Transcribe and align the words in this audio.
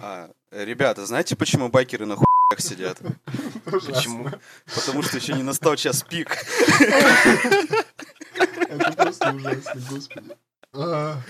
А, 0.00 0.30
ребята, 0.50 1.04
знаете, 1.06 1.36
почему 1.36 1.68
байкеры 1.68 2.06
на 2.06 2.16
хуях 2.16 2.26
сидят? 2.58 2.98
Почему? 3.64 4.30
Потому 4.74 5.02
что 5.02 5.16
еще 5.18 5.32
не 5.34 5.42
настал 5.42 5.76
час 5.76 6.02
пик. 6.02 6.36
Это 8.68 8.92
просто 8.92 9.32
ужасно, 9.32 9.80
господи. 9.90 10.30
А. 10.76 11.20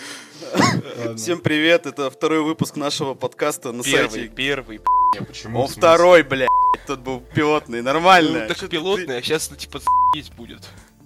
Всем 1.17 1.41
привет, 1.41 1.87
это 1.87 2.11
второй 2.11 2.43
выпуск 2.43 2.77
нашего 2.77 3.15
подкаста 3.15 3.73
на 3.73 3.83
Первый, 3.83 4.11
сайте. 4.11 4.29
первый. 4.29 4.81
Не, 5.15 5.21
Почему? 5.25 5.61
Он 5.61 5.69
второй, 5.69 6.23
блядь. 6.23 6.49
Тут 6.87 7.01
был 7.01 7.21
пилотный, 7.21 7.83
нормально. 7.83 8.41
Ну, 8.41 8.49
так 8.49 8.57
Чё 8.57 8.67
ты- 8.67 8.69
пилотный, 8.73 9.19
а 9.19 9.23
сейчас, 9.23 9.51
ну, 9.51 9.57
типа, 9.57 9.81
есть 10.17 10.33
будет. 10.35 10.63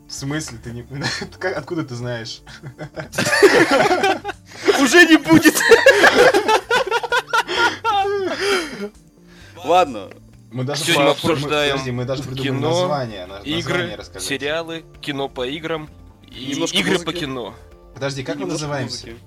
В 0.09 0.13
смысле? 0.13 0.59
Ты 0.65 0.71
не... 0.71 0.87
Откуда 1.57 1.85
ты 1.85 1.95
знаешь? 1.95 2.41
Уже 4.81 5.05
не 5.07 5.17
будет. 5.19 5.55
Ладно, 9.65 10.09
Мы 10.51 10.65
даже 10.65 10.83
Сегодня 10.85 11.03
по- 11.03 11.05
мы 11.05 11.11
обсуждаем 11.33 11.73
подожди, 11.73 11.91
мы 11.91 12.05
даже 12.07 12.23
придумали 12.23 12.47
кино, 12.49 12.71
название. 12.71 13.27
на- 13.27 13.35
название 13.35 13.59
Игры, 13.61 13.97
рассказать. 13.97 14.23
сериалы, 14.29 14.85
кино 15.03 15.29
по 15.29 15.47
играм 15.47 15.91
и 16.31 16.47
Немножко 16.53 16.77
игры 16.79 16.93
музыки. 16.93 17.07
по 17.07 17.13
кино. 17.13 17.55
Подожди, 17.95 18.23
как 18.25 18.37
мы 18.37 18.47
называемся? 18.47 19.07
музыки. 19.09 19.23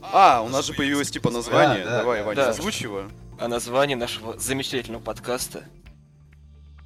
А, 0.00 0.40
у 0.42 0.48
нас 0.48 0.66
же 0.66 0.72
появилось 0.74 1.10
типа 1.10 1.30
название. 1.30 1.84
Да, 1.84 1.90
да, 1.90 1.98
Давай, 1.98 2.20
да. 2.20 2.24
Ваня, 2.26 2.36
Да. 2.36 2.48
озвучь 2.50 2.80
его. 2.80 3.04
А 3.38 3.48
название 3.48 3.96
нашего 3.96 4.38
замечательного 4.38 5.02
подкаста 5.02 5.64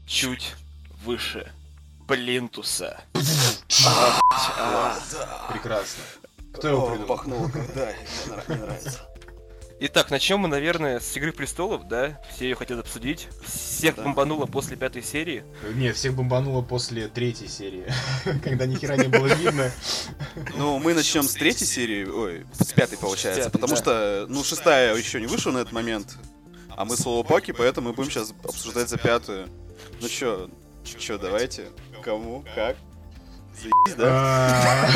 чуть 0.06 0.54
выше 1.04 1.50
Плинтуса. 2.08 3.00
А, 3.86 4.18
а. 4.58 5.52
Прекрасно. 5.52 6.02
Кто 6.54 6.68
его 6.68 6.86
придумал? 6.86 7.06
пахнуло, 7.06 7.50
да, 7.74 7.88
мне 8.48 8.56
нравится. 8.56 9.00
Итак, 9.78 10.10
начнем 10.10 10.38
мы, 10.38 10.48
наверное, 10.48 11.00
с 11.00 11.14
Игры 11.18 11.32
Престолов, 11.32 11.86
да? 11.86 12.18
Все 12.34 12.46
ее 12.48 12.54
хотят 12.54 12.78
обсудить. 12.78 13.28
Всех 13.46 13.96
Да. 13.96 14.04
бомбануло 14.04 14.46
после 14.46 14.74
пятой 14.74 15.02
серии. 15.02 15.44
Не, 15.74 15.92
всех 15.92 16.14
бомбануло 16.14 16.62
после 16.62 17.08
третьей 17.08 17.48
серии, 17.48 17.84
когда 18.42 18.64
ни 18.64 18.76
хера 18.76 18.96
не 18.96 19.08
было 19.08 19.26
видно. 19.26 19.70
Ну, 20.56 20.78
мы 20.78 20.94
начнем 20.94 21.24
с 21.24 21.34
третьей 21.34 21.66
серии, 21.66 22.06
ой, 22.06 22.46
с 22.58 22.72
пятой 22.72 22.96
получается, 22.96 23.50
потому 23.50 23.76
что, 23.76 24.24
ну, 24.30 24.42
шестая 24.44 24.96
еще 24.96 25.20
не 25.20 25.26
вышла 25.26 25.50
на 25.50 25.58
этот 25.58 25.72
момент, 25.74 26.16
а 26.70 26.86
мы 26.86 26.96
соло-паки, 26.96 27.52
поэтому 27.52 27.90
мы 27.90 27.94
будем 27.94 28.10
сейчас 28.10 28.32
обсуждать 28.44 28.88
за 28.88 28.96
пятую. 28.96 29.46
Ну 30.00 30.08
чё, 30.08 30.48
чё, 30.84 31.18
давайте, 31.18 31.66
кому, 32.02 32.44
как? 32.54 32.76
Заебись, 33.60 33.94
да? 33.98 34.06
А. 34.08 34.90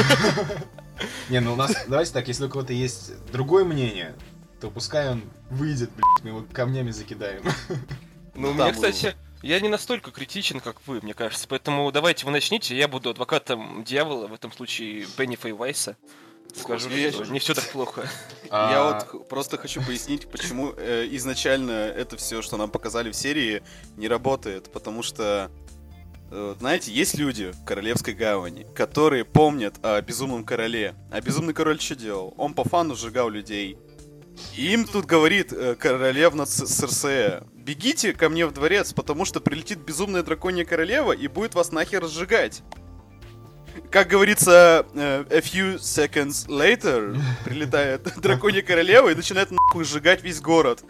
Не, 1.30 1.40
ну 1.40 1.54
у 1.54 1.56
нас, 1.56 1.74
давайте 1.86 2.12
так, 2.12 2.28
если 2.28 2.44
у 2.44 2.48
кого-то 2.50 2.72
есть 2.74 3.12
другое 3.32 3.64
мнение, 3.64 4.14
то 4.60 4.70
пускай 4.70 5.08
он 5.08 5.22
выйдет, 5.50 5.90
блядь, 5.92 6.24
мы 6.24 6.30
его 6.30 6.44
камнями 6.52 6.90
закидаем. 6.90 7.42
Ну, 8.34 8.52
у 8.52 8.54
Да, 8.54 8.66
меня, 8.66 8.72
кстати, 8.72 9.16
я 9.42 9.60
не 9.60 9.68
настолько 9.68 10.12
критичен, 10.12 10.60
как 10.60 10.76
вы, 10.86 11.00
мне 11.02 11.14
кажется. 11.14 11.46
Поэтому 11.48 11.90
давайте 11.92 12.24
вы 12.24 12.30
начните, 12.32 12.76
я 12.76 12.86
буду 12.88 13.10
адвокатом 13.10 13.82
дьявола, 13.84 14.28
в 14.28 14.32
этом 14.32 14.52
случае 14.52 15.06
Бенни 15.18 15.34
Фейвайса. 15.36 15.96
Скажу, 16.54 16.88
Господи, 16.88 17.10
что 17.10 17.24
я- 17.24 17.30
не 17.30 17.38
все 17.40 17.54
так 17.54 17.68
плохо. 17.70 18.08
Я 18.44 18.50
А, 18.50 19.06
вот 19.12 19.28
просто 19.28 19.58
хочу 19.58 19.82
пояснить, 19.82 20.28
почему 20.30 20.72
э, 20.76 21.06
изначально 21.10 21.72
это 21.72 22.16
все, 22.16 22.40
что 22.40 22.56
нам 22.56 22.70
показали 22.70 23.10
в 23.10 23.16
серии, 23.16 23.62
не 23.96 24.08
работает. 24.08 24.70
Потому 24.72 25.02
что, 25.02 25.50
э, 26.30 26.54
знаете, 26.58 26.92
есть 26.92 27.16
люди 27.16 27.50
в 27.52 27.64
Королевской 27.64 28.14
гавани, 28.14 28.66
которые 28.74 29.24
помнят 29.24 29.74
о 29.84 30.00
Безумном 30.00 30.44
Короле. 30.44 30.94
А 31.10 31.20
Безумный 31.20 31.52
Король 31.52 31.80
что 31.80 31.94
делал? 31.96 32.32
Он 32.36 32.54
по 32.54 32.64
фану 32.64 32.94
сжигал 32.96 33.28
людей. 33.28 33.76
И 34.56 34.72
им 34.72 34.84
тут 34.84 35.06
говорит 35.06 35.52
э, 35.52 35.74
королевна 35.74 36.46
Церсея, 36.46 37.44
бегите 37.54 38.12
ко 38.12 38.28
мне 38.28 38.46
в 38.46 38.52
дворец, 38.52 38.92
потому 38.92 39.24
что 39.24 39.40
прилетит 39.40 39.78
безумная 39.78 40.22
драконья 40.22 40.64
королева 40.64 41.12
и 41.12 41.28
будет 41.28 41.54
вас 41.54 41.72
нахер 41.72 42.06
сжигать. 42.06 42.62
Как 43.90 44.08
говорится, 44.08 44.86
э, 44.94 45.24
a 45.30 45.40
few 45.40 45.76
seconds 45.76 46.48
later 46.48 47.18
прилетает 47.44 48.02
драконья 48.20 48.62
королева 48.62 49.10
и 49.10 49.14
начинает 49.14 49.50
нахуй 49.50 49.84
сжигать 49.84 50.22
весь 50.22 50.40
город. 50.40 50.82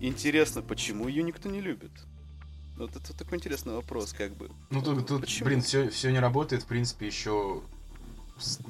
Интересно, 0.00 0.62
почему 0.62 1.08
ее 1.08 1.22
никто 1.22 1.48
не 1.48 1.60
любит? 1.60 1.90
Вот 2.76 2.94
это 2.94 3.12
такой 3.12 3.38
интересный 3.38 3.74
вопрос, 3.74 4.12
как 4.12 4.36
бы. 4.36 4.50
Ну 4.70 4.80
тут, 4.80 5.04
тут 5.08 5.22
Почему? 5.22 5.46
блин, 5.46 5.62
все, 5.62 5.88
все 5.88 6.12
не 6.12 6.20
работает, 6.20 6.62
в 6.62 6.66
принципе, 6.66 7.06
еще 7.08 7.62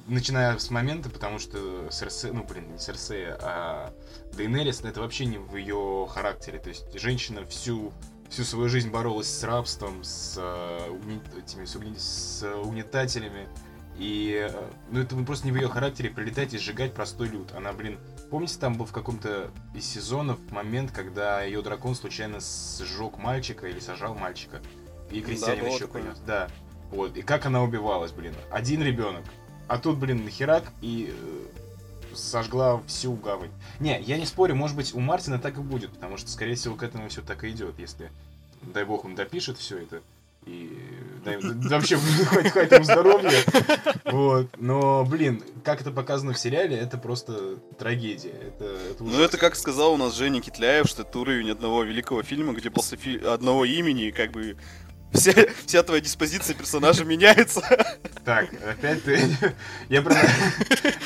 начиная 0.06 0.58
с 0.58 0.70
момента, 0.70 1.10
потому 1.10 1.38
что 1.38 1.90
Серсе, 1.90 2.32
ну 2.32 2.44
блин, 2.44 2.72
не 2.72 2.78
Серсея, 2.78 3.38
а 3.40 3.92
Дейнерис, 4.34 4.80
это 4.82 5.00
вообще 5.00 5.26
не 5.26 5.38
в 5.38 5.56
ее 5.56 6.06
характере. 6.08 6.58
То 6.58 6.68
есть 6.68 6.98
женщина 6.98 7.44
всю 7.46 7.92
всю 8.28 8.44
свою 8.44 8.68
жизнь 8.68 8.90
боролась 8.90 9.28
с 9.28 9.42
рабством, 9.42 10.04
с, 10.04 10.34
э, 10.36 10.98
этими, 11.38 11.64
с, 11.64 11.76
угни- 11.76 11.98
с 11.98 12.44
угнетателями. 12.62 13.48
И 13.96 14.48
э, 14.48 14.70
ну 14.90 15.00
это 15.00 15.16
просто 15.16 15.46
не 15.46 15.52
в 15.52 15.56
ее 15.56 15.68
характере 15.68 16.10
прилетать 16.10 16.54
и 16.54 16.58
сжигать 16.58 16.94
простой 16.94 17.28
люд. 17.28 17.52
Она, 17.56 17.72
блин, 17.72 17.98
помните, 18.30 18.58
там 18.60 18.76
был 18.76 18.84
в 18.84 18.92
каком-то 18.92 19.50
из 19.74 19.86
сезонов 19.86 20.38
момент, 20.50 20.92
когда 20.92 21.42
ее 21.42 21.62
дракон 21.62 21.94
случайно 21.94 22.38
сжег 22.40 23.18
мальчика 23.18 23.66
или 23.66 23.80
сожрал 23.80 24.14
мальчика. 24.14 24.60
И 25.10 25.20
крестьянин 25.20 25.64
было 25.64 25.74
еще 25.74 25.88
принес. 25.88 26.18
Да. 26.26 26.48
Вот. 26.90 27.16
И 27.16 27.22
как 27.22 27.46
она 27.46 27.62
убивалась, 27.62 28.12
блин. 28.12 28.34
Один 28.50 28.82
ребенок. 28.82 29.24
А 29.68 29.78
тут, 29.78 29.98
блин, 29.98 30.28
херак 30.28 30.64
и 30.80 31.12
э, 31.14 32.14
сожгла 32.16 32.82
всю 32.86 33.12
гавань. 33.14 33.50
Не, 33.80 34.00
я 34.00 34.18
не 34.18 34.26
спорю, 34.26 34.54
может 34.54 34.76
быть, 34.76 34.94
у 34.94 35.00
Мартина 35.00 35.38
так 35.38 35.58
и 35.58 35.60
будет, 35.60 35.90
потому 35.92 36.16
что, 36.16 36.30
скорее 36.30 36.54
всего, 36.54 36.74
к 36.74 36.82
этому 36.82 37.08
все 37.08 37.22
так 37.22 37.44
и 37.44 37.50
идет, 37.50 37.78
если, 37.78 38.10
дай 38.62 38.84
бог, 38.84 39.04
он 39.04 39.14
допишет 39.14 39.58
все 39.58 39.78
это. 39.78 40.00
И 40.46 40.78
да 41.24 41.76
вообще 41.76 41.96
хоть 42.30 42.50
хоть 42.52 42.72
ему 42.72 42.84
здоровья. 42.84 43.30
Вот. 44.06 44.48
Но, 44.56 45.04
блин, 45.04 45.42
как 45.62 45.82
это 45.82 45.90
показано 45.90 46.32
в 46.32 46.38
сериале, 46.38 46.76
это 46.76 46.96
просто 46.96 47.56
трагедия. 47.78 48.30
Это, 48.30 48.64
это 48.90 49.04
Ну 49.04 49.20
это 49.20 49.36
как 49.36 49.56
сказал 49.56 49.92
у 49.92 49.96
нас 49.98 50.16
Женя 50.16 50.40
Китляев, 50.40 50.86
что 50.86 51.02
это 51.02 51.18
уровень 51.18 51.50
одного 51.50 51.82
великого 51.82 52.22
фильма, 52.22 52.54
где 52.54 52.70
после 52.70 52.96
фи- 52.96 53.18
одного 53.18 53.66
имени 53.66 54.10
как 54.10 54.30
бы 54.30 54.56
вся, 55.12 55.32
вся 55.66 55.82
твоя 55.82 56.00
диспозиция 56.00 56.54
персонажа 56.54 57.04
меняется. 57.04 57.60
Так, 58.24 58.50
опять 58.66 59.02
ты... 59.04 59.20
Я 59.88 60.02
предлагаю, 60.02 60.30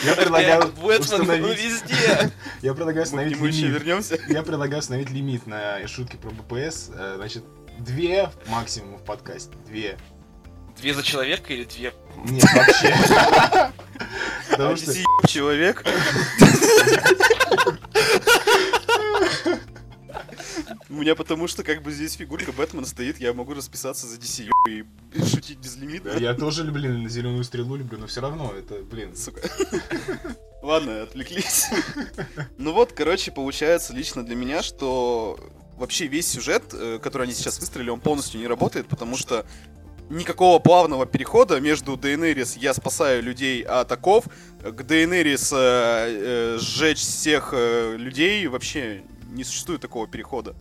я 0.04 0.14
предлагаю 0.14 0.58
Опять 0.62 0.74
Бэтмен, 0.74 0.98
ну, 0.98 1.00
установить... 1.00 1.58
везде. 1.64 2.30
Я 2.62 2.74
предлагаю 2.74 3.04
установить 3.04 3.36
лимит. 3.38 3.54
вернемся. 3.54 4.18
Я 4.28 4.42
предлагаю 4.42 4.80
установить 4.80 5.10
лимит 5.10 5.46
на 5.46 5.86
шутки 5.86 6.16
про 6.16 6.30
БПС. 6.30 6.90
Э, 6.94 7.14
Значит, 7.16 7.44
две 7.78 8.30
максимум 8.48 8.98
в 8.98 9.04
подкасте. 9.04 9.54
Две. 9.66 9.96
Две 10.78 10.94
за 10.94 11.02
человека 11.02 11.52
или 11.52 11.64
две? 11.64 11.92
Нет, 12.24 12.44
вообще. 12.54 13.72
Потому 14.50 14.76
что... 14.76 14.92
Человек. 15.28 15.84
У 20.88 20.94
меня 20.94 21.14
потому 21.14 21.48
что 21.48 21.62
как 21.62 21.82
бы 21.82 21.92
здесь 21.92 22.14
фигурка 22.14 22.52
Бэтмена 22.52 22.86
стоит, 22.86 23.20
я 23.20 23.32
могу 23.32 23.54
расписаться 23.54 24.06
за 24.06 24.18
DC 24.18 24.50
и 24.66 24.84
шутить 25.24 25.58
безлимитно. 25.58 26.10
Я 26.18 26.34
тоже, 26.34 26.64
блин, 26.64 27.08
зеленую 27.08 27.44
стрелу 27.44 27.76
люблю, 27.76 27.98
но 27.98 28.06
все 28.06 28.20
равно 28.20 28.52
это, 28.56 28.82
блин. 28.82 29.16
Сука. 29.16 29.40
Ладно, 30.62 31.02
отвлеклись. 31.02 31.66
Ну 32.56 32.72
вот, 32.72 32.92
короче, 32.92 33.32
получается 33.32 33.92
лично 33.92 34.24
для 34.24 34.36
меня, 34.36 34.62
что 34.62 35.38
вообще 35.76 36.06
весь 36.06 36.28
сюжет, 36.28 36.62
э, 36.72 37.00
который 37.02 37.24
они 37.24 37.34
сейчас 37.34 37.58
выстроили, 37.58 37.90
он 37.90 38.00
полностью 38.00 38.40
не 38.40 38.46
работает, 38.46 38.86
потому 38.86 39.16
что 39.16 39.44
никакого 40.12 40.58
плавного 40.58 41.06
перехода 41.06 41.60
между 41.60 41.96
Дейнерис 41.96 42.56
«я 42.56 42.74
спасаю 42.74 43.22
людей 43.22 43.62
от 43.62 43.90
оков» 43.90 44.26
к 44.62 44.82
Дейнерис 44.82 45.52
э, 45.52 45.56
э, 45.56 46.58
«сжечь 46.60 47.00
всех 47.00 47.50
э, 47.52 47.96
людей» 47.96 48.46
вообще 48.46 49.02
не 49.32 49.44
существует 49.44 49.80
такого 49.80 50.06
перехода. 50.06 50.54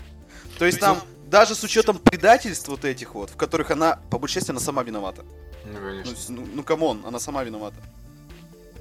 То 0.59 0.65
есть 0.65 0.79
там, 0.79 0.99
даже 1.27 1.55
с 1.55 1.63
учетом 1.63 1.97
предательств 1.99 2.67
вот 2.69 2.85
этих 2.85 3.15
вот, 3.15 3.29
в 3.29 3.35
которых 3.37 3.71
она, 3.71 3.99
по 4.09 4.17
большей 4.19 4.35
части, 4.35 4.51
она 4.51 4.59
сама 4.59 4.83
виновата. 4.83 5.23
Ну, 5.65 5.73
Ну, 5.73 5.79
конечно. 5.79 6.15
с- 6.15 6.29
Ну, 6.29 6.47
ну 6.55 6.63
come 6.63 6.86
on, 6.86 7.03
она 7.05 7.19
сама 7.19 7.43
виновата. 7.43 7.77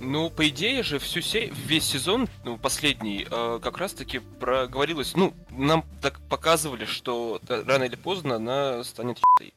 Ну, 0.02 0.30
по 0.30 0.48
идее 0.48 0.82
же, 0.82 0.98
всю 0.98 1.20
се... 1.20 1.46
весь 1.66 1.84
сезон, 1.84 2.26
ну, 2.44 2.56
последний, 2.56 3.26
э, 3.30 3.60
как 3.62 3.76
раз-таки 3.78 4.20
проговорилось, 4.40 5.14
ну, 5.14 5.34
нам 5.50 5.84
так 6.00 6.20
показывали, 6.28 6.86
что 6.86 7.38
рано 7.48 7.84
или 7.84 7.96
поздно 7.96 8.36
она 8.36 8.82
станет 8.84 9.18
ебаной. 9.18 9.54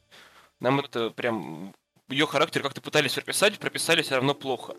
Нам 0.60 0.80
это 0.82 1.10
прям... 1.12 1.74
Ее 2.10 2.28
характер 2.28 2.62
как-то 2.62 2.82
пытались 2.82 3.14
прописать, 3.14 3.58
прописали 3.58 4.02
все 4.02 4.16
равно 4.16 4.34
плохо. 4.36 4.74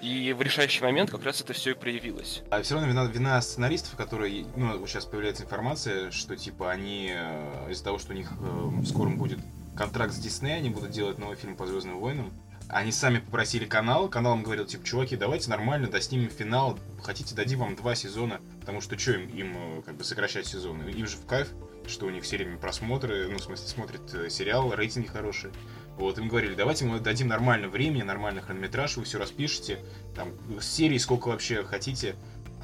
И 0.00 0.32
в 0.32 0.42
решающий 0.42 0.82
момент 0.82 1.10
как 1.10 1.24
раз 1.24 1.40
это 1.40 1.52
все 1.52 1.72
и 1.72 1.74
проявилось. 1.74 2.42
А 2.50 2.62
все 2.62 2.74
равно 2.74 2.88
вина, 2.88 3.04
вина 3.06 3.42
сценаристов, 3.42 3.96
которые, 3.96 4.46
ну, 4.54 4.86
сейчас 4.86 5.04
появляется 5.04 5.42
информация, 5.42 6.10
что 6.12 6.36
типа 6.36 6.70
они 6.70 7.10
э, 7.12 7.70
из-за 7.72 7.84
того, 7.84 7.98
что 7.98 8.12
у 8.12 8.16
них 8.16 8.30
э, 8.30 8.44
в 8.44 8.86
скором 8.86 9.18
будет 9.18 9.40
контракт 9.76 10.12
с 10.12 10.18
Дисней, 10.18 10.56
они 10.56 10.70
будут 10.70 10.90
делать 10.90 11.18
новый 11.18 11.36
фильм 11.36 11.56
по 11.56 11.66
Звездным 11.66 11.98
войнам. 11.98 12.32
Они 12.68 12.92
сами 12.92 13.18
попросили 13.18 13.64
канал, 13.64 14.08
канал 14.08 14.34
им 14.36 14.42
говорил, 14.42 14.66
типа, 14.66 14.84
чуваки, 14.84 15.16
давайте 15.16 15.48
нормально 15.48 15.88
доснимем 15.88 16.28
финал, 16.28 16.78
хотите, 17.02 17.34
дадим 17.34 17.60
вам 17.60 17.76
два 17.76 17.94
сезона. 17.94 18.40
потому 18.60 18.80
что 18.80 18.98
что 18.98 19.12
им, 19.12 19.26
им 19.30 19.56
э, 19.56 19.82
как 19.82 19.96
бы 19.96 20.04
сокращать 20.04 20.46
сезон? 20.46 20.86
Им 20.86 21.06
же 21.06 21.16
в 21.16 21.26
кайф, 21.26 21.48
что 21.86 22.06
у 22.06 22.10
них 22.10 22.22
все 22.22 22.36
время 22.36 22.58
просмотры, 22.58 23.28
ну, 23.28 23.38
в 23.38 23.42
смысле, 23.42 23.66
смотрят 23.66 24.14
э, 24.14 24.30
сериал, 24.30 24.72
рейтинги 24.74 25.06
хорошие. 25.06 25.52
Вот, 25.98 26.16
им 26.18 26.28
говорили, 26.28 26.54
давайте 26.54 26.84
мы 26.84 27.00
дадим 27.00 27.26
нормально 27.26 27.68
времени, 27.68 28.02
нормальный 28.02 28.40
хронометраж, 28.40 28.96
вы 28.96 29.04
все 29.04 29.18
распишете, 29.18 29.80
там, 30.14 30.32
серии 30.60 30.96
сколько 30.98 31.28
вообще 31.28 31.64
хотите. 31.64 32.14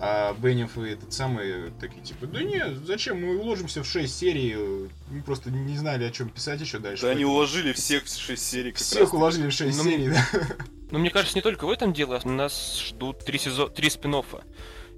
А 0.01 0.35
Бенниф 0.35 0.77
и 0.79 0.91
этот 0.91 1.13
самый 1.13 1.71
такие, 1.81 2.03
типа, 2.03 2.27
да 2.27 2.43
не, 2.43 2.63
зачем, 2.85 3.21
мы 3.21 3.37
уложимся 3.39 3.83
в 3.83 3.87
6 3.87 4.13
серий, 4.17 4.89
мы 5.09 5.23
просто 5.23 5.51
не 5.51 5.77
знали, 5.77 6.05
о 6.05 6.11
чем 6.11 6.29
писать 6.29 6.61
еще 6.61 6.79
дальше. 6.79 7.03
Да 7.03 7.11
они 7.11 7.25
уложили 7.25 7.73
всех 7.73 8.05
в 8.05 8.09
6 8.17 8.43
серий 8.43 8.71
как 8.73 8.81
Всех 8.81 9.01
раз. 9.01 9.13
уложили 9.13 9.49
в 9.49 9.53
6 9.53 9.77
Ну, 9.79 9.85
серий, 9.85 10.09
да. 10.11 10.27
Но 10.91 10.99
мне 10.99 11.11
кажется, 11.11 11.37
не 11.37 11.43
только 11.43 11.67
в 11.67 11.71
этом 11.71 11.93
дело, 11.93 12.21
нас 12.25 12.81
ждут 12.89 13.25
три, 13.25 13.39
сезон, 13.39 13.73
три 13.73 13.89
спин 13.91 14.17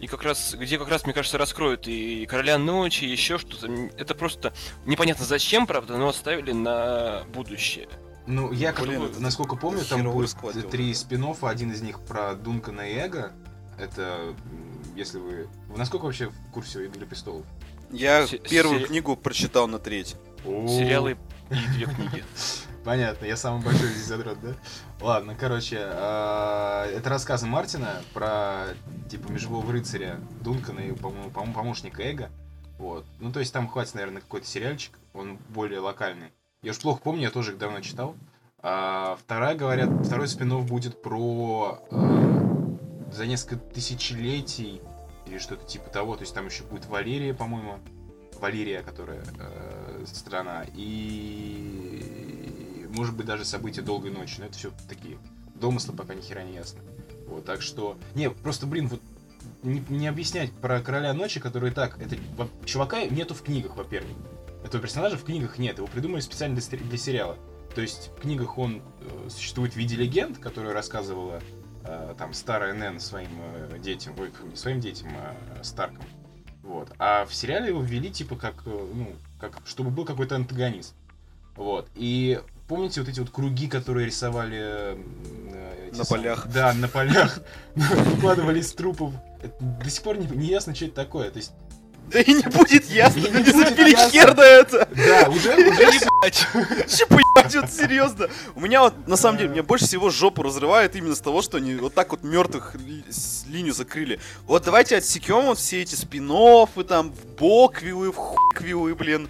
И 0.00 0.06
как 0.06 0.23
раз, 0.23 0.55
где 0.55 0.79
как 0.79 0.88
раз, 0.88 1.05
мне 1.05 1.12
кажется, 1.12 1.38
раскроют 1.38 1.88
и 1.88 2.27
Короля 2.27 2.59
Ночи, 2.59 3.05
и 3.05 3.11
еще 3.11 3.38
что-то. 3.38 3.71
Это 3.97 4.15
просто 4.15 4.53
непонятно 4.87 5.25
зачем, 5.25 5.67
правда, 5.67 5.97
но 5.97 6.09
оставили 6.09 6.53
на 6.53 7.25
будущее. 7.35 7.88
Ну, 8.26 8.52
я, 8.52 8.73
как 8.73 8.87
Блин, 8.87 9.00
бы, 9.02 9.06
это 9.06 9.20
насколько 9.20 9.56
помню, 9.56 9.84
там 9.84 10.02
будет 10.11 10.37
делали. 10.43 10.61
три 10.62 10.93
спин 10.94 11.25
один 11.43 11.73
из 11.73 11.81
них 11.81 12.00
про 12.00 12.34
Дункана 12.34 12.81
и 12.82 12.94
Эго. 12.94 13.32
Это, 13.78 14.34
если 14.94 15.19
вы... 15.19 15.49
Вы 15.69 15.78
насколько 15.78 16.05
вообще 16.06 16.28
в 16.31 16.50
курсе 16.52 16.87
Игры 16.87 17.06
Престолов? 17.06 17.44
Я 17.90 18.26
Се- 18.26 18.38
первую 18.38 18.81
се- 18.81 18.87
книгу 18.87 19.17
прочитал 19.17 19.69
на 19.69 19.78
треть. 19.78 20.17
Сериалы 20.44 21.17
и 21.50 21.55
две 21.75 21.87
книги. 21.87 22.25
Понятно, 22.84 23.26
я 23.26 23.37
самый 23.37 23.64
большой 23.64 23.88
здесь 23.88 24.06
задрот, 24.06 24.38
да? 24.40 24.55
Ладно, 25.00 25.34
короче, 25.38 25.78
а, 25.81 26.87
это 26.87 27.11
рассказы 27.11 27.46
Мартина 27.46 28.00
про, 28.14 28.69
типа, 29.11 29.31
межевого 29.31 29.70
рыцаря 29.73 30.20
Дункана 30.43 30.81
и, 30.81 30.93
по-моему, 30.93 31.31
по-моему, 31.31 31.52
помощника 31.55 32.02
Эго. 32.02 32.31
Вот. 32.78 33.05
Ну, 33.19 33.32
то 33.32 33.40
есть 33.40 33.52
там 33.52 33.69
хватит, 33.69 33.94
наверное, 33.94 34.20
какой-то 34.23 34.46
сериальчик, 34.46 34.93
он 35.14 35.38
более 35.49 35.81
локальный. 35.81 36.31
Я 36.67 36.73
уж 36.73 36.81
плохо 36.81 37.01
помню, 37.01 37.23
я 37.23 37.31
тоже 37.31 37.53
их 37.53 37.59
давно 37.59 37.81
читал. 37.81 38.17
А 38.59 39.17
вторая, 39.21 39.55
говорят, 39.55 39.89
второй 40.05 40.27
спин 40.27 40.67
будет 40.67 41.01
про 41.01 41.81
э, 41.93 42.77
за 43.13 43.27
несколько 43.27 43.55
тысячелетий 43.55 44.83
или 45.29 45.39
что-то 45.39 45.65
типа 45.65 45.91
того. 45.91 46.17
То 46.17 46.23
есть 46.23 46.35
там 46.35 46.47
еще 46.47 46.65
будет 46.65 46.87
Валерия, 46.87 47.35
по-моему. 47.35 47.79
Валерия, 48.41 48.83
которая 48.83 49.23
э, 49.39 50.05
страна. 50.13 50.65
И 50.75 52.85
может 52.89 53.15
быть 53.15 53.27
даже 53.27 53.45
события 53.45 53.83
долгой 53.83 54.11
ночи. 54.11 54.41
Но 54.41 54.47
это 54.47 54.59
все 54.59 54.73
такие 54.89 55.19
домыслы, 55.55 55.95
пока 55.95 56.17
ни 56.17 56.21
хера 56.21 56.43
не 56.43 56.55
ясно. 56.55 56.81
Вот, 57.29 57.45
так 57.45 57.62
что... 57.62 57.97
Не, 58.17 58.29
просто, 58.29 58.67
блин, 58.67 58.89
вот 58.89 59.01
не, 59.62 59.85
не 59.89 60.09
объяснять 60.09 60.51
про 60.51 60.81
Короля 60.81 61.15
Ночи, 61.15 61.39
который 61.39 61.71
так... 61.71 62.03
Это, 62.03 62.17
чувака 62.65 63.05
нету 63.05 63.35
в 63.35 63.43
книгах, 63.43 63.77
во-первых. 63.77 64.17
Этого 64.67 64.83
персонажа 64.83 65.17
в 65.17 65.23
книгах 65.23 65.59
нет. 65.59 65.79
Его 65.79 65.87
придумали 65.87 66.21
специально 66.21 66.57
для, 66.57 66.99
сериала. 66.99 67.37
То 67.77 67.83
есть 67.83 68.11
в 68.17 68.21
книгах 68.21 68.59
он 68.59 68.83
э, 69.01 69.29
существует 69.31 69.75
в 69.75 69.77
виде 69.77 69.95
легенд, 69.95 70.39
которую 70.39 70.75
рассказывала 70.75 71.41
э, 71.85 72.15
там 72.19 72.35
старая 72.35 72.75
Нэн 72.75 72.99
своим 72.99 73.29
э, 73.55 73.79
детям, 73.79 74.15
ой, 74.19 74.33
не 74.51 74.57
своим 74.57 74.81
детям, 74.81 75.09
а 75.17 75.63
Старкам. 75.63 76.03
Вот. 76.65 76.91
А 76.99 77.27
в 77.27 77.35
сериале 77.35 77.69
его 77.69 77.81
ввели 77.81 78.11
типа 78.11 78.35
как, 78.35 78.55
э, 78.67 78.71
ну, 78.95 79.15
как, 79.41 79.59
чтобы 79.67 79.91
был 79.91 80.05
какой-то 80.05 80.35
антагонист. 80.35 80.95
Вот. 81.55 81.89
И 81.95 82.41
помните 82.67 83.01
вот 83.01 83.09
эти 83.09 83.21
вот 83.21 83.31
круги, 83.31 83.69
которые 83.69 84.07
рисовали 84.07 84.59
э, 84.61 85.89
эти 85.91 85.99
На 85.99 86.05
самые- 86.05 86.23
полях. 86.35 86.49
Да, 86.53 86.73
на 86.73 86.89
полях. 86.89 87.39
Выкладывали 87.77 88.59
из 88.59 88.73
трупов. 88.73 89.15
Это 89.41 89.55
До 89.62 89.89
сих 89.91 90.03
пор 90.03 90.17
не, 90.17 90.27
не 90.27 90.47
ясно, 90.49 90.75
что 90.75 90.87
это 90.87 90.95
такое. 90.97 91.31
То 91.31 91.37
есть, 91.37 91.53
Да 92.06 92.20
и 92.20 92.32
не 92.32 92.43
будет 92.43 92.85
ясно, 92.88 93.19
И 93.19 93.31
не 93.31 93.50
забили 93.50 93.94
хер 94.11 94.37
на 94.37 94.43
это. 94.43 94.88
да, 94.94 95.29
уже, 95.29 95.55
уже 95.55 96.00
Че 96.31 97.06
поебать, 97.06 97.55
вот 97.56 97.70
серьезно. 97.70 98.29
У 98.55 98.61
меня 98.61 98.82
вот, 98.82 99.08
на 99.08 99.17
самом 99.17 99.38
деле, 99.38 99.50
меня 99.50 99.62
больше 99.62 99.87
всего 99.87 100.11
жопу 100.11 100.43
разрывает 100.43 100.94
именно 100.94 101.14
с 101.14 101.20
того, 101.20 101.43
что 101.43 101.56
они 101.56 101.75
вот 101.75 101.94
так 101.94 102.11
вот 102.12 102.23
мертвых 102.23 102.76
линию 103.47 103.75
закрыли. 103.75 104.20
Вот 104.47 104.64
давайте 104.64 104.97
отсекем 104.97 105.47
вот 105.47 105.58
все 105.58 105.82
эти 105.82 105.94
спин 105.94 106.26
и 106.26 106.82
там, 106.85 107.12
в 107.12 107.26
боквилы, 107.38 108.12
в 108.12 108.17
хуквилы, 108.17 108.94
блин. 108.94 109.29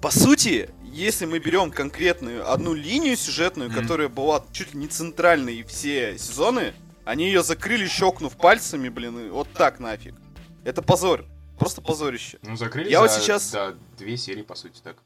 По 0.00 0.10
сути, 0.10 0.70
если 0.92 1.26
мы 1.26 1.38
берем 1.38 1.70
конкретную 1.70 2.50
одну 2.50 2.74
линию 2.74 3.16
сюжетную, 3.16 3.70
которая 3.70 4.08
была 4.08 4.44
чуть 4.52 4.74
ли 4.74 4.80
не 4.80 4.88
центральной 4.88 5.62
все 5.62 6.18
сезоны, 6.18 6.72
они 7.04 7.26
ее 7.26 7.42
закрыли, 7.42 7.86
щелкнув 7.86 8.36
пальцами, 8.36 8.88
блин, 8.88 9.26
и 9.26 9.30
вот 9.30 9.48
так 9.52 9.78
нафиг. 9.80 10.14
Это 10.64 10.82
позор. 10.82 11.24
Просто 11.60 11.82
позорище. 11.82 12.38
Ну, 12.42 12.56
закрыли 12.56 12.88
Я 12.90 12.96
за, 12.96 13.02
вот 13.02 13.10
сейчас- 13.22 13.50
да, 13.50 13.74
две 13.98 14.16
серии, 14.16 14.42
по 14.42 14.54
сути, 14.54 14.80
так. 14.82 14.96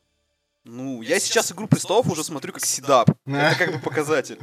Ну, 0.62 1.02
я 1.02 1.18
сейчас 1.20 1.52
«Игру 1.52 1.66
престолов» 1.66 2.06
уже 2.10 2.24
смотрю 2.24 2.52
как 2.52 2.64
седап. 2.64 3.10
Это 3.26 3.56
как 3.58 3.72
бы 3.72 3.78
показатель. 3.80 4.38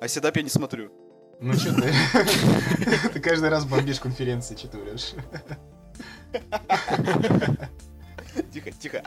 А 0.00 0.06
седап 0.06 0.36
я 0.36 0.42
не 0.42 0.50
смотрю. 0.50 0.92
Ну, 1.40 1.54
что 1.54 1.74
ты? 1.74 1.92
Ты 3.14 3.20
каждый 3.20 3.48
раз 3.48 3.64
бомбишь 3.64 3.98
конференции, 4.00 4.54
что 4.54 4.68
ты 4.68 4.78
врешь. 4.78 5.14
Тихо, 8.52 8.70
тихо. 8.70 9.02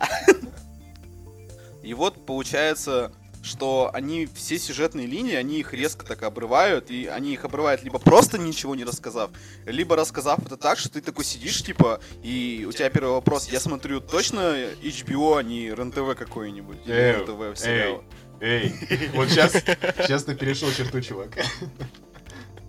И 1.83 1.93
вот 1.93 2.25
получается, 2.25 3.13
что 3.43 3.89
они 3.93 4.27
все 4.33 4.59
сюжетные 4.59 5.07
линии, 5.07 5.35
они 5.35 5.59
их 5.59 5.73
резко 5.73 6.05
так 6.05 6.23
обрывают, 6.23 6.91
и 6.91 7.07
они 7.07 7.33
их 7.33 7.45
обрывают 7.45 7.83
либо 7.83 7.99
просто 7.99 8.37
ничего 8.37 8.75
не 8.75 8.83
рассказав, 8.83 9.31
либо 9.65 9.95
рассказав 9.95 10.45
это 10.45 10.57
так, 10.57 10.77
что 10.79 10.89
ты 10.89 11.01
такой 11.01 11.25
сидишь, 11.25 11.63
типа, 11.63 12.01
и 12.23 12.65
у 12.67 12.71
тебя 12.71 12.89
первый 12.89 13.13
вопрос, 13.13 13.49
я 13.49 13.59
смотрю 13.59 14.01
точно 14.01 14.55
HBO, 14.81 15.37
а 15.37 15.43
не 15.43 15.69
РЕН-ТВ 15.69 16.17
какой-нибудь, 16.17 16.79
или 16.85 16.93
Эй, 16.93 17.13
РЕН-ТВ 17.13 17.59
сериал. 17.59 18.03
Эй, 18.39 18.73
вот 19.15 19.29
сейчас, 19.29 19.53
сейчас 19.53 20.23
ты 20.23 20.35
перешел 20.35 20.71
черту, 20.71 21.01
чувак. 21.01 21.31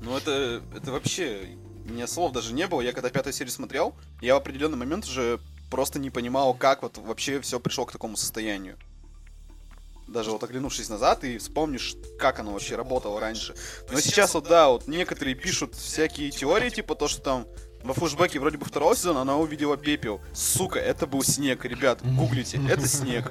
Ну 0.00 0.16
это, 0.16 0.62
это 0.74 0.92
вообще, 0.92 1.58
у 1.86 1.92
меня 1.92 2.06
слов 2.06 2.32
даже 2.32 2.54
не 2.54 2.66
было. 2.66 2.80
Я 2.80 2.92
когда 2.92 3.10
пятую 3.10 3.32
серию 3.32 3.52
смотрел, 3.52 3.94
я 4.20 4.34
в 4.34 4.38
определенный 4.38 4.78
момент 4.78 5.04
уже 5.04 5.40
просто 5.70 5.98
не 5.98 6.10
понимал, 6.10 6.54
как 6.54 6.82
вот 6.82 6.98
вообще 6.98 7.40
все 7.40 7.60
пришло 7.60 7.84
к 7.84 7.92
такому 7.92 8.16
состоянию. 8.16 8.76
Даже 10.08 10.30
вот 10.30 10.42
оглянувшись 10.42 10.88
назад 10.88 11.22
и 11.24 11.38
вспомнишь, 11.38 11.94
как 12.18 12.40
оно 12.40 12.52
вообще 12.52 12.76
работало 12.76 13.20
раньше. 13.20 13.54
Но 13.90 14.00
сейчас 14.00 14.34
вот 14.34 14.48
да, 14.48 14.68
вот 14.68 14.88
некоторые 14.88 15.34
пишут 15.34 15.74
всякие 15.74 16.30
теории, 16.30 16.70
типа 16.70 16.94
то, 16.94 17.08
что 17.08 17.20
там 17.20 17.46
во 17.82 17.94
флешбеке 17.94 18.40
вроде 18.40 18.56
бы 18.58 18.64
второго 18.64 18.96
сезона 18.96 19.20
она 19.20 19.36
увидела 19.36 19.76
пепел. 19.76 20.20
Сука, 20.32 20.78
это 20.78 21.06
был 21.06 21.22
снег, 21.22 21.64
ребят, 21.64 22.00
гуглите, 22.02 22.60
это 22.68 22.88
снег. 22.88 23.30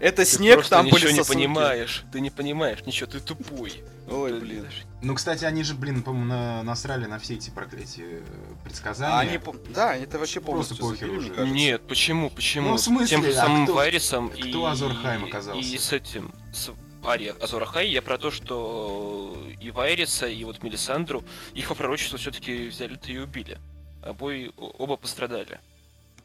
Это 0.00 0.18
Ты 0.18 0.24
снег, 0.26 0.66
там 0.66 0.88
были 0.90 1.12
не 1.12 1.18
сосульки. 1.18 1.38
понимаешь. 1.38 2.04
Ты 2.12 2.20
не 2.20 2.30
понимаешь 2.30 2.84
ничего, 2.84 3.08
ты 3.10 3.20
тупой. 3.20 3.82
Ой, 4.08 4.38
блин. 4.38 4.64
даже- 4.64 4.82
Ну, 5.02 5.14
кстати, 5.14 5.44
они 5.44 5.62
же, 5.64 5.74
блин, 5.74 6.02
по-моему, 6.02 6.26
на- 6.26 6.62
насрали 6.62 7.06
на 7.06 7.18
все 7.18 7.34
эти 7.34 7.50
проклятия 7.50 8.20
э, 8.20 8.22
предсказания. 8.64 9.14
А 9.16 9.20
они, 9.20 9.40
да, 9.70 9.96
это 9.96 10.18
вообще 10.18 10.40
Просто 10.40 10.74
полностью 10.74 10.76
похер 10.78 10.98
забили, 11.08 11.16
уже. 11.18 11.28
кажется. 11.30 11.54
Нет, 11.54 11.86
почему, 11.86 12.30
почему? 12.30 12.70
Ну, 12.70 12.76
в 12.76 12.80
смысле, 12.80 13.06
Тем 13.08 13.24
же 13.24 13.30
а 13.30 13.34
самым 13.34 13.64
кто- 13.64 13.74
Вайрисом 13.74 14.28
и... 14.28 14.50
кто 14.50 14.66
Азор 14.66 14.92
Хайм 14.94 15.24
оказался? 15.24 15.60
И 15.68 15.78
с 15.78 15.92
этим, 15.92 16.32
с 16.52 16.70
Ари 17.02 17.34
Азора 17.40 17.66
Хай, 17.66 17.88
я 17.88 18.00
про 18.02 18.16
то, 18.18 18.30
что 18.30 19.36
и 19.60 19.70
Вайриса, 19.70 20.26
и 20.26 20.42
вот 20.44 20.62
Мелисандру, 20.62 21.22
их 21.54 21.68
по 21.68 21.74
пророчеству 21.74 22.18
все-таки 22.18 22.68
взяли-то 22.68 23.10
и 23.12 23.18
убили. 23.18 23.58
Обои, 24.02 24.52
оба 24.56 24.96
пострадали. 24.96 25.60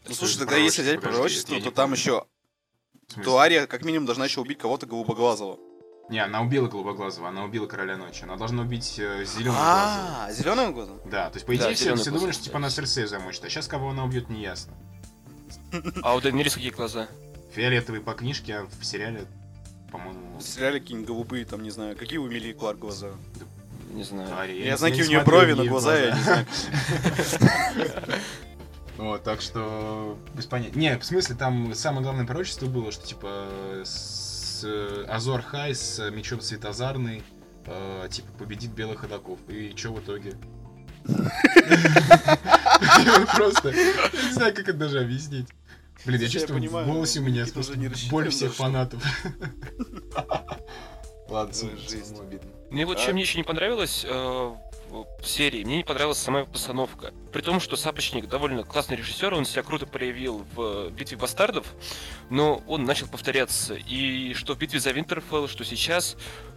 Ну 0.08 0.14
слушай, 0.14 0.38
тогда 0.38 0.56
если 0.58 0.82
взять 0.82 1.02
пророчество, 1.02 1.60
то 1.62 1.72
там 1.72 1.94
еще, 1.94 2.26
то 3.24 3.38
Ария 3.40 3.68
как 3.68 3.84
минимум 3.84 4.06
должна 4.06 4.26
еще 4.26 4.42
убить 4.42 4.58
кого-то 4.58 4.86
голубоглазого. 4.86 5.60
Не, 6.10 6.20
она 6.24 6.42
убила 6.42 6.68
Голубоглазого, 6.68 7.30
она 7.30 7.44
убила 7.44 7.68
Короля 7.68 7.96
Ночи. 7.96 8.24
Она 8.24 8.36
должна 8.36 8.64
убить 8.64 8.96
э, 8.98 9.24
Зеленого 9.26 9.56
Глаза. 9.58 10.26
А, 10.26 10.32
зеленым 10.32 10.74
глазом? 10.74 11.00
Да, 11.06 11.30
то 11.30 11.36
есть, 11.36 11.46
по 11.46 11.52
Да, 11.56 11.66
идее, 11.66 11.76
все, 11.76 11.84
зелёный 11.86 12.02
все 12.02 12.10
глаз, 12.10 12.20
думали, 12.22 12.34
что 12.34 12.42
да. 12.42 12.46
типа 12.46 12.58
она 12.58 12.70
Серсею 12.72 13.08
замочит, 13.08 13.46
а 13.46 13.50
сейчас 13.50 13.68
кого 13.68 13.90
она 13.92 14.04
убьет, 14.04 14.30
не 14.30 14.42
ясно. 14.42 14.74
А 16.02 16.16
у 16.16 16.22
Дейнерис 16.22 16.56
какие 16.56 16.72
глаза? 16.72 17.08
Фиолетовый 17.54 18.02
по 18.02 18.14
книжке, 18.14 18.56
а 18.56 18.68
в 18.80 18.84
сериале, 18.84 19.26
по-моему... 19.92 20.40
В 20.40 20.42
сериале 20.42 20.80
какие-нибудь 20.80 21.08
голубые, 21.08 21.46
там, 21.46 21.62
не 21.62 21.70
знаю, 21.70 21.96
какие 21.96 22.18
у 22.18 22.28
Эмилии 22.28 22.54
Кларк 22.54 22.80
глаза? 22.80 23.10
Не 23.92 24.04
знаю. 24.04 24.36
Ария. 24.36 24.66
Я 24.66 24.72
не- 24.72 24.78
знаю, 24.78 24.94
не 24.94 25.00
какие 25.00 25.16
у 25.16 25.16
нее 25.16 25.24
смотрел 25.24 25.56
брови 25.56 25.68
в 25.68 25.72
глаза, 25.72 25.96
я 25.98 26.16
не 26.16 26.22
знаю. 26.24 26.46
Вот, 28.98 29.24
так 29.24 29.40
что 29.40 30.18
без 30.34 30.46
понятия. 30.46 30.78
Не, 30.78 30.98
в 31.00 31.06
смысле, 31.06 31.34
там 31.36 31.74
самое 31.74 32.04
главное 32.04 32.26
пророчество 32.26 32.66
было, 32.66 32.92
что 32.92 33.08
типа 33.08 33.48
с 33.86 34.19
э, 34.64 35.06
Азор 35.08 35.42
Хай 35.42 35.74
с 35.74 36.00
э, 36.00 36.12
мечом 36.12 36.42
Светозарный 36.42 37.24
э, 37.66 38.08
типа 38.10 38.28
победит 38.38 38.72
белых 38.72 39.00
ходаков. 39.00 39.40
И 39.48 39.74
что 39.76 39.94
в 39.94 40.00
итоге? 40.00 40.34
Просто 43.36 43.70
я 43.70 44.28
не 44.28 44.34
знаю, 44.34 44.54
как 44.54 44.70
это 44.70 44.78
даже 44.78 45.00
объяснить. 45.00 45.48
Блин, 46.06 46.22
я 46.22 46.30
чувствую, 46.30 46.62
в 46.62 46.86
голосе 46.86 47.20
у 47.20 47.24
меня 47.24 47.46
боль 48.10 48.30
всех 48.30 48.54
фанатов. 48.54 49.04
Ладно, 51.30 51.54
жизнь. 51.54 52.18
обидно. 52.20 52.50
Мне 52.70 52.86
вот 52.86 52.98
А? 52.98 53.02
чем 53.02 53.14
мне 53.14 53.24
еще 53.24 53.38
не 53.38 53.44
понравилось 53.44 54.06
э, 54.08 54.10
в 54.10 54.58
в 54.92 55.26
серии, 55.28 55.64
мне 55.64 55.78
не 55.78 55.84
понравилась 55.84 56.18
сама 56.18 56.46
постановка. 56.46 57.14
При 57.32 57.42
том, 57.42 57.60
что 57.60 57.76
Сапочник 57.76 58.28
довольно 58.28 58.64
классный 58.64 58.98
режиссер, 58.98 59.34
он 59.34 59.46
себя 59.46 59.64
круто 59.64 59.86
проявил 59.86 60.46
в 60.56 60.90
«Битве 60.90 61.18
бастардов», 61.18 61.68
но 62.30 62.64
он 62.68 62.86
начал 62.86 63.08
повторяться. 63.08 63.76
И 63.76 64.34
что 64.34 64.56
в 64.56 64.58
«Битве 64.58 64.80
за 64.80 64.92
Винтерфелл», 64.92 65.48
что 65.48 65.64
сейчас 65.64 66.16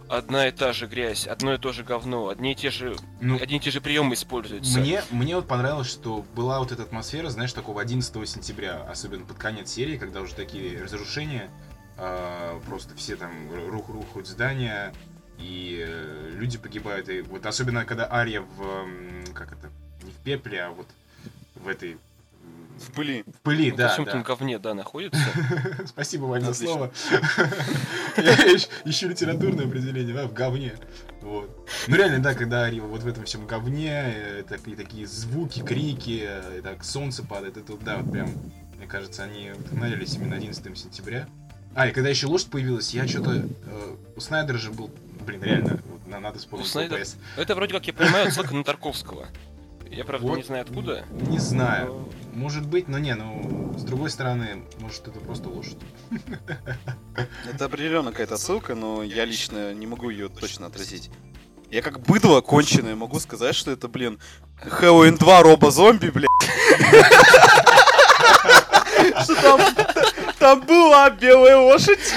одна 0.09 0.47
и 0.47 0.51
та 0.51 0.73
же 0.73 0.87
грязь, 0.87 1.27
одно 1.27 1.53
и 1.53 1.57
то 1.57 1.71
же 1.73 1.83
говно, 1.83 2.29
одни 2.29 2.53
и 2.53 2.55
те 2.55 2.71
же, 2.71 2.95
Ну, 3.21 3.35
одни 3.39 3.57
и 3.57 3.59
те 3.59 3.71
же 3.71 3.81
приемы 3.81 4.15
используются. 4.15 4.79
Мне, 4.79 5.03
мне 5.11 5.35
вот 5.35 5.47
понравилось, 5.47 5.89
что 5.89 6.25
была 6.35 6.59
вот 6.59 6.71
эта 6.71 6.83
атмосфера, 6.83 7.29
знаешь, 7.29 7.53
такого 7.53 7.81
11 7.81 8.27
сентября, 8.27 8.83
особенно 8.89 9.25
под 9.25 9.37
конец 9.37 9.71
серии, 9.71 9.97
когда 9.97 10.21
уже 10.21 10.33
такие 10.33 10.81
разрушения, 10.81 11.49
а, 11.97 12.59
просто 12.65 12.95
все 12.95 13.15
там 13.15 13.31
рух 13.69 13.89
рухают 13.89 14.27
здания, 14.27 14.93
и 15.37 15.83
э, 15.85 16.31
люди 16.35 16.57
погибают. 16.57 17.09
И 17.09 17.21
вот 17.21 17.45
особенно, 17.45 17.85
когда 17.85 18.11
Ария 18.11 18.41
в, 18.41 19.33
как 19.33 19.51
это, 19.51 19.69
не 20.03 20.11
в 20.11 20.15
пепле, 20.15 20.63
а 20.63 20.69
вот 20.71 20.87
в 21.55 21.67
этой... 21.67 21.97
В 22.79 22.91
пыли. 22.91 23.23
В 23.23 23.39
пыли, 23.41 23.69
Вот 23.69 23.77
да, 23.77 23.87
во 23.87 23.93
всем 23.93 24.05
да. 24.05 24.21
говне, 24.23 24.59
да, 24.59 24.73
находится. 24.73 25.21
Спасибо, 25.85 26.25
Вань, 26.25 26.41
за 26.41 26.53
слово. 26.53 26.91
Ищу 28.85 29.09
литературное 29.09 29.65
определение, 29.65 30.13
да, 30.13 30.27
в 30.27 30.33
говне. 30.33 30.73
Вот. 31.21 31.69
Ну 31.87 31.95
реально, 31.95 32.19
да, 32.19 32.33
когда 32.33 32.63
Ария 32.63 32.81
вот 32.81 33.03
в 33.03 33.07
этом 33.07 33.25
всем 33.25 33.45
говне, 33.45 33.91
э, 33.91 34.43
такие, 34.47 34.75
такие 34.75 35.07
звуки, 35.07 35.61
крики, 35.61 36.23
э, 36.25 36.61
так 36.63 36.83
солнце 36.83 37.23
падает, 37.23 37.57
это 37.57 37.73
вот, 37.73 37.83
да, 37.83 37.97
вот 37.97 38.11
прям, 38.11 38.29
мне 38.77 38.87
кажется, 38.87 39.23
они 39.23 39.51
вдохновлялись 39.51 40.15
именно 40.15 40.35
11 40.35 40.77
сентября. 40.77 41.27
А, 41.75 41.87
и 41.87 41.91
когда 41.91 42.09
еще 42.09 42.27
лошадь 42.27 42.49
появилась, 42.49 42.93
я 42.93 43.07
что-то... 43.07 43.45
у 44.15 44.19
Снайдера 44.21 44.57
же 44.57 44.71
был... 44.71 44.91
Блин, 45.25 45.41
реально, 45.43 45.79
вот, 45.89 46.05
на- 46.07 46.19
надо 46.19 46.37
вспомнить 46.39 46.67
У 46.67 46.69
Снайдера- 46.69 47.01
ОПС. 47.01 47.15
Это 47.37 47.55
вроде 47.55 47.73
как, 47.73 47.87
я 47.87 47.93
понимаю, 47.93 48.27
отсылка 48.27 48.53
на 48.53 48.63
Тарковского. 48.63 49.27
Я, 49.89 50.03
правда, 50.05 50.27
Вот. 50.27 50.37
не 50.37 50.43
знаю 50.43 50.63
откуда. 50.63 51.05
Не 51.11 51.39
знаю. 51.39 51.87
но- 51.87 52.09
Может 52.33 52.65
быть, 52.67 52.87
но 52.87 52.97
не, 52.99 53.13
ну, 53.15 53.73
с 53.77 53.83
другой 53.83 54.09
стороны, 54.09 54.63
может, 54.79 55.07
это 55.07 55.19
просто 55.19 55.49
лошадь. 55.49 55.77
Это 57.51 57.65
определенно 57.65 58.11
какая-то 58.11 58.37
ссылка, 58.37 58.75
но 58.75 59.03
я 59.03 59.23
лично 59.25 59.73
не 59.73 59.85
могу 59.87 60.09
ее 60.09 60.29
точно 60.29 60.67
отразить. 60.67 61.09
Я 61.71 61.81
как 61.81 61.99
быдло 62.01 62.41
конченое 62.41 62.95
могу 62.95 63.19
сказать, 63.19 63.55
что 63.55 63.71
это, 63.71 63.87
блин, 63.87 64.19
Хэллоуин 64.61 65.15
2 65.17 65.41
робо-зомби, 65.43 66.09
блядь. 66.09 66.27
Что 69.21 69.35
там, 69.35 69.61
там 70.39 70.61
была 70.61 71.09
белая 71.09 71.57
лошадь. 71.57 72.13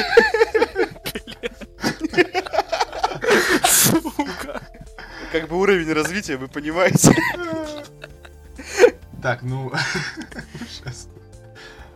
Как 5.33 5.49
бы 5.49 5.59
уровень 5.59 5.93
развития, 5.93 6.37
вы 6.37 6.49
понимаете. 6.49 7.15
Так, 9.23 9.43
ну... 9.43 9.73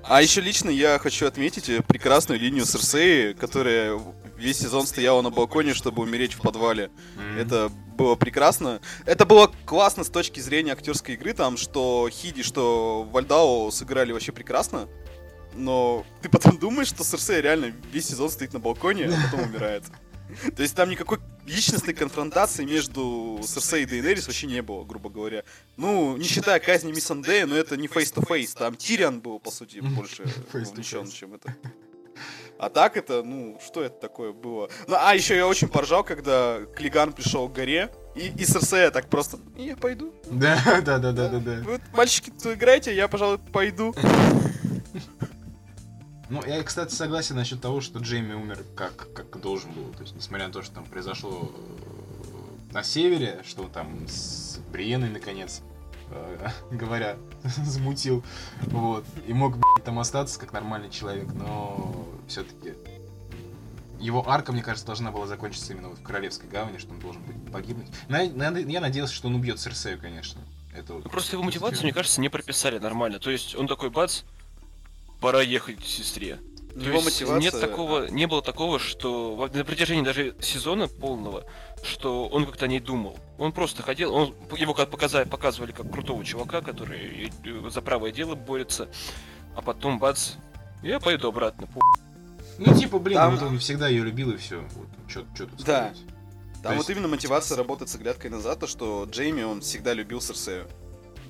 А 0.03 0.21
еще 0.21 0.41
лично 0.41 0.71
я 0.71 0.99
хочу 0.99 1.27
отметить 1.27 1.69
э, 1.69 1.83
прекрасную 1.83 2.41
линию 2.41 2.65
Серсеи, 2.67 3.33
которая 3.33 3.97
весь 4.41 4.59
сезон 4.59 4.87
стояла 4.87 5.23
на 5.23 5.31
балконе, 5.31 5.75
чтобы 5.75 6.03
умереть 6.03 6.33
в 6.33 6.41
подвале. 6.41 6.91
М. 7.17 7.39
Это 7.39 7.71
было 7.97 8.15
прекрасно. 8.15 8.81
Это 9.07 9.27
было 9.27 9.53
классно 9.67 10.05
с 10.05 10.09
точки 10.09 10.41
зрения 10.41 10.73
актерской 10.73 11.15
игры, 11.15 11.35
там, 11.35 11.57
что 11.57 12.09
Хиди, 12.11 12.43
что 12.43 13.07
Вальдао 13.13 13.71
сыграли 13.71 14.13
вообще 14.13 14.33
прекрасно. 14.33 14.89
Но 15.55 16.05
ты 16.23 16.29
потом 16.29 16.59
думаешь, 16.59 16.89
что 16.89 17.05
Серсея 17.05 17.41
реально 17.41 17.73
весь 17.93 18.09
сезон 18.09 18.31
стоит 18.31 18.53
на 18.53 18.61
балконе, 18.61 19.07
а 19.07 19.31
потом 19.31 19.49
умирает. 19.49 19.85
То 20.57 20.63
есть 20.63 20.77
там 20.77 20.89
никакой 20.89 21.19
личностной 21.45 21.93
конфронтации 21.93 22.65
между 22.65 23.41
Серсеей 23.43 23.83
и 23.83 23.87
Дейнерис 23.87 24.27
вообще 24.27 24.47
не 24.47 24.63
было, 24.63 24.85
грубо 24.85 25.11
говоря. 25.11 25.43
Ну, 25.77 26.17
не 26.17 26.25
считая 26.25 26.61
казни 26.61 26.93
Миссандея, 26.93 27.47
но 27.47 27.57
это 27.57 27.77
не 27.77 27.89
face-to-face. 27.89 28.57
Там 28.57 28.77
Тириан 28.77 29.21
был, 29.21 29.41
по 29.41 29.51
сути, 29.51 29.81
больше 29.81 30.25
вовлечен, 30.53 31.11
чем 31.11 31.35
это. 31.35 31.55
А 32.61 32.69
так 32.69 32.99
это, 32.99 33.23
ну, 33.23 33.59
что 33.65 33.83
это 33.83 33.99
такое 33.99 34.35
было? 34.35 34.69
Ну, 34.87 34.95
а 34.99 35.15
еще 35.15 35.35
я 35.35 35.47
очень 35.47 35.67
поржал, 35.67 36.05
когда 36.05 36.59
Клиган 36.77 37.15
пришел 37.15 37.49
к 37.49 37.55
горе, 37.55 37.91
и, 38.15 38.29
и 38.29 38.45
Серсея 38.45 38.91
так 38.91 39.09
просто, 39.09 39.39
я 39.57 39.79
пойду. 39.79 40.13
Да, 40.31 40.61
да, 40.85 40.99
да, 40.99 41.13
да, 41.13 41.29
да, 41.31 41.39
да. 41.39 41.63
Вот, 41.65 41.81
мальчики, 41.95 42.29
кто 42.29 42.53
играете, 42.53 42.95
я, 42.95 43.09
пожалуй, 43.09 43.39
пойду. 43.39 43.95
Ну, 46.29 46.45
я, 46.47 46.63
кстати, 46.63 46.93
согласен 46.93 47.37
насчет 47.37 47.63
того, 47.63 47.81
что 47.81 47.99
Джейми 47.99 48.35
умер 48.35 48.59
как, 48.77 49.11
как 49.15 49.41
должен 49.41 49.73
был. 49.73 49.95
То 49.95 50.03
есть, 50.03 50.15
несмотря 50.15 50.47
на 50.47 50.53
то, 50.53 50.63
что 50.63 50.75
там 50.75 50.85
произошло 50.85 51.51
э, 51.51 52.73
на 52.75 52.83
севере, 52.83 53.41
что 53.49 53.69
там 53.73 54.07
с 54.07 54.59
Бриеной, 54.71 55.09
наконец, 55.09 55.63
говоря, 56.71 57.17
замутил, 57.45 58.23
вот, 58.63 59.05
и 59.27 59.33
мог, 59.33 59.53
блядь, 59.57 59.85
там 59.85 59.99
остаться 59.99 60.39
как 60.39 60.53
нормальный 60.53 60.91
человек, 60.91 61.33
но 61.35 62.07
все-таки 62.29 62.75
его 63.99 64.29
арка, 64.29 64.53
мне 64.53 64.63
кажется, 64.63 64.87
должна 64.87 65.13
была 65.13 65.27
закончиться 65.27 65.73
именно 65.73 65.89
вот 65.89 65.99
в 65.99 66.03
Королевской 66.03 66.49
гавани, 66.49 66.79
что 66.79 66.93
он 66.93 67.01
должен 67.01 67.23
быть 67.23 67.37
погибнуть. 67.53 67.89
На- 68.09 68.25
на- 68.29 68.59
Я 68.59 68.81
надеялся, 68.81 69.15
что 69.15 69.29
он 69.29 69.35
убьет 69.35 69.61
Серсею, 69.61 70.01
конечно. 70.01 70.41
Это 70.75 70.95
вот 70.95 71.11
Просто 71.11 71.37
его 71.37 71.43
мотивацию, 71.43 71.83
мне 71.83 71.93
кажется, 71.93 72.21
не 72.21 72.29
прописали 72.29 72.79
нормально. 72.79 73.19
То 73.19 73.31
есть 73.31 73.55
он 73.55 73.67
такой 73.67 73.91
бац, 73.91 74.23
пора 75.21 75.43
ехать 75.43 75.79
к 75.83 75.85
сестре. 75.85 76.39
То 76.75 76.81
Его 76.81 76.95
есть 77.01 77.05
мотивация... 77.05 77.41
Нет 77.41 77.61
такого, 77.61 78.07
не 78.07 78.27
было 78.27 78.43
такого, 78.43 78.79
что 78.79 79.51
на 79.53 79.65
протяжении 79.65 80.05
даже 80.05 80.37
сезона 80.41 80.87
полного, 80.87 81.45
что 81.83 82.29
он 82.29 82.47
как-то 82.47 82.69
не 82.69 82.79
думал. 82.79 83.19
Он 83.41 83.53
просто 83.53 83.83
ходил, 83.83 84.15
он, 84.15 84.35
его 84.59 84.75
как 84.75 84.91
показали, 84.91 85.27
показывали 85.27 85.73
как 85.73 85.91
крутого 85.91 86.23
чувака, 86.27 86.61
который 86.61 87.33
э, 87.45 87.71
за 87.71 87.81
правое 87.81 88.13
дело 88.13 88.35
борется, 88.35 88.89
а 89.57 89.63
потом 89.63 89.99
бац, 89.99 90.33
я 90.83 91.01
пойду 91.01 91.29
обратно. 91.29 91.65
пу- 91.65 91.81
Ну, 92.59 92.75
типа, 92.79 92.99
блин, 92.99 93.17
Там- 93.17 93.35
вот 93.37 93.43
он 93.43 93.59
всегда 93.59 93.89
ее 93.89 94.05
любил 94.05 94.31
и 94.33 94.37
все. 94.37 94.61
Вот, 94.75 94.89
что 95.09 95.25
тут 95.47 95.65
Да. 95.65 95.89
сказать. 95.95 95.97
Там 96.63 96.63
То 96.63 96.69
вот 96.71 96.77
есть- 96.77 96.91
именно 96.91 97.09
мотивация 97.09 97.57
работает 97.57 97.89
с 97.89 97.95
оглядкой 97.95 98.31
назад, 98.31 98.61
то 98.61 98.67
что 98.67 99.07
Джейми, 99.11 99.43
он 99.43 99.63
всегда 99.63 99.95
любил 99.95 100.21
Серсею, 100.21 100.69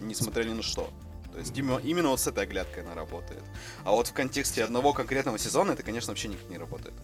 несмотря 0.00 0.42
ни 0.42 0.52
на 0.52 0.62
что. 0.64 0.90
То 1.32 1.38
есть 1.38 1.56
именно, 1.56 1.78
именно 1.78 2.08
вот 2.08 2.18
с 2.18 2.26
этой 2.26 2.42
оглядкой 2.42 2.82
она 2.82 2.96
работает. 2.96 3.44
А 3.84 3.92
вот 3.92 4.08
в 4.08 4.12
контексте 4.12 4.64
одного 4.64 4.92
конкретного 4.92 5.38
сезона 5.38 5.70
это, 5.72 5.84
конечно, 5.84 6.10
вообще 6.10 6.26
никак 6.26 6.50
не 6.50 6.58
работает. 6.58 6.94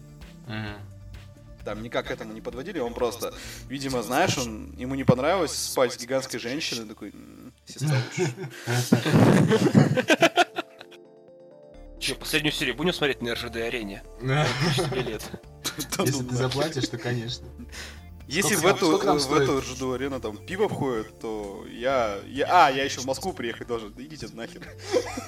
Мгм. 0.47 0.75
Там 1.67 1.83
никак 1.83 2.07
к 2.07 2.11
этому 2.11 2.31
не 2.31 2.39
подводили, 2.39 2.79
он 2.79 2.93
просто, 2.93 3.33
видимо, 3.67 4.01
знаешь, 4.01 4.37
он, 4.37 4.71
ему 4.77 4.95
не 4.95 5.03
понравилось 5.03 5.51
спать 5.51 5.91
с 5.91 5.97
гигантской 5.97 6.39
женщиной, 6.39 6.87
такой, 6.87 7.09
«М, 7.09 7.51
сестра 7.65 7.97
лучше. 8.17 8.33
Че, 11.99 12.15
последнюю 12.15 12.53
серию 12.53 12.73
будем 12.75 12.93
смотреть 12.93 13.21
на 13.21 13.33
РЖД-арене? 13.33 14.01
Да. 14.21 14.47
Тебе 14.77 15.01
лет. 15.01 15.23
Да 15.97 16.03
Если 16.05 16.21
ну 16.21 16.29
ты 16.29 16.35
нафиг. 16.35 16.37
заплатишь, 16.37 16.87
то 16.87 16.97
конечно. 16.97 17.45
Если 18.29 18.55
в 18.55 18.59
Сколько- 18.59 18.77
эту, 18.77 18.97
в 19.27 19.33
эту 19.33 19.59
РЖД 19.59 19.81
арену 19.93 20.19
там 20.21 20.37
пиво 20.37 20.69
входит, 20.69 21.19
то 21.19 21.65
я, 21.69 22.17
я... 22.27 22.67
А, 22.67 22.69
я 22.71 22.85
еще 22.85 23.01
в 23.01 23.05
Москву 23.05 23.33
приехать 23.33 23.67
должен. 23.67 23.93
Идите 23.97 24.27
нахер. 24.33 24.61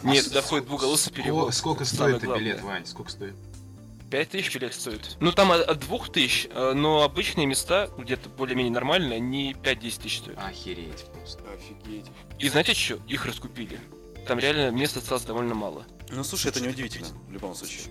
Нет, 0.03 0.24
туда 0.25 0.41
входит 0.41 0.67
двуголосый 0.67 1.12
перевод. 1.12 1.53
сколько 1.53 1.84
стоит 1.84 2.22
билет, 2.24 2.62
Вань? 2.62 2.86
Сколько 2.86 3.12
стоит? 3.12 3.36
Пять 4.09 4.29
тысяч 4.29 4.53
билет 4.55 4.73
стоит. 4.73 5.17
Ну 5.19 5.31
там 5.31 5.51
от, 5.51 5.61
от 5.61 5.79
двух 5.79 6.11
тысяч, 6.11 6.47
э, 6.49 6.73
но 6.73 7.03
обычные 7.03 7.45
места, 7.45 7.89
где-то 7.97 8.29
более-менее 8.29 8.73
нормальные, 8.73 9.17
они 9.17 9.53
5-10 9.53 10.01
тысяч 10.01 10.19
стоят. 10.19 10.39
Охереть 10.39 11.05
просто. 11.13 11.43
Офигеть. 11.53 12.07
И 12.39 12.49
знаете 12.49 12.73
что? 12.73 12.95
Их 13.07 13.25
раскупили. 13.25 13.79
Там 14.27 14.39
реально 14.39 14.71
места 14.71 14.99
осталось 14.99 15.25
довольно 15.25 15.53
мало. 15.53 15.85
Ну 16.09 16.23
слушай, 16.23 16.47
это 16.47 16.59
неудивительно, 16.59 17.07
в 17.27 17.31
любом 17.31 17.53
случае. 17.53 17.83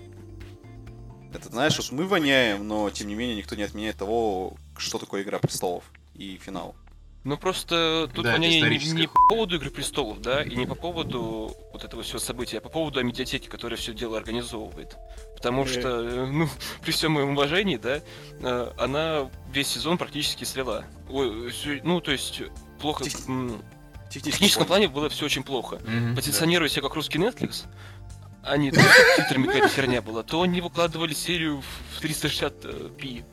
Это, 1.33 1.49
знаешь, 1.49 1.77
вот 1.77 1.91
мы 1.91 2.05
воняем, 2.05 2.67
но 2.67 2.89
тем 2.89 3.07
не 3.07 3.15
менее 3.15 3.37
никто 3.37 3.55
не 3.55 3.63
отменяет 3.63 3.97
того, 3.97 4.55
что 4.77 4.97
такое 4.97 5.21
Игра 5.21 5.39
Престолов 5.39 5.83
и 6.15 6.37
финал. 6.37 6.75
Ну 7.25 7.37
просто 7.37 8.09
тут 8.13 8.23
Да, 8.23 8.35
они 8.35 8.61
не, 8.61 8.93
не 8.93 9.07
по 9.07 9.19
поводу 9.27 9.57
Игры 9.57 9.69
Престолов, 9.69 10.21
да, 10.21 10.41
и 10.41 10.55
не 10.55 10.65
по 10.65 10.75
поводу 10.75 11.53
вот 11.73 11.83
этого 11.83 12.01
всего 12.01 12.19
события, 12.19 12.59
а 12.59 12.61
по 12.61 12.69
поводу 12.69 13.03
медиатеки, 13.03 13.47
которая 13.47 13.77
все 13.77 13.93
дело 13.93 14.17
организовывает. 14.17 14.95
Потому 15.35 15.63
Э. 15.63 15.67
что, 15.67 15.89
э, 16.01 16.25
ну, 16.27 16.47
при 16.81 16.91
всем 16.91 17.11
моем 17.13 17.31
уважении, 17.31 17.75
да, 17.75 17.99
э, 18.41 18.71
она 18.77 19.29
весь 19.51 19.67
сезон 19.67 19.97
практически 19.97 20.45
слила. 20.45 20.85
Ой, 21.09 21.51
ну, 21.83 21.99
то 21.99 22.11
есть, 22.11 22.41
плохо... 22.79 23.03
Тех- 23.03 23.27
м, 23.27 23.49
В 23.49 24.11
Технически 24.11 24.31
техническом 24.31 24.65
плане. 24.65 24.87
плане 24.87 25.01
было 25.01 25.09
все 25.09 25.25
очень 25.25 25.43
плохо. 25.43 25.79
Мгм, 25.85 26.15
позиционируя 26.15 26.67
себя 26.69 26.81
как 26.83 26.95
русский 26.95 27.19
Netflix, 27.19 27.65
а 28.43 28.57
не 28.57 28.71
то 28.71 28.79
с 28.79 29.15
титрами 29.17 29.45
какая-то 29.45 29.67
херня 29.69 30.01
была, 30.01 30.23
то 30.23 30.41
они 30.41 30.61
выкладывали 30.61 31.13
серию 31.13 31.61
в 31.61 32.01
360p, 32.03 33.23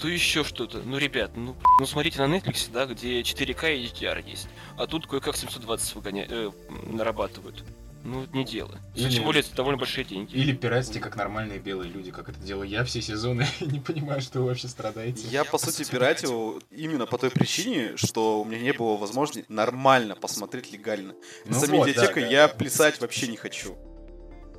то 0.00 0.08
еще 0.08 0.44
что-то. 0.44 0.78
Ну, 0.78 0.96
ребят, 0.98 1.32
ну, 1.36 1.56
ну 1.80 1.86
смотрите 1.86 2.24
на 2.24 2.34
Netflix, 2.34 2.70
да, 2.72 2.86
где 2.86 3.20
4К 3.20 3.74
и 3.76 3.84
HDR 3.86 4.28
есть, 4.28 4.48
а 4.76 4.86
тут 4.86 5.06
кое-как 5.06 5.36
720 5.36 5.94
выгоня... 5.96 6.26
э, 6.28 6.50
нарабатывают. 6.92 7.64
ну, 8.04 8.26
не 8.32 8.44
дело. 8.44 8.78
Или- 8.94 9.10
Тем 9.10 9.24
более, 9.24 9.40
это 9.42 9.54
довольно 9.54 9.76
большие 9.78 10.04
деньги. 10.04 10.34
Или 10.34 10.52
пиратите, 10.52 11.00
как 11.00 11.16
нормальные 11.16 11.58
белые 11.58 11.90
люди, 11.90 12.10
как 12.10 12.28
это 12.28 12.38
делаю 12.38 12.68
я 12.68 12.84
все 12.84 13.02
сезоны, 13.02 13.46
и 13.60 13.66
не 13.66 13.80
понимаю, 13.80 14.20
что 14.20 14.40
вы 14.40 14.46
вообще 14.46 14.68
страдаете. 14.68 15.26
Я, 15.28 15.44
по 15.44 15.58
сути, 15.58 15.88
пиратил 15.90 16.62
именно 16.70 17.06
по 17.06 17.18
той 17.18 17.30
причине, 17.30 17.96
что 17.96 18.40
у 18.40 18.44
меня 18.44 18.60
не 18.60 18.72
было 18.72 18.96
возможности 18.96 19.44
нормально 19.48 20.14
посмотреть 20.14 20.72
легально. 20.72 21.14
Ну 21.44 21.58
За 21.58 21.66
вот, 21.66 21.86
медиатекой 21.88 22.22
да, 22.22 22.28
я 22.28 22.48
да. 22.48 22.54
плясать 22.54 23.00
вообще 23.00 23.26
не 23.26 23.36
хочу. 23.36 23.76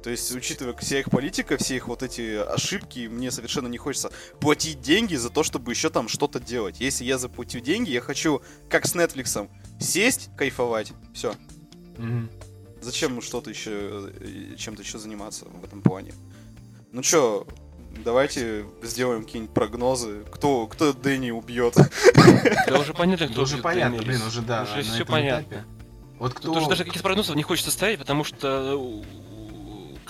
То 0.03 0.09
есть, 0.09 0.31
учитывая 0.33 0.73
вся 0.75 0.99
их 0.99 1.09
политика, 1.09 1.57
все 1.57 1.75
их 1.75 1.87
вот 1.87 2.03
эти 2.03 2.35
ошибки, 2.37 3.07
мне 3.07 3.31
совершенно 3.31 3.67
не 3.67 3.77
хочется 3.77 4.11
платить 4.39 4.81
деньги 4.81 5.15
за 5.15 5.29
то, 5.29 5.43
чтобы 5.43 5.71
еще 5.71 5.89
там 5.89 6.07
что-то 6.07 6.39
делать. 6.39 6.79
Если 6.79 7.03
я 7.03 7.17
заплатил 7.17 7.61
деньги, 7.61 7.89
я 7.91 8.01
хочу, 8.01 8.41
как 8.69 8.85
с 8.85 8.95
Netflix, 8.95 9.49
сесть, 9.79 10.29
кайфовать. 10.37 10.93
Все. 11.13 11.33
Мгм. 11.97 12.29
Зачем 12.81 13.21
что-то 13.21 13.49
еще, 13.49 13.71
э, 14.21 14.55
чем-то 14.57 14.83
еще 14.83 14.99
заниматься 14.99 15.45
в 15.45 15.63
этом 15.65 15.81
плане? 15.81 16.13
Ну 16.93 17.01
чё, 17.01 17.45
давайте 18.05 18.65
сделаем 18.81 19.25
какие-нибудь 19.25 19.53
прогнозы. 19.53 20.23
Кто, 20.31 20.65
кто 20.67 20.93
Дэнни 20.93 21.31
убьет? 21.31 21.75
Да 22.67 22.79
уже 22.79 22.93
понятно, 22.93 23.25
кто 23.27 23.33
Это 23.33 23.41
уже 23.41 23.57
понятно, 23.57 24.01
блин, 24.01 24.21
уже 24.25 24.41
да. 24.41 24.63
Уже 24.63 24.77
на 24.77 24.83
все 24.83 24.93
этом 25.03 25.07
понятно. 25.07 25.41
этапе. 25.43 25.63
Вот 26.19 26.33
кто... 26.33 26.47
Тут 26.49 26.57
уже 26.57 26.69
даже 26.69 26.83
каких-то 26.83 27.03
прогнозов 27.03 27.35
не 27.35 27.43
хочется 27.43 27.71
ставить, 27.71 27.99
потому 27.99 28.23
что 28.23 28.75
у- 28.77 29.03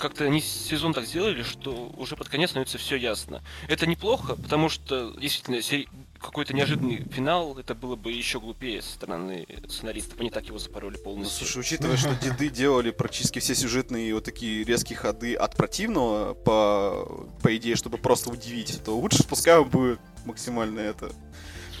как-то 0.00 0.24
они 0.24 0.40
сезон 0.40 0.92
так 0.92 1.04
сделали, 1.04 1.42
что 1.42 1.92
уже 1.96 2.16
под 2.16 2.28
конец 2.28 2.50
становится 2.50 2.78
все 2.78 2.96
ясно. 2.96 3.42
Это 3.68 3.86
неплохо, 3.86 4.34
потому 4.34 4.68
что 4.68 5.12
действительно 5.20 5.60
какой-то 6.20 6.54
неожиданный 6.54 7.04
финал, 7.10 7.56
это 7.58 7.74
было 7.74 7.96
бы 7.96 8.10
еще 8.12 8.40
глупее 8.40 8.82
со 8.82 8.92
стороны 8.92 9.46
сценаристов. 9.68 10.18
Они 10.20 10.30
так 10.30 10.46
его 10.46 10.58
запороли 10.58 10.96
Ну, 10.98 11.04
полностью. 11.04 11.46
слушай, 11.46 11.60
учитывая, 11.60 11.96
что 11.96 12.14
деды 12.16 12.48
делали 12.48 12.90
практически 12.90 13.38
все 13.38 13.54
сюжетные 13.54 14.14
вот 14.14 14.24
такие 14.24 14.64
резкие 14.64 14.96
ходы 14.98 15.34
от 15.34 15.56
противного, 15.56 16.34
по, 16.34 17.26
по 17.42 17.56
идее, 17.56 17.76
чтобы 17.76 17.98
просто 17.98 18.30
удивить, 18.30 18.82
то 18.84 18.98
лучше 18.98 19.24
пускай 19.24 19.58
он 19.58 19.68
будет 19.68 20.00
максимально 20.24 20.80
это... 20.80 21.12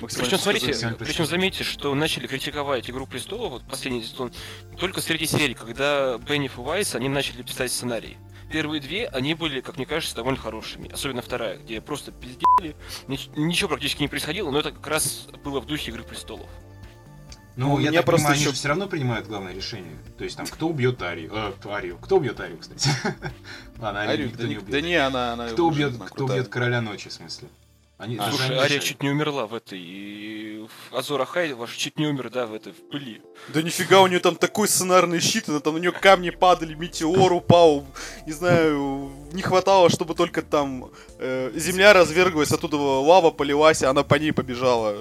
Причем, 0.00 0.38
смотрите, 0.38 0.96
причем 0.98 1.26
заметьте, 1.26 1.64
что 1.64 1.94
начали 1.94 2.26
критиковать 2.26 2.88
Игру 2.90 3.06
престолов, 3.06 3.52
вот 3.52 3.62
последний 3.68 4.02
сезон, 4.02 4.32
только 4.78 5.00
среди 5.00 5.26
серий, 5.26 5.54
когда 5.54 6.18
Бенниф 6.18 6.58
и 6.58 6.60
Вайс, 6.60 6.94
они 6.94 7.08
начали 7.08 7.42
писать 7.42 7.70
сценарий. 7.70 8.16
Первые 8.50 8.80
две, 8.80 9.06
они 9.06 9.34
были, 9.34 9.60
как 9.60 9.76
мне 9.76 9.86
кажется, 9.86 10.16
довольно 10.16 10.38
хорошими. 10.38 10.90
Особенно 10.90 11.22
вторая, 11.22 11.58
где 11.58 11.80
просто 11.80 12.10
пиздели, 12.10 12.74
нич- 13.06 13.30
ничего 13.36 13.68
практически 13.68 14.02
не 14.02 14.08
происходило, 14.08 14.50
но 14.50 14.58
это 14.58 14.72
как 14.72 14.86
раз 14.88 15.28
было 15.44 15.60
в 15.60 15.66
духе 15.66 15.92
Игры 15.92 16.02
престолов. 16.02 16.48
Ну, 17.56 17.74
У 17.74 17.78
я 17.78 17.92
так 17.92 18.06
просто 18.06 18.24
понимаю, 18.26 18.32
они 18.34 18.40
еще- 18.42 18.50
же 18.50 18.56
все 18.56 18.68
равно 18.68 18.86
принимают 18.86 19.26
главное 19.26 19.52
решение. 19.54 19.96
То 20.16 20.24
есть 20.24 20.36
там, 20.36 20.46
кто 20.46 20.68
убьет 20.68 21.02
Арию? 21.02 21.30
Э, 21.32 21.52
Арию. 21.68 21.98
Кто 21.98 22.16
убьет 22.16 22.40
Арию, 22.40 22.58
кстати? 22.58 22.88
Ладно, 23.78 24.00
Арию 24.00 24.12
Арию, 24.14 24.26
никто 24.28 24.42
да, 24.42 24.48
не 24.48 24.56
убьет. 24.56 24.70
да 24.70 24.80
не, 24.80 24.94
она... 24.94 25.32
она 25.34 25.48
Кто 25.48 25.66
убьет, 25.66 25.94
кто 26.10 26.24
убьет 26.24 26.48
короля 26.48 26.80
ночи, 26.80 27.08
в 27.08 27.12
смысле? 27.12 27.48
Они, 28.00 28.16
А, 28.16 28.30
Слушай, 28.30 28.56
Ария 28.56 28.78
чуть 28.78 29.02
не 29.02 29.10
умерла 29.10 29.46
в 29.46 29.54
этой... 29.54 29.78
и 29.78 30.66
в 30.90 30.96
Азор 30.96 31.20
Ахай 31.20 31.52
ваш 31.52 31.74
чуть 31.76 31.98
не 31.98 32.06
умер, 32.06 32.30
да, 32.30 32.46
в 32.46 32.54
этой, 32.54 32.72
в 32.72 32.88
пыли. 32.90 33.20
Да 33.48 33.60
нифига, 33.60 34.00
у 34.00 34.06
нее 34.06 34.20
там 34.20 34.36
такой 34.36 34.68
сценарный 34.68 35.20
щит, 35.20 35.50
она 35.50 35.60
там 35.60 35.74
у 35.74 35.78
нее 35.78 35.92
камни 35.92 36.30
падали, 36.30 36.72
метеор 36.74 37.30
упал, 37.30 37.84
не 38.26 38.32
знаю, 38.32 39.12
не 39.32 39.42
хватало, 39.42 39.90
чтобы 39.90 40.14
только 40.14 40.40
там 40.40 40.90
э, 41.18 41.52
земля 41.54 41.92
разверглась, 41.92 42.50
оттуда 42.52 42.76
лава 42.78 43.30
полилась, 43.30 43.82
а 43.82 43.90
она 43.90 44.02
по 44.02 44.14
ней 44.14 44.32
побежала. 44.32 44.96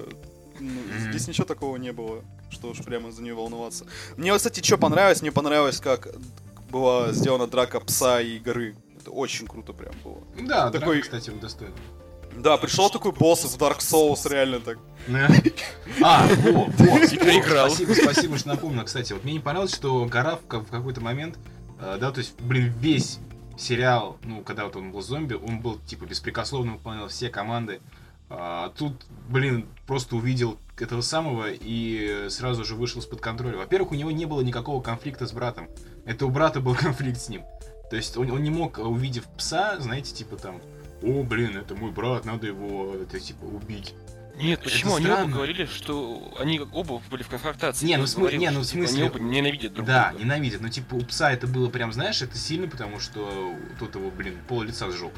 Ну. 0.59 0.81
Здесь 1.09 1.25
ничего 1.29 1.45
такого 1.45 1.77
не 1.77 1.93
было, 1.93 2.21
что 2.49 2.67
уж 2.67 2.79
прямо 2.79 3.11
за 3.11 3.21
нее 3.21 3.33
волноваться. 3.33 3.85
Мне, 4.17 4.35
кстати, 4.35 4.61
что 4.61 4.77
понравилось, 4.77 5.21
мне 5.21 5.31
понравилось, 5.31 5.79
как 5.79 6.09
была 6.69 7.13
сделана 7.13 7.47
драка 7.47 7.79
пса 7.79 8.19
и 8.19 8.39
горы. 8.39 8.75
Это 8.99 9.11
очень 9.11 9.47
круто 9.47 9.71
прям 9.71 9.93
было. 10.03 10.21
Да, 10.41 10.65
такой- 10.65 10.79
такой, 10.79 11.01
кстати, 11.01 11.29
удостоен. 11.29 11.71
Да, 12.39 12.57
пришел 12.57 12.89
такой 12.89 13.11
босс 13.11 13.43
в 13.43 13.57
Dark 13.57 13.79
Souls, 13.79 14.27
реально 14.29 14.61
так. 14.61 14.77
А, 16.01 16.25
во, 16.27 16.65
во, 16.65 16.99
И 16.99 17.17
проиграл. 17.17 17.69
Спасибо, 17.69 17.93
спасибо, 17.93 18.37
что 18.37 18.49
напомнил. 18.49 18.85
Кстати, 18.85 19.11
вот 19.11 19.23
мне 19.25 19.33
не 19.33 19.39
понравилось, 19.39 19.75
что 19.75 20.05
гора 20.05 20.37
в 20.37 20.47
какой-то 20.47 21.01
момент, 21.01 21.37
э, 21.81 21.97
да, 21.99 22.11
то 22.11 22.19
есть, 22.19 22.39
блин, 22.39 22.73
весь 22.79 23.19
сериал, 23.57 24.17
ну, 24.23 24.41
когда 24.41 24.65
вот 24.65 24.75
он 24.77 24.91
был 24.91 25.01
зомби, 25.01 25.33
он 25.33 25.59
был, 25.59 25.79
типа, 25.79 26.05
беспрекословно 26.05 26.73
выполнял 26.73 27.09
все 27.09 27.29
команды. 27.29 27.81
А 28.29 28.69
тут, 28.77 28.93
блин, 29.27 29.67
просто 29.87 30.15
увидел 30.15 30.57
этого 30.77 31.01
самого 31.01 31.47
и 31.49 32.27
сразу 32.29 32.63
же 32.63 32.75
вышел 32.75 33.01
из-под 33.01 33.19
контроля. 33.19 33.57
Во-первых, 33.57 33.91
у 33.91 33.95
него 33.95 34.11
не 34.11 34.25
было 34.25 34.41
никакого 34.41 34.81
конфликта 34.81 35.27
с 35.27 35.33
братом. 35.33 35.67
Это 36.05 36.25
у 36.25 36.29
брата 36.29 36.61
был 36.61 36.75
конфликт 36.79 37.19
с 37.19 37.27
ним. 37.27 37.41
То 37.89 37.95
есть 37.95 38.15
он, 38.15 38.29
он 38.31 38.43
не 38.43 38.51
мог, 38.51 38.77
увидев 38.77 39.25
пса, 39.35 39.77
знаете, 39.79 40.13
типа 40.13 40.37
там, 40.37 40.61
о, 41.03 41.23
блин, 41.23 41.57
это 41.57 41.75
мой 41.75 41.91
брат, 41.91 42.25
надо 42.25 42.47
его, 42.47 42.95
это, 42.95 43.19
типа, 43.19 43.45
убить. 43.45 43.93
Нет, 44.37 44.59
Это 44.61 44.69
почему? 44.69 44.95
Они 44.95 45.05
оба 45.07 45.13
странно. 45.15 45.33
говорили, 45.35 45.65
что 45.65 46.33
они 46.39 46.61
оба 46.61 47.01
были 47.11 47.23
в 47.23 47.27
конфронтации. 47.27 47.85
Не, 47.85 47.97
ну, 47.97 48.03
смы- 48.05 48.19
говорил, 48.21 48.39
не, 48.39 48.49
ну, 48.51 48.63
что, 48.63 48.69
в 48.69 48.71
типа, 48.71 48.87
смысле- 48.87 48.99
Они 49.05 49.09
оба 49.09 49.19
ненавидят 49.19 49.73
друг 49.73 49.85
Да, 49.87 50.09
друга. 50.11 50.23
ненавидят. 50.23 50.61
Но 50.61 50.69
типа 50.69 50.95
у 50.95 51.01
пса 51.01 51.33
это 51.33 51.45
было 51.45 51.69
прям, 51.69 51.91
знаешь, 51.91 52.21
это 52.21 52.37
сильно, 52.37 52.67
потому 52.69 52.99
что 53.01 53.53
тот 53.79 53.95
его, 53.95 54.09
блин, 54.11 54.37
пол 54.47 54.61
лица 54.61 54.89
сжег. 54.91 55.11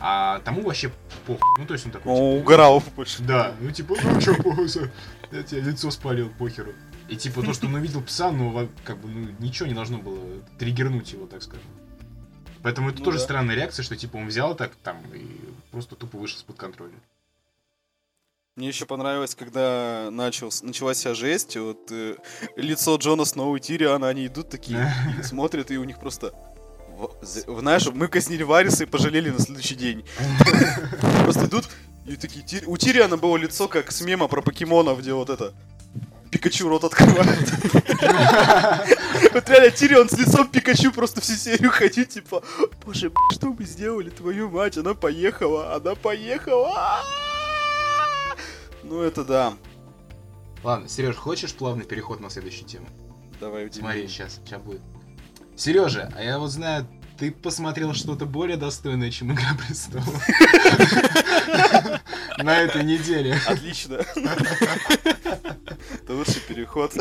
А 0.00 0.38
тому 0.44 0.62
вообще 0.62 0.92
похуй. 1.26 1.42
Ну, 1.58 1.66
то 1.66 1.74
есть 1.74 1.86
он 1.86 1.90
такой, 1.92 2.12
Он 2.12 2.18
типа, 2.18 2.40
угорал 2.44 2.82
больше. 2.94 3.20
Да, 3.24 3.52
ну 3.60 3.72
типа, 3.72 3.96
ну 4.00 4.20
чё, 4.20 4.40
похуй, 4.40 4.68
я 5.32 5.42
тебе 5.42 5.60
лицо 5.62 5.90
спалил, 5.90 6.30
похеру. 6.38 6.72
И 7.08 7.16
типа 7.16 7.42
то, 7.42 7.52
что 7.54 7.66
он 7.66 7.74
увидел 7.74 8.00
пса, 8.02 8.30
ну, 8.30 8.68
как 8.84 8.98
бы, 8.98 9.08
ну, 9.08 9.28
ничего 9.40 9.66
не 9.66 9.74
должно 9.74 9.98
было 9.98 10.20
триггернуть 10.58 11.12
его, 11.14 11.26
так 11.26 11.42
скажем. 11.42 11.66
Поэтому 12.68 12.90
это 12.90 12.98
Ну 12.98 13.04
тоже 13.06 13.16
да. 13.16 13.24
странная 13.24 13.54
реакция, 13.54 13.82
что 13.82 13.96
типа 13.96 14.16
он 14.18 14.26
взял 14.26 14.54
так 14.54 14.74
там 14.84 14.98
и 15.14 15.24
просто 15.70 15.96
тупо 15.96 16.18
вышел 16.18 16.36
из-под 16.38 16.56
контроля. 16.58 16.92
Мне 18.56 18.68
еще 18.68 18.84
понравилось, 18.84 19.34
когда 19.34 20.10
начал, 20.10 20.50
началась 20.60 20.98
вся 20.98 21.14
жесть, 21.14 21.56
вот 21.56 21.90
э, 21.90 22.16
лицо 22.56 22.94
Джона 22.96 23.24
Сноу 23.24 23.56
и 23.56 23.60
Тириана, 23.60 24.08
они 24.08 24.26
идут 24.26 24.50
такие, 24.50 24.92
и 25.18 25.22
смотрят, 25.22 25.70
и 25.70 25.78
у 25.78 25.84
них 25.84 25.98
просто... 25.98 26.34
в- 26.98 27.24
з- 27.24 27.44
Знаешь, 27.60 27.86
мы 27.86 28.06
казнили 28.08 28.42
Вариса 28.42 28.84
и 28.84 28.86
пожалели 28.86 29.30
на 29.30 29.38
следующий 29.38 29.76
день. 29.76 30.04
Просто 31.22 31.46
идут, 31.46 31.70
и 32.04 32.16
такие... 32.16 32.44
У 32.66 32.76
Тириана 32.76 33.16
было 33.16 33.38
лицо, 33.38 33.66
как 33.68 33.90
с 33.92 34.02
мема 34.02 34.28
про 34.28 34.42
покемонов, 34.42 34.98
где 35.00 35.14
вот 35.14 35.30
это... 35.30 35.54
Пикачу 36.30 36.68
рот 36.68 36.84
открывает. 36.84 37.52
Вот 39.32 39.48
реально 39.48 39.70
Тирион 39.70 40.08
с 40.08 40.16
лицом 40.16 40.48
Пикачу 40.48 40.90
просто 40.92 41.20
всю 41.20 41.34
серию 41.34 41.70
ходит, 41.70 42.08
типа, 42.08 42.42
боже, 42.84 43.12
что 43.32 43.48
мы 43.48 43.64
сделали, 43.64 44.10
твою 44.10 44.48
мать, 44.48 44.78
она 44.78 44.94
поехала, 44.94 45.74
она 45.74 45.94
поехала. 45.94 46.72
А-а-а!» 46.74 47.18
Ну 48.82 49.02
это 49.02 49.24
да. 49.24 49.54
Ладно, 50.64 50.88
Сереж, 50.88 51.16
хочешь 51.16 51.52
плавный 51.52 51.84
переход 51.84 52.20
на 52.20 52.30
следующую 52.30 52.66
тему? 52.66 52.86
Давай, 53.38 53.66
удиви. 53.66 53.80
Смотри, 53.80 54.08
сейчас, 54.08 54.40
сейчас 54.44 54.62
будет. 54.62 54.80
Сережа, 55.56 56.10
а 56.16 56.22
я 56.22 56.38
вот 56.38 56.50
знаю, 56.50 56.86
ты 57.18 57.32
посмотрел 57.32 57.94
что-то 57.94 58.26
более 58.26 58.56
достойное, 58.56 59.10
чем 59.10 59.32
Игра 59.32 59.56
престолов. 59.66 60.06
На 62.38 62.60
этой 62.60 62.84
неделе. 62.84 63.36
Отлично. 63.46 63.94
Это 66.02 66.14
лучший 66.14 66.40
переход. 66.40 66.92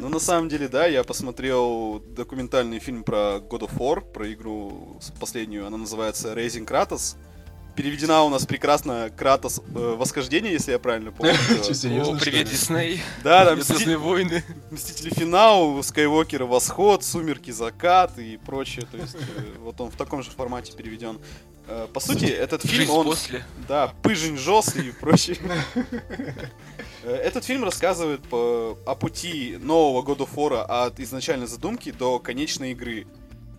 Ну, 0.00 0.08
на 0.08 0.18
самом 0.18 0.48
деле, 0.48 0.68
да, 0.68 0.86
я 0.86 1.04
посмотрел 1.04 2.00
документальный 2.00 2.80
фильм 2.80 3.04
про 3.04 3.38
God 3.38 3.60
of 3.60 3.78
War, 3.78 4.00
про 4.00 4.32
игру 4.32 5.00
последнюю. 5.20 5.66
Она 5.66 5.76
называется 5.76 6.34
Raising 6.34 6.66
Kratos. 6.66 7.16
Переведена 7.76 8.22
у 8.22 8.28
нас 8.28 8.44
прекрасно 8.46 9.10
Кратос 9.16 9.60
э, 9.74 9.94
Восхождение, 9.98 10.52
если 10.52 10.72
я 10.72 10.78
правильно 10.78 11.10
помню. 11.16 11.32
О, 11.34 12.18
привет? 12.18 12.48
Дисней. 12.50 13.00
Да, 13.24 13.44
там 13.46 13.62
Звездные 13.62 13.96
войны. 13.98 14.44
Мстители 14.70 15.10
Финал, 15.10 15.82
Скайуокер 15.82 16.44
Восход, 16.44 17.02
Сумерки 17.04 17.50
Закат 17.50 18.18
и 18.18 18.36
прочее. 18.36 18.86
То 18.90 18.98
есть 18.98 19.14
э, 19.14 19.18
вот 19.60 19.80
он 19.80 19.90
в 19.90 19.96
таком 19.96 20.22
же 20.22 20.30
формате 20.30 20.72
переведен. 20.76 21.18
Э, 21.66 21.86
По 21.92 22.00
сути, 22.00 22.26
этот 22.26 22.62
фильм, 22.66 22.90
он... 22.90 23.06
после. 23.06 23.42
Да, 23.68 23.94
пыжень 24.02 24.36
жёст 24.36 24.76
и 24.76 24.92
прочее. 24.92 25.38
Э, 27.04 27.10
Этот 27.14 27.44
фильм 27.44 27.64
рассказывает 27.64 28.22
по- 28.24 28.76
о 28.86 28.94
пути 28.94 29.58
нового 29.60 30.04
God 30.06 30.18
of 30.18 30.28
War 30.34 30.62
от 30.62 31.00
изначальной 31.00 31.46
задумки 31.46 31.90
до 31.90 32.18
конечной 32.18 32.72
игры. 32.72 33.06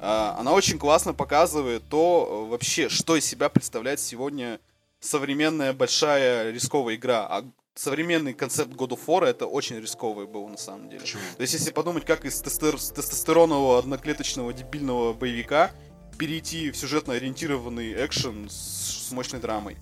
А, 0.05 0.35
Она 0.37 0.51
очень 0.51 0.77
классно 0.77 1.13
показывает 1.13 1.83
то 1.89 2.45
э, 2.45 2.49
вообще, 2.51 2.89
что 2.89 3.15
из 3.15 3.25
себя 3.25 3.47
представляет 3.47 4.01
сегодня 4.01 4.59
современная 4.99 5.71
большая 5.71 6.51
рисковая 6.51 6.95
игра. 6.95 7.25
А 7.25 7.45
современный 7.73 8.33
концепт 8.33 8.71
God 8.71 8.89
of 8.89 8.99
War 9.07 9.25
это 9.25 9.47
очень 9.47 9.79
рисковый 9.79 10.27
был 10.27 10.49
на 10.49 10.57
самом 10.57 10.89
деле. 10.89 11.01
Почему? 11.01 11.21
То 11.37 11.41
есть, 11.41 11.53
если 11.53 11.71
подумать, 11.71 12.05
как 12.05 12.25
из 12.25 12.41
тестер- 12.41 12.93
тестостеронового 12.93 13.79
одноклеточного 13.79 14.51
дебильного 14.51 15.13
боевика 15.13 15.71
перейти 16.17 16.71
в 16.71 16.75
сюжетно 16.75 17.13
ориентированный 17.13 17.93
экшен 18.05 18.49
с, 18.49 19.07
с 19.07 19.11
мощной 19.13 19.39
драмой. 19.39 19.77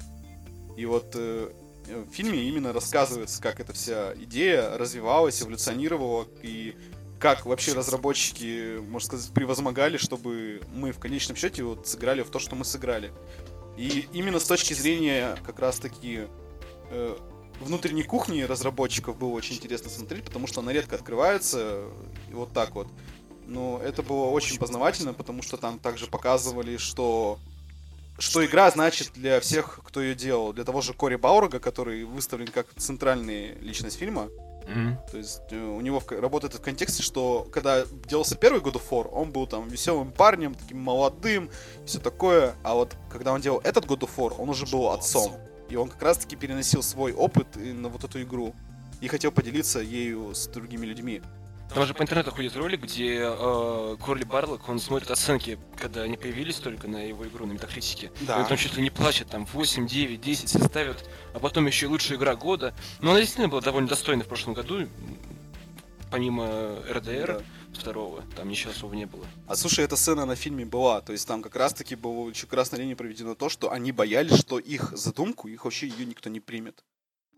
И 0.78 0.86
вот 0.86 1.16
э, 1.16 1.52
э, 1.88 2.00
в 2.00 2.14
фильме 2.14 2.44
именно 2.44 2.74
рассказывается, 2.74 3.42
как 3.42 3.60
эта 3.60 3.74
вся 3.74 4.14
идея 4.14 4.78
развивалась, 4.78 5.42
эволюционировала, 5.42 6.28
и 6.44 6.76
как 7.22 7.46
вообще 7.46 7.74
разработчики, 7.74 8.80
можно 8.80 9.08
сказать, 9.08 9.32
превозмогали, 9.32 9.98
чтобы 9.98 10.62
мы 10.74 10.92
в 10.92 10.98
конечном 10.98 11.38
счете 11.38 11.64
вот 11.64 11.88
сыграли 11.88 12.24
в 12.24 12.32
то, 12.32 12.40
что 12.40 12.56
мы 12.56 12.66
сыграли. 12.66 13.14
И 13.78 14.08
именно 14.12 14.40
с 14.40 14.46
точки 14.46 14.74
зрения 14.74 15.38
как 15.46 15.60
раз-таки 15.60 16.28
э, 16.90 17.18
внутренней 17.60 18.02
кухни 18.02 18.42
разработчиков 18.42 19.18
было 19.18 19.30
очень 19.30 19.56
интересно 19.56 19.92
смотреть, 19.92 20.26
потому 20.26 20.48
что 20.48 20.62
она 20.62 20.74
редко 20.74 20.96
открывается 20.96 21.84
вот 22.32 22.54
так 22.54 22.74
вот. 22.74 22.88
Но 23.46 23.80
это 23.84 24.02
было 24.02 24.26
очень 24.26 24.58
познавательно, 24.58 25.14
потому 25.14 25.44
что 25.44 25.58
там 25.58 25.78
также 25.78 26.08
показывали, 26.08 26.78
что 26.78 27.38
что 28.18 28.44
игра 28.44 28.70
значит 28.72 29.12
для 29.14 29.40
всех, 29.40 29.80
кто 29.84 30.02
ее 30.02 30.16
делал. 30.16 30.54
Для 30.54 30.64
того 30.64 30.82
же 30.82 30.94
Кори 30.94 31.16
Баурга, 31.16 31.60
который 31.60 32.04
выставлен 32.04 32.48
как 32.48 32.68
центральная 32.78 33.56
личность 33.60 33.98
фильма. 33.98 34.30
Mm-hmm. 34.66 35.12
То 35.12 35.18
есть 35.18 35.42
э, 35.52 35.58
у 35.58 35.82
него 35.82 36.02
работает 36.10 36.54
в 36.54 36.62
контексте, 36.62 37.04
что 37.04 37.48
когда 37.52 37.84
делался 38.08 38.36
первый 38.36 38.62
God 38.62 38.74
of 38.74 38.84
War, 38.90 39.10
он 39.10 39.32
был 39.32 39.48
там 39.48 39.68
веселым 39.68 40.12
парнем, 40.12 40.56
таким 40.56 40.80
молодым, 40.80 41.50
все 41.86 42.00
такое. 42.00 42.56
А 42.64 42.76
вот 42.76 42.96
когда 43.10 43.34
он 43.34 43.42
делал 43.42 43.62
этот 43.64 43.86
God 43.86 44.00
of 44.00 44.10
War, 44.18 44.36
он 44.38 44.50
уже 44.50 44.66
был 44.66 44.90
отцом. 44.90 45.34
И 45.70 45.76
он 45.76 45.90
как 45.90 46.02
раз-таки 46.02 46.36
переносил 46.36 46.84
свой 46.84 47.14
опыт 47.14 47.48
на 47.56 47.90
вот 47.90 48.04
эту 48.04 48.22
игру. 48.22 48.54
И 49.00 49.08
хотел 49.08 49.32
поделиться 49.32 49.80
ею 49.80 50.36
с 50.36 50.48
другими 50.48 50.86
людьми. 50.86 51.22
Там 51.74 51.86
же 51.86 51.94
по 51.94 52.04
интернету 52.04 52.32
ходит 52.32 52.56
ролик, 52.58 52.82
где 52.82 53.20
э, 53.22 53.98
Корли 54.04 54.26
Барлок, 54.26 54.68
он 54.68 54.80
смотрит 54.80 55.10
оценки, 55.10 55.58
когда 55.78 56.02
они 56.02 56.18
появились 56.18 56.58
только 56.58 56.88
на 56.88 56.98
его 56.98 57.26
игру 57.28 57.46
на 57.46 57.54
метакритике. 57.54 58.12
Да. 58.22 58.38
И 58.38 58.42
он 58.42 58.48
там 58.48 58.58
чуть 58.58 58.76
ли 58.76 58.84
не 58.84 58.90
плачет, 58.90 59.30
там 59.30 59.46
8, 59.46 59.88
9, 59.88 60.20
10 60.20 60.50
все 60.50 60.60
ставят, 60.60 61.10
а 61.34 61.40
потом 61.40 61.68
еще 61.68 61.86
и 61.86 61.90
лучшая 61.90 62.18
игра 62.18 62.36
года. 62.36 62.74
Но 63.00 63.12
она 63.12 63.20
действительно 63.20 63.48
была 63.48 63.62
довольно 63.62 63.88
достойна 63.88 64.24
в 64.24 64.28
прошлом 64.28 64.54
году, 64.54 64.88
помимо 66.12 66.76
РДР. 66.90 67.38
Да 67.38 67.44
второго, 67.74 68.24
там 68.36 68.50
ничего 68.50 68.72
особо 68.72 68.96
не 68.96 69.06
было. 69.06 69.26
А 69.48 69.56
слушай, 69.56 69.84
эта 69.84 69.96
сцена 69.96 70.26
на 70.26 70.36
фильме 70.36 70.66
была, 70.66 71.02
то 71.02 71.12
есть 71.14 71.28
там 71.28 71.42
как 71.42 71.56
раз-таки 71.56 71.96
было 71.96 72.30
еще 72.30 72.48
красной 72.48 72.80
линией 72.80 72.96
проведено 72.96 73.36
то, 73.36 73.50
что 73.50 73.72
они 73.72 73.92
боялись, 73.92 74.38
что 74.38 74.60
их 74.60 74.92
задумку, 74.96 75.48
их 75.48 75.66
вообще 75.66 75.88
ее 75.88 76.06
никто 76.06 76.30
не 76.30 76.40
примет. 76.40 76.84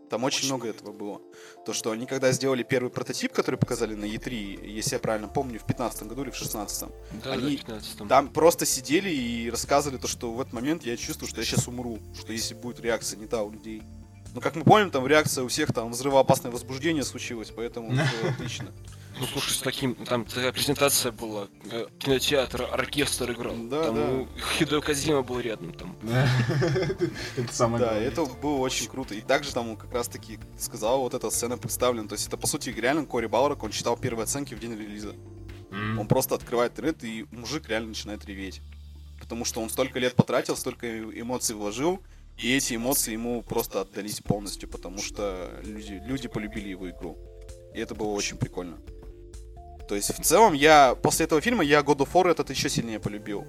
Там 0.10 0.24
очень, 0.24 0.39
очень 0.39 0.48
много 0.50 0.68
этого 0.68 0.92
было. 0.92 1.22
То, 1.66 1.74
что 1.74 1.92
они 1.92 2.06
когда 2.06 2.32
сделали 2.32 2.63
первый 2.63 2.89
прототип, 2.89 3.34
который 3.34 3.56
показали 3.56 3.96
на 3.96 4.06
E3, 4.06 4.68
если 4.68 4.96
я 4.96 5.00
правильно 5.00 5.28
помню, 5.28 5.60
в 5.60 5.66
15 5.66 6.04
году 6.04 6.24
или 6.24 6.30
в 6.30 6.36
16 6.36 6.89
да, 7.24 7.32
они 7.32 7.58
да, 7.58 7.80
15 7.80 8.08
там 8.08 8.28
просто 8.30 8.66
сидели 8.66 9.10
и 9.10 9.50
рассказывали 9.50 9.98
то, 9.98 10.08
что 10.08 10.32
в 10.32 10.42
этот 10.42 10.54
момент 10.54 10.84
я 10.84 10.98
чувствую, 10.98 11.30
что 11.30 11.42
я 11.42 11.46
сейчас 11.46 11.68
умру, 11.68 12.00
что 12.18 12.32
если 12.32 12.54
будет 12.54 12.80
реакция 12.80 13.18
не 13.18 13.28
та 13.28 13.44
у 13.44 13.52
людей. 13.52 13.82
Но 14.34 14.41
как 14.41 14.56
мы 14.56 14.63
помним, 14.63 14.89
там 14.89 15.06
реакция 15.06 15.43
у 15.43 15.48
всех 15.48 15.72
там 15.74 15.91
взрывоопасное 15.91 16.52
возбуждение 16.52 17.04
случилось, 17.04 17.52
поэтому 17.56 17.91
все 17.91 18.30
отлично. 18.30 18.72
Ну 19.19 19.28
слушай, 19.28 19.52
с 19.52 19.60
таким, 19.60 19.93
там 19.93 20.26
такая 20.26 20.52
презентация 20.52 21.12
была, 21.12 21.48
э, 21.69 21.86
кинотеатр, 22.00 22.63
оркестр 22.63 23.32
играл. 23.32 23.56
Да, 23.56 23.84
там 23.84 23.96
да. 23.96 24.41
Хидо 24.58 24.82
Казима 24.82 25.22
был 25.22 25.39
рядом 25.39 25.72
там. 25.72 25.96
Это 27.38 27.54
самое 27.54 27.84
Да, 27.84 27.93
это 27.93 28.26
было 28.26 28.58
очень 28.58 28.88
круто. 28.88 29.13
И 29.13 29.22
также 29.22 29.54
там 29.54 29.78
как 29.78 29.93
раз 29.93 30.08
таки 30.08 30.39
сказал, 30.58 31.02
вот 31.02 31.13
эта 31.13 31.30
сцена 31.30 31.58
представлена. 31.58 32.08
То 32.08 32.15
есть 32.15 32.28
это 32.28 32.38
по 32.38 32.48
сути 32.48 32.69
реально 32.72 33.06
Кори 33.06 33.28
Баурок, 33.28 33.62
он 33.63 33.69
читал 33.69 33.98
первые 33.98 34.24
оценки 34.24 34.56
в 34.56 34.60
день 34.60 34.76
релиза. 34.76 35.13
Он 35.72 36.08
просто 36.08 36.36
открывает 36.36 36.74
интернет, 36.74 37.04
и 37.04 37.26
мужик 37.32 37.67
реально 37.67 37.89
начинает 37.89 38.26
реветь. 38.26 38.62
Потому 39.19 39.43
что 39.46 39.62
он 39.62 39.69
столько 39.69 40.00
лет 40.00 40.15
потратил, 40.15 40.56
столько 40.56 40.88
эмоций 40.88 41.56
вложил, 41.56 42.00
и 42.38 42.56
эти 42.56 42.76
эмоции 42.76 43.13
ему 43.13 43.41
просто 43.43 43.82
отдались 43.82 44.19
полностью, 44.22 44.67
потому 44.69 45.00
что 45.00 45.52
люди, 45.63 46.02
люди 46.06 46.28
полюбили 46.28 46.69
его 46.69 46.89
игру. 46.89 47.17
И 47.74 47.80
это 47.80 47.96
было 47.96 48.10
очень 48.12 48.38
прикольно. 48.38 48.78
То 49.88 49.96
есть, 49.96 50.17
в 50.17 50.24
целом, 50.24 50.54
я 50.54 50.96
после 50.96 51.26
этого 51.26 51.41
фильма 51.41 51.63
я 51.63 51.82
God 51.82 51.98
of 51.98 52.12
War 52.13 52.32
этот 52.32 52.50
еще 52.50 52.69
сильнее 52.69 53.00
полюбил. 53.00 53.46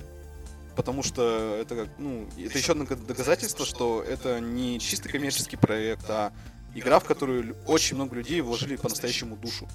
Потому 0.77 1.03
что 1.03 1.57
это, 1.61 1.89
ну, 1.99 2.29
это 2.37 2.59
еще 2.59 2.73
одно 2.73 2.85
доказательство, 2.85 3.65
что 3.65 4.03
это 4.03 4.41
не 4.41 4.81
чисто 4.81 5.09
коммерческий 5.09 5.57
проект, 5.57 6.05
а 6.09 6.33
игра, 6.75 6.99
в 6.99 7.05
которую 7.05 7.57
очень 7.67 7.95
много 7.95 8.17
людей 8.17 8.41
вложили 8.41 8.77
по-настоящему 8.77 9.37
душу. 9.37 9.69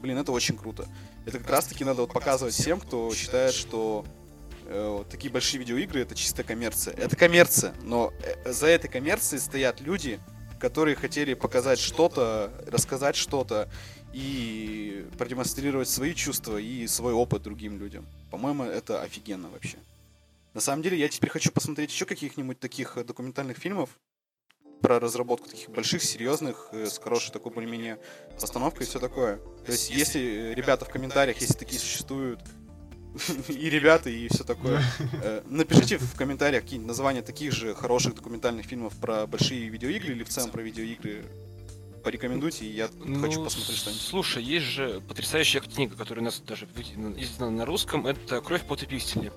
Блин, 0.00 0.18
это 0.18 0.32
очень 0.32 0.56
круто. 0.56 0.86
Это 1.24 1.38
как 1.38 1.48
раз 1.48 1.66
таки 1.66 1.84
надо 1.84 2.02
вот 2.02 2.12
показывать 2.12 2.54
всем, 2.54 2.80
кто 2.80 3.14
считает, 3.14 3.54
что 3.54 4.04
э, 4.66 5.04
такие 5.10 5.32
большие 5.32 5.60
видеоигры 5.60 6.00
это 6.00 6.14
чистая 6.14 6.44
коммерция. 6.44 6.94
Это 6.94 7.16
коммерция, 7.16 7.74
но 7.82 8.12
э, 8.22 8.52
за 8.52 8.66
этой 8.66 8.88
коммерцией 8.88 9.40
стоят 9.40 9.80
люди, 9.80 10.20
которые 10.60 10.96
хотели 10.96 11.34
показать 11.34 11.78
что-то, 11.78 12.52
рассказать 12.66 13.16
что-то 13.16 13.68
и 14.12 15.06
продемонстрировать 15.18 15.88
свои 15.88 16.14
чувства 16.14 16.58
и 16.58 16.86
свой 16.86 17.12
опыт 17.12 17.42
другим 17.42 17.78
людям. 17.78 18.06
По-моему, 18.30 18.64
это 18.64 19.02
офигенно 19.02 19.48
вообще. 19.48 19.78
На 20.54 20.60
самом 20.60 20.82
деле, 20.82 20.98
я 20.98 21.08
теперь 21.08 21.30
хочу 21.30 21.50
посмотреть 21.50 21.90
еще 21.90 22.04
каких-нибудь 22.04 22.60
таких 22.60 22.96
э, 22.96 23.04
документальных 23.04 23.56
фильмов 23.56 23.90
про 24.82 24.98
разработку 24.98 25.48
таких 25.48 25.70
больших, 25.70 26.02
серьезных, 26.02 26.68
э, 26.72 26.86
с 26.86 26.98
хорошей 26.98 27.32
такой 27.32 27.52
более-менее 27.52 27.98
постановкой 28.38 28.86
и 28.86 28.88
все 28.88 28.98
такое. 28.98 29.38
То 29.64 29.72
есть, 29.72 29.90
если 29.90 30.52
ребята 30.54 30.84
в 30.84 30.90
комментариях, 30.90 31.40
если 31.40 31.54
такие 31.54 31.80
существуют, 31.80 32.40
и 33.48 33.70
ребята, 33.70 34.10
и 34.10 34.28
все 34.28 34.44
такое. 34.44 34.82
Напишите 35.46 35.98
в 35.98 36.14
комментариях 36.14 36.62
какие-нибудь 36.62 36.88
названия 36.88 37.22
таких 37.22 37.52
же 37.52 37.74
хороших 37.74 38.14
документальных 38.14 38.66
фильмов 38.66 38.94
про 38.94 39.26
большие 39.26 39.68
видеоигры 39.68 40.12
или 40.12 40.24
в 40.24 40.28
целом 40.28 40.50
про 40.50 40.62
видеоигры. 40.62 41.24
Порекомендуйте, 42.02 42.66
и 42.66 42.72
я 42.74 42.88
ну, 43.04 43.20
хочу 43.20 43.44
посмотреть 43.44 43.78
что-нибудь. 43.78 44.02
Слушай, 44.02 44.42
есть 44.42 44.66
же 44.66 45.00
потрясающая 45.06 45.60
книга, 45.60 45.94
которая 45.94 46.22
у 46.22 46.24
нас 46.24 46.42
даже 46.44 46.66
издана 47.16 47.50
на 47.50 47.64
русском. 47.64 48.08
Это 48.08 48.40
«Кровь, 48.40 48.62
пот 48.62 48.82
и 48.82 48.86
пиксели». 48.86 49.32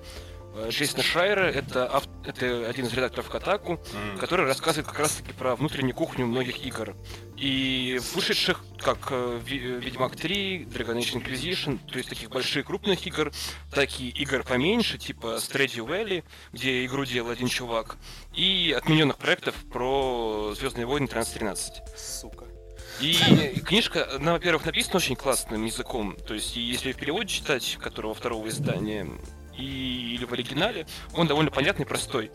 Э, 0.56 0.68
Джейсон 0.70 1.02
Шайера, 1.02 1.50
это, 1.50 1.86
ав... 1.86 2.04
это 2.24 2.68
один 2.68 2.86
из 2.86 2.94
редакторов 2.94 3.28
Катаку, 3.28 3.74
mm. 3.74 4.18
который 4.18 4.46
рассказывает 4.46 4.86
как 4.86 4.98
раз-таки 4.98 5.32
про 5.32 5.54
внутреннюю 5.54 5.94
кухню 5.94 6.26
многих 6.26 6.64
игр. 6.64 6.96
И 7.36 8.00
вышедших, 8.14 8.64
как 8.78 9.08
э, 9.10 9.40
Ведьмак 9.44 10.16
3, 10.16 10.64
Dragon 10.64 10.96
Age 10.96 11.22
Inquisition, 11.22 11.78
то 11.90 11.98
есть 11.98 12.08
таких 12.08 12.30
больших 12.30 12.66
крупных 12.66 13.06
игр, 13.06 13.32
так 13.70 14.00
и 14.00 14.08
игр 14.08 14.42
поменьше, 14.44 14.96
типа 14.96 15.38
Stardew 15.38 15.86
Valley, 15.86 16.24
где 16.52 16.86
игру 16.86 17.04
делал 17.04 17.30
один 17.30 17.48
чувак, 17.48 17.96
и 18.34 18.74
отмененных 18.76 19.18
проектов 19.18 19.54
про 19.70 20.54
Звездные 20.56 20.86
войны 20.86 21.04
1313. 21.04 21.82
Сука. 21.98 22.46
И 23.00 23.60
книжка, 23.66 24.08
она, 24.16 24.32
во-первых, 24.32 24.64
написана 24.64 24.96
очень 24.96 25.16
классным 25.16 25.66
языком, 25.66 26.16
то 26.26 26.32
есть 26.32 26.56
если 26.56 26.92
в 26.92 26.96
переводе 26.96 27.28
читать, 27.28 27.76
которого 27.78 28.14
второго 28.14 28.48
издания, 28.48 29.06
и, 29.56 30.14
или 30.14 30.24
в 30.24 30.32
оригинале, 30.32 30.86
он 31.14 31.26
довольно 31.26 31.50
понятный, 31.50 31.86
простой. 31.86 32.30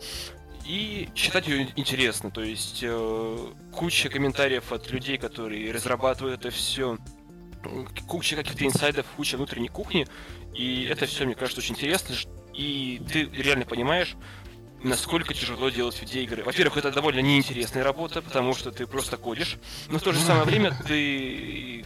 И 0.64 1.08
читать 1.14 1.48
ее 1.48 1.68
интересно, 1.74 2.30
то 2.30 2.42
есть 2.42 2.80
э, 2.82 3.52
куча 3.72 4.08
комментариев 4.08 4.70
от 4.72 4.90
людей, 4.92 5.18
которые 5.18 5.72
разрабатывают 5.72 6.38
это 6.40 6.50
все, 6.50 6.98
куча 8.06 8.36
каких-то 8.36 8.64
инсайдов, 8.64 9.06
куча 9.16 9.36
внутренней 9.36 9.68
кухни, 9.68 10.06
и 10.54 10.84
это 10.84 11.06
все, 11.06 11.24
мне 11.24 11.34
кажется, 11.34 11.60
очень 11.60 11.74
интересно, 11.74 12.14
и 12.54 13.02
ты 13.10 13.24
реально 13.24 13.64
понимаешь, 13.64 14.14
насколько 14.84 15.34
тяжело 15.34 15.68
делать 15.70 16.00
видеоигры. 16.00 16.44
Во-первых, 16.44 16.76
это 16.76 16.92
довольно 16.92 17.20
неинтересная 17.20 17.82
работа, 17.82 18.22
потому 18.22 18.54
что 18.54 18.70
ты 18.70 18.86
просто 18.86 19.16
кодишь, 19.16 19.58
но 19.88 19.98
в 19.98 20.02
то 20.02 20.12
же 20.12 20.20
самое 20.20 20.44
время 20.44 20.76
ты 20.86 21.84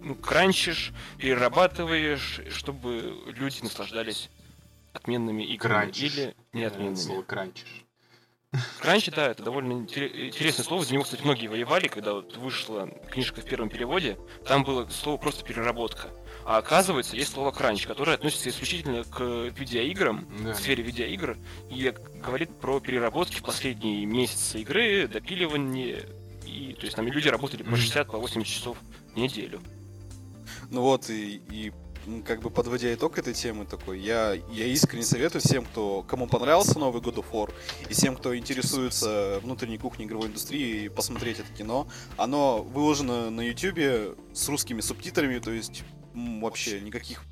ну, 0.00 0.14
кранчишь, 0.16 0.92
перерабатываешь, 1.18 2.40
чтобы 2.50 3.14
люди 3.26 3.60
наслаждались 3.62 4.28
отменными 4.98 5.42
играми 5.42 5.82
Кранчишь. 5.82 6.12
или 6.12 6.36
неотменными. 6.52 6.94
Слово 6.94 7.22
кранчишь. 7.22 7.84
Кранчи, 8.80 9.10
да, 9.10 9.30
это 9.30 9.42
довольно 9.42 9.82
интересное 9.82 10.64
слово. 10.64 10.82
За 10.82 10.94
него, 10.94 11.04
кстати, 11.04 11.22
многие 11.22 11.48
воевали, 11.48 11.86
когда 11.88 12.14
вот 12.14 12.36
вышла 12.38 12.88
книжка 13.10 13.42
в 13.42 13.44
первом 13.44 13.68
переводе. 13.68 14.16
Там 14.46 14.64
было 14.64 14.88
слово 14.88 15.18
просто 15.18 15.44
переработка. 15.44 16.08
А 16.46 16.56
оказывается, 16.56 17.14
есть 17.14 17.32
слово 17.32 17.50
кранч, 17.50 17.86
которое 17.86 18.14
относится 18.14 18.48
исключительно 18.48 19.04
к 19.04 19.20
видеоиграм, 19.20 20.26
да. 20.42 20.54
к 20.54 20.56
сфере 20.56 20.82
видеоигр, 20.82 21.36
и 21.68 21.92
говорит 22.24 22.50
про 22.58 22.80
переработки 22.80 23.36
в 23.36 23.42
последние 23.42 24.06
месяцы 24.06 24.60
игры, 24.62 25.06
допиливание. 25.08 26.06
И, 26.46 26.72
то 26.72 26.86
есть 26.86 26.96
там 26.96 27.06
люди 27.06 27.28
работали 27.28 27.62
по 27.62 27.76
60 27.76 28.06
по 28.10 28.16
80 28.16 28.50
часов 28.50 28.78
в 29.12 29.16
неделю. 29.18 29.60
Ну 30.70 30.80
вот, 30.80 31.10
и, 31.10 31.36
и 31.50 31.72
как 32.24 32.40
бы 32.40 32.50
подводя 32.50 32.92
итог 32.94 33.18
этой 33.18 33.34
темы 33.34 33.64
такой, 33.64 34.00
я, 34.00 34.32
я 34.50 34.66
искренне 34.66 35.04
советую 35.04 35.42
всем, 35.42 35.64
кто, 35.64 36.02
кому 36.02 36.26
понравился 36.26 36.78
новый 36.78 37.00
God 37.02 37.16
of 37.16 37.26
War, 37.32 37.52
и 37.88 37.92
всем, 37.92 38.16
кто 38.16 38.36
интересуется 38.36 39.40
внутренней 39.42 39.78
кухней 39.78 40.06
игровой 40.06 40.28
индустрии, 40.28 40.88
посмотреть 40.88 41.40
это 41.40 41.52
кино. 41.52 41.88
Оно 42.16 42.62
выложено 42.62 43.30
на 43.30 43.40
YouTube 43.40 44.16
с 44.32 44.48
русскими 44.48 44.80
субтитрами, 44.80 45.38
то 45.38 45.50
есть 45.50 45.84
вообще 46.14 46.80
никаких 46.80 47.24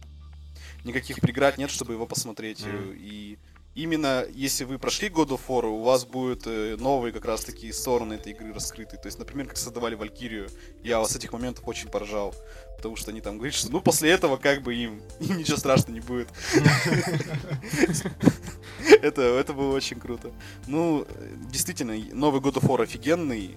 никаких 0.86 1.20
преград 1.20 1.58
нет, 1.58 1.70
чтобы 1.70 1.94
его 1.94 2.06
посмотреть. 2.06 2.60
Mm. 2.60 2.96
И 2.98 3.38
именно 3.74 4.24
если 4.32 4.64
вы 4.64 4.78
прошли 4.78 5.08
God 5.08 5.28
of 5.28 5.40
War, 5.48 5.66
у 5.66 5.82
вас 5.82 6.04
будут 6.04 6.46
э, 6.46 6.76
новые 6.78 7.12
как 7.12 7.24
раз 7.24 7.44
такие 7.44 7.72
стороны 7.72 8.14
этой 8.14 8.32
игры 8.32 8.52
раскрыты. 8.52 8.96
То 8.96 9.06
есть, 9.06 9.18
например, 9.18 9.48
как 9.48 9.56
создавали 9.56 9.94
Валькирию, 9.94 10.48
я 10.82 11.04
с 11.04 11.14
этих 11.14 11.32
моментов 11.32 11.66
очень 11.66 11.88
поражал. 11.88 12.34
Потому 12.76 12.96
что 12.96 13.10
они 13.10 13.20
там 13.20 13.36
говорят, 13.36 13.54
что 13.54 13.70
ну 13.72 13.80
после 13.80 14.10
этого 14.10 14.36
как 14.36 14.62
бы 14.62 14.74
им, 14.74 15.00
им 15.20 15.38
ничего 15.38 15.56
страшного 15.56 15.92
не 15.92 16.00
будет. 16.00 16.28
Это, 19.02 19.22
это 19.22 19.52
было 19.52 19.74
очень 19.74 19.98
круто. 19.98 20.30
Ну, 20.66 21.06
действительно, 21.50 21.96
новый 22.14 22.40
God 22.40 22.54
of 22.54 22.66
War 22.68 22.82
офигенный, 22.82 23.56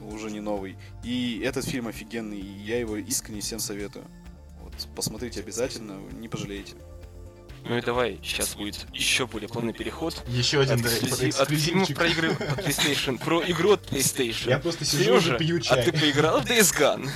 уже 0.00 0.30
не 0.30 0.40
новый. 0.40 0.76
И 1.02 1.42
этот 1.44 1.64
фильм 1.64 1.88
офигенный, 1.88 2.38
и 2.40 2.62
я 2.62 2.78
его 2.78 2.96
искренне 2.96 3.40
всем 3.40 3.58
советую. 3.58 4.04
Вот, 4.62 4.72
посмотрите 4.94 5.40
обязательно, 5.40 5.98
не 6.12 6.28
пожалеете. 6.28 6.74
Ну 7.66 7.78
и 7.78 7.80
давай, 7.80 8.20
сейчас 8.22 8.54
будет 8.56 8.86
еще 8.92 9.26
более 9.26 9.48
плавный 9.48 9.72
переход. 9.72 10.22
Еще 10.28 10.60
один, 10.60 10.74
От, 10.74 10.82
да, 10.82 10.88
эксклюзив- 10.88 11.40
от 11.40 11.48
фильмов 11.48 11.88
эксклюзивчик. 11.90 11.96
про 11.96 12.06
игры 12.08 12.30
от 12.32 12.40
PlayStation, 12.58 13.18
про 13.18 13.42
игру 13.50 13.72
от 13.72 13.90
PlayStation. 13.90 14.50
Я 14.50 14.58
просто 14.58 14.84
сижу 14.84 15.04
Сережа, 15.20 15.36
и 15.36 15.38
пью 15.38 15.56
а 15.56 15.60
чай. 15.60 15.84
ты 15.84 15.92
поиграл 15.92 16.40
в 16.42 16.44
Days 16.44 16.74
Gone? 16.78 17.08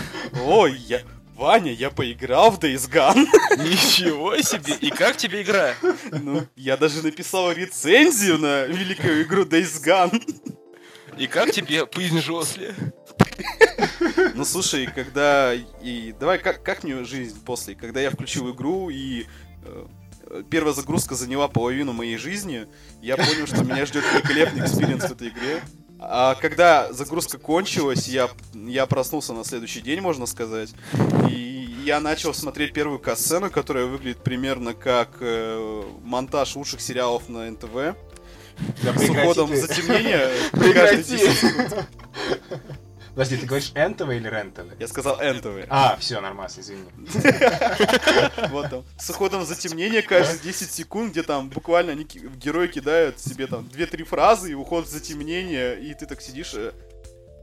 Ой, 0.42 0.79
я... 0.79 1.03
Ваня, 1.38 1.70
я 1.72 1.90
поиграл 1.90 2.51
в 2.51 2.59
Days 2.59 2.90
Gone. 2.90 3.24
Ничего 3.59 4.37
себе! 4.38 4.74
И 4.81 4.90
как 4.90 5.16
тебе 5.16 5.42
игра? 5.42 5.72
Ну, 6.11 6.44
я 6.57 6.77
даже 6.77 7.01
написал 7.01 7.53
рецензию 7.53 8.38
на 8.38 8.64
великую 8.64 9.22
игру 9.22 9.44
Days 9.44 9.81
Gone. 9.81 10.20
И 11.16 11.29
как 11.29 11.53
тебе 11.53 11.87
жизнь 11.94 12.20
после? 12.20 12.74
Ну, 14.35 14.44
слушай, 14.44 14.88
когда... 14.92 15.55
И 15.55 16.12
давай, 16.18 16.40
как, 16.40 16.64
как 16.64 16.83
мне 16.83 17.05
жизнь 17.05 17.40
после? 17.44 17.77
Когда 17.77 18.01
я 18.01 18.11
включил 18.11 18.53
игру 18.53 18.90
и... 18.90 19.27
э, 19.62 19.87
Первая 20.51 20.74
загрузка 20.74 21.14
заняла 21.14 21.46
половину 21.46 21.92
моей 21.92 22.16
жизни. 22.16 22.66
Я 23.01 23.16
понял, 23.16 23.46
что 23.46 23.62
меня 23.62 23.87
ждет 23.87 24.05
великолепный 24.12 24.62
experience 24.62 25.04
в 25.05 25.12
этой 25.12 25.29
игре. 25.29 25.62
А 26.00 26.37
когда 26.37 26.92
загрузка 26.92 27.38
кончилась, 27.38 28.06
я, 28.08 28.28
я 28.54 28.87
проснулся 28.87 29.32
на 29.32 29.44
следующий 29.44 29.80
день, 29.80 30.00
можно 30.00 30.26
сказать. 30.26 30.70
И 31.28 31.76
я 31.84 32.00
начал 32.00 32.32
смотреть 32.34 32.72
первую 32.72 32.98
касцену, 32.98 33.50
которая 33.50 33.87
выглядит 33.87 34.18
примерно 34.18 34.74
как 34.74 35.16
э, 35.20 35.82
монтаж 36.04 36.54
лучших 36.54 36.80
сериалов 36.80 37.28
на 37.28 37.50
НТВ. 37.50 37.96
Да 38.82 38.92
С 38.96 39.08
уходом 39.08 39.54
затемнения. 39.54 40.30
Прекрати. 40.52 41.18
Каждые 43.18 43.38
10 43.38 43.40
секунд. 43.40 43.40
Подожди, 43.40 43.40
ты 43.40 43.46
говоришь 43.46 43.72
энтовый 43.74 44.16
или 44.18 44.28
рентовый? 44.28 44.72
Я 44.78 44.88
сказал 44.88 45.16
НТВ. 45.20 45.66
А, 45.68 45.96
все, 45.98 46.20
нормально, 46.20 46.52
извини. 46.57 46.85
Вот 48.50 48.70
там. 48.70 48.85
С 48.98 49.11
уходом 49.11 49.44
затемнения 49.44 50.02
каждые 50.02 50.38
10 50.38 50.70
секунд, 50.72 51.12
где 51.12 51.22
там 51.22 51.48
буквально 51.48 51.92
они, 51.92 52.04
герои 52.04 52.68
кидают 52.68 53.18
себе 53.20 53.46
там 53.46 53.64
2-3 53.74 54.04
фразы 54.04 54.50
и 54.52 54.54
уход 54.54 54.87
в 54.87 54.90
затемнение, 54.90 55.78
и 55.81 55.94
ты 55.94 56.07
так 56.07 56.20
сидишь. 56.22 56.54
э, 56.54 56.72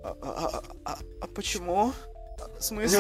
А, 0.04 0.16
а- 0.22 0.62
а- 0.86 0.92
а- 0.94 1.00
а 1.22 1.28
почему? 1.28 1.92
В 2.60 2.64
смысле? 2.64 3.00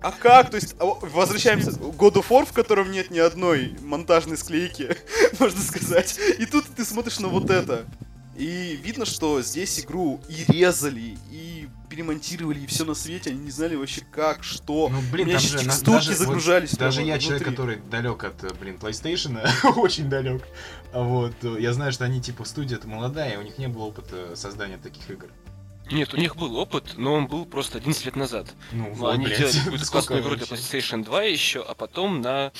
А 0.00 0.12
как? 0.12 0.50
То 0.50 0.56
есть, 0.56 0.76
возвращаемся 0.78 1.72
к 1.72 1.78
God 1.78 2.14
of 2.14 2.28
War, 2.28 2.44
в 2.46 2.52
котором 2.52 2.90
нет 2.92 3.10
ни 3.10 3.18
одной 3.18 3.74
монтажной 3.80 4.36
склейки, 4.36 4.96
можно 5.40 5.60
сказать. 5.60 6.18
И 6.38 6.46
тут 6.46 6.64
ты 6.76 6.84
смотришь 6.84 7.18
на 7.18 7.28
вот 7.28 7.50
это. 7.50 7.86
И 8.40 8.80
видно, 8.82 9.04
что 9.04 9.42
здесь 9.42 9.80
игру 9.80 10.18
и 10.26 10.50
резали, 10.50 11.18
и 11.30 11.68
перемонтировали, 11.90 12.60
и 12.60 12.66
все 12.66 12.86
на 12.86 12.94
свете. 12.94 13.30
Они 13.30 13.40
не 13.40 13.50
знали 13.50 13.74
вообще 13.74 14.00
как, 14.10 14.42
что. 14.42 14.88
Ну, 14.88 14.98
блин, 15.12 15.28
там 15.28 15.38
же 15.40 15.56
на- 15.58 15.78
даже, 15.78 16.10
вот 16.12 16.18
загружались. 16.18 16.70
даже 16.72 16.98
прямо 17.00 17.12
я 17.12 17.18
человек, 17.18 17.42
внутри. 17.46 17.56
который 17.56 17.90
далек 17.90 18.24
от, 18.24 18.42
э, 18.44 18.54
блин, 18.58 18.78
PlayStation, 18.80 19.38
очень 19.76 20.08
далек. 20.08 20.42
Вот, 20.94 21.34
э, 21.42 21.56
я 21.60 21.74
знаю, 21.74 21.92
что 21.92 22.06
они, 22.06 22.22
типа, 22.22 22.44
студия-то 22.46 22.88
молодая, 22.88 23.38
у 23.38 23.42
них 23.42 23.58
не 23.58 23.68
было 23.68 23.82
опыта 23.84 24.34
создания 24.36 24.78
таких 24.78 25.10
игр. 25.10 25.28
Нет, 25.90 26.14
у 26.14 26.16
них 26.16 26.36
был 26.36 26.56
опыт, 26.56 26.94
но 26.96 27.14
он 27.14 27.26
был 27.26 27.46
просто 27.46 27.78
11 27.78 28.04
лет 28.06 28.16
назад. 28.16 28.46
Ну, 28.72 28.88
Ну, 28.88 28.94
вот, 28.94 29.14
они 29.14 29.24
блядь, 29.24 29.38
делали 29.38 29.58
какую-то 29.58 29.86
классную 29.90 30.22
игру 30.22 30.36
для? 30.36 30.46
PlayStation 30.46 31.04
2 31.04 31.22
еще, 31.24 31.62
а 31.62 31.74
потом 31.74 32.20
на 32.20 32.52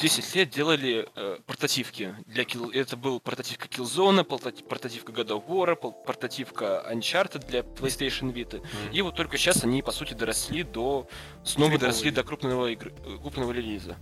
10 0.00 0.34
лет 0.34 0.50
делали 0.50 1.08
э, 1.16 1.38
портативки. 1.46 2.14
Для 2.26 2.44
Kill... 2.44 2.72
Это 2.72 2.96
был 2.96 3.20
портативка 3.20 3.68
Killzone, 3.68 4.24
портативка 4.24 5.12
God 5.12 5.28
of 5.28 5.46
War, 5.46 5.76
портативка 6.04 6.86
Uncharted 6.92 7.46
для 7.48 7.60
PlayStation 7.60 8.32
Vita. 8.32 8.58
Мгм. 8.58 8.92
И 8.92 9.00
вот 9.02 9.14
только 9.16 9.38
сейчас 9.38 9.64
они, 9.64 9.82
по 9.82 9.92
сути, 9.92 10.14
доросли 10.14 10.62
до... 10.62 11.08
Снова 11.44 11.70
Трипловой. 11.70 11.78
доросли 11.78 12.10
до 12.10 12.22
крупного, 12.22 12.66
игры... 12.68 12.92
э, 13.04 13.18
крупного 13.20 13.52
релиза. 13.52 13.96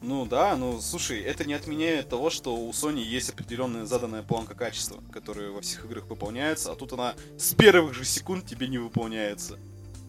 Ну 0.00 0.26
да, 0.26 0.56
ну 0.56 0.80
слушай, 0.80 1.20
это 1.20 1.44
не 1.44 1.54
отменяет 1.54 2.08
того, 2.08 2.30
что 2.30 2.54
у 2.54 2.70
Sony 2.70 3.00
есть 3.00 3.30
определенная 3.30 3.84
заданная 3.84 4.22
планка 4.22 4.54
качества, 4.54 5.02
которая 5.12 5.50
во 5.50 5.60
всех 5.60 5.84
играх 5.86 6.06
выполняется, 6.06 6.70
а 6.70 6.76
тут 6.76 6.92
она 6.92 7.14
с 7.36 7.52
первых 7.54 7.94
же 7.94 8.04
секунд 8.04 8.46
тебе 8.46 8.68
не 8.68 8.78
выполняется. 8.78 9.58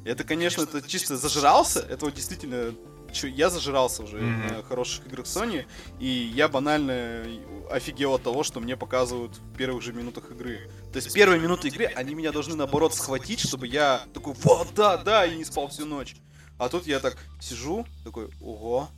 Это, 0.05 0.23
конечно, 0.23 0.61
это 0.61 0.81
чисто 0.87 1.17
зажрался, 1.17 1.79
это 1.79 2.05
вот 2.05 2.13
действительно 2.13 2.73
чё, 3.11 3.27
я 3.27 3.49
зажирался 3.49 4.03
уже 4.03 4.17
Мгм. 4.17 4.47
на 4.47 4.63
хороших 4.63 5.07
играх 5.07 5.25
Sony, 5.25 5.65
и 5.99 6.07
я 6.07 6.47
банально 6.47 7.25
офигел 7.71 8.13
от 8.13 8.21
того, 8.23 8.43
что 8.43 8.59
мне 8.59 8.77
показывают 8.77 9.35
в 9.37 9.57
первых 9.57 9.81
же 9.81 9.91
минутах 9.91 10.29
игры. 10.29 10.69
То 10.93 10.97
есть 10.97 11.11
первые 11.13 11.41
минуты 11.41 11.67
игры, 11.69 11.85
они 11.85 12.13
меня 12.13 12.31
должны 12.31 12.55
наоборот 12.55 12.93
схватить, 12.93 13.39
чтобы 13.39 13.65
я 13.67 14.03
такой, 14.13 14.35
вот, 14.43 14.67
да, 14.75 14.97
да, 14.97 15.25
и 15.25 15.35
не 15.35 15.45
спал 15.45 15.67
всю 15.69 15.85
ночь. 15.85 16.15
А 16.59 16.69
тут 16.69 16.85
я 16.85 16.99
так 16.99 17.17
сижу, 17.41 17.85
такой, 18.03 18.29
ого, 18.41 18.89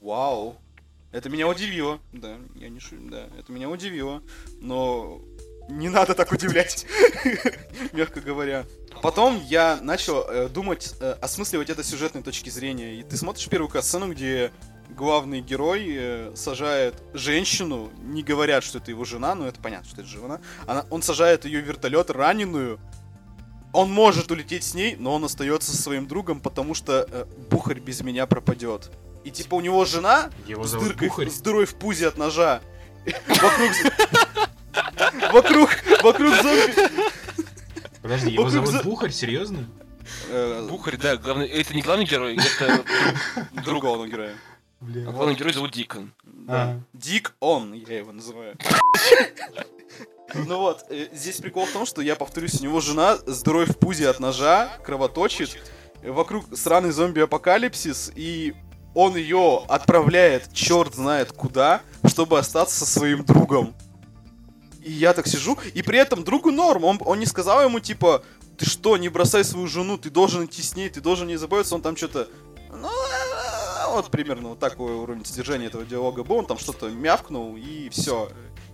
вау. 0.00 0.56
Это 1.12 1.28
меня 1.28 1.48
удивило. 1.48 2.00
Да, 2.12 2.36
я 2.54 2.68
не 2.68 2.80
шу... 2.80 2.96
да, 2.98 3.26
это 3.38 3.52
меня 3.52 3.68
удивило. 3.68 4.22
Но 4.60 5.20
не 5.68 5.88
надо 5.88 6.14
так 6.14 6.32
удивлять, 6.32 6.86
мягко 7.92 8.20
говоря. 8.20 8.64
Потом 9.02 9.40
я 9.44 9.78
начал 9.82 10.24
э, 10.28 10.48
думать, 10.48 10.94
э, 11.00 11.16
осмысливать 11.20 11.70
это 11.70 11.82
с 11.82 11.88
сюжетной 11.88 12.22
точки 12.22 12.50
зрения. 12.50 13.00
И 13.00 13.02
ты 13.02 13.16
смотришь 13.16 13.48
первую 13.48 13.68
катсцену, 13.68 14.10
где 14.12 14.52
главный 14.90 15.40
герой 15.40 15.86
э, 15.88 16.32
сажает 16.34 16.94
женщину, 17.14 17.90
не 18.02 18.22
говорят, 18.22 18.64
что 18.64 18.78
это 18.78 18.90
его 18.90 19.04
жена, 19.04 19.34
но 19.34 19.46
это 19.46 19.60
понятно, 19.60 19.88
что 19.88 20.00
это 20.00 20.10
жена. 20.10 20.40
Она, 20.66 20.84
он 20.90 21.02
сажает 21.02 21.44
ее 21.44 21.60
в 21.60 21.66
вертолет 21.66 22.10
раненую. 22.10 22.78
Он 23.72 23.90
может 23.90 24.30
улететь 24.30 24.64
с 24.64 24.74
ней, 24.74 24.96
но 24.96 25.14
он 25.14 25.24
остается 25.24 25.70
со 25.70 25.80
своим 25.80 26.08
другом, 26.08 26.40
потому 26.40 26.74
что 26.74 27.06
э, 27.08 27.24
Бухарь 27.50 27.80
без 27.80 28.00
меня 28.02 28.26
пропадет. 28.26 28.90
И 29.24 29.30
типа 29.30 29.54
у 29.56 29.60
него 29.60 29.84
жена 29.84 30.30
Его 30.46 30.64
с, 30.64 30.72
дыркой, 30.72 31.08
Бухарь. 31.08 31.28
с 31.28 31.40
дырой 31.40 31.66
в 31.66 31.74
пузе 31.74 32.08
от 32.08 32.16
ножа. 32.16 32.60
Вокруг... 33.28 33.70
Вокруг, 35.32 35.70
вокруг 36.02 36.34
зомби... 36.36 36.74
Подожди, 38.02 38.30
его 38.30 38.48
зовут 38.48 38.82
Бухарь, 38.84 39.10
серьезно? 39.10 39.68
Э, 40.28 40.66
Бухарь, 40.68 40.96
да, 40.96 41.16
главный... 41.16 41.46
это 41.46 41.74
не 41.74 41.82
главный 41.82 42.04
герой, 42.04 42.36
это 42.36 42.82
друг. 43.54 43.64
Другого 43.64 44.06
героя. 44.06 44.34
А 44.80 44.84
Блин. 44.84 45.12
главный 45.12 45.34
герой 45.34 45.52
зовут 45.52 45.72
Дикон. 45.72 46.12
Да. 46.24 46.62
А. 46.62 46.80
Дик 46.94 47.34
он, 47.40 47.74
я 47.74 47.98
его 47.98 48.12
называю. 48.12 48.56
Ну 50.34 50.58
вот, 50.58 50.84
э, 50.88 51.08
здесь 51.12 51.36
прикол 51.36 51.66
в 51.66 51.72
том, 51.72 51.84
что 51.84 52.00
я 52.02 52.16
повторюсь, 52.16 52.60
у 52.60 52.64
него 52.64 52.80
жена 52.80 53.18
с 53.26 53.42
дырой 53.42 53.66
в 53.66 53.76
пузе 53.76 54.08
от 54.08 54.20
ножа, 54.20 54.70
кровоточит, 54.84 55.60
вокруг 56.02 56.46
сраный 56.56 56.92
зомби-апокалипсис, 56.92 58.12
и 58.14 58.54
он 58.94 59.16
ее 59.16 59.62
отправляет 59.68 60.52
черт 60.52 60.94
знает 60.94 61.32
куда, 61.32 61.82
чтобы 62.06 62.38
остаться 62.38 62.76
со 62.76 62.86
своим 62.86 63.24
другом. 63.24 63.74
И 64.82 64.90
я 64.92 65.12
так 65.12 65.26
сижу, 65.26 65.58
и 65.74 65.82
при 65.82 65.98
этом 65.98 66.24
другу 66.24 66.50
норм, 66.50 66.84
он, 66.84 66.98
он 67.04 67.18
не 67.18 67.26
сказал 67.26 67.62
ему, 67.62 67.80
типа, 67.80 68.24
ты 68.56 68.64
что, 68.64 68.96
не 68.96 69.08
бросай 69.08 69.44
свою 69.44 69.66
жену, 69.66 69.98
ты 69.98 70.10
должен 70.10 70.46
идти 70.46 70.62
с 70.62 70.74
ней, 70.74 70.88
ты 70.88 71.00
должен 71.00 71.28
не 71.28 71.36
заботиться, 71.36 71.74
он 71.74 71.82
там 71.82 71.96
что-то, 71.96 72.28
ну, 72.72 72.88
а, 72.88 73.90
вот 73.90 74.10
примерно 74.10 74.50
вот 74.50 74.58
такой 74.58 74.92
уровень 74.92 75.24
содержания 75.24 75.66
этого 75.66 75.84
диалога 75.84 76.24
был, 76.24 76.36
он 76.36 76.46
там 76.46 76.58
что-то 76.58 76.88
мявкнул, 76.88 77.56
и 77.56 77.88
все. 77.90 78.30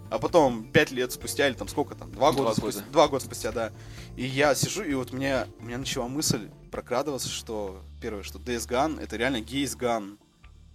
А 0.08 0.20
потом, 0.20 0.62
пять 0.64 0.92
лет 0.92 1.10
спустя, 1.10 1.48
или 1.48 1.54
там 1.54 1.66
сколько 1.66 1.96
там, 1.96 2.12
два 2.12 2.30
года 2.30 2.42
Два 2.44 2.54
спустя, 2.54 2.80
года. 2.80 2.92
два 2.92 3.08
года 3.08 3.24
спустя, 3.24 3.50
да. 3.50 3.72
И 4.16 4.24
я 4.24 4.54
сижу, 4.54 4.84
и 4.84 4.94
вот 4.94 5.12
мне, 5.12 5.46
у 5.58 5.64
меня 5.64 5.78
начала 5.78 6.06
мысль 6.06 6.48
прокрадываться, 6.70 7.28
что, 7.28 7.82
первое, 8.00 8.22
что 8.22 8.38
Days 8.38 8.68
Gone, 8.68 9.00
это 9.02 9.16
реально 9.16 9.38
Gays 9.38 9.76
Gone. 9.76 10.18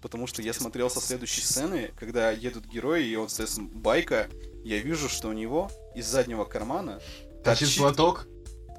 Потому 0.02 0.26
что 0.26 0.42
я 0.42 0.54
смотрел 0.54 0.90
со 0.90 1.00
следующей 1.00 1.42
сцены, 1.42 1.92
когда 1.96 2.32
едут 2.32 2.66
герои, 2.66 3.06
и 3.06 3.16
он 3.16 3.30
стоит 3.30 3.50
с 3.50 3.60
байка, 3.60 4.28
я 4.64 4.80
вижу, 4.80 5.08
что 5.08 5.28
у 5.28 5.34
него 5.34 5.70
из 5.96 6.08
заднего 6.08 6.44
кармана 6.44 7.00
Тащит 7.44 7.68
торчит 7.68 7.78
платок? 7.78 8.28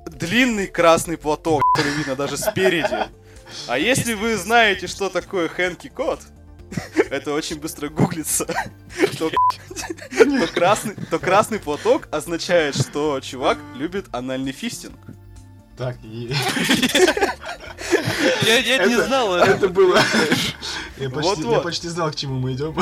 длинный 0.06 0.66
красный 0.66 1.16
платок, 1.16 1.62
который 1.74 1.92
видно 1.96 2.16
даже 2.16 2.36
спереди. 2.36 3.08
А 3.66 3.78
если 3.78 4.14
вы 4.14 4.36
знаете, 4.36 4.86
что 4.86 5.10
такое 5.10 5.48
Хэнки 5.48 5.88
Кот, 5.88 6.20
это 7.10 7.34
очень 7.34 7.60
быстро 7.60 7.88
гуглится, 7.88 8.46
то, 9.18 9.30
то 9.30 10.46
красный, 10.54 10.94
то 11.10 11.18
красный 11.18 11.58
платок 11.58 12.08
означает, 12.10 12.74
что 12.74 13.20
чувак 13.20 13.58
любит 13.76 14.06
анальный 14.12 14.52
фистинг. 14.52 14.98
Так, 15.76 15.96
и... 16.02 16.32
Я, 18.46 18.58
я 18.58 18.86
не 18.86 18.94
Это- 18.94 19.06
знал. 19.06 19.34
Это 19.34 19.68
было... 19.68 19.96
Я 20.98 21.08
почти, 21.10 21.30
я 21.30 21.46
Вот-вот. 21.48 21.62
почти 21.62 21.88
знал, 21.88 22.10
к 22.10 22.14
чему 22.14 22.38
мы 22.38 22.52
идем. 22.52 22.76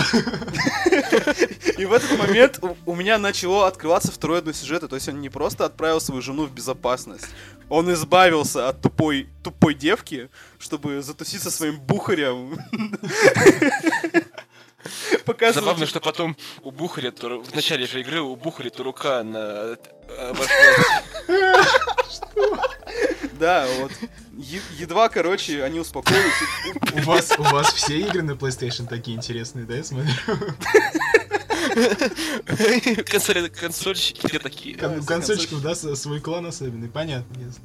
И 1.78 1.84
в 1.86 1.92
этот 1.92 2.18
момент 2.18 2.58
у, 2.62 2.76
у 2.90 2.94
меня 2.94 3.18
начало 3.18 3.66
открываться 3.66 4.12
второе 4.12 4.42
дно 4.42 4.52
сюжета. 4.52 4.88
То 4.88 4.96
есть 4.96 5.08
он 5.08 5.20
не 5.20 5.28
просто 5.30 5.64
отправил 5.64 6.00
свою 6.00 6.20
жену 6.20 6.44
в 6.46 6.52
безопасность. 6.52 7.28
Он 7.68 7.90
избавился 7.92 8.68
от 8.68 8.80
тупой, 8.82 9.28
тупой 9.42 9.74
девки, 9.74 10.28
чтобы 10.58 11.00
затуситься 11.02 11.50
своим 11.50 11.78
бухарем. 11.80 12.58
Показывает- 15.24 15.54
Забавно, 15.54 15.86
что 15.86 16.00
потом 16.00 16.36
у 16.62 16.70
Бухаря, 16.70 17.12
в 17.12 17.54
начале 17.54 17.86
же 17.86 18.00
игры 18.00 18.20
у 18.22 18.34
Бухаря 18.34 18.70
то 18.70 18.82
рука 18.82 19.22
на. 19.22 19.76
Да, 23.38 23.66
вот. 23.78 23.92
Едва, 24.78 25.08
короче, 25.08 25.62
они 25.64 25.80
успокоились. 25.80 26.32
У 26.94 27.00
вас, 27.02 27.32
у 27.38 27.42
вас 27.42 27.72
все 27.72 27.98
игры 28.00 28.22
на 28.22 28.32
PlayStation 28.32 28.86
такие 28.86 29.16
интересные, 29.16 29.64
да, 29.64 29.76
я 29.76 29.84
смотрю? 29.84 30.12
Консольщики 33.58 34.38
такие. 34.38 34.76
У 34.76 35.04
консольщиков, 35.04 35.62
да, 35.62 35.74
свой 35.74 36.20
клан 36.20 36.46
особенный, 36.46 36.88
понятно, 36.88 37.36
ясно. 37.38 37.64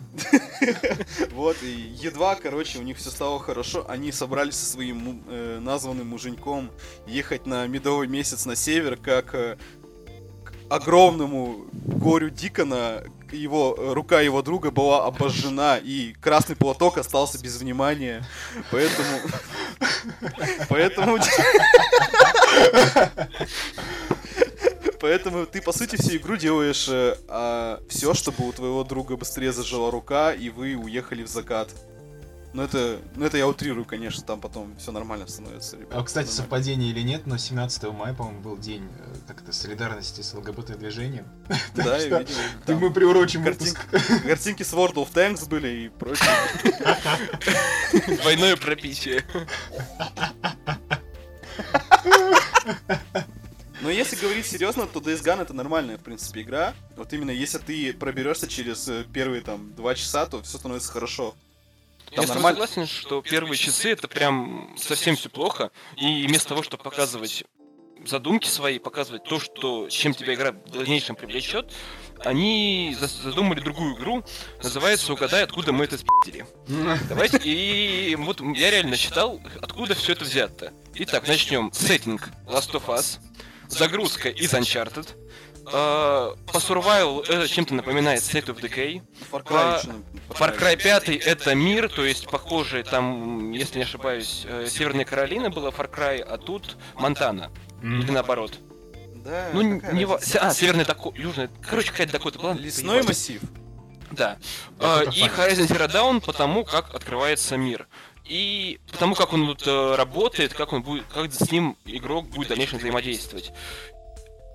Вот, 1.32 1.58
и 1.62 1.96
едва, 2.02 2.36
короче, 2.36 2.80
у 2.80 2.82
них 2.82 2.98
все 2.98 3.10
стало 3.10 3.40
хорошо, 3.40 3.86
они 3.90 4.12
собрались 4.12 4.56
со 4.56 4.66
своим 4.66 5.24
э, 5.28 5.60
названным 5.62 6.08
муженьком 6.08 6.72
ехать 7.08 7.46
на 7.46 7.68
медовый 7.68 8.08
месяц 8.08 8.46
на 8.46 8.56
север, 8.56 8.98
как 8.98 9.36
э, 9.36 9.58
огромному 10.70 11.66
горю 11.72 12.30
Дикона 12.30 13.04
его 13.32 13.76
э, 13.78 13.94
рука 13.94 14.22
его 14.22 14.42
друга 14.42 14.72
была 14.72 15.06
обожжена, 15.06 15.78
и 15.78 16.14
красный 16.14 16.56
платок 16.56 16.98
остался 16.98 17.42
без 17.42 17.58
внимания. 17.58 18.26
Поэтому... 18.72 19.20
Поэтому... 20.70 21.18
Поэтому 25.02 25.46
ты, 25.46 25.62
по 25.62 25.72
сути, 25.72 25.98
всю 25.98 26.18
игру 26.18 26.36
делаешь 26.36 26.90
все, 27.90 28.14
чтобы 28.14 28.48
у 28.48 28.52
твоего 28.54 28.84
друга 28.84 29.18
быстрее 29.18 29.52
зажила 29.52 29.92
рука, 29.92 30.34
и 30.34 30.50
вы 30.50 30.76
уехали 30.76 31.22
в 31.24 31.28
закат. 31.28 31.70
Ну 32.56 32.64
это, 32.64 33.02
ну 33.18 33.26
это 33.26 33.38
я 33.38 33.50
утрирую, 33.50 33.84
конечно, 33.84 34.24
там 34.24 34.40
потом 34.40 34.78
все 34.78 34.94
нормально 34.94 35.28
становится. 35.28 35.76
ребят, 35.76 35.92
А, 35.94 36.02
кстати, 36.04 36.28
нормально. 36.28 36.32
совпадение 36.32 36.90
или 36.92 37.02
нет, 37.02 37.28
но 37.28 37.38
17 37.38 37.84
мая, 37.92 38.14
по-моему, 38.14 38.40
был 38.40 38.58
день 38.58 38.88
э, 38.98 39.16
как-то 39.28 39.52
солидарности 39.52 40.22
с 40.22 40.34
ЛГБТ-движением. 40.34 41.28
Да, 41.76 41.98
я 41.98 42.20
видел. 42.20 42.34
Ты 42.66 42.72
там 42.72 42.78
мы 42.80 42.94
приурочим 42.94 43.44
картинки, 43.44 43.78
выпуск. 43.92 44.24
картинки 44.24 44.64
с 44.64 44.72
World 44.72 44.94
of 44.94 45.12
Tanks 45.12 45.50
были 45.50 45.68
и 45.68 45.90
прочее. 45.90 46.30
Двойное 48.22 48.56
пропитие. 48.56 49.26
Но 53.82 53.90
если 53.90 54.16
говорить 54.16 54.46
серьезно, 54.46 54.88
то 54.88 55.02
Days 55.02 55.22
Gone 55.22 55.42
это 55.42 55.54
нормальная, 55.54 55.98
в 55.98 56.02
принципе, 56.04 56.44
игра. 56.44 56.74
Вот 56.96 57.12
именно 57.12 57.32
если 57.32 57.58
ты 57.58 57.94
проберешься 57.94 58.48
через 58.48 58.88
э, 58.88 59.04
первые 59.14 59.42
там 59.42 59.76
два 59.76 59.94
часа, 59.94 60.26
то 60.26 60.42
все 60.42 60.58
становится 60.58 60.90
хорошо. 60.94 61.36
Я 62.16 62.22
Там 62.22 62.26
тобой 62.28 62.36
нормально. 62.36 62.68
согласен, 62.68 62.88
что 62.88 63.22
первые 63.22 63.58
часы 63.58 63.92
это 63.92 64.08
прям 64.08 64.74
совсем 64.78 65.16
все 65.16 65.30
плохо. 65.30 65.72
И 65.98 66.26
вместо 66.28 66.50
того, 66.50 66.64
чтобы 66.64 66.84
показывать 66.84 67.44
задумки 68.06 68.48
свои, 68.48 68.78
показывать 68.80 69.24
то, 69.24 69.40
что, 69.40 69.90
чем 69.90 70.14
тебя 70.14 70.34
игра 70.36 70.52
в 70.52 70.70
дальнейшем 70.70 71.16
привлечет, 71.16 71.72
они 72.24 72.96
за- 73.00 73.08
задумали 73.08 73.60
другую 73.60 73.96
игру, 73.98 74.24
называется 74.64 75.12
«Угадай, 75.12 75.44
откуда 75.44 75.72
мы 75.74 75.86
это 75.86 75.98
спи***ли». 75.98 76.46
Давайте, 77.10 77.40
и 77.44 78.16
вот 78.16 78.42
я 78.56 78.72
реально 78.72 78.96
считал, 78.96 79.42
откуда 79.62 79.96
все 79.96 80.14
это 80.14 80.24
взято. 80.24 80.72
Итак, 80.94 81.28
начнем. 81.28 81.72
Сеттинг 81.74 82.30
Last 82.48 82.72
of 82.74 82.86
Us, 82.88 83.20
загрузка 83.68 84.30
из 84.30 84.54
Uncharted, 84.54 85.08
по 85.72 86.58
Survival 86.58 87.24
это 87.28 87.48
чем-то 87.48 87.74
напоминает 87.74 88.22
State 88.22 88.46
of 88.48 88.60
Decay. 88.62 89.02
Far 89.32 89.44
По- 89.44 89.54
Cry 89.54 89.80
еще, 89.80 89.88
ну, 89.92 90.04
Far 90.30 90.58
Cry 90.58 90.82
5 90.82 91.10
это 91.10 91.56
мир, 91.56 91.90
то 91.90 92.06
есть 92.06 92.28
похожий 92.30 92.84
там, 92.84 93.52
если 93.52 93.80
не 93.80 93.84
ошибаюсь, 93.84 94.44
э, 94.46 94.68
Северная 94.70 95.06
Каролина 95.06 95.50
была 95.50 95.70
Far 95.70 95.90
Cry, 95.92 96.22
а 96.22 96.38
тут 96.38 96.78
Монтана. 96.96 97.52
Или 97.82 98.12
наоборот. 98.12 98.54
Да, 99.26 99.50
Ну, 99.54 99.62
не... 99.62 100.06
во-? 100.06 100.20
А, 100.40 100.54
Северная 100.54 100.86
Дакота, 100.86 101.20
Южная... 101.20 101.50
Короче, 101.68 101.92
какая-то 101.92 102.14
Дакота 102.14 102.40
была. 102.40 102.54
Лесной 102.54 103.02
массив. 103.04 103.42
Да. 104.12 104.38
А, 104.80 105.02
это 105.02 105.12
И. 105.12 105.24
Horizon 105.24 105.68
Zero 105.68 105.92
Dawn 105.92 106.22
потому, 106.24 106.64
как 106.64 106.94
открывается 106.94 107.58
мир. 107.58 107.88
И 108.24 108.80
потому, 108.92 109.14
как 109.16 109.34
он 109.34 109.46
вот, 109.48 109.64
э, 109.68 109.96
работает, 109.96 110.54
как 110.54 110.74
он 110.74 110.82
будет, 110.84 111.06
как 111.14 111.32
с 111.34 111.52
ним 111.52 111.76
игрок 111.86 112.28
будет 112.30 112.48
в 112.48 112.50
дальнейшем 112.50 112.80
взаимодействовать. 112.80 113.52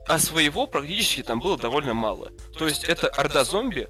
А 0.07 0.19
своего 0.19 0.67
практически 0.67 1.23
там 1.23 1.41
было 1.41 1.57
довольно 1.57 1.95
мало. 1.95 2.33
То 2.59 2.67
есть 2.67 2.85
это 2.85 3.09
Орда 3.09 3.45
зомби, 3.45 3.89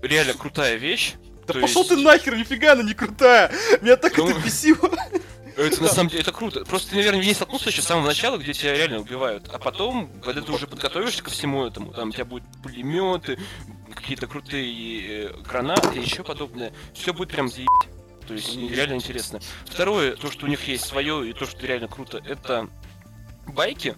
реально 0.00 0.34
крутая 0.34 0.76
вещь. 0.76 1.14
Да 1.46 1.54
пошел 1.54 1.82
есть- 1.82 1.88
ты 1.94 1.96
нахер, 2.00 2.36
нифига 2.36 2.72
она 2.72 2.82
не 2.82 2.94
крутая! 2.94 3.52
Меня 3.80 3.96
так 3.96 4.16
Ну. 4.16 4.28
это 4.28 4.38
бесило. 4.40 4.90
Это 5.56 5.82
на 5.82 5.88
самом 5.88 6.08
деле 6.08 6.22
это 6.22 6.32
круто. 6.32 6.64
Просто 6.64 6.90
ты, 6.90 6.96
наверное, 6.96 7.22
не 7.22 7.34
столкнулся 7.34 7.68
еще 7.68 7.82
с 7.82 7.84
самого 7.86 8.06
начала, 8.06 8.38
где 8.38 8.52
тебя 8.54 8.74
реально 8.74 9.00
убивают. 9.00 9.48
А 9.52 9.58
потом, 9.58 10.10
когда 10.22 10.40
ты 10.40 10.50
уже 10.50 10.66
подготовишься 10.66 11.22
ко 11.22 11.30
всему 11.30 11.66
этому, 11.66 11.92
там 11.92 12.08
у 12.08 12.12
тебя 12.12 12.24
будут 12.24 12.46
пулеметы, 12.62 13.38
какие-то 13.94 14.26
крутые 14.26 15.26
э, 15.26 15.32
гранаты 15.46 15.98
и 15.98 16.00
еще 16.02 16.24
подобное, 16.24 16.72
все 16.94 17.12
будет 17.12 17.30
прям 17.30 17.48
заебать. 17.50 17.88
То 18.26 18.34
есть 18.34 18.56
реально 18.56 18.94
интересно. 18.94 19.40
Второе, 19.66 20.16
то, 20.16 20.30
что 20.30 20.46
у 20.46 20.48
них 20.48 20.66
есть 20.68 20.86
свое, 20.86 21.28
и 21.28 21.32
то, 21.34 21.44
что 21.44 21.66
реально 21.66 21.88
круто, 21.88 22.22
это 22.24 22.68
байки. 23.46 23.94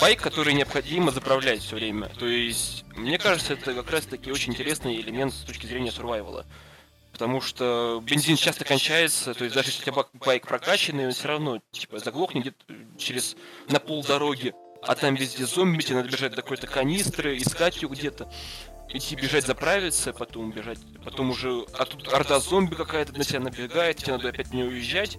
Байк, 0.00 0.20
который 0.20 0.54
необходимо 0.54 1.12
заправлять 1.12 1.62
все 1.62 1.76
время. 1.76 2.08
То 2.18 2.26
есть, 2.26 2.84
мне 2.96 3.18
кажется, 3.18 3.52
это 3.52 3.74
как 3.74 3.90
раз 3.90 4.04
таки 4.06 4.30
очень 4.30 4.52
интересный 4.52 5.00
элемент 5.00 5.32
с 5.32 5.38
точки 5.38 5.66
зрения 5.66 5.92
сурвайвала. 5.92 6.46
Потому 7.12 7.40
что 7.40 8.02
бензин 8.04 8.36
часто 8.36 8.64
кончается, 8.64 9.34
то 9.34 9.44
есть 9.44 9.54
даже 9.54 9.68
если 9.68 9.82
у 9.82 9.92
тебя 9.92 10.04
байк 10.14 10.48
прокачанный, 10.48 11.06
он 11.06 11.12
все 11.12 11.28
равно 11.28 11.60
типа 11.70 12.00
заглохнет 12.00 12.42
где-то 12.42 12.64
через 12.98 13.36
на 13.68 13.78
пол 13.78 14.02
дороги, 14.02 14.52
а 14.82 14.96
там 14.96 15.14
везде 15.14 15.46
зомби, 15.46 15.82
тебе 15.82 15.98
надо 15.98 16.08
бежать 16.08 16.32
до 16.32 16.42
какой-то 16.42 16.66
канистры, 16.66 17.38
искать 17.38 17.80
ее 17.80 17.88
где-то, 17.88 18.28
идти 18.88 19.14
бежать 19.14 19.46
заправиться, 19.46 20.12
потом 20.12 20.50
бежать, 20.50 20.78
потом 21.04 21.30
уже, 21.30 21.64
а 21.78 21.84
тут 21.84 22.12
орда 22.12 22.40
зомби 22.40 22.74
какая-то 22.74 23.16
на 23.16 23.22
тебя 23.22 23.38
набегает, 23.38 23.98
тебе 23.98 24.14
надо 24.14 24.30
опять 24.30 24.52
не 24.52 24.64
уезжать. 24.64 25.16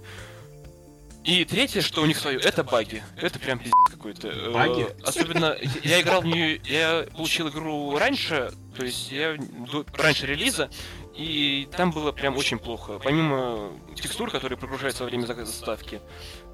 И 1.24 1.46
третье, 1.46 1.82
что 1.82 2.02
у 2.02 2.06
них 2.06 2.18
свое, 2.18 2.40
это 2.40 2.64
баги. 2.64 3.04
Это 3.16 3.40
прям 3.40 3.58
пиздец 3.58 3.74
какой-то. 4.14 4.28
Э, 4.28 4.52
Баги? 4.52 4.88
Особенно, 5.04 5.56
я 5.84 6.02
играл 6.02 6.22
в 6.22 6.26
нее, 6.26 6.62
я 6.66 7.06
получил 7.16 7.50
игру 7.50 7.98
раньше, 7.98 8.52
то 8.78 8.86
есть 8.86 9.12
я 9.12 9.36
до- 9.38 9.86
раньше 9.98 10.26
релиза, 10.26 10.70
и 11.16 11.68
там 11.76 11.92
было 11.92 12.12
прям 12.12 12.38
очень 12.38 12.60
плохо. 12.60 13.00
Помимо 13.04 13.72
текстур, 13.96 14.30
которые 14.32 14.58
прогружаются 14.58 15.04
во 15.04 15.10
время 15.10 15.26
заставки, 15.26 16.02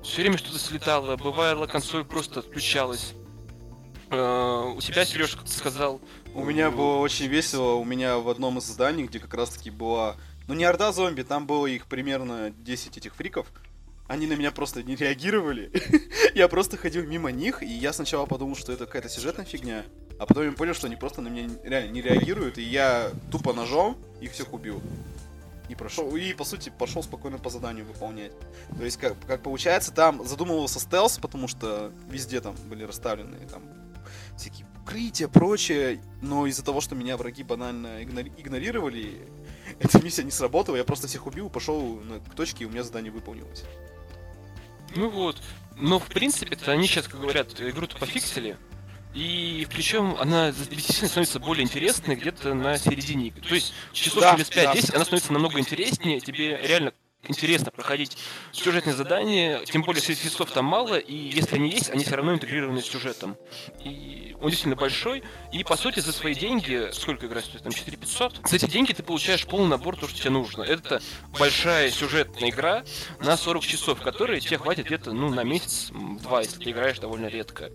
все 0.04 0.22
время 0.22 0.38
что-то 0.38 0.60
слетало, 0.60 1.16
бывало 1.18 1.68
консоль 1.68 2.06
просто 2.06 2.40
отключалась. 2.40 3.14
Э, 4.10 4.74
У 4.76 4.82
тебя, 4.82 5.06
Сереж, 5.06 5.38
сказал, 5.46 6.02
У 6.34 6.44
меня 6.44 6.72
было 6.72 6.98
очень 6.98 7.28
весело, 7.28 7.74
у 7.74 7.84
меня 7.84 8.18
в 8.18 8.30
одном 8.30 8.58
из 8.58 8.64
зданий, 8.64 9.04
где 9.06 9.20
как 9.20 9.34
раз 9.34 9.50
таки 9.50 9.70
была... 9.70 10.16
Ну 10.48 10.54
не 10.54 10.64
орда 10.66 10.92
зомби, 10.92 11.22
там 11.22 11.46
было 11.46 11.66
их 11.68 11.86
примерно 11.86 12.52
10 12.52 12.98
этих 12.98 13.16
фриков. 13.16 13.48
Они 14.12 14.28
на 14.28 14.34
меня 14.34 14.52
просто 14.52 14.84
не 14.84 14.97
реагировали. 14.97 15.71
я 16.36 16.50
просто 16.50 16.76
ходил 16.76 17.06
мимо 17.06 17.32
них, 17.32 17.63
и 17.63 17.67
я 17.67 17.93
сначала 17.93 18.26
подумал, 18.26 18.58
что 18.58 18.74
это 18.74 18.86
какая-то 18.86 19.08
сюжетная 19.08 19.45
фигня. 19.45 19.86
А 20.19 20.26
потом 20.26 20.43
я 20.43 20.52
понял, 20.52 20.74
что 20.74 20.88
они 20.88 20.97
просто 20.97 21.21
на 21.21 21.30
меня 21.30 21.50
реально 21.63 21.91
не 21.93 22.02
реагируют, 22.02 22.58
и 22.58 22.62
я 22.62 23.10
тупо 23.32 23.54
ножом 23.54 23.97
их 24.19 24.34
всех 24.34 24.52
убил. 24.52 24.82
И 25.69 25.76
прошел, 25.76 26.13
и 26.13 26.34
по 26.34 26.43
сути 26.43 26.74
пошел 26.78 27.02
спокойно 27.04 27.38
по 27.38 27.50
заданию 27.50 27.86
выполнять. 27.86 28.34
То 28.78 28.84
есть, 28.84 28.97
как, 28.97 29.15
как 29.26 29.43
получается, 29.43 29.93
там 29.93 30.26
задумывался 30.28 30.82
стелс, 30.82 31.17
потому 31.17 31.47
что 31.47 31.93
везде 32.10 32.41
там 32.41 32.54
были 32.67 32.84
расставлены 32.84 33.38
там 33.50 33.63
всякие 34.36 34.67
укрытия, 34.82 35.30
прочее, 35.30 36.02
но 36.21 36.47
из-за 36.47 36.65
того, 36.65 36.82
что 36.82 36.95
меня 36.95 37.15
враги 37.15 37.43
банально 37.43 38.04
игнори- 38.04 38.34
игнорировали, 38.38 39.26
эта 39.80 40.04
миссия 40.04 40.26
не 40.26 40.32
сработала, 40.32 40.76
я 40.76 40.84
просто 40.84 41.08
всех 41.08 41.28
убил, 41.28 41.50
пошел 41.50 42.02
к 42.30 42.36
точке, 42.36 42.65
и 42.65 42.67
у 42.67 42.69
меня 42.69 42.84
задание 42.84 43.13
выполнилось. 43.13 43.63
Ну 44.95 45.10
вот. 45.10 45.38
Но 45.77 45.99
в 45.99 46.08
принципе 46.08 46.56
то 46.56 46.71
они 46.71 46.88
сейчас, 46.88 47.08
как 47.08 47.19
говорят, 47.19 47.60
игру-то 47.60 47.97
пофиксили. 47.97 48.58
И 49.13 49.67
причем 49.69 50.15
она 50.19 50.51
действительно 50.51 51.10
становится 51.10 51.39
более 51.39 51.63
интересной 51.63 52.15
где-то 52.15 52.54
на 52.54 52.77
середине. 52.77 53.32
То 53.32 53.54
есть 53.54 53.73
часов 53.91 54.21
Да, 54.21 54.32
через 54.34 54.49
да. 54.49 54.73
5-10 54.73 54.95
она 54.95 55.04
становится 55.04 55.34
намного 55.34 55.60
интереснее, 55.60 56.21
тебе 56.21 56.58
реально 56.63 56.94
интересно 57.28 57.72
проходить 57.72 58.17
сюжетные 58.52 58.96
задания, 58.96 59.63
тем 59.65 59.84
более 59.84 60.02
средств 60.02 60.42
там 60.54 60.65
мало, 60.65 60.98
и 60.98 61.15
если 61.15 61.56
они 61.56 61.69
есть, 61.69 61.90
они 61.90 62.04
все 62.04 62.15
равно 62.15 62.34
интегрированы 62.34 62.82
с 62.82 62.86
сюжетом. 62.86 63.38
И 63.84 64.36
он 64.42 64.50
действительно 64.50 64.76
большой, 64.76 65.24
и 65.52 65.63
по 65.63 65.78
сути 65.78 66.00
за 66.00 66.12
свои 66.12 66.34
деньги, 66.34 66.90
сколько 66.94 67.28
игра 67.28 67.42
стоит, 67.42 67.63
там 67.63 67.72
4500, 67.72 68.42
за 68.48 68.56
эти 68.56 68.65
деньги 68.65 68.94
ты 68.94 69.04
получаешь 69.04 69.46
полный 69.46 69.69
набор 69.69 69.96
то, 69.96 70.08
что 70.08 70.17
тебе 70.17 70.32
нужно. 70.32 70.63
Это 70.63 71.02
большая 71.38 71.92
сюжетная 71.92 72.50
игра 72.50 72.84
на 73.19 73.38
40 73.38 73.63
часов, 73.63 74.02
которые 74.02 74.40
тебе 74.40 74.58
хватит 74.58 74.86
где-то, 74.86 75.13
ну, 75.13 75.30
на 75.30 75.44
месяц-два, 75.44 76.42
если 76.42 76.58
ты 76.63 76.72
играешь 76.72 77.00
довольно 77.00 77.28
редко. 77.28 77.72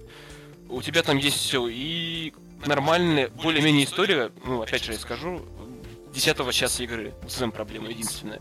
У 0.68 0.82
тебя 0.82 1.02
там 1.02 1.16
есть 1.18 1.38
все, 1.38 1.68
и 1.68 2.34
нормальная, 2.64 3.28
более-менее 3.28 3.84
история, 3.84 4.32
ну, 4.44 4.62
опять 4.62 4.82
же, 4.84 4.92
я 4.92 4.98
скажу, 4.98 5.42
десятого 6.12 6.52
часа 6.52 6.82
игры. 6.82 7.14
с 7.28 7.36
этим 7.36 7.52
проблема 7.52 7.90
единственная. 7.90 8.40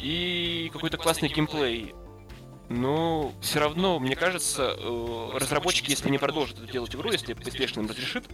И 0.00 0.70
какой-то 0.72 0.96
классный 0.96 1.28
геймплей. 1.28 1.94
Но 2.68 3.32
все 3.40 3.60
равно, 3.60 3.98
мне 3.98 4.14
кажется, 4.14 4.76
э, 4.78 5.30
разработчики, 5.34 5.90
если 5.90 6.10
не 6.10 6.18
продолжат 6.18 6.58
это 6.58 6.70
делать 6.70 6.94
игру, 6.94 7.10
если 7.10 7.34
PlayStation 7.34 7.80
им 7.80 7.88
разрешит, 7.88 8.24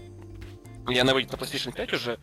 и 0.89 0.99
она 0.99 1.15
выйдет 1.15 1.33
на 1.33 1.37
PlayStation 1.37 1.73
5 1.73 1.93
уже, 1.93 2.19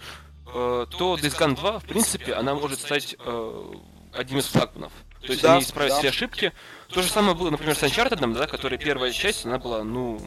э, 0.47 0.85
то 0.89 1.15
Days 1.15 1.37
Gone 1.39 1.55
2, 1.55 1.79
в 1.79 1.85
принципе, 1.85 2.33
она 2.33 2.53
может 2.53 2.79
стать 2.79 3.15
э, 3.17 3.73
одним 4.13 4.39
из 4.39 4.47
флагманов. 4.47 4.91
То 5.21 5.27
есть 5.27 5.41
да, 5.41 5.53
они 5.53 5.63
исправят 5.63 5.93
да. 5.93 5.99
все 5.99 6.09
ошибки. 6.09 6.51
То 6.89 7.01
же 7.01 7.09
самое 7.09 7.35
было, 7.35 7.49
например, 7.49 7.75
с 7.75 7.83
Uncharted, 7.83 8.33
да, 8.33 8.47
которая 8.47 8.77
первая 8.77 9.11
часть, 9.11 9.45
она 9.45 9.57
была, 9.57 9.83
ну, 9.83 10.19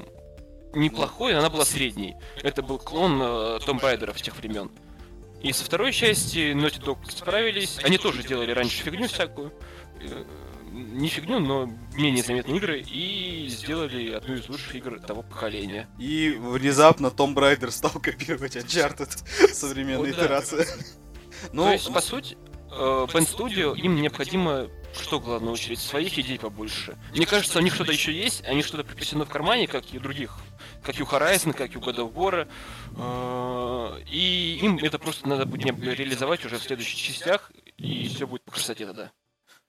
неплохой, 0.75 1.37
она 1.37 1.51
была 1.51 1.65
средней. 1.65 2.15
Это 2.43 2.63
был 2.63 2.79
клон 2.79 3.21
э, 3.23 3.59
Том 3.67 3.79
Райдера 3.79 4.13
в 4.13 4.23
тех 4.23 4.37
времен. 4.37 4.71
И 5.45 5.53
со 5.53 5.63
второй 5.63 5.93
части 5.93 6.55
Naughty 6.55 6.83
Dog 6.83 6.99
справились. 7.11 7.79
Они 7.85 7.99
тоже 7.99 8.23
делали 8.23 8.51
раньше 8.53 8.83
фигню 8.83 9.09
всякую. 9.09 9.53
Э, 10.01 10.25
не 10.73 11.09
фигню, 11.09 11.39
но 11.39 11.69
менее 11.95 12.25
заметные 12.25 12.57
игры. 12.57 12.81
И 12.81 13.47
сделали 13.51 14.13
одну 14.13 14.37
из 14.37 14.49
лучших 14.49 14.75
игр 14.75 14.99
того 15.01 15.21
поколения. 15.21 15.87
И 15.99 16.35
внезапно 16.41 17.11
Том 17.11 17.35
Брайдер 17.35 17.73
стал 17.73 17.91
копировать 17.91 18.57
Uncharted 18.57 19.11
современной 19.53 20.13
вот, 20.13 20.19
итерации. 20.19 20.67
Ну, 21.53 21.65
То 21.65 21.73
есть, 21.73 21.93
по 21.93 22.01
сути, 22.01 22.39
э, 22.71 23.07
Band 23.13 23.29
Studio, 23.31 23.77
им 23.77 23.97
необходимо 23.97 24.71
что 25.01 25.19
в 25.19 25.25
главную 25.25 25.53
очередь, 25.53 25.81
своих 25.81 26.19
идей 26.19 26.39
побольше. 26.39 26.97
Мне 27.15 27.27
кажется, 27.27 27.59
у 27.59 27.63
них 27.63 27.75
что-то 27.75 27.93
еще 27.93 28.13
есть, 28.13 28.45
они 28.45 28.63
что-то 28.63 28.85
припасено 28.85 29.25
в 29.25 29.29
кармане, 29.29 29.67
как 29.67 29.93
и 29.93 29.99
у 29.99 30.01
других, 30.01 30.37
как 30.83 30.99
и 30.99 31.03
у 31.03 31.07
Horizon, 31.07 31.53
как 31.53 31.75
и 31.75 31.79
у 31.79 31.81
God 31.81 31.97
of 31.97 32.13
War. 32.15 32.49
Э, 32.97 34.03
и 34.11 34.59
им 34.63 34.79
это 34.79 34.99
просто 34.99 35.29
надо 35.29 35.47
будет 35.47 35.79
реализовать 35.81 36.45
уже 36.45 36.59
в 36.59 36.63
следующих 36.63 37.01
частях, 37.01 37.51
и 37.77 38.09
все 38.09 38.27
будет 38.27 38.43
по 38.45 38.53
красоте 38.53 38.87
тогда. 38.87 39.11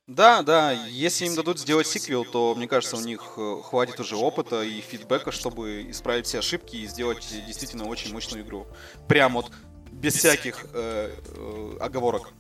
Да, 0.08 0.44
да, 0.44 0.72
если 0.72 1.26
им 1.26 1.36
дадут 1.36 1.60
сделать 1.60 1.88
сиквел, 1.88 2.26
то, 2.26 2.54
мне 2.54 2.68
кажется, 2.68 2.96
у 2.96 3.00
них 3.00 3.34
э, 3.38 3.62
хватит 3.64 4.00
уже 4.00 4.16
опыта 4.16 4.62
и 4.62 4.80
фидбэка, 4.80 5.32
чтобы 5.32 5.90
исправить 5.90 6.28
все 6.28 6.40
ошибки 6.40 6.76
и 6.76 6.86
сделать 6.86 7.28
действительно 7.48 7.86
очень 7.86 8.14
мощную 8.14 8.44
игру. 8.44 8.68
Прям 9.08 9.34
вот 9.34 9.52
без 9.92 10.14
всяких 10.14 10.66
э, 10.74 11.12
э, 11.36 11.78
оговорок. 11.80 12.34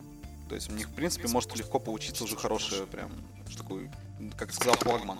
То 0.49 0.55
есть 0.55 0.69
у 0.69 0.73
них, 0.73 0.87
в 0.89 0.93
принципе, 0.93 1.27
может 1.27 1.55
легко 1.57 1.79
получиться 1.79 2.23
уже 2.23 2.35
хорошая, 2.35 2.85
прям, 2.85 3.11
такой, 3.57 3.89
как 4.37 4.53
сказал 4.53 4.75
флагман. 4.75 5.19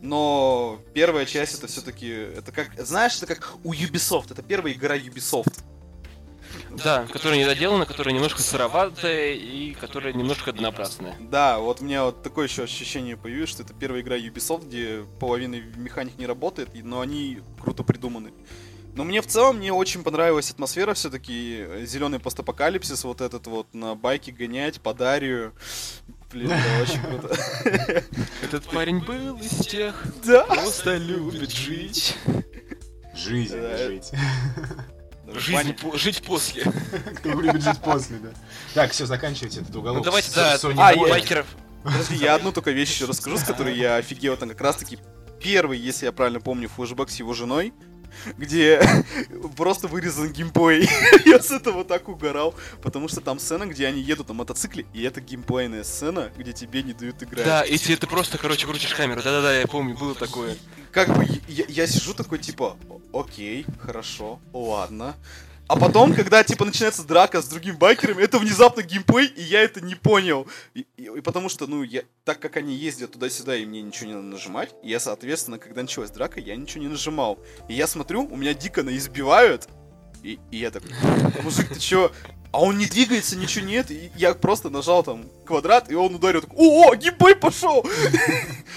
Но 0.00 0.80
первая 0.94 1.26
часть 1.26 1.58
это 1.58 1.66
все-таки, 1.66 2.08
это 2.08 2.50
как, 2.52 2.70
знаешь, 2.78 3.16
это 3.18 3.26
как 3.26 3.54
у 3.64 3.72
Ubisoft, 3.72 4.32
это 4.32 4.42
первая 4.42 4.72
игра 4.72 4.96
Ubisoft. 4.96 5.62
Да, 6.70 7.06
которая 7.06 7.38
недоделана, 7.38 7.86
которая 7.86 8.14
немножко 8.14 8.40
сыроватая 8.40 9.34
и 9.34 9.74
которая 9.74 10.12
немножко 10.12 10.50
однообразная. 10.50 11.14
Да, 11.20 11.58
вот 11.58 11.80
у 11.80 11.84
меня 11.84 12.04
вот 12.04 12.22
такое 12.22 12.46
еще 12.46 12.62
ощущение 12.62 13.16
появилось, 13.16 13.50
что 13.50 13.62
это 13.62 13.74
первая 13.74 14.00
игра 14.00 14.16
Ubisoft, 14.16 14.66
где 14.66 15.04
половина 15.20 15.56
механик 15.76 16.18
не 16.18 16.26
работает, 16.26 16.70
но 16.74 17.00
они 17.00 17.40
круто 17.60 17.82
придуманы. 17.82 18.32
Но 18.94 19.04
мне 19.04 19.22
в 19.22 19.26
целом 19.26 19.56
мне 19.56 19.72
очень 19.72 20.02
понравилась 20.02 20.50
атмосфера 20.50 20.94
все-таки. 20.94 21.66
Зеленый 21.84 22.18
постапокалипсис, 22.18 23.04
вот 23.04 23.20
этот 23.20 23.46
вот 23.46 23.72
на 23.72 23.94
байке 23.94 24.32
гонять 24.32 24.80
по 24.80 24.92
Дарью. 24.92 25.54
Блин, 26.30 26.50
это 26.50 26.82
очень 26.82 27.00
круто. 27.06 28.04
Этот 28.42 28.64
парень 28.64 29.00
был 29.00 29.38
из 29.38 29.66
тех, 29.66 29.94
да. 30.24 30.44
просто 30.44 30.96
любит 30.96 31.50
жить. 31.50 32.16
Жизнь, 33.14 33.54
жить. 33.54 34.10
Жизнь, 35.34 35.74
по, 35.74 35.96
жить 35.96 36.22
после. 36.22 36.64
Кто 37.16 37.40
любит 37.40 37.62
жить 37.62 37.78
после, 37.80 38.18
да. 38.18 38.30
Так, 38.74 38.92
все, 38.92 39.06
заканчивайте 39.06 39.60
этот 39.60 39.74
уголок. 39.74 39.98
Ну, 39.98 40.04
давайте, 40.04 40.30
да, 40.34 40.54
а, 40.54 40.96
байкеров. 40.96 41.46
Подожди, 41.82 42.16
я 42.16 42.34
одну 42.34 42.52
только 42.52 42.70
вещь 42.70 42.90
еще 42.90 43.06
расскажу, 43.06 43.38
с 43.38 43.42
которой 43.42 43.76
я 43.76 43.96
офигел. 43.96 44.36
Там 44.36 44.50
как 44.50 44.60
раз 44.60 44.76
таки 44.76 44.98
первый, 45.40 45.78
если 45.78 46.06
я 46.06 46.12
правильно 46.12 46.40
помню, 46.40 46.68
флешбэк 46.68 47.10
с 47.10 47.16
его 47.16 47.32
женой 47.32 47.72
где 48.38 48.82
просто 49.56 49.88
вырезан 49.88 50.32
геймплей. 50.32 50.88
Я 51.24 51.40
с 51.40 51.50
этого 51.50 51.84
так 51.84 52.08
угорал, 52.08 52.54
потому 52.82 53.08
что 53.08 53.20
там 53.20 53.38
сцена, 53.38 53.66
где 53.66 53.86
они 53.86 54.00
едут 54.00 54.28
на 54.28 54.34
мотоцикле, 54.34 54.86
и 54.92 55.02
это 55.02 55.20
геймплейная 55.20 55.84
сцена, 55.84 56.30
где 56.36 56.52
тебе 56.52 56.82
не 56.82 56.92
дают 56.92 57.22
играть. 57.22 57.44
Да, 57.44 57.62
и 57.62 57.76
ты 57.78 58.06
просто, 58.06 58.38
короче, 58.38 58.66
крутишь 58.66 58.94
камеру. 58.94 59.22
Да-да-да, 59.22 59.58
я 59.58 59.66
помню, 59.66 59.96
было 59.96 60.14
такое. 60.14 60.56
Как 60.90 61.08
бы 61.16 61.26
я, 61.48 61.64
я 61.68 61.86
сижу 61.86 62.14
такой, 62.14 62.38
типа, 62.38 62.76
окей, 63.12 63.64
хорошо, 63.80 64.40
ладно. 64.52 65.14
А 65.72 65.76
потом, 65.76 66.12
когда, 66.12 66.44
типа, 66.44 66.66
начинается 66.66 67.02
драка 67.02 67.40
с 67.40 67.48
другим 67.48 67.78
байкерами, 67.78 68.22
это 68.22 68.38
внезапно 68.38 68.82
геймплей, 68.82 69.24
и 69.24 69.40
я 69.40 69.62
это 69.62 69.80
не 69.80 69.94
понял. 69.94 70.46
И, 70.74 70.86
и, 70.98 71.04
и 71.04 71.20
потому 71.22 71.48
что, 71.48 71.66
ну, 71.66 71.82
я, 71.82 72.02
так 72.26 72.40
как 72.40 72.58
они 72.58 72.74
ездят 72.74 73.12
туда-сюда, 73.12 73.56
и 73.56 73.64
мне 73.64 73.80
ничего 73.80 74.08
не 74.08 74.12
надо 74.12 74.26
нажимать, 74.26 74.74
я, 74.82 75.00
соответственно, 75.00 75.58
когда 75.58 75.80
началась 75.80 76.10
драка, 76.10 76.40
я 76.40 76.56
ничего 76.56 76.82
не 76.82 76.90
нажимал. 76.90 77.38
И 77.70 77.72
я 77.72 77.86
смотрю, 77.86 78.28
у 78.30 78.36
меня 78.36 78.52
дико 78.52 78.82
избивают, 78.82 79.66
и, 80.22 80.38
и 80.50 80.58
я 80.58 80.70
такой, 80.70 80.90
мужик, 81.42 81.70
ты 81.70 81.80
чё? 81.80 82.12
А 82.52 82.60
он 82.60 82.76
не 82.76 82.84
двигается, 82.86 83.36
ничего 83.36 83.64
нет. 83.64 83.90
И 83.90 84.10
я 84.14 84.34
просто 84.34 84.68
нажал 84.68 85.02
там 85.02 85.24
квадрат, 85.46 85.90
и 85.90 85.94
он 85.94 86.14
ударил. 86.14 86.42
Так, 86.42 86.52
О, 86.54 86.94
геймплей 86.94 87.34
пошел! 87.34 87.84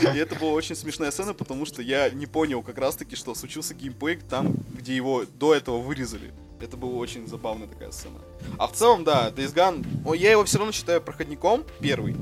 И 0.01 0.17
это 0.17 0.35
была 0.35 0.51
очень 0.51 0.75
смешная 0.75 1.11
сцена, 1.11 1.33
потому 1.33 1.65
что 1.65 1.81
я 1.81 2.09
не 2.09 2.25
понял 2.25 2.61
как 2.63 2.77
раз 2.77 2.95
таки, 2.95 3.17
что 3.17 3.35
случился 3.35 3.73
геймплей 3.73 4.17
там, 4.29 4.53
где 4.73 4.95
его 4.95 5.25
до 5.25 5.53
этого 5.53 5.79
вырезали. 5.79 6.31
Это 6.61 6.77
была 6.77 6.93
очень 6.93 7.27
забавная 7.27 7.67
такая 7.67 7.91
сцена. 7.91 8.19
А 8.57 8.67
в 8.67 8.71
целом, 8.71 9.03
да, 9.03 9.29
Days 9.29 9.53
Gone, 9.53 10.17
я 10.17 10.31
его 10.31 10.45
все 10.45 10.57
равно 10.57 10.71
считаю 10.71 11.01
проходником, 11.01 11.65
первый. 11.81 12.15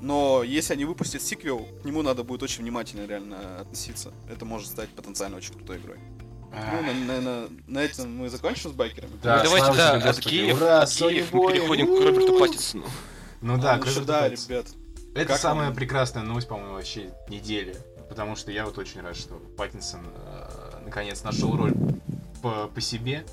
Но 0.00 0.42
если 0.42 0.72
они 0.72 0.84
выпустят 0.84 1.22
сиквел, 1.22 1.68
к 1.80 1.84
нему 1.84 2.02
надо 2.02 2.24
будет 2.24 2.42
очень 2.42 2.62
внимательно 2.62 3.06
реально 3.06 3.60
относиться. 3.60 4.12
Это 4.28 4.44
может 4.44 4.66
стать 4.66 4.88
потенциально 4.88 5.36
очень 5.36 5.54
крутой 5.54 5.78
игрой. 5.78 5.98
Ну, 6.52 6.82
на, 6.82 6.92
на, 6.92 7.20
на, 7.20 7.48
на 7.66 7.78
этом 7.78 8.14
мы 8.16 8.28
закончим 8.28 8.70
с 8.70 8.72
байкерами. 8.74 9.12
Да, 9.22 9.38
ну, 9.38 9.44
давайте, 9.44 9.76
да, 9.76 9.94
от 10.10 10.20
Киев, 10.20 10.56
Ура, 10.56 10.82
от 10.82 10.90
Киев 10.90 11.32
мы 11.32 11.52
переходим 11.52 11.86
к 11.86 12.04
Роберту 12.04 12.38
Паттисону. 12.38 12.84
Ну 13.40 13.58
да, 13.58 13.74
а, 13.74 13.76
ну, 13.78 13.86
что, 13.86 14.04
да, 14.04 14.28
ребят. 14.28 14.66
Это 15.14 15.26
как 15.26 15.38
самая 15.38 15.70
прекрасная 15.72 16.22
новость, 16.22 16.48
по-моему, 16.48 16.74
вообще 16.74 17.10
недели. 17.28 17.76
Потому 18.08 18.36
что 18.36 18.50
я 18.50 18.66
вот 18.66 18.76
очень 18.76 19.00
рад, 19.00 19.16
что 19.16 19.36
Паттинсон 19.56 20.02
э, 20.04 20.82
наконец 20.84 21.24
нашел 21.24 21.56
роль 21.56 21.72
по, 22.42 22.68
по 22.68 22.80
себе. 22.80 23.24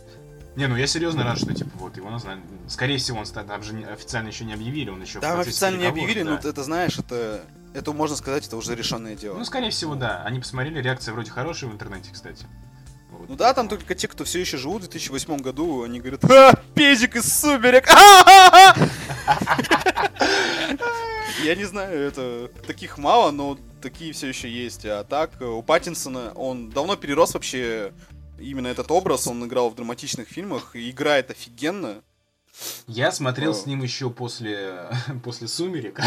Не, 0.56 0.68
ну 0.68 0.78
я 0.78 0.88
серьезно 0.88 1.24
рад, 1.24 1.38
что 1.38 1.54
типа 1.54 1.72
вот 1.76 1.98
его 1.98 2.10
назначили. 2.10 2.46
Скорее 2.68 2.98
всего, 2.98 3.20
он 3.20 3.26
там 3.26 3.62
же 3.62 3.78
официально 3.84 4.30
еще 4.30 4.46
не 4.46 4.54
объявили, 4.54 4.90
он 4.90 5.02
еще. 5.02 5.20
Там 5.20 5.40
официально 5.40 5.78
не 5.78 5.86
объявили, 5.86 6.24
да. 6.24 6.32
но 6.32 6.36
это 6.38 6.64
знаешь, 6.64 6.98
это 6.98 7.44
это 7.74 7.94
можно 7.94 8.16
сказать, 8.16 8.48
это 8.48 8.58
уже 8.58 8.76
решенное 8.76 9.16
дело. 9.16 9.38
Ну, 9.38 9.46
скорее 9.46 9.70
всего, 9.70 9.96
да. 9.96 10.24
Они 10.24 10.40
посмотрели, 10.40 10.82
реакция 10.82 11.14
вроде 11.14 11.32
хорошая 11.32 11.70
в 11.70 11.74
интернете, 11.74 12.10
кстати. 12.12 12.46
Вот. 13.10 13.30
Ну 13.30 13.36
да, 13.36 13.54
там 13.54 13.68
только 13.68 13.96
те, 13.96 14.08
кто 14.08 14.24
все 14.24 14.40
еще 14.40 14.58
живут 14.58 14.84
в 14.84 14.90
2008 14.90 15.38
году, 15.38 15.84
они 15.84 16.00
говорят, 16.00 16.24
а, 16.26 16.54
педик 16.76 17.16
из 17.16 17.32
сумерек! 17.32 17.88
Я 21.44 21.56
не 21.56 21.64
знаю, 21.64 21.98
это 22.00 22.52
таких 22.68 22.98
мало, 22.98 23.32
но 23.32 23.58
такие 23.82 24.14
все 24.14 24.28
еще 24.28 24.50
есть. 24.50 24.86
А 24.86 25.04
так, 25.04 25.42
у 25.42 25.64
Паттинсона 25.64 26.32
он 26.36 26.70
давно 26.70 26.96
перерос 26.96 27.34
вообще 27.34 27.94
именно 28.40 28.68
этот 28.68 28.92
образ, 28.92 29.28
он 29.28 29.46
играл 29.46 29.70
в 29.70 29.76
драматичных 29.76 30.28
фильмах, 30.28 30.76
и 30.76 30.90
играет 30.90 31.32
офигенно. 31.32 32.02
Я 32.88 33.12
смотрел 33.12 33.54
с 33.54 33.66
ним 33.66 33.84
еще 33.84 34.10
после, 34.10 34.90
после 35.24 35.48
«Сумерек». 35.48 36.00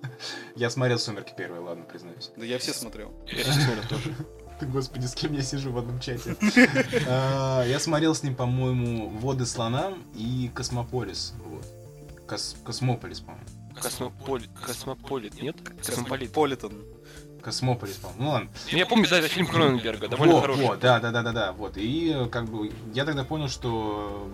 я 0.56 0.70
смотрел 0.70 0.98
«Сумерки» 0.98 1.32
первые, 1.36 1.60
ладно, 1.60 1.84
признаюсь. 1.84 2.30
Да 2.36 2.44
я 2.44 2.58
все 2.58 2.72
смотрел. 2.72 3.14
Я 3.26 3.44
смотрел 3.44 3.84
тоже. 3.88 4.14
Ты, 4.62 4.68
господи, 4.68 5.06
с 5.06 5.14
кем 5.16 5.32
я 5.32 5.42
сижу 5.42 5.72
в 5.72 5.78
одном 5.78 5.98
чате? 5.98 6.36
А, 7.08 7.64
я 7.66 7.80
смотрел 7.80 8.14
с 8.14 8.22
ним, 8.22 8.36
по-моему, 8.36 9.08
«Воды 9.08 9.44
слонам» 9.44 10.04
и 10.14 10.52
«Космополис». 10.54 11.34
Космополис, 12.64 13.18
по-моему. 13.18 13.44
Космополит, 13.74 14.50
Космополит, 14.64 15.42
нет? 15.42 15.56
Космополит. 15.84 16.32
Политон. 16.32 16.74
Космополис, 17.42 17.96
по-моему. 17.96 18.22
Ну 18.22 18.30
ладно. 18.30 18.50
Ну, 18.70 18.78
я 18.78 18.86
помню, 18.86 19.08
да, 19.10 19.18
это 19.18 19.26
фильм 19.26 19.48
Кроненберга, 19.48 20.06
довольно 20.06 20.34
вот, 20.34 20.42
хороший. 20.42 20.64
Вот, 20.64 20.78
да, 20.78 21.00
да, 21.00 21.10
да, 21.10 21.22
да, 21.22 21.32
да, 21.32 21.52
вот. 21.52 21.72
И 21.74 22.28
как 22.30 22.44
бы 22.44 22.70
я 22.94 23.04
тогда 23.04 23.24
понял, 23.24 23.48
что 23.48 24.30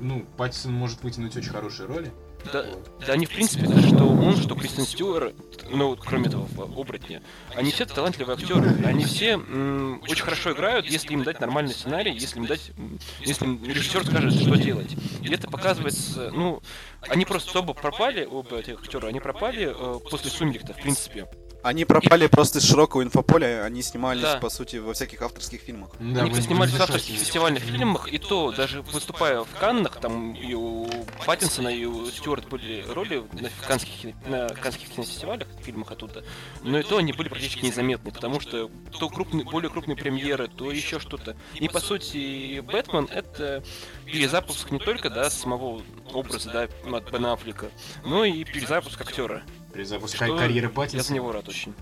ну, 0.00 0.26
Паттисон 0.36 0.72
может 0.72 1.00
вытянуть 1.04 1.36
очень 1.36 1.50
хорошие 1.50 1.86
роли. 1.86 2.10
Да, 2.52 2.64
да 3.06 3.12
они, 3.12 3.26
в 3.26 3.30
принципе, 3.30 3.66
что 3.66 4.04
он, 4.06 4.36
что 4.36 4.54
Кристен 4.54 4.84
Стюарт, 4.84 5.34
ну, 5.70 5.88
вот, 5.88 6.00
кроме 6.00 6.28
этого, 6.28 6.48
оборотня, 6.56 7.22
они 7.54 7.70
все 7.70 7.86
талантливые 7.86 8.36
актеры. 8.36 8.76
Они 8.84 9.04
все 9.04 9.32
м, 9.32 10.02
очень 10.08 10.24
хорошо 10.24 10.52
играют, 10.52 10.86
если 10.86 11.12
им 11.12 11.22
дать 11.22 11.40
нормальный 11.40 11.72
сценарий, 11.72 12.12
если 12.12 12.38
им 12.38 12.46
дать, 12.46 12.72
если 13.20 13.44
им 13.44 13.62
режиссер 13.64 14.04
скажет, 14.04 14.34
что 14.34 14.56
делать. 14.56 14.96
И 15.22 15.32
это 15.32 15.48
показывается, 15.48 16.30
ну, 16.32 16.62
они 17.08 17.24
просто 17.24 17.58
оба 17.58 17.74
пропали, 17.74 18.26
оба 18.30 18.56
этих 18.58 18.80
актера, 18.80 19.06
они 19.06 19.20
пропали 19.20 19.72
э, 19.76 19.98
после 20.10 20.30
Сумерек-то, 20.30 20.72
в 20.72 20.76
принципе. 20.76 21.28
Они 21.62 21.84
пропали 21.84 22.26
просто 22.26 22.58
из 22.58 22.64
широкого 22.64 23.02
инфополя, 23.02 23.64
они 23.64 23.82
снимались, 23.82 24.22
Да. 24.22 24.36
по 24.38 24.48
сути, 24.48 24.76
во 24.76 24.94
всяких 24.94 25.20
авторских 25.20 25.60
фильмах. 25.60 25.90
Да, 25.98 26.22
они 26.22 26.40
снимались 26.40 26.72
в 26.72 26.80
авторских 26.80 27.16
фестивальных 27.18 27.62
фильмах, 27.62 28.08
и 28.12 28.18
то, 28.18 28.50
даже 28.52 28.80
выступая 28.82 29.42
в 29.42 29.48
Каннах, 29.58 30.00
там 30.00 30.32
и 30.32 30.54
у 30.54 30.88
Паттинсона, 31.26 31.68
и 31.68 31.84
у 31.84 32.06
Стюарт 32.06 32.48
были 32.48 32.82
роли 32.88 33.24
на 33.32 33.50
канских, 33.66 34.14
на 34.26 34.48
канских 34.48 34.88
кинофестивалях, 34.88 35.48
фильмах 35.62 35.92
оттуда, 35.92 36.24
но 36.62 36.78
и 36.78 36.82
то 36.82 36.96
они 36.96 37.12
были 37.12 37.28
практически 37.28 37.66
незаметны, 37.66 38.10
потому 38.10 38.40
что 38.40 38.70
то 38.98 39.08
крупные, 39.10 39.44
более 39.44 39.70
крупные 39.70 39.96
премьеры, 39.96 40.48
то 40.48 40.70
еще 40.70 40.98
что-то. 40.98 41.36
И, 41.54 41.68
по 41.68 41.80
сути, 41.80 42.60
Бэтмен— 42.60 43.08
это 43.12 43.62
перезапуск 44.06 44.70
не 44.70 44.78
только, 44.78 45.10
да, 45.10 45.28
самого 45.28 45.82
образа, 46.12 46.50
да, 46.50 46.96
от 46.96 47.10
Бен 47.10 47.26
Аффлека, 47.26 47.70
но 48.04 48.24
и 48.24 48.44
перезапуск 48.44 49.00
актера. 49.00 49.42
Перезапуск 49.72 50.16
Что 50.16 50.36
карьеры 50.36 50.66
Я 50.66 50.68
за 50.68 50.74
Паттинсона. 50.74 51.14
него 51.14 51.32
рад 51.32 51.48
очень. 51.48 51.74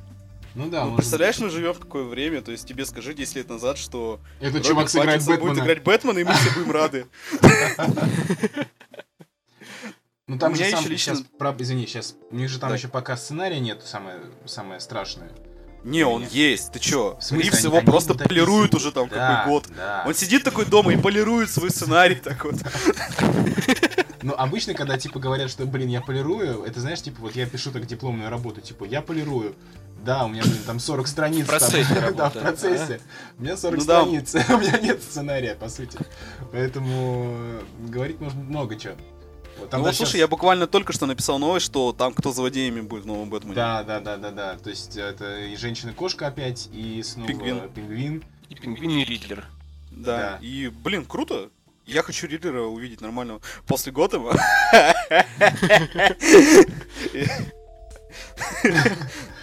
Ну 0.55 0.69
да, 0.69 0.85
Ну, 0.87 0.97
представляешь, 0.97 1.39
мы 1.39 1.51
живем 1.51 1.73
в 1.73 1.79
какое 1.79 2.05
время, 2.05 2.43
то 2.43 2.51
есть 2.51 2.67
тебе 2.67 2.85
скажи 2.85 3.15
10 3.15 3.37
лет 3.37 3.49
назад, 3.49 3.79
что. 3.79 4.19
Этот 4.41 4.55
Роберт 4.55 4.67
чувак 4.67 4.89
сыграет 4.91 5.21
Паттинсон 5.21 5.37
будет 5.41 5.49
Бэтмена. 5.51 5.65
играть 5.65 5.83
Бэтмена, 5.85 6.19
и 6.19 6.25
мы 6.25 6.33
все 6.35 6.51
будем 6.55 6.71
рады. 6.73 7.07
Ну 10.27 10.39
там 10.39 10.55
же 10.55 10.65
сам, 10.71 10.87
лично- 10.87 11.15
сейчас, 11.17 11.25
извини, 11.59 11.87
сейчас, 11.87 12.15
у 12.31 12.37
них 12.37 12.51
же 12.51 12.59
там 12.59 12.75
еще 12.75 12.89
пока 12.89 13.17
сценария 13.17 13.61
нет, 13.61 13.83
самое, 13.83 14.21
самое 14.45 14.79
страшное. 14.79 15.31
Не, 15.85 16.03
он 16.05 16.27
есть, 16.27 16.73
ты 16.73 16.81
чё? 16.81 17.19
Ривз 17.31 17.65
его 17.65 17.81
просто 17.81 18.15
полирует 18.15 18.75
уже 18.75 18.93
там 18.93 19.09
какой 19.09 19.47
год. 19.51 19.69
Он 20.05 20.15
сидит 20.15 20.43
такой 20.45 20.67
дома 20.67 20.93
и 20.93 20.97
полирует 20.99 21.51
свой 21.51 21.71
сценарий 21.71 22.17
так 22.17 22.45
вот. 22.45 22.57
Ну, 24.23 24.35
обычно, 24.37 24.75
когда, 24.75 24.99
типа, 24.99 25.19
говорят, 25.19 25.51
что, 25.51 25.65
блин, 25.67 25.89
я 25.89 26.01
полирую, 26.01 26.63
это, 26.65 26.81
знаешь, 26.81 27.03
типа, 27.03 27.21
вот 27.21 27.37
я 27.37 27.47
пишу 27.47 27.71
так 27.71 27.87
дипломную 27.87 28.31
работу, 28.31 28.61
типа, 28.61 28.85
я 28.85 29.03
полирую. 29.03 29.55
Да, 30.05 30.25
у 30.25 30.29
меня, 30.29 30.43
блин, 30.43 30.59
там 30.67 30.79
40 30.79 31.07
страниц. 31.09 31.45
В 31.47 31.49
процессе 31.49 31.95
там, 31.95 32.15
Да, 32.17 32.31
в 32.31 32.33
процессе. 32.35 33.01
У 33.39 33.43
меня 33.43 33.57
40 33.57 33.79
Ну 33.79 33.85
да. 33.85 34.01
страниц, 34.01 34.35
у 34.49 34.59
меня 34.59 34.79
нет 34.79 35.03
сценария, 35.03 35.55
по 35.55 35.69
сути. 35.69 35.99
Поэтому 36.53 37.35
э, 37.37 37.63
говорить 37.89 38.21
можно 38.21 38.41
много 38.41 38.77
чего. 38.77 38.95
Вот 39.59 39.71
там 39.71 39.81
Ну 39.81 39.85
вот, 39.85 39.89
даже 39.89 39.97
слушай, 39.99 40.19
я 40.19 40.29
буквально 40.29 40.69
только 40.69 40.93
что 40.93 41.07
написал 41.07 41.39
новость, 41.41 41.67
что 41.67 41.93
там 41.93 42.15
кто 42.15 42.33
злодеями 42.33 42.81
будет 42.81 43.05
в 43.05 43.07
новом 43.07 43.29
Бэтмене. 43.29 43.55
Да, 43.57 43.83
да, 43.83 43.99
да, 44.01 44.17
да, 44.17 44.31
да. 44.31 44.57
То 44.57 44.71
есть 44.71 44.97
это 44.97 45.41
и 45.41 45.57
женщина-кошка 45.57 46.29
опять, 46.29 46.69
и 46.73 47.03
снова 47.03 47.27
Пингвин. 47.27 47.69
пингвин. 47.71 48.25
И 48.49 48.55
Пингвин, 48.55 48.91
и 48.91 49.05
Ридлер. 49.05 49.45
Да. 49.91 50.17
Да. 50.17 50.39
И, 50.41 50.69
блин, 50.69 51.05
круто. 51.05 51.51
Я 51.89 52.03
хочу 52.03 52.27
Ридлера 52.27 52.61
увидеть 52.65 53.01
нормального 53.01 53.41
после 53.67 53.93
Готэма. 53.93 54.35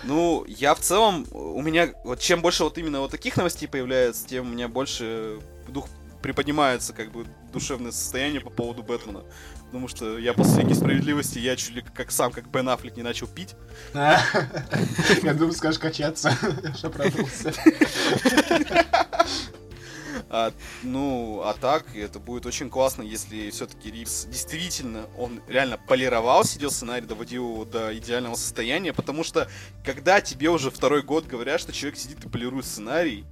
Ну, 0.03 0.45
я 0.47 0.75
в 0.75 0.79
целом, 0.79 1.25
у 1.31 1.61
меня, 1.63 1.89
вот 2.03 2.19
чем 2.19 2.43
больше 2.43 2.63
вот 2.63 2.77
именно 2.77 2.99
вот 2.99 3.09
таких 3.09 3.35
новостей 3.37 3.67
появляется, 3.67 4.27
тем 4.27 4.47
у 4.47 4.51
меня 4.51 4.67
больше 4.67 5.39
дух 5.67 5.89
приподнимается, 6.21 6.93
как 6.93 7.11
бы, 7.11 7.25
душевное 7.51 7.91
состояние 7.91 8.41
по 8.41 8.51
поводу 8.51 8.83
Бэтмена. 8.83 9.23
Потому 9.65 9.87
что 9.87 10.19
я 10.19 10.33
после 10.33 10.61
Лиги 10.61 10.73
Справедливости, 10.73 11.39
я 11.39 11.55
чуть 11.55 11.71
ли 11.71 11.81
как 11.81 12.11
сам, 12.11 12.31
как 12.31 12.47
Бен 12.51 12.69
Аффлек, 12.69 12.95
не 12.95 13.03
начал 13.03 13.25
пить. 13.25 13.55
Я 15.23 15.33
думаю, 15.33 15.53
скажешь 15.53 15.79
качаться. 15.79 16.37
Что 16.77 16.91
продался. 16.91 17.51
А, 20.29 20.51
ну, 20.83 21.41
а 21.43 21.53
так, 21.53 21.95
это 21.95 22.19
будет 22.19 22.45
очень 22.45 22.69
классно, 22.69 23.01
если 23.01 23.49
все-таки 23.49 23.91
Ривз 23.91 24.25
действительно, 24.25 25.07
он 25.17 25.41
реально 25.47 25.77
полировал, 25.77 26.43
сидел 26.43 26.71
сценарий, 26.71 27.05
доводил 27.05 27.49
его 27.49 27.65
до 27.65 27.97
идеального 27.97 28.35
состояния, 28.35 28.93
потому 28.93 29.23
что, 29.23 29.49
когда 29.83 30.21
тебе 30.21 30.49
уже 30.49 30.71
второй 30.71 31.01
год 31.01 31.25
говорят, 31.25 31.59
что 31.61 31.71
человек 31.73 31.97
сидит 31.99 32.23
и 32.23 32.29
полирует 32.29 32.65
сценарий, 32.65 33.25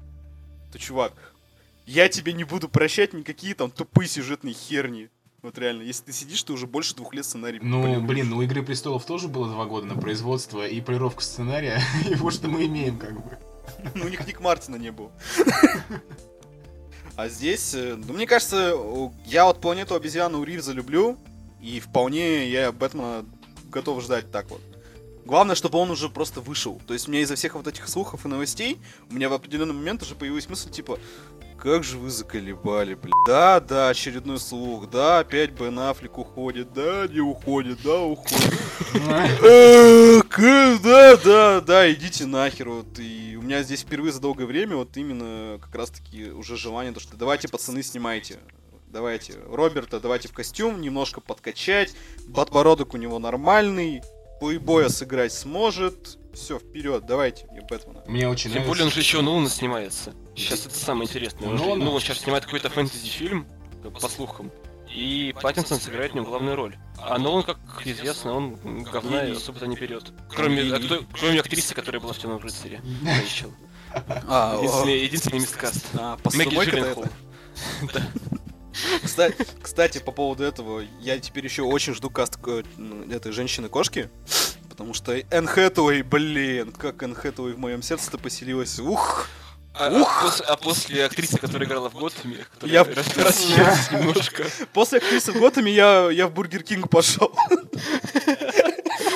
то, 0.71 0.79
чувак, 0.79 1.13
я 1.85 2.07
тебе 2.09 2.33
не 2.33 2.43
буду 2.43 2.69
прощать 2.69 3.13
никакие 3.13 3.55
там 3.55 3.69
тупые 3.71 4.07
сюжетные 4.07 4.53
херни. 4.53 5.09
Вот 5.41 5.57
реально, 5.57 5.81
если 5.81 6.05
ты 6.05 6.13
сидишь, 6.13 6.41
ты 6.43 6.53
уже 6.53 6.67
больше 6.67 6.95
двух 6.95 7.13
лет 7.13 7.25
сценарий 7.25 7.59
Ну, 7.61 7.81
полируешь. 7.83 8.07
блин, 8.07 8.29
ну 8.29 8.37
у 8.37 8.41
Игры 8.43 8.63
престолов 8.63 9.05
тоже 9.05 9.27
было 9.27 9.49
два 9.49 9.65
года 9.65 9.85
на 9.87 9.95
производство 9.99 10.65
и 10.65 10.79
полировку 10.79 11.21
сценария, 11.21 11.81
и 12.09 12.15
вот 12.15 12.33
что 12.33 12.47
мы 12.47 12.65
имеем, 12.65 12.97
как 12.97 13.13
бы. 13.21 13.37
Ну, 13.93 14.05
у 14.05 14.07
них 14.07 14.25
Ник 14.25 14.39
Мартина 14.39 14.77
не 14.77 14.91
было. 14.91 15.11
А 17.15 17.29
здесь, 17.29 17.73
э, 17.75 17.95
ну, 17.95 18.13
мне 18.13 18.25
кажется, 18.25 18.75
я 19.25 19.45
вот 19.45 19.61
планету 19.61 19.95
обезьяны 19.95 20.37
у 20.37 20.43
Ривза 20.43 20.71
люблю, 20.71 21.17
и 21.61 21.79
вполне 21.79 22.49
я 22.49 22.71
Бэтмена 22.71 23.25
готов 23.71 24.01
ждать 24.01 24.31
так 24.31 24.49
вот. 24.49 24.61
Главное, 25.25 25.55
чтобы 25.55 25.77
он 25.77 25.89
уже 25.89 26.09
просто 26.09 26.41
вышел. 26.41 26.81
То 26.85 26.93
есть 26.93 27.07
меня 27.07 27.21
из-за 27.21 27.35
всех 27.35 27.55
вот 27.55 27.67
этих 27.67 27.87
слухов 27.87 28.25
и 28.25 28.27
новостей, 28.27 28.77
у 29.09 29.13
меня 29.13 29.29
в 29.29 29.33
определенный 29.33 29.73
момент 29.73 30.01
уже 30.01 30.15
появилась 30.15 30.49
мысль, 30.49 30.69
типа, 30.69 30.99
как 31.63 31.85
же 31.85 31.97
вы 31.97 32.09
заколебали, 32.09 32.93
блин. 32.93 33.13
Да, 33.25 33.61
да, 33.61 33.87
очередной 33.87 34.37
слух, 34.37 34.89
да, 34.89 35.19
опять 35.19 35.51
Бен 35.51 35.79
Аффлек 35.79 36.17
уходит, 36.17 36.73
да, 36.73 37.07
не 37.07 37.21
уходит, 37.21 37.81
да, 37.81 38.01
уходит. 38.01 38.53
Э, 38.93 40.21
Да, 40.83 41.15
да, 41.15 41.61
да, 41.61 41.93
идите 41.93 42.25
нахер. 42.25 42.67
Вот. 42.67 42.99
И 42.99 43.37
у 43.37 43.41
меня 43.41 43.63
здесь 43.63 43.83
впервые 43.83 44.11
за 44.11 44.19
долгое 44.19 44.45
время 44.45 44.75
вот 44.75 44.97
именно 44.97 45.57
как 45.59 45.73
раз 45.73 45.89
таки 45.89 46.31
уже 46.31 46.57
желание, 46.57 46.91
то, 46.91 46.99
что 46.99 47.15
давайте, 47.15 47.47
пацаны, 47.47 47.81
снимайте. 47.81 48.39
Давайте 48.89 49.35
Роберта, 49.47 50.01
давайте 50.01 50.27
в 50.27 50.33
костюм, 50.33 50.81
немножко 50.81 51.21
подкачать. 51.21 51.95
Подбородок 52.35 52.93
у 52.93 52.97
него 52.97 53.19
нормальный. 53.19 54.03
Плейбоя 54.41 54.89
сыграть 54.89 55.31
сможет. 55.31 56.17
Все, 56.33 56.57
вперед, 56.59 57.05
давайте 57.05 57.45
мне 57.51 57.61
Бэтмена. 57.61 58.03
Мне 58.07 58.27
очень 58.27 58.51
Тем 58.51 58.63
более 58.63 58.71
он 58.71 58.75
нравится. 58.89 58.95
же 58.95 58.99
еще 59.01 59.21
Нолана 59.21 59.49
снимается. 59.49 60.13
Сейчас 60.35 60.65
это 60.65 60.75
самое 60.75 61.07
интересное. 61.07 61.47
Он, 61.49 61.57
же- 61.57 61.63
Нолана? 61.63 61.85
Нолан 61.85 62.01
сейчас 62.01 62.19
снимает 62.19 62.45
какой-то 62.45 62.69
фэнтези-фильм, 62.69 63.47
как 63.83 63.99
по 63.99 64.09
слухам. 64.09 64.51
И 64.93 65.33
Паттинсон 65.41 65.79
сыграет 65.79 66.11
в 66.11 66.15
нем 66.15 66.23
главную 66.23 66.55
роль. 66.55 66.75
А 66.99 67.17
Нолан, 67.17 67.43
как 67.43 67.57
известно, 67.85 68.33
он 68.33 68.83
говна 68.83 69.23
Гений. 69.25 69.37
особо-то 69.37 69.67
не 69.67 69.75
берет. 69.75 70.11
Кроме, 70.29 70.61
а 70.73 70.79
кто- 70.79 71.03
кроме 71.19 71.39
актрисы, 71.39 71.73
которая 71.75 72.01
была 72.01 72.13
в 72.13 72.17
Темном 72.19 72.39
рыцаре. 72.39 72.81
Рэйчел. 73.05 73.51
А, 74.27 74.55
Единственный, 74.57 75.03
единственный 75.03 75.39
мисткаст. 75.39 75.85
а, 75.93 76.17
Мэгги 76.33 76.55
Джилленхол. 76.55 77.05
это? 77.83 78.11
Кстати, 79.03 79.35
кстати, 79.61 79.99
по 79.99 80.11
поводу 80.11 80.43
этого, 80.43 80.83
я 80.99 81.19
теперь 81.19 81.45
еще 81.45 81.61
очень 81.61 81.93
жду 81.93 82.09
каст 82.09 82.39
э, 82.47 82.63
этой 83.11 83.31
женщины-кошки. 83.31 84.09
Потому 84.73 84.95
что 84.95 85.13
Энн 85.29 85.45
Хэтэуэй, 85.45 86.01
блин, 86.01 86.71
как 86.71 87.03
Энн 87.03 87.13
Хэтэуэй 87.13 87.53
в 87.53 87.59
моем 87.59 87.83
сердце-то 87.83 88.17
поселилась. 88.17 88.79
Ух! 88.79 89.27
А, 89.75 89.85
а 89.85 89.91
пос- 89.91 90.41
а 90.47 90.57
после 90.57 91.05
актрисы, 91.05 91.37
которая 91.37 91.67
играла 91.67 91.91
в 91.91 91.93
Готэме, 91.93 92.43
Я- 92.63 92.83
рас- 92.83 93.15
расчерилась 93.15 93.91
немножко. 93.91 94.45
После 94.73 94.97
актрисы 94.97 95.31
в 95.31 95.39
Готэме 95.39 95.71
я, 95.71 96.09
я 96.09 96.25
в 96.27 96.33
Бургер 96.33 96.63
Кинг 96.63 96.89
пошел. 96.89 97.31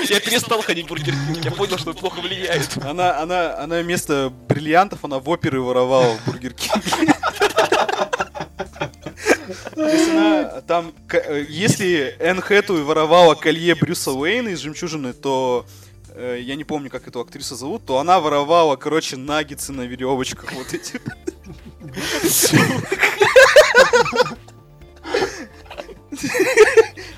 Я 0.10 0.20
перестал 0.20 0.62
ходить 0.62 0.86
в 0.86 0.90
Бургер 0.90 1.16
Кинг, 1.34 1.44
я 1.44 1.50
понял, 1.52 1.80
что 1.80 1.92
плохо 1.96 2.22
влияет. 2.22 2.78
Она, 2.86 3.18
она, 3.20 3.58
она 3.58 3.80
вместо 3.80 4.30
бриллиантов, 4.48 5.04
она 5.06 5.18
в 5.18 5.28
оперы 5.28 5.60
воровала 5.60 6.14
в 6.18 6.26
Бургер 6.26 6.54
Кинге. 6.54 7.16
Она 9.76 10.62
там, 10.62 10.94
э, 11.12 11.46
если 11.48 12.16
Энн 12.20 12.42
Хэтэуэй 12.42 12.84
воровала 12.84 13.36
колье 13.36 13.76
Брюса 13.76 14.12
Уэйна 14.12 14.50
из 14.50 14.60
жемчужины, 14.60 15.14
то 15.14 15.66
э, 16.10 16.40
я 16.42 16.56
не 16.56 16.64
помню, 16.64 16.90
как 16.90 17.08
эту 17.08 17.20
актрису 17.20 17.56
зовут, 17.56 17.86
то 17.86 18.00
она 18.00 18.20
воровала, 18.20 18.76
короче, 18.76 19.18
наггетсы 19.18 19.72
на 19.72 19.82
веревочках 19.82 20.54
вот 20.54 20.74
эти. 20.74 21.00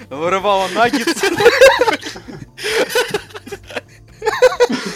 Воровала 0.10 0.68
наггетсы. 0.70 1.28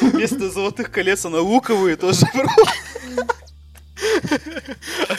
Вместо 0.01 0.49
золотых 0.49 0.91
колец 0.91 1.25
она 1.25 1.39
луковые 1.39 1.95
тоже 1.95 2.25
воровала. 2.33 2.71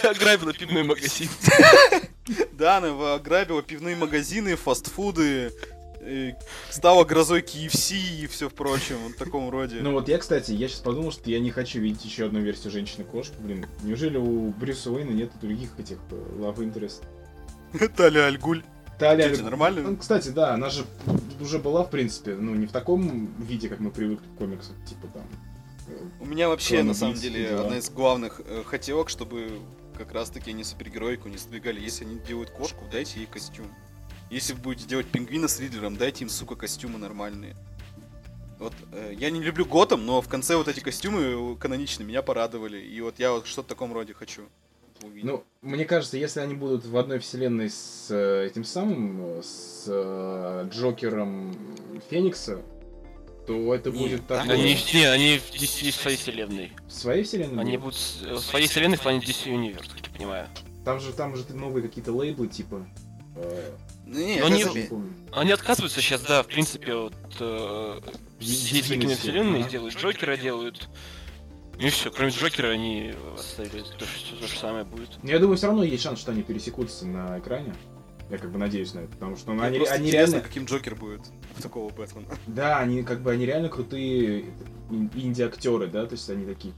Ограбила 0.03 0.53
пивной 0.53 0.83
магазин. 0.83 1.29
Да, 2.53 2.79
она 2.79 3.17
ограбила 3.17 3.63
пивные 3.63 3.97
магазины, 3.97 4.57
фастфуды, 4.57 5.53
стала 6.71 7.05
грозой 7.05 7.41
KFC 7.41 7.97
и 8.23 8.27
все 8.27 8.49
в 8.49 8.55
прочем, 8.55 8.97
вот 9.05 9.13
в 9.13 9.17
таком 9.17 9.51
роде. 9.51 9.81
Ну 9.81 9.93
вот 9.93 10.09
я, 10.09 10.19
кстати, 10.19 10.53
я 10.53 10.69
сейчас 10.69 10.81
подумал, 10.81 11.13
что 11.13 11.31
я 11.31 11.41
не 11.41 11.51
хочу 11.51 11.81
видеть 11.81 12.05
еще 12.05 12.27
одну 12.27 12.41
версию 12.41 12.73
женщины-кошки. 12.73 13.35
Блин, 13.39 13.67
неужели 13.83 14.17
у 14.17 14.51
Брюса 14.51 14.91
Уэйна 14.91 15.11
нет 15.11 15.33
других 15.41 15.71
этих 15.79 15.99
э, 16.11 16.15
love 16.39 16.59
interest? 16.59 17.03
Таля 17.97 18.27
Альгуль. 18.27 18.63
Таля... 18.99 19.29
Кити 19.29 19.43
нормально? 19.43 19.83
Ну, 19.83 19.97
Кстати, 19.97 20.29
да, 20.29 20.55
она 20.55 20.71
же 20.71 20.85
уже 21.41 21.59
была, 21.59 21.83
в 21.85 21.91
принципе, 21.91 22.35
ну, 22.35 22.55
не 22.55 22.67
в 22.67 22.73
таком 22.73 23.35
виде, 23.39 23.69
как 23.69 23.81
мы 23.81 23.91
привыкли 23.91 24.25
к 24.27 24.39
комиксам, 24.39 24.75
типа 24.87 25.09
там... 25.13 25.25
У 26.21 26.27
меня 26.27 26.49
вообще, 26.49 26.77
Клан 26.77 26.87
на 26.89 26.95
самом 26.95 27.15
деле, 27.15 27.49
дела. 27.49 27.63
одна 27.63 27.79
из 27.79 27.91
главных 27.91 28.41
э, 28.45 28.63
хотелок, 28.65 29.09
чтобы 29.09 29.61
как 29.97 30.13
раз-таки 30.13 30.51
они 30.51 30.65
супергеройку 30.65 31.29
не 31.29 31.37
сдвигали. 31.37 31.81
Если 31.81 32.05
они 32.05 32.19
делают 32.19 32.51
кошку, 32.51 32.85
дайте 32.91 33.21
ей 33.21 33.27
костюм. 33.27 33.67
Если 34.31 34.53
вы 34.55 34.61
будете 34.61 34.89
делать 34.89 35.07
пингвина 35.07 35.49
с 35.49 35.61
Ридлером, 35.61 35.97
дайте 35.97 36.25
им, 36.25 36.31
сука, 36.31 36.57
костюмы 36.57 36.99
нормальные. 36.99 37.55
Вот, 38.59 38.73
э, 38.93 39.15
я 39.19 39.31
не 39.31 39.43
люблю 39.43 39.67
Готэм, 39.67 40.07
но 40.07 40.21
в 40.21 40.29
конце 40.29 40.57
вот 40.57 40.69
эти 40.69 40.81
костюмы 40.81 41.21
э, 41.21 41.57
каноничные 41.57 42.07
меня 42.07 42.23
порадовали. 42.23 42.79
И 42.81 43.01
вот 43.01 43.19
я 43.19 43.33
вот 43.33 43.47
что-то 43.47 43.67
в 43.67 43.69
таком 43.69 43.93
роде 43.93 44.15
хочу 44.15 44.43
увидеть. 45.03 45.25
Ну, 45.25 45.45
мне 45.63 45.85
кажется, 45.85 46.17
если 46.17 46.41
они 46.41 46.55
будут 46.55 46.85
в 46.87 46.97
одной 46.97 47.19
вселенной 47.19 47.71
с 47.71 48.07
э, 48.11 48.47
этим 48.47 48.65
самым, 48.65 49.21
э, 49.21 49.43
с 49.43 49.85
э, 49.87 50.69
Джокером 50.71 51.55
Феникса, 52.11 52.63
то 53.47 53.75
это 53.75 53.91
Не, 53.91 53.99
будет 53.99 54.27
такое... 54.27 54.53
Они, 54.55 54.77
не, 54.93 55.05
они 55.05 55.39
в 55.39 55.53
DC 55.55 55.93
своей 55.93 56.17
вселенной. 56.17 56.73
В 56.89 56.93
своей 56.93 57.25
вселенной? 57.25 57.61
Они 57.63 57.77
будут? 57.77 57.97
с- 57.97 58.23
в 58.23 58.39
своей 58.39 58.67
вселенной 58.69 58.97
в 58.97 59.03
плане 59.03 59.19
DC 59.21 59.47
Universe, 59.47 59.91
как 59.93 60.07
я 60.07 60.13
понимаю. 60.19 60.49
Там 60.85 61.01
же, 61.01 61.13
там 61.13 61.37
же 61.37 61.45
новые 61.51 61.83
какие-то 61.87 62.13
лейблы, 62.13 62.49
типа... 62.49 62.87
э, 63.37 63.71
Ну, 64.07 64.19
не, 64.19 64.41
они-. 64.41 64.89
Они 65.33 65.53
отказываются 65.53 66.01
сейчас, 66.01 66.23
да, 66.23 66.43
в 66.43 66.47
принципе, 66.47 66.95
от 66.95 67.15
э, 67.41 68.01
Единой 68.41 69.01
киновселенной, 69.03 69.61
ага. 69.61 69.71
делают 69.71 69.97
Джокера, 69.97 70.37
делают... 70.37 70.89
И 71.79 71.89
все, 71.89 72.11
кроме 72.11 72.31
Джокера 72.31 72.69
они 72.69 73.15
оставили 73.37 73.83
то, 73.99 74.05
что 74.07 74.37
то 74.37 74.47
же 74.47 74.57
самое 74.57 74.85
будет. 74.85 75.11
Но 75.23 75.31
я 75.31 75.39
думаю, 75.41 75.57
все 75.57 75.67
равно 75.67 75.83
есть 75.83 76.05
шанс, 76.05 76.21
что 76.21 76.31
они 76.31 76.43
пересекутся 76.43 77.05
на 77.07 77.39
экране. 77.41 77.75
Я 78.31 78.39
как 78.39 78.51
бы 78.51 78.59
надеюсь 78.59 78.95
на 78.95 79.01
это, 79.01 79.09
потому 79.13 79.37
что 79.37 79.53
ну, 79.53 79.63
они, 79.63 79.79
они 79.79 80.11
реально... 80.11 80.41
каким 80.41 80.65
Джокер 80.65 80.95
будет 80.95 81.21
в 81.57 81.63
такого 81.63 81.93
Бэтмена. 81.93 82.27
Да, 82.47 82.79
они 82.79 83.03
как 83.03 83.21
бы 83.21 83.31
они 83.31 83.45
реально 83.45 83.69
крутые 83.69 84.47
ин- 84.91 85.11
инди-актеры, 85.15 85.89
да, 85.89 86.07
то 86.07 86.15
есть 86.15 86.29
они 86.31 86.47
такие 86.47 86.73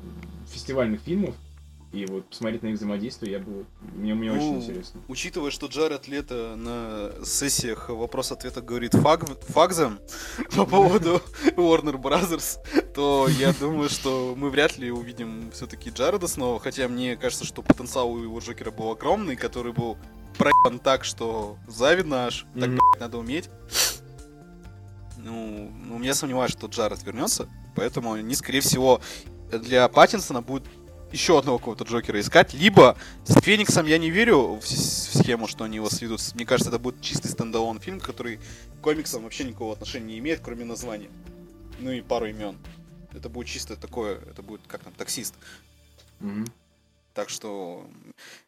фестивальных 0.50 1.00
фильмов. 1.02 1.34
И 1.92 2.04
вот 2.04 2.28
посмотреть 2.28 2.62
на 2.62 2.66
их 2.68 2.74
взаимодействие, 2.74 3.32
я 3.32 3.38
бы... 3.38 3.64
Мне, 3.94 4.12
мне 4.14 4.30
очень 4.30 4.54
Ну, 4.54 4.56
интересно. 4.60 5.00
Учитывая, 5.08 5.50
что 5.50 5.66
Джаред 5.68 6.08
Лето 6.08 6.54
на 6.56 7.24
сессиях 7.24 7.88
вопрос-ответа 7.88 8.60
говорит 8.60 8.92
фаг, 8.92 9.24
фагзом 9.48 9.98
по 10.56 10.66
поводу 10.66 11.22
Warner 11.56 11.96
Brothers, 11.96 12.58
то 12.92 13.28
я 13.38 13.54
думаю, 13.54 13.88
что 13.88 14.34
мы 14.36 14.50
вряд 14.50 14.76
ли 14.76 14.90
увидим 14.90 15.50
все-таки 15.52 15.90
Джареда 15.90 16.26
снова, 16.26 16.58
хотя 16.58 16.88
мне 16.88 17.16
кажется, 17.16 17.46
что 17.46 17.62
потенциал 17.62 18.10
у 18.12 18.22
его 18.22 18.40
Джокера 18.40 18.72
был 18.72 18.90
огромный, 18.90 19.36
который 19.36 19.72
был 19.72 19.96
проебан 20.36 20.78
так, 20.78 21.04
что 21.04 21.56
завидно 21.66 22.26
аж, 22.26 22.46
так, 22.54 22.68
Мгм. 22.68 22.78
блядь, 22.90 23.00
надо 23.00 23.18
уметь. 23.18 23.50
Ну, 25.18 25.70
ну, 25.84 26.02
я 26.02 26.14
сомневаюсь, 26.14 26.52
что 26.52 26.66
Джаред 26.68 27.02
вернется, 27.02 27.48
поэтому 27.74 28.12
они, 28.12 28.34
скорее 28.34 28.60
всего, 28.60 29.00
для 29.50 29.88
Паттинсона 29.88 30.40
будет 30.42 30.64
еще 31.12 31.38
одного 31.38 31.58
какого-то 31.58 31.84
Джокера 31.84 32.20
искать, 32.20 32.52
либо 32.54 32.96
с 33.24 33.40
Фениксом 33.40 33.86
я 33.86 33.98
не 33.98 34.10
верю 34.10 34.54
в, 34.56 34.60
в 34.60 34.66
схему, 34.68 35.46
что 35.46 35.64
они 35.64 35.76
его 35.76 35.88
сведут. 35.88 36.20
Мне 36.34 36.44
кажется, 36.44 36.70
это 36.70 36.78
будет 36.78 37.00
чистый 37.00 37.28
стендалон 37.28 37.80
фильм, 37.80 38.00
который 38.00 38.36
к 38.38 38.82
комиксам 38.82 39.22
вообще 39.22 39.44
никакого 39.44 39.72
отношения 39.72 40.06
не 40.06 40.18
имеет, 40.18 40.40
кроме 40.40 40.64
названия. 40.64 41.08
Ну 41.78 41.90
и 41.90 42.00
пару 42.02 42.26
имен. 42.26 42.58
Это 43.12 43.28
будет 43.28 43.46
чисто 43.46 43.76
такое, 43.76 44.16
это 44.30 44.42
будет 44.42 44.60
как 44.66 44.82
там, 44.84 44.92
таксист. 44.92 45.34
Мгм. 46.20 46.46
Так 47.16 47.30
что... 47.30 47.86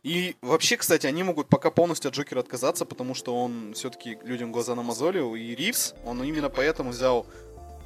И 0.02 0.36
вообще, 0.42 0.76
кстати, 0.76 1.06
они 1.06 1.22
могут 1.22 1.48
пока 1.48 1.70
полностью 1.70 2.10
от 2.10 2.14
Джокера 2.14 2.40
отказаться, 2.40 2.84
потому 2.84 3.14
что 3.14 3.34
он 3.34 3.72
все-таки 3.72 4.18
людям 4.24 4.52
глаза 4.52 4.74
намазолил. 4.74 5.34
И 5.34 5.54
Ривз, 5.54 5.94
он 6.04 6.22
именно 6.22 6.50
поэтому 6.50 6.90
взял 6.90 7.26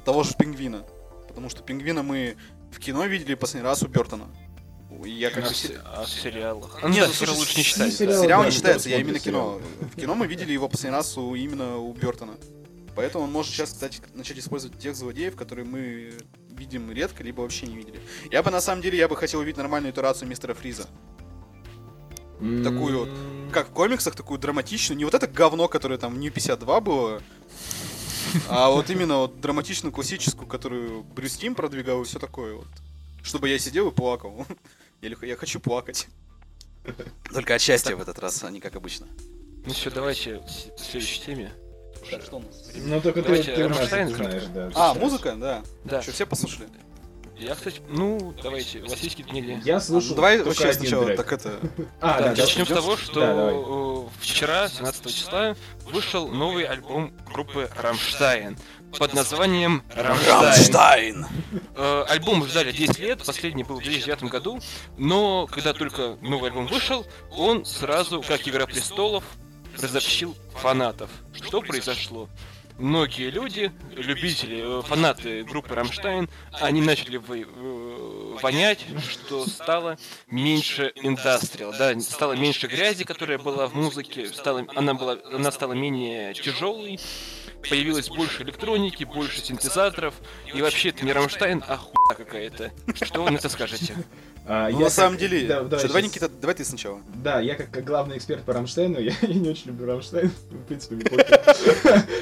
того 0.03 0.23
же 0.23 0.33
Пингвина. 0.37 0.85
Потому 1.29 1.47
что 1.47 1.63
Пингвина 1.63 2.03
мы 2.03 2.35
в 2.69 2.79
кино 2.79 3.05
видели 3.05 3.33
последний 3.35 3.65
раз 3.65 3.81
у 3.81 3.87
Бертона. 3.87 4.27
Я 5.05 5.31
как 5.31 5.45
А 5.45 5.53
се- 5.53 5.79
а 5.85 6.03
в 6.03 6.09
сериалах? 6.09 6.77
А, 6.83 6.89
Не, 6.89 6.99
ну 6.99 7.05
да, 7.05 7.07
ну, 7.07 7.13
сериал 7.13 7.35
лучше 7.37 7.57
не 7.57 7.63
считается. 7.63 7.97
сериал- 7.97 8.21
Сериал 8.21 8.41
да, 8.41 8.45
не 8.47 8.51
считается, 8.51 8.89
я 8.89 8.99
именно 8.99 9.19
кино. 9.19 9.61
сериал. 9.79 9.89
В 9.93 9.95
кино 9.95 10.15
мы 10.15 10.27
видели 10.27 10.51
его 10.51 10.67
последний 10.67 10.97
раз 10.97 11.17
у, 11.17 11.33
именно 11.33 11.77
у 11.77 11.93
Бертона. 11.93 12.35
Поэтому 12.95 13.23
он 13.23 13.31
может 13.31 13.53
сейчас, 13.53 13.71
кстати, 13.71 14.01
начать 14.13 14.37
использовать 14.37 14.77
тех 14.79 14.95
злодеев, 14.95 15.35
которые 15.37 15.65
мы 15.65 16.11
видим 16.53 16.91
редко, 16.91 17.23
либо 17.23 17.41
вообще 17.41 17.67
не 17.67 17.75
видели. 17.75 17.99
Я 18.31 18.43
бы, 18.43 18.51
на 18.51 18.61
самом 18.61 18.81
деле, 18.81 18.97
я 18.97 19.07
бы 19.07 19.15
хотел 19.15 19.39
увидеть 19.39 19.57
нормальную 19.57 19.93
итерацию 19.93 20.27
мистера 20.27 20.53
Фриза. 20.53 20.87
Такую 22.63 22.99
вот, 22.99 23.09
Как 23.53 23.69
в 23.69 23.71
комиксах, 23.71 24.15
такую 24.15 24.39
драматичную. 24.39 24.97
Не 24.97 25.05
вот 25.05 25.13
это 25.13 25.27
говно, 25.27 25.67
которое 25.67 25.97
там 25.97 26.13
в 26.13 26.17
Нью 26.17 26.31
52 26.31 26.81
было, 26.81 27.21
а 28.49 28.69
вот 28.69 28.89
именно 28.89 29.17
вот 29.17 29.39
драматичную, 29.39 29.93
классическую, 29.93 30.47
которую 30.47 31.03
Брюс 31.03 31.37
Тим 31.37 31.55
продвигал 31.55 32.01
и 32.01 32.05
все 32.05 32.19
такое 32.19 32.55
вот. 32.55 32.67
Чтобы 33.21 33.49
я 33.49 33.59
сидел 33.59 33.89
и 33.89 33.93
плакал. 33.93 34.45
Или 35.01 35.17
я 35.25 35.35
хочу 35.35 35.59
плакать. 35.59 36.07
Только 37.31 37.55
от 37.55 37.61
счастья 37.61 37.95
в 37.95 38.01
этот 38.01 38.19
раз, 38.19 38.43
а 38.43 38.51
не 38.51 38.59
как 38.59 38.75
обычно. 38.75 39.07
Ну 39.65 39.73
все, 39.73 39.89
давайте 39.89 40.39
к 40.39 40.79
следующей 40.79 41.21
теме. 41.21 41.53
Что 42.05 42.37
у 42.37 42.39
нас? 42.39 42.71
Ну, 42.75 43.01
только 43.01 43.21
ты, 43.21 43.27
Давайте 43.27 43.55
ты, 43.55 43.67
Рамштайн 43.67 44.07
ты 44.09 44.15
знаешь, 44.15 44.43
да. 44.53 44.71
А, 44.75 44.93
музыка, 44.93 45.35
да. 45.35 45.63
Да. 45.83 46.01
Что, 46.01 46.11
все 46.11 46.25
послушали? 46.25 46.67
Я, 47.37 47.55
кстати, 47.55 47.81
ну, 47.89 48.33
давайте, 48.41 48.79
у 48.79 48.83
вас 48.83 48.99
есть 48.99 49.15
какие-то 49.15 49.31
мнения? 49.31 49.61
Я 49.65 49.77
А, 49.77 49.81
слушал 49.81 50.11
ну, 50.11 50.15
давай 50.15 50.41
вообще 50.41 50.69
один 50.69 50.81
сначала, 50.81 51.05
трек. 51.05 51.17
так 51.17 51.33
это... 51.33 51.59
А, 51.99 52.19
Да, 52.19 52.19
да, 52.19 52.35
да, 52.35 52.41
начнем 52.43 52.65
с 52.65 52.69
того, 52.69 52.95
что 52.95 53.19
Да, 53.19 53.49
э, 53.51 54.21
вчера, 54.21 54.69
17 54.69 55.13
числа, 55.13 55.55
вышел 55.85 56.27
новый 56.27 56.63
альбом 56.63 57.11
группы 57.25 57.69
Рамштайн 57.75 58.57
под 58.97 59.13
названием 59.13 59.83
Рамштайн. 59.95 61.25
Э, 61.75 62.05
Альбом 62.07 62.45
ждали 62.45 62.71
10 62.71 62.99
лет, 62.99 63.23
последний 63.25 63.63
был 63.63 63.79
в 63.79 63.83
2009 63.83 64.23
году, 64.25 64.59
но 64.97 65.47
когда 65.47 65.73
только 65.73 66.17
новый 66.21 66.51
альбом 66.51 66.67
вышел, 66.67 67.05
он 67.31 67.65
сразу, 67.65 68.21
как 68.21 68.47
Игра 68.47 68.67
Престолов, 68.67 69.23
разобщил 69.81 70.35
фанатов. 70.53 71.09
Что 71.33 71.61
произошло? 71.61 72.29
Многие 72.79 73.29
люди, 73.29 73.71
любители, 73.91 74.79
э, 74.79 74.81
фанаты 74.81 75.43
группы 75.43 75.75
Рамштайн, 75.75 76.27
они 76.53 76.81
начали 76.81 77.17
вы- 77.17 77.45
э, 77.47 78.37
что 79.11 79.45
стало 79.45 79.97
меньше 80.27 80.91
индастриал, 80.95 81.71
да, 81.77 81.99
стало 81.99 82.33
меньше 82.33 82.65
грязи, 82.65 83.03
которая 83.03 83.37
была 83.37 83.67
в 83.67 83.75
музыке, 83.75 84.27
стала, 84.27 84.65
она, 84.75 84.95
была, 84.95 85.19
она 85.31 85.51
стала 85.51 85.73
менее 85.73 86.33
тяжелой, 86.33 86.99
появилось 87.69 88.09
больше 88.09 88.43
электроники, 88.43 89.03
больше 89.03 89.41
синтезаторов, 89.41 90.13
и 90.53 90.61
вообще 90.61 90.89
это 90.89 91.05
не 91.05 91.13
Рамштайн, 91.13 91.63
а 91.67 91.77
хуйня 91.77 92.15
какая-то. 92.15 92.71
Что 93.05 93.23
вы 93.23 93.31
на 93.31 93.37
это 93.37 93.49
скажете? 93.49 93.93
А, 94.45 94.69
Ну, 94.69 94.77
я 94.79 94.83
на 94.83 94.89
самом 94.89 95.11
как- 95.13 95.19
деле... 95.21 95.47
да, 95.47 95.63
давай 95.63 95.79
Что, 95.79 95.87
давай, 95.87 96.03
Никита, 96.03 96.27
давай 96.27 96.53
ты 96.53 96.65
сначала. 96.65 96.99
Да, 97.15 97.39
я 97.39 97.55
как, 97.55 97.71
как 97.71 97.85
главный 97.85 98.17
эксперт 98.17 98.43
по 98.43 98.51
Рамштейну, 98.51 98.99
я, 98.99 99.13
я 99.21 99.33
не 99.35 99.47
очень 99.47 99.67
люблю 99.67 99.85
Рамштайн, 99.87 100.29
в 100.51 100.65
принципе. 100.67 100.97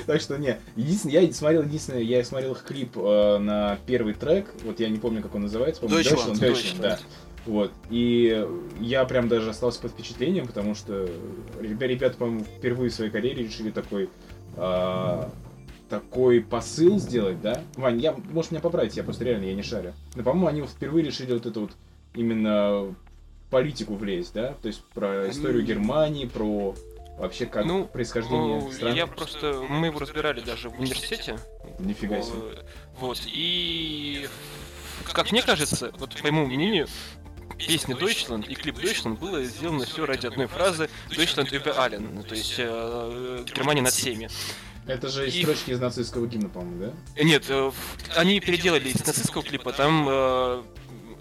Так 0.05 0.21
что, 0.21 0.37
не, 0.37 0.57
единственное, 0.75 1.19
я 1.21 1.33
смотрел, 1.33 1.63
единственное, 1.63 2.01
я 2.03 2.23
смотрел 2.23 2.51
их 2.51 2.63
клип 2.63 2.95
э, 2.95 3.37
на 3.39 3.79
первый 3.87 4.13
трек, 4.13 4.53
вот 4.63 4.79
я 4.79 4.89
не 4.89 4.99
помню, 4.99 5.23
как 5.23 5.33
он 5.33 5.41
называется, 5.41 5.81
по-моему, 5.81 6.07
Deutschland. 6.07 6.79
Да. 6.79 6.99
Вот, 7.47 7.71
и 7.89 8.47
я 8.79 9.03
прям 9.05 9.27
даже 9.27 9.49
остался 9.49 9.79
под 9.81 9.93
впечатлением, 9.93 10.45
потому 10.45 10.75
что 10.75 11.09
ребя- 11.59 11.87
ребята, 11.87 12.17
по-моему, 12.17 12.43
впервые 12.59 12.91
в 12.91 12.93
своей 12.93 13.09
карьере 13.09 13.45
решили 13.45 13.71
такой 13.71 14.11
а, 14.57 15.29
такой 15.89 16.41
посыл 16.41 16.99
сделать, 16.99 17.41
да? 17.41 17.61
Вань, 17.75 17.99
я, 17.99 18.15
может, 18.31 18.51
меня 18.51 18.61
поправить, 18.61 18.95
я 18.97 19.03
просто 19.03 19.23
реально, 19.25 19.45
я 19.45 19.53
не 19.53 19.63
шарю. 19.63 19.93
Но, 20.15 20.23
по-моему, 20.23 20.47
они 20.47 20.61
впервые 20.63 21.05
решили 21.05 21.33
вот 21.33 21.45
это 21.45 21.59
вот 21.59 21.71
именно 22.13 22.95
политику 23.49 23.95
влезть, 23.95 24.33
да? 24.33 24.53
То 24.61 24.67
есть 24.67 24.83
про 24.93 25.29
историю 25.29 25.63
Германии, 25.63 26.25
про 26.25 26.75
вообще 27.17 27.45
как 27.45 27.65
Ну, 27.65 27.85
происхождение 27.85 28.61
Ну, 28.61 28.71
стран. 28.71 28.95
я 28.95 29.05
просто... 29.05 29.63
Мы 29.69 29.87
его 29.87 29.99
разбирали 29.99 30.41
даже 30.41 30.69
в 30.69 30.79
университете. 30.79 31.37
Нифига 31.79 32.21
себе. 32.21 32.65
Вот, 32.99 33.21
и... 33.27 34.27
Как 35.11 35.31
мне 35.31 35.41
кажется, 35.41 35.91
вот 35.97 36.15
по 36.15 36.23
моему 36.23 36.45
мнению, 36.45 36.87
песня 37.67 37.95
Deutschland 37.95 38.47
и 38.47 38.55
клип 38.55 38.77
Deutschland 38.77 39.17
было 39.19 39.43
сделано 39.43 39.85
все 39.85 40.05
ради 40.05 40.27
одной 40.27 40.47
фразы 40.47 40.89
Deutschland 41.09 41.49
über 41.51 41.75
allen, 41.77 42.23
то 42.23 42.35
есть 42.35 42.55
э, 42.57 43.45
Германия 43.55 43.81
над 43.81 43.93
всеми. 43.93 44.29
Это 44.87 45.09
же 45.09 45.29
и- 45.29 45.43
строчки 45.43 45.71
из 45.71 45.79
нацистского 45.79 46.25
гимна, 46.27 46.49
по-моему, 46.49 46.85
да? 46.87 46.93
Э, 47.15 47.23
Нет, 47.23 47.45
э, 47.49 47.71
они 48.15 48.39
переделали 48.39 48.89
из 48.89 49.05
нацистского 49.05 49.43
клипа, 49.43 49.71
там 49.73 50.07
э, 50.09 50.63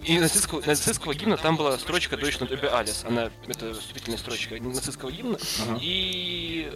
и 0.03 0.17
нацистского, 0.17 0.61
нацистского 0.65 1.13
гимна 1.13 1.37
там 1.37 1.57
была 1.57 1.77
строчка 1.77 2.15
Deutschland 2.15 2.49
über 2.51 2.71
alles, 2.73 3.05
она, 3.07 3.29
это 3.47 3.73
вступительная 3.75 4.17
строчка 4.17 4.55
нацистского 4.59 5.11
гимна, 5.11 5.37
Ага. 5.67 5.77
и 5.81 6.71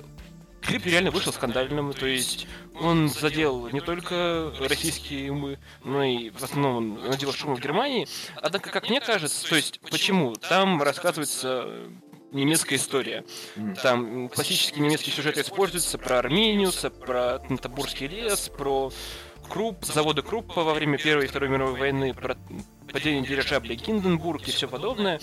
клип 0.66 0.86
реально 0.86 1.11
вышел 1.11 1.32
скандальным, 1.32 1.93
то 1.93 2.05
есть 2.05 2.47
он 2.80 3.09
задел 3.09 3.68
не 3.72 3.82
только 3.82 4.51
российские 4.59 5.32
умы, 5.32 5.59
но 5.84 6.03
и 6.03 6.30
в 6.30 6.43
основном 6.43 6.76
он 6.78 7.09
надел 7.09 7.32
шум 7.32 7.55
в 7.55 7.59
Германии. 7.59 8.07
Однако, 8.36 8.70
как 8.70 8.89
мне 8.89 8.99
кажется, 8.99 9.47
то 9.47 9.55
есть 9.55 9.80
почему? 9.89 10.36
Там 10.36 10.82
рассказывается 10.82 11.68
немецкая 12.32 12.76
история. 12.76 13.24
Там 13.82 14.30
классические 14.30 14.84
немецкие 14.84 15.16
сюжеты 15.16 15.41
используются 15.41 15.97
про 15.97 16.20
Армениуса, 16.20 16.89
про 16.89 17.39
Табурский 17.61 18.07
лес, 18.07 18.49
про 18.49 18.91
Круп, 19.49 19.86
заводы 19.86 20.22
Круппа 20.22 20.63
во 20.63 20.74
время 20.74 20.97
Первой 20.97 21.26
и 21.26 21.28
Второй 21.28 21.49
мировой 21.49 21.80
войны, 21.80 22.13
про 22.13 22.38
падение 22.91 23.24
дирижабля 23.24 23.76
Гинденбург 23.76 24.47
и 24.47 24.51
все 24.51 24.68
подобное. 24.68 25.20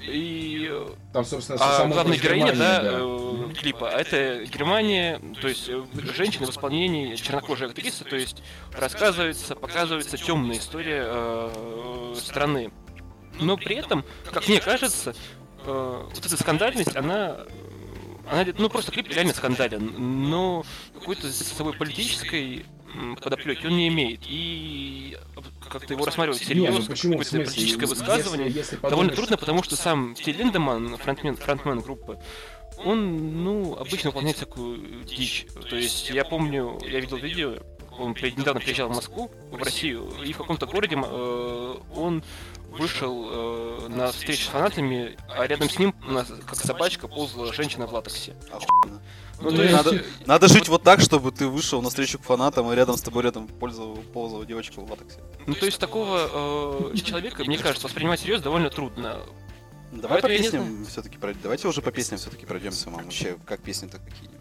И 0.00 0.70
Там, 1.12 1.24
собственно, 1.24 1.58
а 1.60 1.86
главная 1.86 2.16
героиня, 2.16 2.52
Германию, 2.52 3.48
да, 3.48 3.50
э, 3.50 3.54
клипа, 3.54 3.84
это 3.86 4.44
Германия, 4.46 5.20
то 5.40 5.48
есть 5.48 5.68
э, 5.68 5.84
женщины 6.14 6.46
в 6.46 6.50
исполнении 6.50 7.16
чернокожей 7.16 7.68
актрисы, 7.68 8.04
то 8.04 8.16
есть 8.16 8.42
рассказывается, 8.72 9.56
показывается 9.56 10.16
темная 10.16 10.58
история 10.58 11.04
э, 11.04 12.14
страны. 12.16 12.70
Но 13.40 13.56
при 13.56 13.76
этом, 13.76 14.04
как 14.32 14.48
мне 14.48 14.60
кажется, 14.60 15.14
э, 15.64 16.04
вот 16.14 16.24
эта 16.24 16.36
скандальность, 16.36 16.96
она 16.96 17.46
она, 18.30 18.44
ну, 18.58 18.68
просто 18.68 18.92
клип 18.92 19.08
реально 19.08 19.32
скандален, 19.32 19.94
но 20.28 20.64
какой-то 20.94 21.32
с 21.32 21.36
собой 21.36 21.72
политической 21.72 22.66
подоплеки 23.22 23.66
он 23.66 23.76
не 23.76 23.88
имеет. 23.88 24.20
И 24.26 25.16
как-то 25.68 25.92
его 25.92 26.04
рассматривать 26.04 26.40
Не, 26.48 26.54
ну 26.54 26.66
серьезно, 26.66 26.90
почему? 26.90 27.18
Какое-то 27.18 27.50
политическое 27.50 27.86
высказывание, 27.86 28.46
если, 28.46 28.58
если 28.58 28.76
довольно 28.76 28.96
подумаешь- 29.10 29.16
трудно, 29.16 29.36
потому 29.36 29.62
что 29.62 29.76
сам 29.76 30.16
Стиль 30.16 30.36
Линдеман, 30.36 30.96
фронтмен, 30.96 31.36
фронтмен 31.36 31.80
группы, 31.80 32.18
он, 32.84 33.44
ну, 33.44 33.76
обычно 33.76 34.10
выполняет 34.10 34.36
всякую 34.36 35.04
дичь. 35.04 35.46
То 35.68 35.76
есть, 35.76 36.10
я 36.10 36.24
помню, 36.24 36.78
я 36.86 37.00
видел 37.00 37.16
видео, 37.16 37.56
он 37.98 38.12
недавно 38.12 38.60
приезжал 38.60 38.88
в 38.88 38.94
Москву, 38.94 39.30
в 39.50 39.62
Россию, 39.62 40.10
и 40.24 40.32
в 40.32 40.38
каком-то 40.38 40.66
городе 40.66 40.96
э, 40.96 41.74
он 41.96 42.22
вышел 42.70 43.28
э, 43.30 43.88
на 43.88 44.12
встречу 44.12 44.44
с 44.44 44.48
фанатами, 44.48 45.16
а 45.28 45.46
рядом 45.46 45.68
с 45.68 45.78
ним, 45.78 45.94
у 46.06 46.12
нас, 46.12 46.28
как 46.46 46.56
собачка, 46.56 47.08
ползала 47.08 47.52
женщина 47.52 47.86
в 47.86 47.92
латексе. 47.92 48.36
Охуенно. 48.52 49.02
Ну, 49.40 49.50
Ну, 49.50 49.56
то 49.56 49.62
есть, 49.62 49.74
надо- 49.74 50.04
Надо 50.26 50.48
жить 50.48 50.68
вот 50.68 50.82
так, 50.82 51.00
чтобы 51.00 51.30
ты 51.32 51.46
вышел 51.46 51.80
на 51.82 51.88
встречу 51.90 52.18
к 52.18 52.22
фанатам, 52.22 52.70
и 52.72 52.74
рядом 52.74 52.96
с 52.96 53.02
тобой 53.02 53.22
рядом 53.22 53.46
ползала 53.48 54.44
девочка 54.44 54.80
в 54.80 54.90
латексе. 54.90 55.20
ну, 55.46 55.54
то 55.54 55.66
есть 55.66 55.78
такого 55.78 56.90
э, 56.92 56.96
человека, 56.96 57.44
мне 57.44 57.58
кажется, 57.58 57.86
воспринимать 57.86 58.20
серьезно 58.20 58.44
довольно 58.44 58.70
трудно. 58.70 59.20
Давай 59.92 60.20
по 60.20 60.28
Поэтому 60.28 60.32
не 60.32 60.42
песням 60.42 60.86
все-таки 60.86 61.16
пройдем. 61.18 61.40
Давайте 61.42 61.66
уже 61.68 61.80
по 61.80 61.90
песням 61.90 62.18
все-таки 62.18 62.44
пройдемся, 62.46 62.90
мам. 62.90 63.04
Вообще, 63.04 63.38
как 63.46 63.62
песни-то 63.62 63.98
какие-нибудь? 63.98 64.38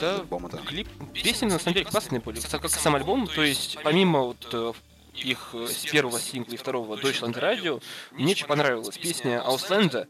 Да, 0.00 0.16
альбома-то. 0.16 0.58
клип, 0.58 0.88
песни 1.14 1.46
на 1.46 1.58
самом 1.58 1.74
деле 1.74 1.86
классные 1.86 2.20
были, 2.20 2.38
как 2.40 2.60
как 2.60 2.70
сам 2.70 2.94
альбом, 2.94 3.26
то 3.26 3.42
есть 3.42 3.78
помимо 3.82 4.20
вот 4.20 4.48
э, 4.52 4.72
их 5.14 5.50
э, 5.54 5.66
с 5.66 5.90
первого 5.90 6.20
сингла 6.20 6.52
и 6.52 6.56
второго 6.58 6.96
Deutschland 6.96 7.40
Radio, 7.40 7.82
мне 8.12 8.32
очень 8.32 8.46
понравилась 8.46 8.96
песня 8.98 9.42
Ausländer 9.44 10.06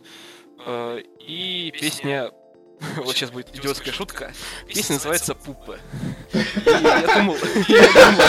э, 0.67 1.03
и 1.27 1.73
песня 1.81 2.33
вот 2.97 3.17
сейчас 3.17 3.31
будет 3.31 3.55
идиотская 3.55 3.93
шутка. 3.93 4.33
Песня 4.67 4.95
называется 4.95 5.35
Пупа. 5.35 5.79
И 6.33 6.39
я 6.71 7.15
думал, 7.15 7.37
я 7.69 7.93
думал, 7.93 8.25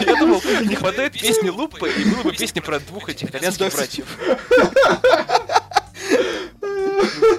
я 0.00 0.16
думал, 0.16 0.42
не 0.62 0.74
хватает 0.74 1.12
песни 1.12 1.48
Лупы, 1.48 1.90
и 1.90 2.04
было 2.04 2.22
бы 2.22 2.32
песня 2.32 2.60
про 2.62 2.80
двух 2.80 3.08
этих 3.08 3.30
итальянских 3.30 3.72
братьев. 3.72 4.06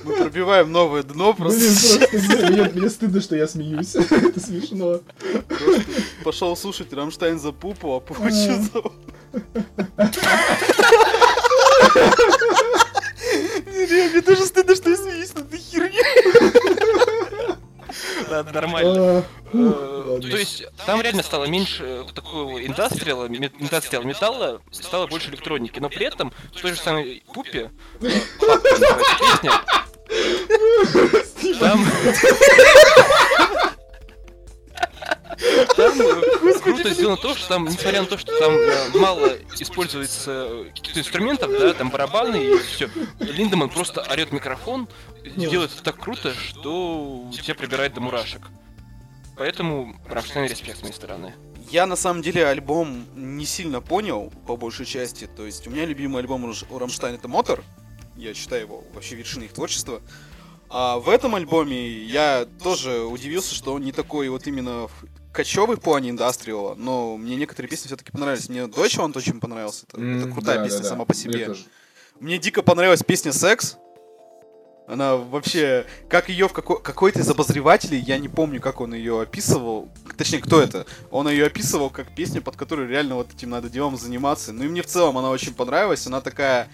Мы 0.03 0.15
пробиваем 0.15 0.71
новое 0.71 1.03
дно, 1.03 1.33
просто 1.33 2.09
мне, 2.73 2.89
стыдно, 2.89 3.21
что 3.21 3.35
я 3.35 3.47
смеюсь. 3.47 3.95
Это 3.95 4.39
смешно. 4.39 5.01
пошел 6.23 6.55
слушать 6.55 6.93
Рамштайн 6.93 7.39
за 7.39 7.51
пупу, 7.51 7.95
а 7.95 7.99
получил 7.99 8.63
Не, 13.75 14.09
Мне 14.09 14.21
тоже 14.21 14.45
стыдно, 14.45 14.75
что 14.75 14.89
я 14.89 14.97
смеюсь 14.97 15.33
над 15.33 15.47
этой 15.47 15.59
херней. 15.59 15.94
Ладно, 18.29 18.51
нормально. 18.51 19.19
А, 19.19 19.23
Э, 19.55 20.03
ладно. 20.05 20.29
То 20.29 20.37
есть 20.37 20.63
там 20.85 21.01
реально 21.01 21.23
стало 21.23 21.45
меньше 21.45 22.05
такого 22.13 22.65
индастриала, 22.65 23.27
индастриал 23.27 24.03
металла, 24.03 24.61
стало 24.71 25.07
больше 25.07 25.29
электроники, 25.29 25.79
но 25.79 25.89
при 25.89 26.05
этом 26.05 26.33
в 26.53 26.61
той 26.61 26.71
же 26.73 26.79
самой 26.79 27.23
Пупе, 27.33 27.71
э, 28.01 28.09
песня, 29.19 29.51
там... 31.59 31.85
Там 35.75 36.01
э, 36.01 36.59
круто 36.61 36.89
сделано 36.91 37.17
то, 37.17 37.35
что 37.35 37.47
там, 37.49 37.65
несмотря 37.65 38.01
на 38.01 38.07
то, 38.07 38.17
что 38.17 38.37
там 38.39 38.53
э, 38.53 38.89
мало 38.97 39.31
используется 39.59 40.47
э, 40.49 40.65
каких-то 40.73 40.99
инструментов, 41.01 41.51
да, 41.51 41.73
там 41.73 41.89
барабаны 41.89 42.37
и 42.37 42.57
все, 42.59 42.89
Линдеман 43.19 43.69
просто 43.69 44.01
орет 44.09 44.31
микрофон, 44.31 44.87
и 45.25 45.47
делает 45.49 45.71
это 45.73 45.83
так 45.83 45.97
круто, 45.97 46.33
что 46.33 47.29
тебя 47.31 47.55
пробирает 47.55 47.93
до 47.93 48.01
мурашек. 48.01 48.41
Поэтому 49.37 49.95
Рамштайн 50.07 50.49
респект 50.49 50.79
с 50.79 50.81
моей 50.81 50.93
стороны. 50.93 51.33
Я 51.69 51.87
на 51.87 51.95
самом 51.95 52.21
деле 52.21 52.45
альбом 52.45 53.05
не 53.15 53.45
сильно 53.45 53.81
понял, 53.81 54.31
по 54.47 54.55
большей 54.55 54.85
части. 54.85 55.27
То 55.27 55.45
есть 55.45 55.67
у 55.67 55.71
меня 55.71 55.85
любимый 55.85 56.19
альбом 56.21 56.45
у 56.69 56.77
Рамштайн 56.79 57.15
это 57.15 57.27
Mutter. 57.27 57.63
Я 58.15 58.33
считаю 58.33 58.61
его 58.61 58.83
вообще 58.93 59.15
вершиной 59.15 59.47
их 59.47 59.53
творчества. 59.53 60.01
А 60.69 60.99
в 60.99 61.09
этом 61.09 61.35
альбоме 61.35 61.89
я 62.03 62.47
тоже 62.63 63.01
удивился, 63.03 63.53
что 63.55 63.73
он 63.73 63.81
не 63.83 63.91
такой 63.91 64.29
вот 64.29 64.47
именно 64.47 64.87
в- 64.87 65.05
кочевый 65.33 65.75
в 65.77 65.81
плане 65.81 66.09
индастриала, 66.11 66.75
но 66.75 67.17
мне 67.17 67.35
некоторые 67.35 67.69
песни 67.69 67.87
все-таки 67.87 68.11
понравились. 68.11 68.47
Мне 68.49 68.61
Deutschland 68.61 69.17
очень 69.17 69.39
понравился. 69.39 69.85
Это, 69.89 69.97
это 69.97 70.27
М, 70.27 70.33
крутая 70.33 70.57
да, 70.59 70.63
песня 70.63 70.77
да, 70.79 70.83
да. 70.83 70.89
сама 70.89 71.05
по 71.05 71.13
Мне 71.13 71.21
себе. 71.23 71.45
тоже. 71.45 71.65
Мне 72.19 72.37
дико 72.37 72.61
понравилась 72.63 73.03
песня 73.03 73.33
«Секс». 73.33 73.77
Она 74.87 75.15
вообще, 75.15 75.85
как 76.09 76.29
ее 76.29 76.47
в 76.47 76.53
како- 76.53 76.77
какой-то 76.77 77.19
из 77.19 77.29
обозревателей, 77.29 77.99
я 77.99 78.19
не 78.19 78.27
помню, 78.29 78.61
как 78.61 78.81
он 78.81 78.93
ее 78.93 79.19
описывал, 79.21 79.89
точнее, 80.15 80.39
кто 80.39 80.61
это, 80.61 80.85
он 81.09 81.27
ее 81.27 81.47
описывал 81.47 81.89
как 81.89 82.13
песню, 82.13 82.41
под 82.43 82.55
которую 82.55 82.87
реально 82.87 83.15
вот 83.15 83.33
этим 83.33 83.49
надо 83.49 83.67
делом 83.69 83.97
заниматься. 83.97 84.53
Ну 84.53 84.63
и 84.63 84.67
мне 84.67 84.83
в 84.83 84.85
целом 84.85 85.17
она 85.17 85.31
очень 85.31 85.55
понравилась, 85.55 86.05
она 86.05 86.21
такая 86.21 86.69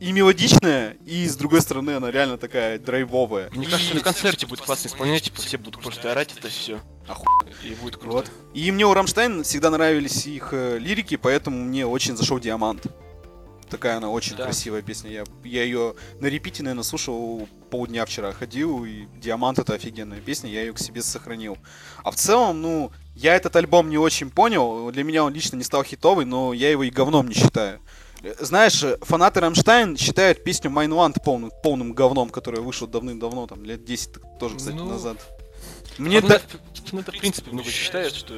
и 0.00 0.12
мелодичная, 0.12 0.96
и 1.04 1.26
с 1.26 1.36
другой 1.36 1.60
стороны 1.60 1.92
она 1.92 2.10
реально 2.10 2.38
такая 2.38 2.78
драйвовая. 2.78 3.50
Мне 3.52 3.66
кажется, 3.66 3.94
на 3.94 4.00
концерте 4.00 4.46
будет 4.46 4.60
классно 4.62 4.88
исполнять, 4.88 5.22
типа 5.24 5.40
все 5.40 5.58
будут 5.58 5.82
просто 5.82 6.12
орать 6.12 6.34
это 6.36 6.48
все. 6.48 6.80
Охуенно. 7.06 7.54
И 7.64 7.74
будет 7.74 7.96
круто. 7.96 8.16
Вот. 8.16 8.30
И 8.54 8.70
мне 8.72 8.86
у 8.86 8.92
Рамштайн 8.94 9.42
всегда 9.42 9.70
нравились 9.70 10.26
их 10.26 10.48
э, 10.52 10.78
лирики, 10.78 11.16
поэтому 11.16 11.62
мне 11.64 11.86
очень 11.86 12.16
зашел 12.16 12.38
Диамант. 12.38 12.86
Такая 13.70 13.96
она 13.96 14.10
очень 14.10 14.36
Да. 14.36 14.44
красивая 14.44 14.82
песня. 14.82 15.10
Я, 15.10 15.24
я 15.44 15.62
ее 15.64 15.94
на 16.20 16.26
репите, 16.26 16.62
наверное, 16.62 16.84
слушал 16.84 17.48
полдня 17.70 18.04
вчера 18.06 18.32
ходил, 18.32 18.84
и 18.84 19.06
Диамант 19.20 19.58
это 19.58 19.74
офигенная 19.74 20.20
песня, 20.20 20.50
я 20.50 20.60
ее 20.60 20.72
к 20.72 20.78
себе 20.78 21.02
сохранил. 21.02 21.58
А 22.04 22.10
в 22.10 22.16
целом, 22.16 22.62
ну, 22.62 22.92
я 23.14 23.34
этот 23.34 23.56
альбом 23.56 23.90
не 23.90 23.98
очень 23.98 24.30
понял. 24.30 24.90
Для 24.92 25.02
меня 25.04 25.24
он 25.24 25.32
лично 25.32 25.56
не 25.56 25.64
стал 25.64 25.82
хитовый, 25.82 26.24
но 26.26 26.52
я 26.52 26.70
его 26.70 26.84
и 26.84 26.90
говном 26.90 27.28
не 27.28 27.34
считаю. 27.34 27.80
Э, 28.22 28.34
Знаешь, 28.40 28.84
фанаты 29.02 29.40
Рамштайн 29.40 29.96
считают 29.96 30.44
песню 30.44 30.70
Mein 30.70 30.96
Land 30.96 31.22
полным, 31.24 31.50
полным 31.62 31.92
говном, 31.92 32.30
которая 32.30 32.60
вышла 32.62 32.86
давным-давно, 32.88 33.46
там, 33.46 33.64
лет 33.64 33.84
10 33.84 34.38
тоже, 34.38 34.56
кстати, 34.56 34.76
Ну, 34.76 34.86
назад. 34.86 35.18
Мне 35.98 36.20
ну, 36.20 36.28
да- 36.28 36.36
это- 36.36 36.58
ну, 36.92 37.00
это, 37.00 37.10
в 37.12 37.18
принципе, 37.18 37.50
много 37.50 37.68
считают, 37.70 38.14
что 38.14 38.34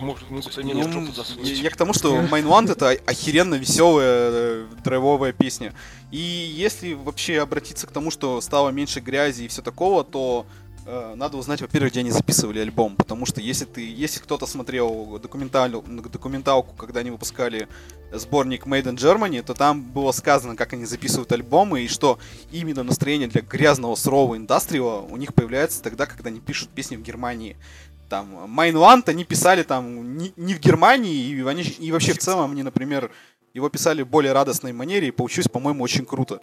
может, 0.00 0.28
мнение 0.30 0.84
в 0.84 0.88
Ну, 0.88 1.00
жопу 1.02 1.12
засунуть. 1.12 1.48
я, 1.48 1.70
к 1.70 1.76
тому, 1.76 1.92
что 1.92 2.20
Mein 2.22 2.46
Land 2.46 2.70
это 2.70 2.90
охеренно 3.06 3.54
веселая 3.54 4.30
э, 4.32 4.66
драйвовая 4.82 5.32
песня. 5.32 5.74
И 6.10 6.18
если 6.18 6.94
вообще 6.94 7.40
обратиться 7.40 7.86
к 7.86 7.90
тому, 7.92 8.10
что 8.10 8.40
стало 8.40 8.70
меньше 8.70 9.00
грязи 9.00 9.44
и 9.44 9.48
все 9.48 9.62
такого, 9.62 10.02
то 10.04 10.46
надо 10.86 11.36
узнать, 11.36 11.60
во-первых, 11.60 11.92
где 11.92 12.00
они 12.00 12.10
записывали 12.10 12.58
альбом. 12.58 12.96
Потому 12.96 13.26
что 13.26 13.40
если 13.40 13.64
ты, 13.64 13.80
если 13.80 14.20
кто-то 14.20 14.46
смотрел 14.46 15.18
документаль- 15.18 15.82
документалку, 16.10 16.74
когда 16.76 17.00
они 17.00 17.10
выпускали 17.10 17.68
сборник 18.12 18.66
Made 18.66 18.84
in 18.84 18.96
Germany, 18.96 19.42
то 19.42 19.54
там 19.54 19.82
было 19.82 20.12
сказано, 20.12 20.56
как 20.56 20.72
они 20.72 20.84
записывают 20.84 21.32
альбомы, 21.32 21.82
и 21.82 21.88
что 21.88 22.18
именно 22.52 22.82
настроение 22.82 23.28
для 23.28 23.40
грязного, 23.40 23.94
сурового 23.94 24.36
индастриала 24.36 25.00
у 25.00 25.16
них 25.16 25.34
появляется 25.34 25.82
тогда, 25.82 26.06
когда 26.06 26.28
они 26.28 26.40
пишут 26.40 26.68
песни 26.70 26.96
в 26.96 27.02
Германии. 27.02 27.56
Там, 28.08 28.48
Майнланд 28.48 29.08
они 29.08 29.24
писали 29.24 29.62
там 29.62 30.18
не, 30.18 30.32
не 30.36 30.54
в 30.54 30.60
Германии, 30.60 31.16
и, 31.16 31.42
они, 31.42 31.62
и 31.62 31.90
вообще 31.90 32.12
в 32.12 32.18
целом 32.18 32.52
они, 32.52 32.62
например, 32.62 33.10
его 33.54 33.68
писали 33.68 34.02
в 34.02 34.08
более 34.08 34.32
радостной 34.32 34.72
манере, 34.72 35.08
и 35.08 35.10
получилось, 35.10 35.48
по-моему, 35.48 35.82
очень 35.82 36.04
круто. 36.04 36.40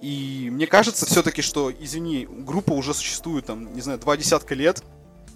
И 0.00 0.48
мне 0.50 0.66
кажется 0.66 1.04
все-таки, 1.06 1.42
что, 1.42 1.70
извини, 1.70 2.26
группа 2.26 2.72
уже 2.72 2.94
существует, 2.94 3.46
там, 3.46 3.74
не 3.74 3.80
знаю, 3.82 3.98
два 3.98 4.16
десятка 4.16 4.54
лет, 4.54 4.82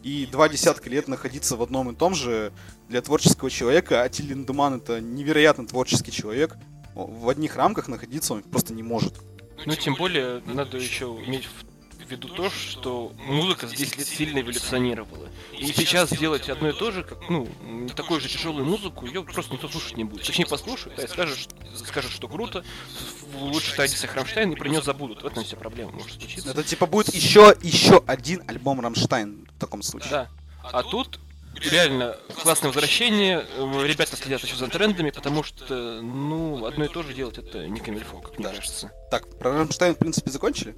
и 0.03 0.27
два 0.31 0.49
десятка 0.49 0.89
лет 0.91 1.09
находиться 1.09 1.57
в 1.57 1.63
одном 1.63 1.91
и 1.91 1.95
том 1.95 2.15
же 2.15 2.53
для 2.89 3.01
творческого 3.03 3.51
человека, 3.51 4.03
а 4.03 4.23
Линдеман 4.23 4.75
это 4.77 5.01
невероятно 5.01 5.67
творческий 5.67 6.13
человек, 6.13 6.57
в 6.95 7.29
одних 7.29 7.57
рамках 7.57 7.89
находиться 7.89 8.35
он 8.35 8.43
просто 8.43 8.73
не 8.75 8.83
может. 8.83 9.15
Ну, 9.67 9.75
тем 9.75 9.95
более, 9.95 10.43
надо 10.47 10.77
еще 10.77 11.07
иметь 11.27 11.49
в 12.07 12.11
виду 12.11 12.29
то, 12.29 12.51
что 12.51 13.13
музыка 13.27 13.67
за 13.67 13.77
10 13.77 13.99
лет 13.99 14.07
сильно 14.07 14.41
эволюционировала. 14.41 15.29
И 15.53 15.67
сейчас 15.67 16.11
сделать 16.11 16.49
одно 16.49 16.69
и 16.69 16.73
то 16.73 16.91
же, 16.91 17.03
как, 17.03 17.29
ну, 17.29 17.49
такую 17.95 18.21
же 18.21 18.29
тяжелую 18.29 18.65
музыку, 18.65 19.07
ее 19.07 19.23
просто 19.23 19.53
никто 19.53 19.69
слушать 19.69 19.97
не 19.97 20.05
будет. 20.05 20.27
Точнее, 20.27 20.47
послушают, 20.47 20.97
да, 20.97 21.05
и 21.05 21.09
скажут, 21.09 21.49
скажут, 21.77 22.13
что 22.13 22.29
круто, 22.29 22.65
лучше 23.41 23.75
Тайдиса 23.75 24.07
Храмштайн, 24.07 24.53
и 24.53 24.57
про 24.57 24.69
нее 24.69 24.83
забудут. 24.83 25.23
В 25.23 25.27
этом 25.27 25.45
вся 25.45 25.57
проблема 25.57 25.93
может 25.93 26.13
случиться. 26.13 26.51
Это 26.51 26.63
типа 26.63 26.87
будет 26.87 27.15
еще, 27.15 27.57
еще 27.63 28.03
один 28.07 28.43
альбом 28.49 28.81
Рамштайн 28.81 29.47
в 29.57 29.61
таком 29.61 29.83
случае. 29.83 30.11
Да. 30.11 30.29
А 30.63 30.83
тут 30.83 31.21
реально 31.71 32.17
классное 32.43 32.69
возвращение. 32.69 33.47
Ребята 33.85 34.17
следят 34.17 34.43
еще 34.43 34.57
за 34.57 34.69
трендами, 34.69 35.11
потому 35.11 35.43
что, 35.43 36.01
ну, 36.03 36.65
одно 36.67 36.85
и 36.85 36.89
то 36.89 37.03
же 37.03 37.15
делать 37.15 37.39
это 37.39 37.69
не 37.69 37.81
камильфо, 37.81 38.19
как 38.19 38.39
мне 38.39 38.49
Да. 38.49 38.55
кажется. 38.55 38.91
Так, 39.11 39.39
про 39.39 39.53
Рамштайн, 39.53 39.95
в 39.95 39.99
принципе, 39.99 40.31
закончили? 40.31 40.77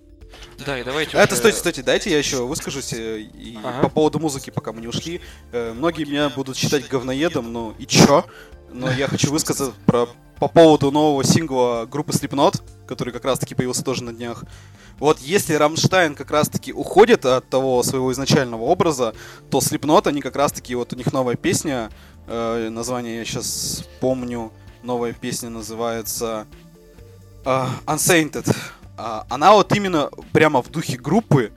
Да, 0.65 0.79
и 0.79 0.85
давайте 0.85 1.17
А 1.17 1.21
Это, 1.23 1.33
уже- 1.35 1.41
стойте, 1.41 1.59
стойте, 1.59 1.83
дайте 1.83 2.11
я 2.11 2.19
еще 2.19 2.47
выскажусь 2.47 2.93
э, 2.93 3.21
и 3.21 3.59
Ага. 3.63 3.83
по 3.83 3.89
поводу 3.89 4.19
музыки, 4.19 4.51
пока 4.51 4.73
мы 4.73 4.81
не 4.81 4.89
ушли. 4.89 5.21
Э, 5.53 5.73
Многие 5.75 6.05
меня 6.05 6.29
будут 6.31 6.57
считать 6.57 6.89
говноедом, 6.89 7.53
ну 7.53 7.75
и 7.79 7.87
чё? 7.87 8.25
Но 8.73 8.91
я 8.91 9.07
хочу 9.09 9.31
высказать 9.31 9.75
про, 9.87 10.09
по 10.39 10.49
поводу 10.49 10.91
нового 10.91 11.25
сингла 11.25 11.87
группы 11.91 12.13
Slipknot, 12.13 12.61
который 12.87 13.13
как 13.13 13.25
раз-таки 13.25 13.55
появился 13.55 13.83
тоже 13.85 14.03
на 14.03 14.13
днях. 14.13 14.45
Вот 14.99 15.19
если 15.21 15.55
Рамштайн 15.55 16.15
как 16.15 16.31
раз-таки 16.31 16.73
уходит 16.73 17.27
от 17.27 17.49
того 17.51 17.83
своего 17.83 18.11
изначального 18.13 18.63
образа, 18.63 19.15
то 19.51 19.59
Slipknot, 19.59 20.09
они 20.09 20.23
как 20.23 20.37
раз-таки, 20.37 20.75
вот 20.75 20.93
у 20.93 20.97
них 20.97 21.13
новая 21.13 21.37
песня, 21.37 21.91
э, 22.27 22.69
название 22.71 23.19
я 23.19 23.25
сейчас 23.25 23.85
помню, 24.01 24.53
новая 24.83 25.13
песня 25.13 25.51
называется 25.51 26.47
а, 27.45 27.71
Unsainted. 27.87 28.55
А, 28.97 29.27
она 29.29 29.53
вот 29.53 29.75
именно 29.75 30.11
прямо 30.33 30.63
в 30.63 30.71
духе 30.71 30.97
группы, 30.97 31.53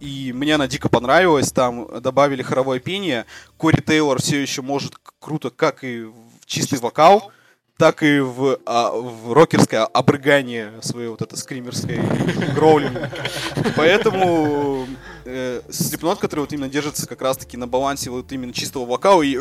и 0.00 0.32
мне 0.32 0.54
она 0.54 0.68
дико 0.68 0.88
понравилась. 0.88 1.52
Там 1.52 1.88
добавили 2.00 2.42
хоровое 2.42 2.78
пение. 2.78 3.26
Кори 3.56 3.80
Тейлор 3.80 4.20
все 4.20 4.40
еще 4.40 4.62
может 4.62 4.94
круто 5.18 5.50
как 5.50 5.82
и 5.84 6.02
в 6.02 6.46
чистый 6.46 6.78
вокал, 6.78 7.32
так 7.78 8.02
и 8.02 8.20
в, 8.20 8.58
а, 8.66 8.90
в 8.92 9.32
рокерское 9.32 9.84
обрыгание 9.84 10.72
своей 10.82 11.08
вот 11.08 11.22
это 11.22 11.36
скримерской 11.36 12.00
гроулинг. 12.54 12.98
Поэтому 13.76 14.86
э, 15.24 15.62
Slipknot, 15.68 16.18
который 16.18 16.40
вот 16.40 16.52
именно 16.52 16.68
держится 16.68 17.08
как 17.08 17.22
раз-таки 17.22 17.56
на 17.56 17.66
балансе 17.66 18.10
вот 18.10 18.30
именно 18.30 18.52
чистого 18.52 18.86
вокала 18.86 19.22
и... 19.22 19.36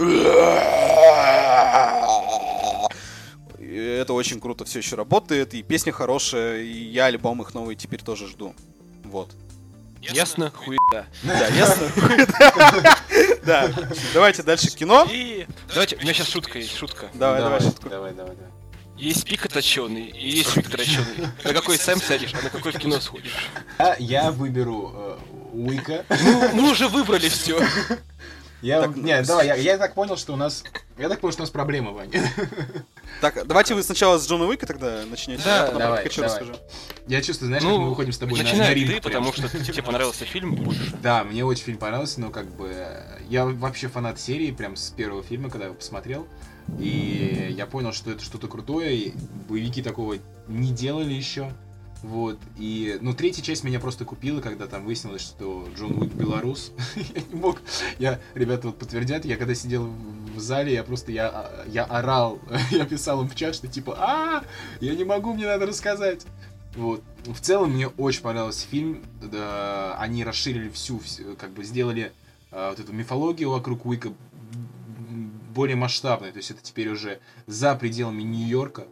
И 3.73 3.75
это 3.75 4.13
очень 4.13 4.39
круто 4.39 4.65
все 4.65 4.79
еще 4.79 4.95
работает, 4.95 5.55
и 5.55 5.63
песня 5.63 5.91
хорошая, 5.91 6.61
и 6.61 6.71
я 6.71 7.05
альбом 7.05 7.41
их 7.41 7.55
новый 7.55 7.75
теперь 7.75 8.03
тоже 8.03 8.27
жду. 8.27 8.53
Вот. 9.03 9.31
Ясно, 9.99 10.51
хуета. 10.51 11.07
Да, 11.23 11.47
ясно? 11.55 11.87
Да. 13.43 13.73
Давайте 14.13 14.43
дальше 14.43 14.69
кино. 14.69 15.07
И 15.09 15.47
давайте, 15.69 15.95
у 15.95 16.01
меня 16.01 16.13
сейчас 16.13 16.27
шутка 16.27 16.59
есть, 16.59 16.77
шутка. 16.77 17.09
Давай, 17.15 17.41
давай, 17.41 17.61
шутку. 17.61 17.89
давай, 17.89 18.13
давай, 18.13 18.35
давай. 18.35 18.51
Есть 18.95 19.25
пика 19.25 19.49
точеный, 19.49 20.05
и 20.05 20.29
есть 20.29 20.53
пик 20.53 20.69
точеный. 20.69 21.27
На 21.43 21.53
какой 21.53 21.79
сам 21.79 21.99
сядешь, 21.99 22.33
а 22.39 22.43
на 22.43 22.51
какой 22.51 22.73
в 22.73 22.77
кино 22.77 22.99
сходишь. 23.01 23.49
А 23.79 23.95
я 23.97 24.31
выберу 24.31 24.91
э, 24.93 25.17
Уика. 25.51 26.05
Ну, 26.21 26.49
мы 26.53 26.71
уже 26.71 26.87
выбрали 26.87 27.27
все. 27.27 27.59
Я, 28.63 28.81
Так, 28.81 28.95
не, 28.95 29.19
ну, 29.19 29.25
давай, 29.25 29.45
я, 29.47 29.55
я 29.55 29.77
так 29.77 29.93
понял, 29.93 30.15
что 30.15 30.31
у 30.31 30.35
нас, 30.37 30.63
я 30.97 31.09
так 31.09 31.19
понял, 31.19 31.33
что 31.33 31.41
у 31.41 31.43
нас 31.43 31.49
проблема, 31.49 31.91
Ваня. 31.91 32.11
Так, 33.21 33.45
давайте 33.45 33.75
вы 33.75 33.83
сначала 33.83 34.17
с 34.17 34.27
Джона 34.27 34.45
Уика 34.45 34.65
тогда 34.65 35.03
начнете, 35.05 35.43
Да, 35.43 35.63
а 35.63 35.65
потом 35.65 35.79
давай, 35.79 36.03
Пикачу 36.03 36.21
давай. 36.21 36.39
расскажу. 36.39 36.59
Я 37.07 37.21
чувствую, 37.21 37.47
знаешь, 37.47 37.63
как 37.63 37.71
мы 37.71 37.89
выходим 37.89 38.11
с 38.11 38.17
тобой 38.17 38.41
на, 38.41 38.53
на 38.53 38.73
ринг 38.73 38.87
ты, 38.87 39.01
прям. 39.01 39.23
потому 39.23 39.33
что 39.33 39.63
тебе 39.63 39.83
понравился 39.83 40.25
фильм 40.25 40.55
больше. 40.55 40.93
Да, 41.01 41.23
мне 41.23 41.45
очень 41.45 41.63
фильм 41.65 41.77
понравился, 41.77 42.21
но 42.21 42.31
как 42.31 42.47
бы 42.47 42.73
я 43.29 43.45
вообще 43.45 43.87
фанат 43.89 44.19
серии, 44.19 44.51
прям 44.51 44.75
с 44.77 44.89
первого 44.91 45.23
фильма, 45.23 45.49
когда 45.49 45.67
я 45.67 45.73
посмотрел. 45.73 46.27
И 46.79 47.53
я 47.55 47.65
понял, 47.65 47.91
что 47.93 48.11
это 48.11 48.23
что-то 48.23 48.47
крутое, 48.47 48.95
и 48.95 49.13
боевики 49.47 49.81
такого 49.81 50.15
не 50.47 50.71
делали 50.71 51.13
еще. 51.13 51.51
Вот, 52.03 52.37
и, 52.57 52.97
ну, 52.99 53.13
третья 53.13 53.41
часть 53.41 53.63
меня 53.63 53.79
просто 53.79 54.03
купила, 54.03 54.41
когда 54.41 54.67
там 54.67 54.83
выяснилось, 54.83 55.21
что 55.21 55.65
Джон 55.73 55.97
Уик 55.97 56.11
белорус. 56.11 56.73
я 56.95 57.21
не 57.31 57.39
мог, 57.39 57.61
я, 57.97 58.19
ребята 58.35 58.67
вот 58.67 58.77
подтвердят, 58.77 59.23
я 59.23 59.37
когда 59.37 59.55
сидел 59.55 59.89
в 60.35 60.39
зале, 60.39 60.73
я 60.73 60.83
просто, 60.83 61.13
я, 61.13 61.49
я 61.65 61.85
орал, 61.85 62.39
я 62.71 62.85
писал 62.85 63.21
им 63.21 63.29
в 63.29 63.35
чат, 63.35 63.55
что 63.55 63.69
типа, 63.69 63.95
а, 63.97 64.43
я 64.81 64.95
не 64.95 65.05
могу, 65.05 65.33
мне 65.33 65.45
надо 65.45 65.65
рассказать. 65.65 66.25
Вот. 66.75 67.01
В 67.25 67.39
целом 67.39 67.71
мне 67.71 67.87
очень 67.87 68.21
понравился 68.21 68.67
фильм. 68.67 69.01
Да, 69.21 69.95
они 69.97 70.25
расширили 70.25 70.69
всю, 70.69 70.99
как 71.37 71.51
бы 71.51 71.63
сделали 71.63 72.11
а, 72.51 72.71
вот 72.71 72.79
эту 72.79 72.91
мифологию 72.91 73.49
вокруг 73.49 73.85
Уика 73.85 74.11
более 75.53 75.77
масштабной. 75.77 76.31
То 76.31 76.37
есть 76.37 76.51
это 76.51 76.61
теперь 76.61 76.89
уже 76.89 77.19
за 77.47 77.75
пределами 77.75 78.23
Нью-Йорка. 78.23 78.87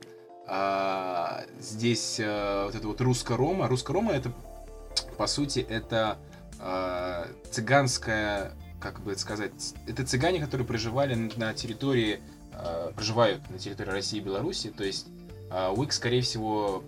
А, 0.47 1.43
здесь 1.59 2.19
а, 2.21 2.65
вот 2.65 2.75
это 2.75 2.87
вот 2.87 3.01
русско-рома. 3.01 3.67
Русско-рома 3.67 4.11
это, 4.11 4.31
по 5.17 5.27
сути, 5.27 5.59
это 5.59 6.17
а, 6.59 7.27
цыганская, 7.51 8.53
как 8.79 9.01
бы 9.01 9.13
это 9.13 9.21
сказать, 9.21 9.51
это 9.87 10.05
цыгане, 10.05 10.39
которые 10.39 10.67
проживали 10.67 11.15
на- 11.35 11.53
территории, 11.53 12.19
а, 12.53 12.91
проживают 12.93 13.49
на 13.49 13.59
территории 13.59 13.89
России 13.89 14.17
и 14.17 14.21
Беларуси. 14.21 14.69
То 14.75 14.83
есть 14.83 15.07
а, 15.49 15.71
Уик, 15.71 15.93
скорее 15.93 16.21
всего, 16.21 16.83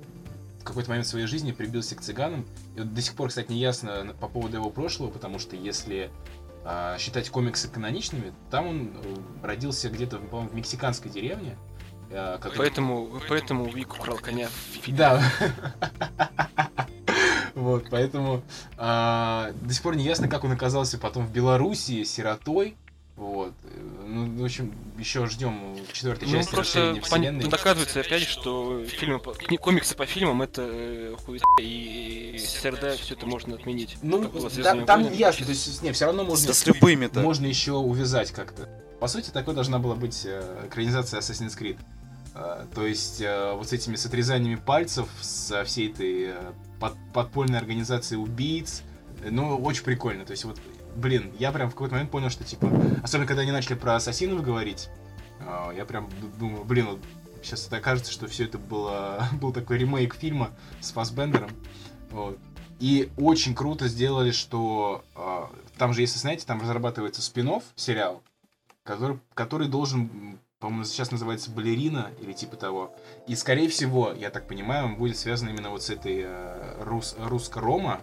в 0.60 0.64
какой-то 0.64 0.90
момент 0.90 1.08
своей 1.08 1.26
жизни 1.28 1.52
прибился 1.52 1.96
к 1.96 2.02
цыганам. 2.02 2.46
И 2.76 2.80
вот 2.80 2.94
до 2.94 3.02
сих 3.02 3.16
пор, 3.16 3.30
кстати, 3.30 3.52
не 3.52 3.60
ясно 3.60 4.16
по 4.20 4.28
поводу 4.28 4.58
его 4.58 4.70
прошлого, 4.70 5.12
потому 5.12 5.38
что 5.38 5.56
если 5.56 6.10
а, 6.66 6.98
считать 6.98 7.30
комиксы 7.30 7.68
каноничными, 7.68 8.34
там 8.50 8.68
он 8.68 8.92
э, 8.96 9.46
родился 9.46 9.90
где-то, 9.90 10.18
по-моему, 10.18 10.50
в 10.50 10.56
мексиканской 10.56 11.12
деревне. 11.12 11.58
Как- 12.42 12.56
Поэтому, 12.56 13.10
поэтому 13.28 13.66
Вик 13.72 13.94
украл 13.96 14.18
коня 14.18 14.48
в 14.48 14.52
фильме. 14.84 14.98
Да. 14.98 15.24
Вот, 17.56 17.86
поэтому 17.92 18.42
а, 18.78 19.52
до 19.62 19.72
сих 19.74 19.84
пор 19.84 19.96
не 19.96 20.04
ясно, 20.04 20.28
как 20.28 20.44
он 20.44 20.52
оказался 20.54 20.98
потом 20.98 21.28
в 21.28 21.32
Белоруссии 21.32 22.04
сиротой. 22.04 22.76
Вот. 23.16 23.54
Э, 23.64 24.04
Ну, 24.08 24.42
в 24.42 24.44
общем, 24.44 24.74
еще 24.98 25.28
ждем 25.28 25.78
четвертой 25.92 26.28
Ну, 26.28 26.34
части 26.34 26.50
просто 26.50 26.80
расширения 26.80 27.00
пон- 27.00 27.04
вселенной. 27.06 27.44
доказывается 27.50 28.00
опять, 28.00 28.24
что 28.24 28.84
фильмы 28.86 29.20
комиксы 29.60 29.96
по 29.96 30.08
фильмам 30.08 30.42
это 30.42 30.64
э, 30.68 31.16
хуета, 31.24 31.46
и 31.62 32.40
СРД 32.40 33.00
все 33.00 33.14
это 33.14 33.28
можно 33.28 33.54
отменить. 33.56 33.98
Ну, 34.02 34.28
да- 34.28 34.50
«Звездными 34.50 34.86
там 34.86 35.02
войнами». 35.04 35.20
ясно, 35.20 35.46
то 35.46 35.52
есть, 35.52 35.84
не, 35.84 35.92
все 35.92 36.06
равно 36.06 36.24
можно, 36.24 36.48
Да 36.48 36.54
с 36.56 36.66
любыми-то. 36.66 37.20
можно 37.20 37.46
еще 37.46 37.74
увязать 37.74 38.32
как-то. 38.32 38.68
По 39.00 39.08
сути, 39.08 39.30
такой 39.30 39.54
должна 39.54 39.78
была 39.78 39.94
быть 39.94 40.24
э, 40.26 40.66
экранизация 40.68 41.20
Assassin's 41.20 41.56
Creed. 41.56 41.78
Э, 42.36 42.66
То 42.74 42.86
есть 42.86 43.22
э, 43.22 43.54
вот 43.54 43.70
с 43.70 43.74
этими 43.74 43.96
с 43.96 44.06
отрезаниями 44.06 44.56
пальцев, 44.56 45.08
со 45.22 45.64
всей 45.64 45.92
этой 45.92 46.24
э, 46.30 46.54
под- 46.80 46.98
подпольной 47.14 47.60
организацией 47.60 48.20
убийц, 48.20 48.84
ну, 49.30 49.58
очень 49.58 49.84
прикольно. 49.84 50.26
То 50.26 50.32
есть 50.32 50.46
вот, 50.46 50.60
блин, 50.96 51.32
я 51.40 51.52
прям 51.52 51.70
в 51.70 51.74
какой-то 51.74 51.94
момент 51.94 52.12
понял, 52.12 52.30
что 52.30 52.44
типа, 52.44 52.70
особенно 53.04 53.28
когда 53.28 53.44
они 53.44 53.52
начали 53.52 53.76
про 53.76 53.96
ассасинов 53.96 54.44
говорить, 54.44 54.90
я 55.76 55.86
прям 55.86 56.10
думаю, 56.40 56.64
блин, 56.64 56.88
вот 56.88 57.00
сейчас 57.42 57.68
это 57.68 57.78
окажется, 57.78 58.12
что 58.12 58.28
все 58.28 58.46
это 58.46 58.58
было, 58.58 59.28
был 59.42 59.52
такой 59.52 59.78
ремейк 59.78 60.16
фильма 60.16 60.52
с 60.80 60.92
Фассбендером. 60.92 61.50
Вот. 62.12 62.38
И 62.80 63.10
очень 63.18 63.54
круто 63.56 63.88
сделали, 63.88 64.32
что 64.32 65.04
там 65.78 65.94
же, 65.94 66.02
если 66.02 66.20
знаете, 66.20 66.46
там 66.46 66.62
разрабатывается 66.62 67.22
спин 67.22 67.62
сериал, 67.76 68.22
который, 68.84 69.20
который 69.34 69.68
должен, 69.68 70.40
по-моему, 70.64 70.86
сейчас 70.86 71.12
называется 71.12 71.52
«Балерина» 71.52 72.12
или 72.22 72.32
типа 72.32 72.56
того. 72.56 72.96
И, 73.28 73.36
скорее 73.36 73.68
всего, 73.68 74.14
я 74.14 74.30
так 74.30 74.48
понимаю, 74.48 74.86
он 74.86 74.96
будет 74.96 75.18
связан 75.18 75.50
именно 75.50 75.70
вот 75.72 75.84
с 75.84 75.90
этой 75.90 76.22
э, 76.24 76.82
рус, 76.82 77.18
русско-рома, 77.20 78.00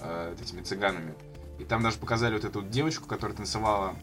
э, 0.00 0.34
этими 0.40 0.62
цыганами. 0.62 1.14
И 1.58 1.64
там 1.64 1.82
даже 1.82 1.98
показали 1.98 2.32
вот 2.32 2.46
эту 2.46 2.62
вот 2.62 2.70
девочку, 2.70 3.06
которая 3.06 3.36
танцевала 3.36 3.94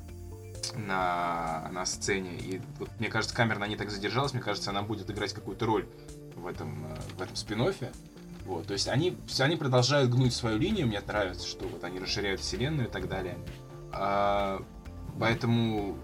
на, 0.75 1.67
на 1.71 1.83
сцене. 1.87 2.37
И 2.37 2.61
вот, 2.77 2.91
мне 2.99 3.09
кажется, 3.09 3.35
камера 3.35 3.57
на 3.57 3.65
ней 3.65 3.75
так 3.75 3.89
задержалась, 3.89 4.33
мне 4.33 4.43
кажется, 4.43 4.69
она 4.69 4.83
будет 4.83 5.09
играть 5.09 5.33
какую-то 5.33 5.65
роль 5.65 5.87
в 6.35 6.45
этом, 6.45 6.85
э, 6.85 6.95
в 7.17 7.21
этом 7.23 7.35
спин 7.35 7.63
-оффе. 7.63 7.91
Вот, 8.45 8.67
то 8.67 8.73
есть 8.73 8.87
они, 8.87 9.17
они 9.39 9.55
продолжают 9.55 10.11
гнуть 10.11 10.35
свою 10.35 10.59
линию, 10.59 10.85
мне 10.85 11.01
нравится, 11.01 11.47
что 11.47 11.67
вот 11.67 11.83
они 11.83 11.97
расширяют 11.97 12.39
вселенную 12.39 12.87
и 12.87 12.91
так 12.91 13.09
далее. 13.09 13.35
А, 13.91 14.63
поэтому, 15.19 15.97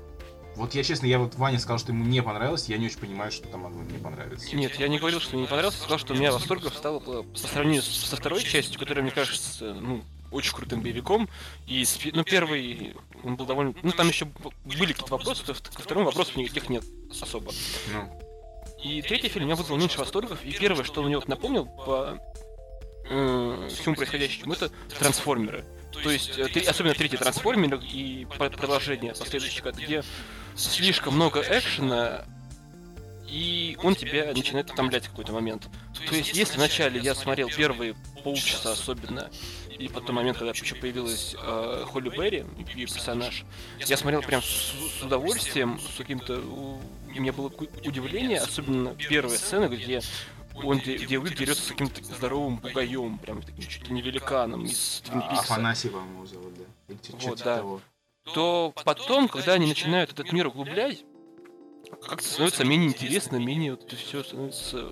вот 0.55 0.75
я 0.75 0.83
честно, 0.83 1.05
я 1.05 1.19
вот 1.19 1.35
Ваня 1.35 1.59
сказал, 1.59 1.79
что 1.79 1.91
ему 1.91 2.03
не 2.03 2.21
понравилось, 2.21 2.67
я 2.67 2.77
не 2.77 2.87
очень 2.87 2.99
понимаю, 2.99 3.31
что 3.31 3.47
там 3.47 3.61
могло 3.61 3.81
мне 3.81 3.97
понравиться. 3.99 4.55
Нет, 4.55 4.75
я 4.75 4.87
не 4.87 4.99
говорил, 4.99 5.19
что 5.19 5.33
мне 5.33 5.43
не 5.43 5.47
понравился, 5.47 5.79
сказал, 5.79 5.97
что 5.97 6.13
у 6.13 6.17
меня 6.17 6.31
восторгов 6.31 6.75
стало 6.75 6.99
по, 6.99 7.23
по 7.23 7.37
сравнению 7.37 7.81
со 7.83 8.15
второй 8.15 8.43
частью, 8.43 8.79
которая, 8.79 9.03
мне 9.03 9.11
кажется, 9.11 9.73
ну, 9.73 10.03
очень 10.31 10.53
крутым 10.53 10.81
боевиком. 10.81 11.29
И, 11.67 11.85
ну, 12.13 12.23
первый, 12.23 12.95
он 13.23 13.35
был 13.35 13.45
довольно... 13.45 13.73
Ну, 13.81 13.91
там 13.91 14.07
еще 14.07 14.25
были 14.65 14.93
какие-то 14.93 15.11
вопросы, 15.11 15.45
то 15.45 15.53
ко 15.53 15.81
второму 15.81 16.07
вопросов 16.07 16.35
никаких 16.35 16.69
нет 16.69 16.83
особо. 17.21 17.51
Ну, 17.93 18.21
И 18.83 19.01
третий 19.01 19.29
фильм 19.29 19.45
меня 19.45 19.55
вызвал 19.55 19.77
меньше 19.77 19.99
восторгов, 19.99 20.43
и 20.43 20.51
первое, 20.51 20.83
что 20.83 21.01
он 21.01 21.07
мне 21.07 21.15
вот 21.17 21.27
напомнил 21.27 21.65
по 21.65 22.17
э, 23.09 23.69
всему 23.69 23.95
происходящему, 23.95 24.53
это 24.53 24.69
трансформеры. 24.97 25.65
То 25.91 26.09
есть, 26.09 26.37
э, 26.37 26.47
три- 26.47 26.65
особенно 26.65 26.93
третий 26.93 27.17
трансформер 27.17 27.81
и 27.93 28.25
продолжение 28.25 29.13
последующих, 29.13 29.65
где 29.75 30.03
слишком 30.55 31.15
много 31.15 31.41
экшена, 31.41 32.25
и 33.27 33.77
он 33.81 33.95
тебя 33.95 34.33
начинает 34.33 34.71
утомлять 34.71 35.05
в 35.05 35.09
какой-то 35.11 35.31
момент. 35.31 35.69
То 36.07 36.15
есть, 36.15 36.33
если 36.35 36.57
вначале 36.57 36.99
я 36.99 37.15
смотрел 37.15 37.49
первые 37.49 37.95
полчаса 38.23 38.73
особенно, 38.73 39.29
и 39.79 39.87
потом 39.87 40.17
момент, 40.17 40.37
когда 40.37 40.51
еще 40.51 40.75
появилась 40.75 41.35
э, 41.41 41.85
Холли 41.87 42.09
Берри, 42.09 42.45
ее 42.75 42.87
персонаж, 42.87 43.45
я 43.79 43.97
смотрел 43.97 44.21
прям 44.21 44.43
с, 44.43 44.73
с 44.99 45.03
удовольствием, 45.03 45.79
с 45.79 45.97
каким-то... 45.97 46.39
у- 46.39 46.81
меня 47.07 47.33
было 47.33 47.51
удивление, 47.85 48.39
особенно 48.39 48.95
первая 48.95 49.37
сцена, 49.37 49.67
где 49.67 50.01
он, 50.55 50.79
где, 50.79 50.97
где 50.97 51.17
Уик 51.17 51.35
дерется 51.35 51.63
с 51.63 51.67
каким-то 51.67 52.03
здоровым 52.03 52.57
бугаем, 52.57 53.17
прям 53.17 53.41
таким 53.41 53.67
чуть 53.67 53.87
ли 53.87 53.93
не 53.93 54.01
великаном 54.01 54.65
из 54.65 55.01
Твин 55.01 55.21
Пикса 55.29 55.55
по-моему, 55.89 56.11
его 56.13 56.25
зовут, 56.25 56.53
да. 56.57 56.95
Вот, 57.19 57.37
да. 57.39 57.57
того. 57.57 57.81
То 58.33 58.73
потом, 58.83 59.27
когда 59.27 59.53
они 59.53 59.67
начинают 59.67 60.11
этот 60.11 60.31
мир 60.31 60.47
углублять, 60.47 61.03
как-то 62.01 62.27
становится 62.27 62.63
менее 62.63 62.89
интересно, 62.89 63.37
менее 63.37 63.71
вот 63.71 63.91
все 63.91 64.23
становится 64.23 64.91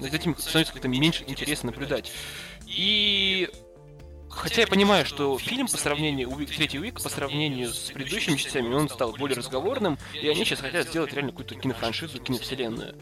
над 0.00 0.12
этим 0.12 0.36
становится 0.36 0.72
как-то 0.72 0.88
меньше 0.88 1.24
интересно 1.26 1.70
наблюдать. 1.70 2.12
И 2.66 3.48
хотя 4.28 4.62
я 4.62 4.66
понимаю, 4.66 5.06
что 5.06 5.38
фильм 5.38 5.66
по 5.66 5.76
сравнению, 5.76 6.30
третий 6.46 6.78
Уик 6.78 7.02
по 7.02 7.08
сравнению 7.08 7.72
с 7.72 7.90
предыдущими 7.90 8.36
частями, 8.36 8.74
он 8.74 8.88
стал 8.88 9.12
более 9.12 9.36
разговорным, 9.36 9.98
и 10.14 10.28
они 10.28 10.44
сейчас 10.44 10.60
хотят 10.60 10.88
сделать 10.88 11.12
реально 11.12 11.32
какую-то 11.32 11.54
кинофраншизу, 11.54 12.18
киновселенную. 12.20 12.96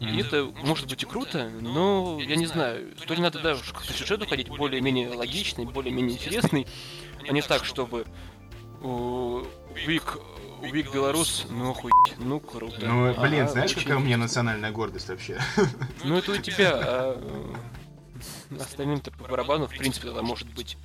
И 0.00 0.20
это 0.20 0.44
может 0.62 0.88
быть 0.88 1.02
и 1.02 1.06
круто, 1.06 1.50
но 1.60 2.20
я 2.20 2.36
не 2.36 2.46
знаю, 2.46 2.94
то 2.94 3.14
ли 3.14 3.20
надо 3.20 3.40
даже 3.40 3.72
как-то 3.72 3.92
сюжет 3.92 4.22
уходить 4.22 4.48
более-менее 4.48 5.10
логичный, 5.10 5.64
более-менее 5.64 6.16
интересный, 6.16 6.66
а 7.28 7.32
не 7.32 7.42
так, 7.42 7.64
чтобы 7.64 8.06
Вик, 8.80 10.18
Вик 10.62 10.92
Белорус, 10.92 11.46
ну 11.50 11.70
охуеть, 11.70 12.18
ну 12.18 12.40
круто. 12.40 12.78
Ну, 12.80 13.14
блин, 13.20 13.42
Ага, 13.42 13.48
знаешь, 13.48 13.70
очень 13.72 13.82
какая 13.82 13.98
у 13.98 14.00
меня 14.00 14.16
национальная 14.16 14.70
гордость 14.70 15.08
вообще? 15.08 15.40
Ну 16.04 16.16
это 16.16 16.32
у 16.32 16.36
тебя, 16.36 16.72
а 16.74 17.54
э, 18.50 18.56
остальным-то 18.60 19.10
по 19.10 19.24
барабану, 19.24 19.66
в 19.66 19.70
принципе, 19.70 20.08
тогда 20.08 20.22
может 20.22 20.48
быть. 20.54 20.76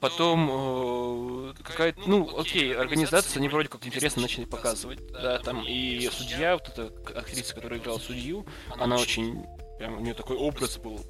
Потом 0.00 0.48
э, 0.50 1.54
какая-то, 1.62 2.00
ну, 2.06 2.38
окей, 2.38 2.74
организация, 2.74 3.38
они 3.38 3.48
вроде 3.48 3.68
как 3.68 3.86
интересно 3.86 4.22
начали 4.22 4.44
показывать. 4.44 5.00
Да, 5.12 5.38
там 5.38 5.64
и 5.66 6.08
судья, 6.12 6.54
вот 6.54 6.68
эта 6.68 7.18
актриса, 7.18 7.54
которая 7.54 7.78
играла 7.78 7.98
судью, 7.98 8.44
она 8.76 8.96
очень, 8.96 9.44
прям, 9.78 9.98
у 9.98 10.00
нее 10.00 10.14
такой 10.14 10.36
образ 10.36 10.78
был, 10.78 11.00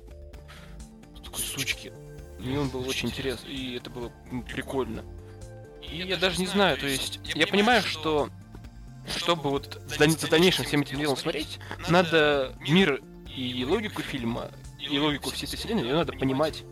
такой 1.25 1.41
сучки. 1.41 1.93
И 2.41 2.57
он 2.57 2.69
был 2.69 2.87
очень 2.87 3.09
интересный, 3.09 3.51
и 3.51 3.77
это 3.77 3.89
было 3.89 4.13
прикольно. 4.53 5.03
И 5.91 5.99
я 5.99 6.17
даже 6.17 6.41
не 6.41 6.47
знаю, 6.47 6.77
то 6.77 6.87
есть, 6.87 7.21
я 7.35 7.47
понимаю, 7.47 7.83
что 7.83 8.29
чтобы 9.17 9.51
вот 9.51 9.81
за 9.87 10.29
дальнейшим 10.29 10.65
всем 10.65 10.83
этим 10.83 10.99
делом 10.99 11.17
смотреть, 11.17 11.59
надо 11.89 12.55
мир 12.61 13.01
и 13.35 13.65
логику 13.65 14.03
фильма, 14.03 14.51
и 14.79 14.99
логику 14.99 15.31
всей 15.31 15.47
этой 15.47 15.57
вселенной, 15.57 15.83
ее 15.83 15.95
надо 15.95 16.13
понимать 16.13 16.65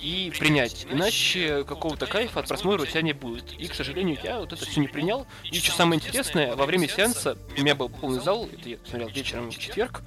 и 0.00 0.32
принять. 0.38 0.86
Иначе 0.90 1.64
какого-то 1.64 2.06
кайфа 2.06 2.40
от 2.40 2.48
просмотра 2.48 2.82
у 2.82 2.86
тебя 2.86 3.02
не 3.02 3.12
будет. 3.12 3.52
И, 3.52 3.66
к 3.66 3.74
сожалению, 3.74 4.18
я 4.22 4.38
вот 4.38 4.52
это 4.52 4.64
все 4.64 4.80
не 4.80 4.88
принял. 4.88 5.26
И 5.44 5.58
что 5.58 5.72
самое 5.72 6.00
интересное, 6.00 6.54
во 6.54 6.66
время 6.66 6.88
сеанса 6.88 7.38
у 7.56 7.60
меня 7.60 7.74
был 7.74 7.88
полный 7.88 8.20
зал, 8.20 8.48
это 8.52 8.68
я 8.68 8.76
смотрел 8.84 9.08
вечером 9.08 9.50
в 9.50 9.58
четверг, 9.58 10.02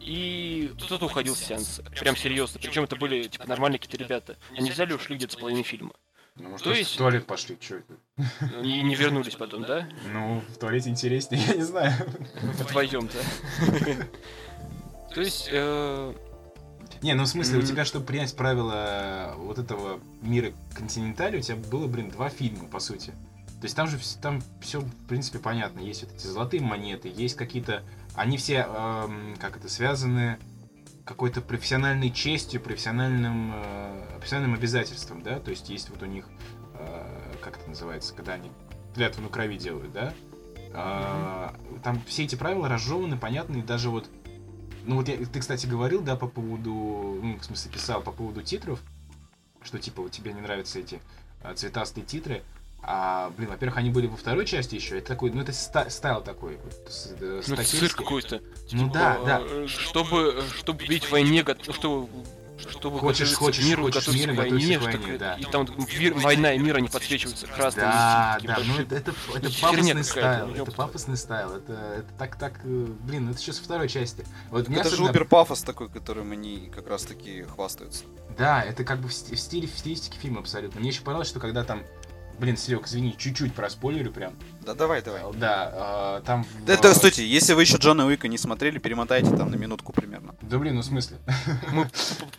и 0.00 0.72
кто-то 0.84 1.06
уходил 1.06 1.34
с 1.34 1.40
сеанса. 1.40 1.82
Прям 1.98 2.16
серьезно. 2.16 2.60
Причем 2.60 2.84
это 2.84 2.96
были 2.96 3.24
типа 3.24 3.46
нормальные 3.46 3.78
какие-то 3.78 4.02
ребята. 4.02 4.36
Они 4.56 4.70
взяли 4.70 4.92
и 4.92 4.94
ушли 4.94 5.16
где-то 5.16 5.34
с 5.34 5.36
половиной 5.36 5.62
фильма. 5.62 5.92
Ну, 6.42 6.48
может, 6.50 6.64
То 6.64 6.72
есть- 6.72 6.94
в 6.94 6.98
туалет 6.98 7.26
пошли, 7.26 7.56
что 7.60 7.76
это? 7.76 7.94
И 8.62 8.82
не 8.82 8.94
вернулись 8.94 9.34
потом, 9.34 9.62
да? 9.62 9.88
Ну, 10.12 10.42
в 10.48 10.58
туалете 10.58 10.90
интереснее, 10.90 11.42
я 11.48 11.54
не 11.54 11.62
знаю. 11.62 11.92
Вдвоем, 12.42 13.08
да. 13.08 14.06
То 15.14 15.20
есть, 15.20 15.48
э, 15.50 16.14
Не, 17.02 17.14
ну 17.14 17.24
в 17.24 17.26
смысле, 17.26 17.58
у 17.58 17.62
тебя, 17.62 17.84
чтобы 17.84 18.06
принять 18.06 18.34
правила 18.36 19.34
вот 19.38 19.58
этого 19.58 20.00
мира 20.22 20.52
континентали, 20.74 21.38
у 21.38 21.40
тебя 21.40 21.56
было, 21.56 21.86
блин, 21.86 22.10
два 22.10 22.28
фильма, 22.28 22.68
по 22.68 22.78
сути. 22.80 23.10
То 23.60 23.64
есть 23.66 23.76
там 23.76 23.88
же 23.88 23.98
там 24.22 24.42
все, 24.62 24.80
в 24.80 25.06
принципе, 25.08 25.38
понятно. 25.38 25.80
Есть 25.80 26.04
вот 26.04 26.14
эти 26.14 26.26
золотые 26.26 26.62
монеты, 26.62 27.12
есть 27.14 27.36
какие-то... 27.36 27.82
Они 28.14 28.38
все, 28.38 28.66
эм, 28.66 29.36
как 29.38 29.56
это, 29.56 29.68
связаны 29.68 30.38
какой-то 31.10 31.40
профессиональной 31.40 32.12
честью, 32.12 32.60
профессиональным, 32.60 33.50
э, 33.52 34.16
профессиональным 34.18 34.54
обязательством, 34.54 35.24
да? 35.24 35.40
То 35.40 35.50
есть 35.50 35.68
есть 35.68 35.90
вот 35.90 36.00
у 36.04 36.06
них, 36.06 36.24
э, 36.74 37.34
как 37.42 37.58
это 37.58 37.68
называется, 37.68 38.14
когда 38.14 38.34
они 38.34 38.48
клятву 38.94 39.20
на 39.20 39.28
крови 39.28 39.56
делают, 39.56 39.92
да? 39.92 40.14
А, 40.72 41.52
Там 41.82 42.00
все 42.06 42.22
эти 42.22 42.36
правила 42.36 42.68
разжеваны, 42.68 43.16
понятны, 43.16 43.56
и 43.56 43.62
даже 43.62 43.90
вот 43.90 44.08
ну 44.84 44.96
вот 44.96 45.08
я, 45.08 45.16
ты, 45.16 45.40
кстати, 45.40 45.66
говорил, 45.66 46.00
да, 46.00 46.14
по 46.14 46.28
поводу, 46.28 46.70
ну, 46.70 47.36
в 47.40 47.44
смысле, 47.44 47.72
писал 47.72 48.02
по 48.02 48.12
поводу 48.12 48.42
титров, 48.42 48.80
что, 49.62 49.80
типа, 49.80 50.02
вот 50.02 50.12
тебе 50.12 50.32
не 50.32 50.40
нравятся 50.40 50.78
эти 50.78 51.00
а, 51.42 51.54
цветастые 51.54 52.06
титры. 52.06 52.44
А, 52.82 53.30
блин, 53.36 53.50
во-первых, 53.50 53.76
они 53.78 53.90
были 53.90 54.06
во 54.06 54.16
второй 54.16 54.46
части 54.46 54.74
еще. 54.74 54.98
Это 54.98 55.08
такой, 55.08 55.30
ну, 55.30 55.42
это 55.42 55.52
ста- 55.52 55.90
стайл 55.90 56.22
такой, 56.22 56.58
вот, 56.64 56.72
с- 56.90 57.14
э, 57.20 57.42
ну, 57.46 57.56
цирк 57.56 57.94
какой-то. 57.96 58.40
Ну 58.72 58.84
Типа, 58.84 58.94
да, 58.94 59.18
да. 59.24 59.40
э, 59.42 59.66
Чтобы, 59.68 60.42
чтобы 60.56 60.82
видеть 60.84 61.04
в 61.04 61.10
войне, 61.12 61.44
чтобы 61.70 62.08
чтобы 62.68 62.98
Хочешь- 62.98 63.32
хочешь- 63.32 63.64
миру, 63.64 63.84
хочешь 63.84 64.02
готовиться 64.02 64.26
мира, 64.28 64.34
к 64.34 64.38
войне, 64.50 64.78
к 64.78 64.82
войне, 64.82 64.98
такое- 64.98 65.18
да. 65.18 65.34
и 65.34 65.44
там 65.44 65.64
вир- 65.64 66.12
война 66.12 66.52
и 66.52 66.58
мир, 66.58 66.76
они 66.76 66.88
подсвечиваются 66.88 67.46
красным. 67.46 67.86
Да, 67.86 68.38
да, 68.42 68.58
ну 68.66 68.76
это, 68.80 68.96
это, 68.96 69.12
пафосный 69.62 70.04
стайл, 70.04 70.50
это 70.54 70.70
пафосный 70.72 71.16
стайл, 71.16 71.52
это, 71.56 71.72
это 71.72 72.12
так, 72.18 72.36
так, 72.36 72.60
э, 72.64 72.86
блин, 73.00 73.24
ну 73.26 73.30
это 73.30 73.40
со 73.40 73.62
второй 73.62 73.88
части. 73.88 74.26
Вот 74.50 74.68
Это 74.68 74.72
же 74.74 74.80
особенно- 74.88 75.08
Убер 75.10 75.24
пафос 75.24 75.62
такой, 75.62 75.88
которым 75.88 76.32
они 76.32 76.70
как 76.74 76.86
раз 76.86 77.04
таки 77.04 77.44
хвастаются. 77.44 78.04
Да, 78.36 78.62
это 78.62 78.84
как 78.84 79.00
бы 79.00 79.08
в 79.08 79.14
стиле, 79.14 79.66
в 79.66 79.78
стилистике 79.78 80.18
фильма 80.18 80.40
абсолютно. 80.40 80.80
Мне 80.80 80.90
еще 80.90 81.00
понравилось, 81.00 81.28
что 81.28 81.40
когда 81.40 81.64
там, 81.64 81.82
блин, 82.40 82.56
Серег, 82.56 82.86
извини, 82.86 83.14
чуть-чуть 83.16 83.54
про 83.54 83.68
спойлерю 83.68 84.10
прям. 84.12 84.34
Да 84.62 84.74
давай, 84.74 85.02
давай. 85.02 85.22
Да, 85.34 85.70
а, 85.72 86.20
там... 86.22 86.46
Да, 86.66 86.76
да, 86.76 86.94
стойте, 86.94 87.26
если 87.26 87.52
вы 87.52 87.62
еще 87.62 87.76
Джона 87.76 88.06
Уика 88.06 88.26
не 88.28 88.38
смотрели, 88.38 88.78
перемотайте 88.78 89.30
там 89.36 89.50
на 89.50 89.56
минутку 89.56 89.92
примерно. 89.92 90.34
Да 90.40 90.58
блин, 90.58 90.74
ну 90.74 90.80
в 90.80 90.84
смысле? 90.84 91.18
Мы 91.72 91.84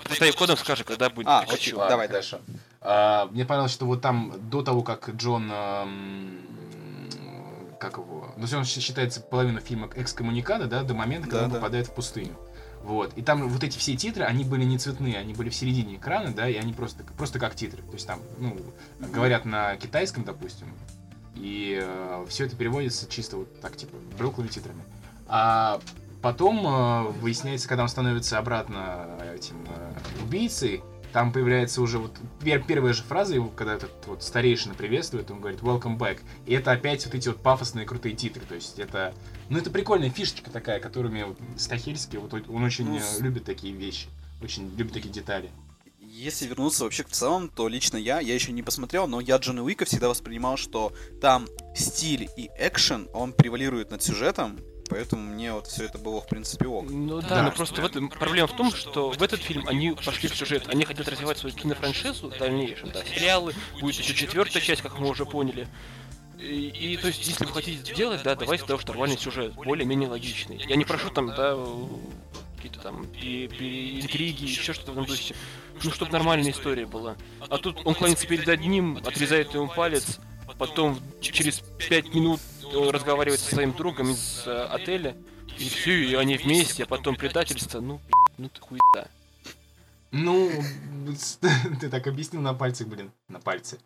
по 0.10 0.16
тайм-кодам 0.16 0.58
скажем, 0.58 0.86
когда 0.86 1.10
будет. 1.10 1.28
А, 1.28 1.42
окей, 1.42 1.74
Ладно, 1.74 1.90
давай, 1.92 2.08
хорошо. 2.08 2.40
А, 2.82 3.28
мне 3.28 3.46
понравилось, 3.46 3.72
что 3.72 3.86
вот 3.86 4.02
там 4.02 4.34
до 4.50 4.64
того, 4.64 4.82
как 4.82 5.10
Джон... 5.10 5.52
как 7.80 7.98
его? 7.98 8.34
Ну, 8.36 8.58
он 8.58 8.66
считается 8.66 9.22
половину 9.22 9.60
фильма 9.60 9.90
экскоммуникада, 9.96 10.66
да, 10.66 10.84
до 10.84 10.94
момента, 10.94 11.28
когда 11.28 11.40
Да, 11.42 11.46
он 11.46 11.52
да. 11.52 11.58
попадает 11.60 11.88
в 11.88 11.94
пустыню. 11.94 12.36
Вот. 12.84 13.14
И 13.16 13.22
там 13.22 13.48
вот 13.48 13.64
эти 13.64 13.78
все 13.78 13.96
титры, 13.96 14.24
они 14.24 14.44
были 14.44 14.64
не 14.64 14.78
цветные, 14.78 15.18
они 15.18 15.34
были 15.34 15.50
в 15.50 15.56
середине 15.56 15.96
экрана, 15.96 16.34
да, 16.34 16.50
и 16.50 16.56
они 16.56 16.74
просто, 16.74 17.04
просто 17.18 17.40
как 17.40 17.56
титры. 17.56 17.84
То 17.84 17.94
есть 17.94 18.08
там, 18.08 18.20
ну, 18.40 18.58
говорят 19.00 19.46
на 19.46 19.76
китайском, 19.78 20.24
допустим, 20.24 20.68
и 21.36 21.86
все 22.28 22.46
это 22.46 22.56
переводится 22.56 23.08
чисто 23.10 23.38
вот 23.38 23.62
так, 23.62 23.78
типа, 23.78 23.96
блеклыми 24.18 24.48
титрами. 24.48 24.82
А 25.28 25.80
потом 26.22 26.66
э, 26.66 27.04
выясняется, 27.20 27.68
когда 27.68 27.84
он 27.84 27.90
становится 27.90 28.38
обратно 28.38 29.08
этим 29.34 29.56
э, 29.68 30.24
убийцей, 30.24 30.84
там 31.14 31.32
появляется 31.32 31.82
уже 31.82 32.00
вот 32.00 32.12
пер- 32.42 32.66
первая 32.66 32.94
же 32.94 33.04
фраза 33.04 33.36
его, 33.36 33.48
когда 33.50 33.76
этот 33.76 33.92
вот 34.08 34.24
старейшина 34.24 34.74
приветствует, 34.74 35.32
он 35.32 35.40
говорит 35.40 35.62
«Welcome 35.62 35.98
back». 35.98 36.20
И 36.46 36.54
это 36.54 36.72
опять 36.72 37.06
вот 37.06 37.16
эти 37.16 37.28
вот 37.28 37.38
пафосные 37.42 37.86
крутые 37.86 38.16
титры. 38.16 38.44
То 38.46 38.56
есть 38.56 38.80
это... 38.80 39.14
Ну, 39.52 39.58
это 39.58 39.70
прикольная 39.70 40.10
фишечка 40.10 40.50
такая, 40.50 40.80
которыми 40.80 41.24
вот 41.24 41.38
Стахельский, 41.58 42.18
вот 42.20 42.34
он- 42.34 42.64
очень 42.64 42.86
Ну, 42.86 42.98
э, 42.98 43.02
любит 43.20 43.44
такие 43.44 43.74
вещи. 43.74 44.08
Очень 44.42 44.74
любит 44.78 44.94
такие 44.94 45.12
детали. 45.12 45.52
Если 46.00 46.48
вернуться 46.48 46.86
вообще 46.86 47.04
к 47.04 47.10
целом, 47.10 47.50
то 47.50 47.68
лично 47.68 47.98
я, 47.98 48.22
я 48.22 48.34
еще 48.34 48.54
не 48.54 48.64
посмотрел, 48.64 49.08
но 49.08 49.20
я 49.20 49.36
Джона 49.36 49.62
Уика 49.62 49.84
всегда 49.84 50.08
воспринимал, 50.08 50.56
что 50.56 50.94
там 51.20 51.50
стиль 51.76 52.30
и 52.38 52.50
экшен, 52.58 53.10
он 53.14 53.34
превалирует 53.34 53.92
над 53.92 54.02
сюжетом, 54.02 54.58
поэтому 54.90 55.22
мне 55.34 55.52
вот 55.52 55.68
все 55.68 55.84
это 55.84 55.98
было 55.98 56.22
в 56.22 56.28
принципе 56.28 56.68
ок. 56.68 56.90
Ну 56.90 57.20
да, 57.22 57.28
Да. 57.30 57.44
но 57.44 57.52
просто 57.52 57.82
в 57.82 57.86
этом 57.86 58.08
проблема 58.10 58.48
в 58.48 58.56
том, 58.56 58.72
что 58.74 59.12
в 59.12 59.22
этот 59.22 59.42
фильм 59.42 59.68
они 59.68 59.92
пошли 59.92 60.30
в 60.30 60.36
сюжет, 60.36 60.70
они 60.70 60.86
хотят 60.86 61.10
развивать 61.10 61.38
свою 61.40 61.54
кинофраншизу 61.54 62.30
в 62.30 62.38
дальнейшем, 62.38 62.92
да, 62.92 63.04
сериалы, 63.04 63.54
будет 63.82 63.96
еще 63.96 64.14
четвертая 64.14 64.62
часть, 64.62 64.82
как 64.82 64.98
мы 64.98 65.10
уже 65.10 65.26
поняли. 65.26 65.68
И, 66.42 66.70
и, 66.70 66.98
то 66.98 67.08
есть, 67.08 67.28
если 67.28 67.46
вы 67.46 67.54
хотите 67.54 67.82
это 67.82 67.94
делать, 67.96 68.24
да, 68.24 68.36
давайте 68.36 68.66
того, 68.66 68.80
что 68.80 68.94
нормальный 68.94 69.18
сюжет, 69.18 69.54
более-менее 69.54 70.10
логичный. 70.10 70.58
Я 70.68 70.76
не 70.76 70.86
прошу 70.86 71.12
там, 71.12 71.28
да, 71.28 71.54
э, 71.56 71.86
какие-то 72.56 72.80
там 72.80 73.06
пе- 73.08 73.48
пе- 73.48 74.00
интриги, 74.02 74.46
еще 74.46 74.74
что-то 74.74 74.92
в 74.92 74.94
этом 74.96 75.06
духе. 75.06 75.36
Ну, 75.84 75.92
чтобы 75.92 76.12
нормальная 76.12 76.52
история 76.52 76.88
была. 76.88 77.16
А 77.48 77.58
тут 77.58 77.86
он 77.86 77.94
клонится 77.94 78.26
перед 78.26 78.48
одним, 78.50 78.98
отрезает 78.98 79.54
ему 79.54 79.68
палец, 79.68 80.20
потом 80.58 81.00
через 81.22 81.62
пять 81.90 82.14
минут 82.14 82.40
он 82.74 82.90
разговаривает 82.90 83.40
со 83.40 83.54
своим 83.54 83.74
другом 83.74 84.12
из 84.12 84.44
э, 84.48 84.64
отеля, 84.66 85.16
и 85.60 85.70
все, 85.70 85.92
и 85.92 86.16
они 86.16 86.38
вместе, 86.38 86.84
а 86.84 86.86
потом 86.88 87.16
предательство, 87.16 87.82
ну, 87.82 88.02
ну 88.38 88.50
ты 88.50 88.62
хуета. 88.62 89.10
Ну, 90.12 90.52
ты 91.80 91.90
так 91.90 92.08
объяснил 92.08 92.42
на 92.42 92.54
пальцах, 92.54 92.88
блин, 92.88 93.12
на 93.28 93.40
пальце. 93.40 93.78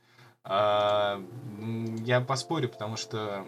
А, 0.46 1.22
я 2.06 2.22
поспорю, 2.22 2.70
потому 2.70 2.98
что 2.98 3.46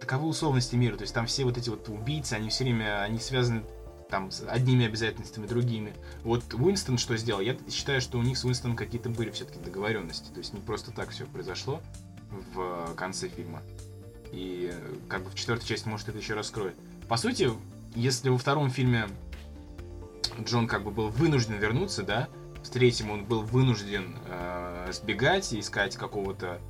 таковы 0.00 0.28
условности 0.28 0.74
мира. 0.74 0.96
То 0.96 1.02
есть 1.02 1.14
там 1.14 1.26
все 1.26 1.44
вот 1.44 1.56
эти 1.56 1.70
вот 1.70 1.88
убийцы, 1.88 2.34
они 2.34 2.50
все 2.50 2.64
время, 2.64 3.02
они 3.02 3.18
связаны 3.18 3.62
там 4.10 4.32
с 4.32 4.44
одними 4.48 4.86
обязательствами, 4.86 5.46
другими. 5.46 5.94
Вот 6.24 6.42
Уинстон 6.52 6.98
что 6.98 7.16
сделал? 7.16 7.40
Я 7.40 7.56
считаю, 7.70 8.00
что 8.00 8.18
у 8.18 8.22
них 8.22 8.36
с 8.36 8.44
Уинстоном 8.44 8.76
какие-то 8.76 9.08
были 9.08 9.30
все-таки 9.30 9.60
договоренности. 9.60 10.30
То 10.32 10.38
есть 10.38 10.52
не 10.52 10.60
просто 10.60 10.90
так 10.90 11.10
все 11.10 11.26
произошло 11.26 11.80
в 12.54 12.94
конце 12.96 13.28
фильма. 13.28 13.62
И 14.32 14.72
как 15.08 15.22
бы 15.22 15.30
в 15.30 15.34
четвертой 15.36 15.68
части, 15.68 15.88
может, 15.88 16.08
это 16.08 16.18
еще 16.18 16.34
раскроет. 16.34 16.74
По 17.08 17.16
сути, 17.16 17.50
если 17.94 18.28
во 18.28 18.38
втором 18.38 18.70
фильме 18.70 19.08
Джон 20.42 20.66
как 20.66 20.84
бы 20.84 20.90
был 20.90 21.08
вынужден 21.08 21.56
вернуться, 21.56 22.02
да, 22.02 22.28
в 22.62 22.70
третьем 22.70 23.10
он 23.10 23.24
был 23.24 23.42
вынужден 23.42 24.16
э, 24.26 24.90
сбегать 24.92 25.52
и 25.52 25.60
искать 25.60 25.96
какого-то 25.96 26.60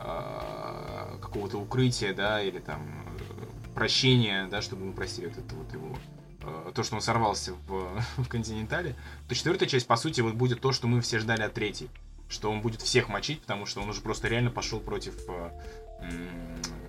э, 0.00 1.18
какого-то 1.20 1.58
укрытия, 1.58 2.14
да, 2.14 2.42
или 2.42 2.58
там 2.58 2.82
э, 3.18 3.74
прощения, 3.74 4.46
да, 4.48 4.62
чтобы 4.62 4.82
ему 4.84 4.92
простили 4.94 5.26
вот 5.26 5.38
это 5.38 5.54
вот 5.54 5.72
его 5.72 5.96
э, 6.42 6.72
то, 6.74 6.82
что 6.82 6.96
он 6.96 7.00
сорвался 7.00 7.54
в, 7.66 8.02
в 8.16 8.28
континентале, 8.28 8.96
то 9.28 9.34
четвертая 9.34 9.68
часть, 9.68 9.86
по 9.86 9.96
сути, 9.96 10.20
вот 10.20 10.34
будет 10.34 10.60
то, 10.60 10.72
что 10.72 10.86
мы 10.86 11.00
все 11.00 11.18
ждали 11.18 11.42
от 11.42 11.54
третьей. 11.54 11.88
Что 12.28 12.50
он 12.50 12.60
будет 12.60 12.82
всех 12.82 13.08
мочить, 13.08 13.40
потому 13.40 13.64
что 13.64 13.80
он 13.80 13.88
уже 13.88 14.02
просто 14.02 14.28
реально 14.28 14.50
пошел 14.50 14.80
против 14.80 15.14
э, 15.28 15.50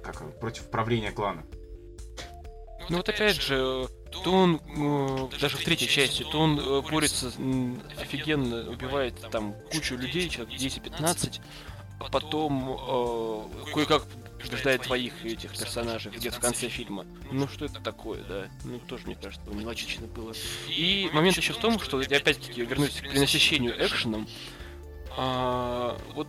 как, 0.04 0.40
против 0.40 0.70
правления 0.70 1.12
клана. 1.12 1.44
Ну 2.90 2.98
вот 2.98 3.08
опять 3.08 3.42
же, 3.42 3.88
то 4.24 4.32
он, 4.32 4.60
э, 4.78 5.28
даже 5.40 5.58
в 5.58 5.64
третьей 5.64 5.88
части, 5.88 6.24
то 6.24 6.40
он 6.40 6.60
э, 6.60 6.82
борется, 6.90 7.32
офигенно 8.00 8.70
убивает 8.70 9.14
там 9.32 9.54
кучу 9.72 9.96
людей, 9.96 10.28
человек 10.30 10.60
10-15, 10.60 11.40
а 12.00 12.10
потом 12.10 12.70
э, 12.72 13.74
кое-как 13.74 14.04
побеждает 14.42 14.84
твоих 14.84 15.24
этих 15.24 15.52
персонажей 15.52 16.12
где-то 16.12 16.38
в 16.38 16.40
конце 16.40 16.70
фильма. 16.70 17.06
Ну 17.32 17.48
что 17.48 17.66
это 17.66 17.80
такое, 17.80 18.24
да? 18.24 18.48
Ну 18.64 18.80
тоже, 18.80 19.06
мне 19.06 19.16
кажется, 19.16 19.48
нелогично 19.52 20.08
было. 20.08 20.34
И 20.70 21.10
момент 21.14 21.38
еще 21.38 21.54
в 21.54 21.58
том, 21.58 21.80
что 21.80 22.02
я 22.02 22.18
опять-таки 22.18 22.62
вернусь 22.62 23.02
к 23.02 23.02
перенасыщению 23.04 23.76
экшеном. 23.86 24.28
А, 25.18 25.98
вот 26.14 26.28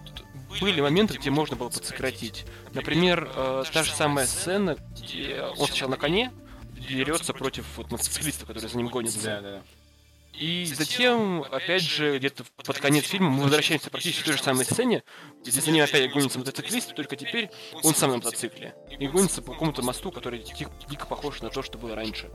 были 0.61 0.81
моменты, 0.81 1.17
где 1.17 1.31
можно 1.31 1.55
было 1.57 1.69
подсократить. 1.69 2.45
Например, 2.75 3.31
э, 3.35 3.65
та 3.73 3.85
же 3.85 3.93
самая 3.93 4.27
сцена, 4.27 4.77
где 4.97 5.43
он 5.57 5.67
сначала 5.67 5.91
на 5.91 5.97
коне 5.97 6.33
дерется 6.89 7.33
против 7.33 7.67
вот, 7.77 7.91
мотоциклиста, 7.91 8.47
который 8.47 8.69
за 8.69 8.77
ним 8.77 8.89
гонится. 8.89 9.23
Да, 9.23 9.41
да. 9.41 9.63
И 10.33 10.65
затем, 10.65 11.43
опять 11.51 11.83
же, 11.83 12.17
где-то 12.19 12.45
под 12.65 12.79
конец 12.79 13.05
фильма 13.05 13.31
мы 13.31 13.43
возвращаемся 13.43 13.91
практически 13.91 14.23
к 14.23 14.27
той 14.27 14.37
же 14.37 14.43
самой 14.43 14.65
сцене, 14.65 15.03
где 15.43 15.51
за 15.51 15.71
ним 15.71 15.85
опять 15.85 16.11
гонится 16.13 16.39
мотоциклист, 16.39 16.95
только 16.95 17.17
теперь 17.17 17.51
он 17.83 17.95
сам 17.95 18.11
на 18.11 18.17
мотоцикле. 18.17 18.75
И 18.99 19.07
гонится 19.07 19.43
по 19.43 19.53
какому-то 19.53 19.83
мосту, 19.83 20.11
который 20.11 20.39
дико, 20.39 21.07
похож 21.07 21.43
на 21.43 21.51
то, 21.51 21.63
что 21.63 21.79
было 21.79 21.95
раньше. 21.95 22.31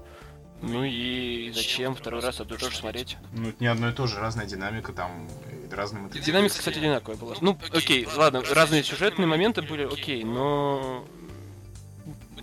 Ну 0.62 0.84
и 0.84 1.52
зачем 1.52 1.96
второй 1.96 2.22
раз 2.22 2.40
это 2.40 2.56
тоже 2.58 2.76
смотреть? 2.78 3.18
Ну, 3.34 3.50
это 3.50 3.58
не 3.60 3.68
одно 3.68 3.90
и 3.90 3.94
то 3.94 4.08
же, 4.08 4.20
разная 4.20 4.46
динамика 4.46 4.94
там, 4.94 5.28
и 5.50 5.74
разные 5.74 6.04
мотоциклы. 6.04 6.26
Динамика, 6.26 6.58
кстати, 6.58 6.78
одинаковая 6.78 7.18
была. 7.18 7.36
Ну, 7.42 7.58
окей, 7.72 8.08
ладно, 8.16 8.44
разные 8.52 8.84
сюжетные 8.84 9.28
моменты 9.28 9.62
были, 9.62 9.84
окей, 9.84 10.24
но 10.24 11.06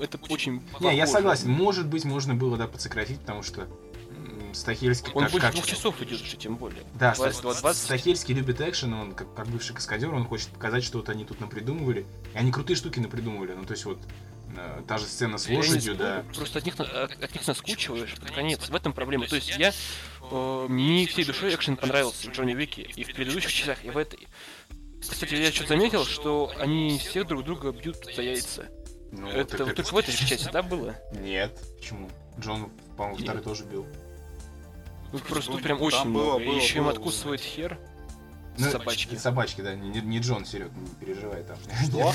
это 0.02 0.18
очень 0.28 0.62
Не, 0.80 0.94
я 0.96 1.02
похоже. 1.04 1.06
согласен, 1.06 1.50
может 1.50 1.86
быть, 1.86 2.04
можно 2.04 2.34
было, 2.34 2.56
да, 2.56 2.66
подсократить, 2.66 3.20
потому 3.20 3.42
что 3.42 3.68
Стахельский 4.52 5.12
Он 5.14 5.22
как- 5.24 5.32
больше 5.32 5.46
как- 5.46 5.54
двух 5.54 5.66
часов 5.66 6.02
идет 6.02 6.20
уже, 6.20 6.36
тем 6.36 6.56
более. 6.56 6.82
Да, 6.94 7.14
22, 7.14 7.52
Ста- 7.54 7.62
20. 7.62 7.84
Стахельский 7.84 8.34
любит 8.34 8.60
экшен, 8.60 8.92
он 8.92 9.12
как, 9.14 9.32
как 9.34 9.48
бывший 9.48 9.74
каскадер, 9.74 10.12
он 10.12 10.24
хочет 10.26 10.48
показать, 10.48 10.84
что 10.84 10.98
вот 10.98 11.08
они 11.08 11.24
тут 11.24 11.40
напридумывали. 11.40 12.04
И 12.34 12.38
они 12.38 12.52
крутые 12.52 12.76
штуки 12.76 12.98
напридумывали. 13.00 13.52
Ну, 13.54 13.64
то 13.64 13.72
есть 13.72 13.84
вот 13.86 13.98
э, 14.54 14.82
та 14.86 14.98
же 14.98 15.06
сцена 15.06 15.38
с 15.38 15.48
лошадью, 15.48 15.94
да. 15.94 16.24
Просто 16.34 16.58
от 16.58 16.66
них, 16.66 16.78
от, 16.78 17.34
них 17.34 17.46
наскучиваешь 17.46 18.14
под 18.16 18.30
конец. 18.30 18.68
В 18.68 18.74
этом 18.74 18.92
проблема. 18.92 19.26
То 19.26 19.36
есть 19.36 19.56
я 19.56 19.72
э, 20.30 20.66
мне 20.68 21.06
всей 21.06 21.24
душой 21.24 21.54
экшен 21.54 21.76
понравился 21.76 22.28
в 22.28 22.32
Джонни 22.34 22.54
Уике 22.54 22.82
и 22.82 23.04
в 23.04 23.14
предыдущих 23.14 23.50
частях, 23.50 23.82
и 23.84 23.90
в 23.90 23.96
этой. 23.96 24.28
Кстати, 25.00 25.34
я 25.34 25.50
что-то 25.50 25.68
заметил, 25.70 26.04
что 26.04 26.52
они 26.58 26.98
все 26.98 27.24
друг 27.24 27.44
друга 27.44 27.72
бьют 27.72 27.96
за 28.14 28.20
яйца. 28.22 28.68
Ну, 29.12 29.28
это 29.28 29.58
так 29.58 29.66
вот 29.66 29.76
только 29.76 29.94
в 29.94 29.98
этой 29.98 30.10
же 30.10 30.26
части, 30.26 30.48
да, 30.52 30.62
было? 30.62 30.94
Нет, 31.12 31.56
почему? 31.78 32.08
Джон, 32.40 32.70
по-моему, 32.96 33.18
второй 33.22 33.42
тоже 33.42 33.64
бил. 33.64 33.86
Ну, 35.12 35.18
просто 35.18 35.52
тут 35.52 35.62
прям 35.62 35.76
там 35.78 35.86
очень 35.86 36.12
было, 36.12 36.38
много. 36.38 36.44
было, 36.44 36.52
и 36.54 36.56
еще 36.56 36.78
им 36.78 36.84
было. 36.84 36.92
откусывает 36.92 37.40
хер. 37.40 37.78
Ну, 38.58 38.70
собачки. 38.70 39.16
Собачки, 39.16 39.60
да, 39.60 39.74
не, 39.74 40.00
не 40.00 40.18
Джон, 40.18 40.44
Серег, 40.44 40.70
не 40.72 41.06
переживай 41.06 41.42
там. 41.42 41.56
Что? 41.84 42.12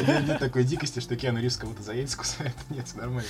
Нет, 0.00 0.28
нет 0.28 0.38
такой 0.38 0.64
дикости, 0.64 1.00
что 1.00 1.16
Киану 1.16 1.40
Ривз 1.40 1.56
кого-то 1.56 1.82
за 1.82 1.92
яйца 1.92 2.16
кусает. 2.16 2.54
Нет, 2.70 2.86
нормально. 2.94 3.28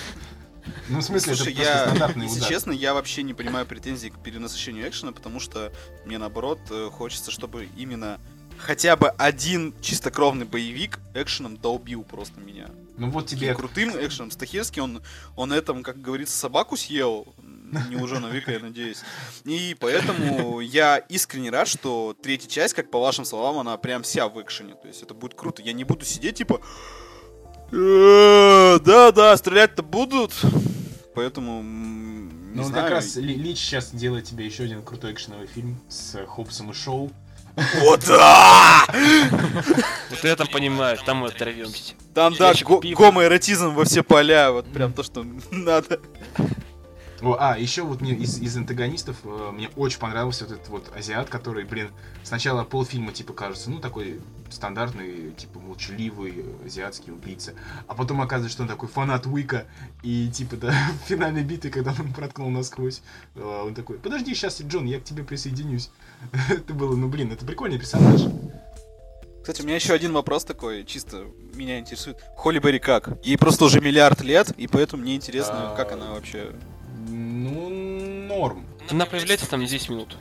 Ну, 0.88 0.98
в 0.98 1.02
смысле, 1.02 1.34
Слушай, 1.34 1.52
это 1.54 1.62
просто 1.62 1.78
я, 1.78 1.86
стандартный 1.86 2.26
если 2.26 2.38
удар. 2.38 2.48
честно, 2.50 2.72
я 2.72 2.92
вообще 2.92 3.22
не 3.22 3.32
понимаю 3.32 3.64
претензий 3.64 4.10
к 4.10 4.18
перенасыщению 4.18 4.86
экшена, 4.86 5.12
потому 5.12 5.40
что 5.40 5.72
мне 6.04 6.18
наоборот 6.18 6.60
э, 6.70 6.90
хочется, 6.92 7.30
чтобы 7.30 7.68
именно 7.76 8.20
хотя 8.60 8.96
бы 8.96 9.08
один 9.10 9.74
чистокровный 9.80 10.46
боевик 10.46 10.98
экшеном 11.14 11.56
долбил 11.56 12.02
просто 12.04 12.40
меня. 12.40 12.68
Ну 12.96 13.10
вот 13.10 13.24
Таким 13.26 13.38
тебе 13.38 13.54
крутым 13.54 13.90
экшеном. 13.90 14.30
Стахевский, 14.30 14.82
он, 14.82 15.02
он 15.36 15.52
этом, 15.52 15.82
как 15.82 16.00
говорится, 16.02 16.36
собаку 16.36 16.76
съел. 16.76 17.26
Не 17.88 17.96
уже 17.96 18.18
на 18.18 18.26
века, 18.26 18.52
я 18.52 18.58
надеюсь. 18.58 18.98
И 19.44 19.76
поэтому 19.78 20.60
я 20.60 20.98
искренне 20.98 21.50
рад, 21.50 21.68
что 21.68 22.16
третья 22.20 22.48
часть, 22.48 22.74
как 22.74 22.90
по 22.90 23.00
вашим 23.00 23.24
словам, 23.24 23.58
она 23.58 23.76
прям 23.76 24.02
вся 24.02 24.28
в 24.28 24.42
экшене. 24.42 24.74
То 24.74 24.88
есть 24.88 25.02
это 25.02 25.14
будет 25.14 25.34
круто. 25.34 25.62
Я 25.62 25.72
не 25.72 25.84
буду 25.84 26.04
сидеть 26.04 26.36
типа... 26.36 26.60
«Э, 27.72 28.78
Да-да, 28.84 29.36
стрелять-то 29.36 29.82
будут. 29.82 30.32
Поэтому... 31.14 31.62
Не 31.62 32.56
Ну, 32.56 32.64
знаю. 32.64 32.82
как 32.84 32.92
раз 32.94 33.14
Ли- 33.16 33.36
Лич 33.36 33.58
сейчас 33.58 33.92
делает 33.92 34.24
тебе 34.24 34.44
еще 34.44 34.64
один 34.64 34.82
крутой 34.82 35.12
экшеновый 35.12 35.46
фильм 35.46 35.80
с 35.88 36.18
Хопсом 36.26 36.70
и 36.72 36.74
Шоу. 36.74 37.12
Вот 37.80 38.04
да! 38.06 38.86
Вот 40.10 40.24
я 40.24 40.36
там 40.36 40.46
понимаю, 40.48 40.98
там 41.04 41.18
мы 41.18 41.28
оторвемся. 41.28 41.94
Там, 42.14 42.34
да, 42.34 42.52
гомоэротизм 42.54 43.70
во 43.74 43.84
все 43.84 44.02
поля. 44.02 44.50
Вот 44.50 44.66
прям 44.72 44.92
то, 44.92 45.02
что 45.02 45.24
надо. 45.50 46.00
О, 47.22 47.36
а, 47.38 47.58
еще 47.58 47.82
вот 47.82 48.00
мне 48.00 48.14
из, 48.14 48.40
из 48.40 48.56
антагонистов 48.56 49.16
э, 49.24 49.50
мне 49.52 49.68
очень 49.76 49.98
понравился 49.98 50.44
вот 50.44 50.54
этот 50.54 50.68
вот 50.68 50.92
азиат, 50.96 51.28
который, 51.28 51.64
блин, 51.64 51.90
сначала 52.22 52.64
полфильма 52.64 53.12
типа 53.12 53.34
кажется, 53.34 53.70
ну 53.70 53.78
такой 53.78 54.20
стандартный, 54.48 55.32
типа 55.32 55.58
молчаливый 55.60 56.46
азиатский 56.64 57.12
убийца, 57.12 57.52
а 57.86 57.94
потом 57.94 58.22
оказывается, 58.22 58.54
что 58.54 58.62
он 58.62 58.68
такой 58.68 58.88
фанат 58.88 59.26
Уика, 59.26 59.66
и 60.02 60.28
типа 60.28 60.56
да, 60.56 60.74
в 61.04 61.08
финальной 61.08 61.44
битве, 61.44 61.70
когда 61.70 61.94
он 61.98 62.12
проткнул 62.12 62.48
насквозь, 62.48 63.02
э, 63.34 63.62
он 63.66 63.74
такой, 63.74 63.98
подожди, 63.98 64.34
сейчас, 64.34 64.60
Джон, 64.62 64.86
я 64.86 64.98
к 64.98 65.04
тебе 65.04 65.22
присоединюсь. 65.22 65.90
Это 66.48 66.72
было, 66.72 66.96
ну 66.96 67.08
блин, 67.08 67.32
это 67.32 67.44
прикольный 67.44 67.78
персонаж. 67.78 68.22
Кстати, 69.40 69.62
у 69.62 69.64
меня 69.64 69.76
еще 69.76 69.94
один 69.94 70.12
вопрос 70.12 70.44
такой, 70.44 70.84
чисто 70.84 71.24
меня 71.54 71.78
интересует. 71.78 72.18
Холли 72.36 72.58
Берри 72.58 72.78
как? 72.78 73.18
Ей 73.24 73.38
просто 73.38 73.64
уже 73.64 73.80
миллиард 73.80 74.20
лет, 74.20 74.50
и 74.58 74.66
поэтому 74.66 75.02
мне 75.02 75.16
интересно, 75.16 75.72
А, 75.72 75.76
как 75.76 75.92
она 75.92 76.12
вообще... 76.12 76.52
Ну, 77.10 77.68
норм. 78.28 78.64
Она 78.90 79.06
появляется 79.06 79.48
там 79.48 79.64
10 79.64 79.88
минут. 79.90 80.16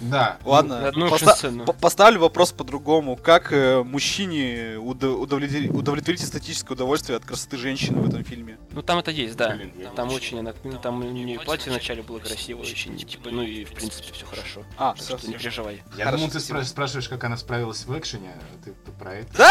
Да. 0.00 0.38
Ладно, 0.44 0.86
одну 0.86 1.08
поста- 1.10 1.64
по- 1.66 1.72
поставлю 1.72 2.20
вопрос 2.20 2.52
по-другому. 2.52 3.16
Как 3.16 3.52
э, 3.52 3.82
мужчине 3.82 4.74
удо- 4.76 5.16
удовлетворить, 5.16 5.72
удовлетворить 5.72 6.22
эстетическое 6.22 6.76
удовольствие 6.76 7.16
от 7.16 7.24
красоты 7.24 7.56
женщины 7.56 8.00
в 8.00 8.08
этом 8.08 8.22
фильме? 8.22 8.58
Ну 8.70 8.82
там 8.82 8.98
это 9.00 9.10
есть, 9.10 9.36
да. 9.36 9.56
Блин, 9.56 9.72
Там 9.96 10.06
не 10.08 10.14
очень 10.14 10.38
она, 10.38 10.54
ну, 10.62 10.78
там 10.78 11.00
у 11.00 11.10
нее 11.10 11.40
платье 11.40 11.72
вначале 11.72 12.02
было 12.02 12.20
красивое 12.20 12.62
очень, 12.62 12.96
типа, 12.96 13.30
ну 13.32 13.42
и 13.42 13.64
в 13.64 13.72
принципе 13.72 14.12
все 14.12 14.24
хорошо. 14.24 14.62
А, 14.76 14.92
Так 14.92 15.02
все, 15.02 15.18
что 15.18 15.26
не 15.26 15.34
переживай. 15.34 15.82
Я 15.96 16.04
Хорошо, 16.04 16.16
думал, 16.18 16.30
ты 16.30 16.38
спра- 16.38 16.62
спрашиваешь, 16.64 17.08
как 17.08 17.24
она 17.24 17.36
справилась 17.36 17.84
в 17.84 17.98
экшене, 17.98 18.30
а 18.36 18.64
ты 18.64 18.72
про 19.00 19.14
это. 19.14 19.36
Да, 19.36 19.50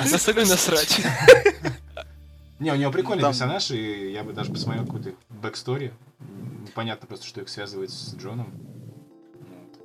На 0.00 0.04
остальное 0.16 0.46
насрать. 0.46 1.00
Не, 2.58 2.72
у 2.72 2.76
него 2.76 2.90
прикольный 2.90 3.22
Там- 3.22 3.32
персонаж, 3.32 3.70
и 3.70 4.12
я 4.12 4.24
бы 4.24 4.32
даже 4.32 4.50
посмотрел 4.52 4.84
какую-то 4.86 5.12
backstory. 5.28 5.92
Понятно 6.74 7.06
просто, 7.06 7.26
что 7.26 7.40
их 7.40 7.48
связывает 7.48 7.90
с 7.90 8.14
Джоном. 8.16 8.52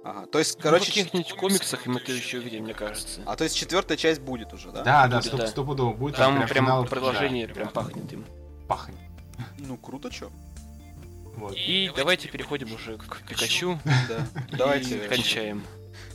Ага, 0.04 0.26
то 0.26 0.40
есть, 0.40 0.58
Короче, 0.60 0.86
в 0.86 0.88
каких-нибудь 0.88 1.34
комиксах 1.34 1.86
мы 1.86 2.00
это 2.00 2.12
еще 2.12 2.40
увидим, 2.40 2.64
мне 2.64 2.74
кажется. 2.74 3.22
А 3.26 3.36
то 3.36 3.44
есть 3.44 3.56
четвертая 3.56 3.98
часть 3.98 4.20
будет 4.22 4.52
уже, 4.52 4.72
да? 4.72 4.82
Да, 4.84 5.08
да, 5.08 5.22
стоп, 5.22 5.42
да. 5.42 5.48
стопудово 5.48 5.94
будет. 5.94 6.16
Там 6.16 6.38
прям 6.38 6.48
прям 6.48 6.66
финал, 6.66 6.86
продолжение 6.86 7.48
да, 7.48 7.54
прям 7.54 7.68
пахнет 7.70 8.12
им. 8.12 8.26
пахнет. 8.68 8.98
Ну, 9.60 9.78
круто, 9.78 10.10
чё? 10.10 10.32
Вот. 11.36 11.54
И 11.56 11.92
давайте 11.96 12.30
переходим 12.30 12.74
уже 12.74 12.98
к 12.98 13.22
Пикачу 13.28 13.80
Да, 14.10 14.28
давайте... 14.58 14.98
кончаем. 15.08 15.64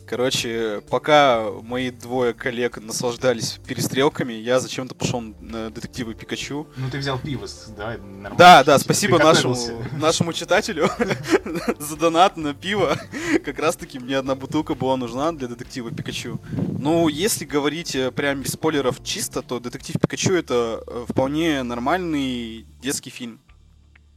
Короче, 0.07 0.83
пока 0.89 1.51
мои 1.63 1.91
двое 1.91 2.33
коллег 2.33 2.79
наслаждались 2.81 3.59
перестрелками, 3.67 4.35
я 4.35 4.61
зачем-то 4.61 4.95
пошел 4.95 5.21
на 5.21 5.71
детективы 5.71 6.15
Пикачу. 6.15 6.69
Ну 6.77 6.89
ты 6.91 6.99
взял 6.99 7.19
пиво, 7.19 7.47
давай 7.77 7.99
нормально. 7.99 8.37
Да, 8.39 8.63
да, 8.63 8.79
спасибо 8.79 9.19
нашему, 9.19 9.57
нашему 9.99 10.33
читателю 10.33 10.89
за 11.79 11.97
донат 11.97 12.37
на 12.37 12.55
пиво. 12.55 12.97
Как 13.45 13.59
раз 13.59 13.75
таки 13.75 13.99
мне 13.99 14.17
одна 14.17 14.37
бутылка 14.37 14.77
была 14.77 14.97
нужна 14.97 15.33
для 15.33 15.49
детектива 15.49 15.91
Пикачу. 15.91 16.41
Ну, 16.79 17.09
если 17.09 17.45
говорить 17.45 17.97
э, 17.97 18.13
прям 18.13 18.43
без 18.43 18.53
спойлеров 18.53 19.03
чисто, 19.03 19.43
то 19.43 19.59
детектив 19.59 19.97
Пикачу 20.01 20.35
это 20.35 20.85
э, 20.87 21.05
вполне 21.09 21.65
нормальный 21.65 22.65
детский 22.81 23.11
фильм. 23.11 23.41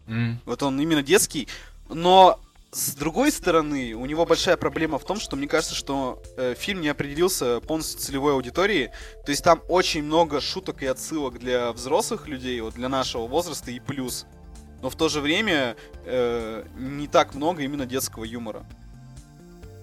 М. 0.08 0.40
Вот 0.46 0.62
он 0.62 0.80
именно 0.80 1.02
детский, 1.02 1.48
но 1.90 2.40
с 2.72 2.94
другой 2.94 3.32
стороны, 3.32 3.94
у 3.94 4.06
него 4.06 4.26
большая 4.26 4.56
проблема 4.56 5.00
в 5.00 5.04
том, 5.04 5.20
что 5.20 5.36
мне 5.36 5.48
кажется, 5.48 5.74
что 5.74 6.22
э, 6.38 6.54
фильм 6.56 6.82
не 6.82 6.90
определился 6.90 7.62
полностью 7.62 8.00
целевой 8.00 8.34
аудитории. 8.34 8.92
То 9.26 9.32
есть 9.32 9.44
там 9.44 9.62
очень 9.68 10.04
много 10.04 10.40
шуток 10.40 10.84
и 10.84 10.86
отсылок 10.86 11.40
для 11.40 11.72
взрослых 11.72 12.28
людей, 12.28 12.62
вот 12.62 12.76
для 12.76 12.88
нашего 12.88 13.26
возраста 13.26 13.72
и 13.72 13.80
плюс. 13.80 14.28
Но 14.84 14.90
в 14.92 14.96
то 14.96 15.10
же 15.10 15.20
время 15.20 15.78
э, 16.06 16.64
не 16.78 17.08
так 17.08 17.34
много 17.34 17.64
именно 17.64 17.88
детского 17.88 18.24
юмора. 18.24 18.66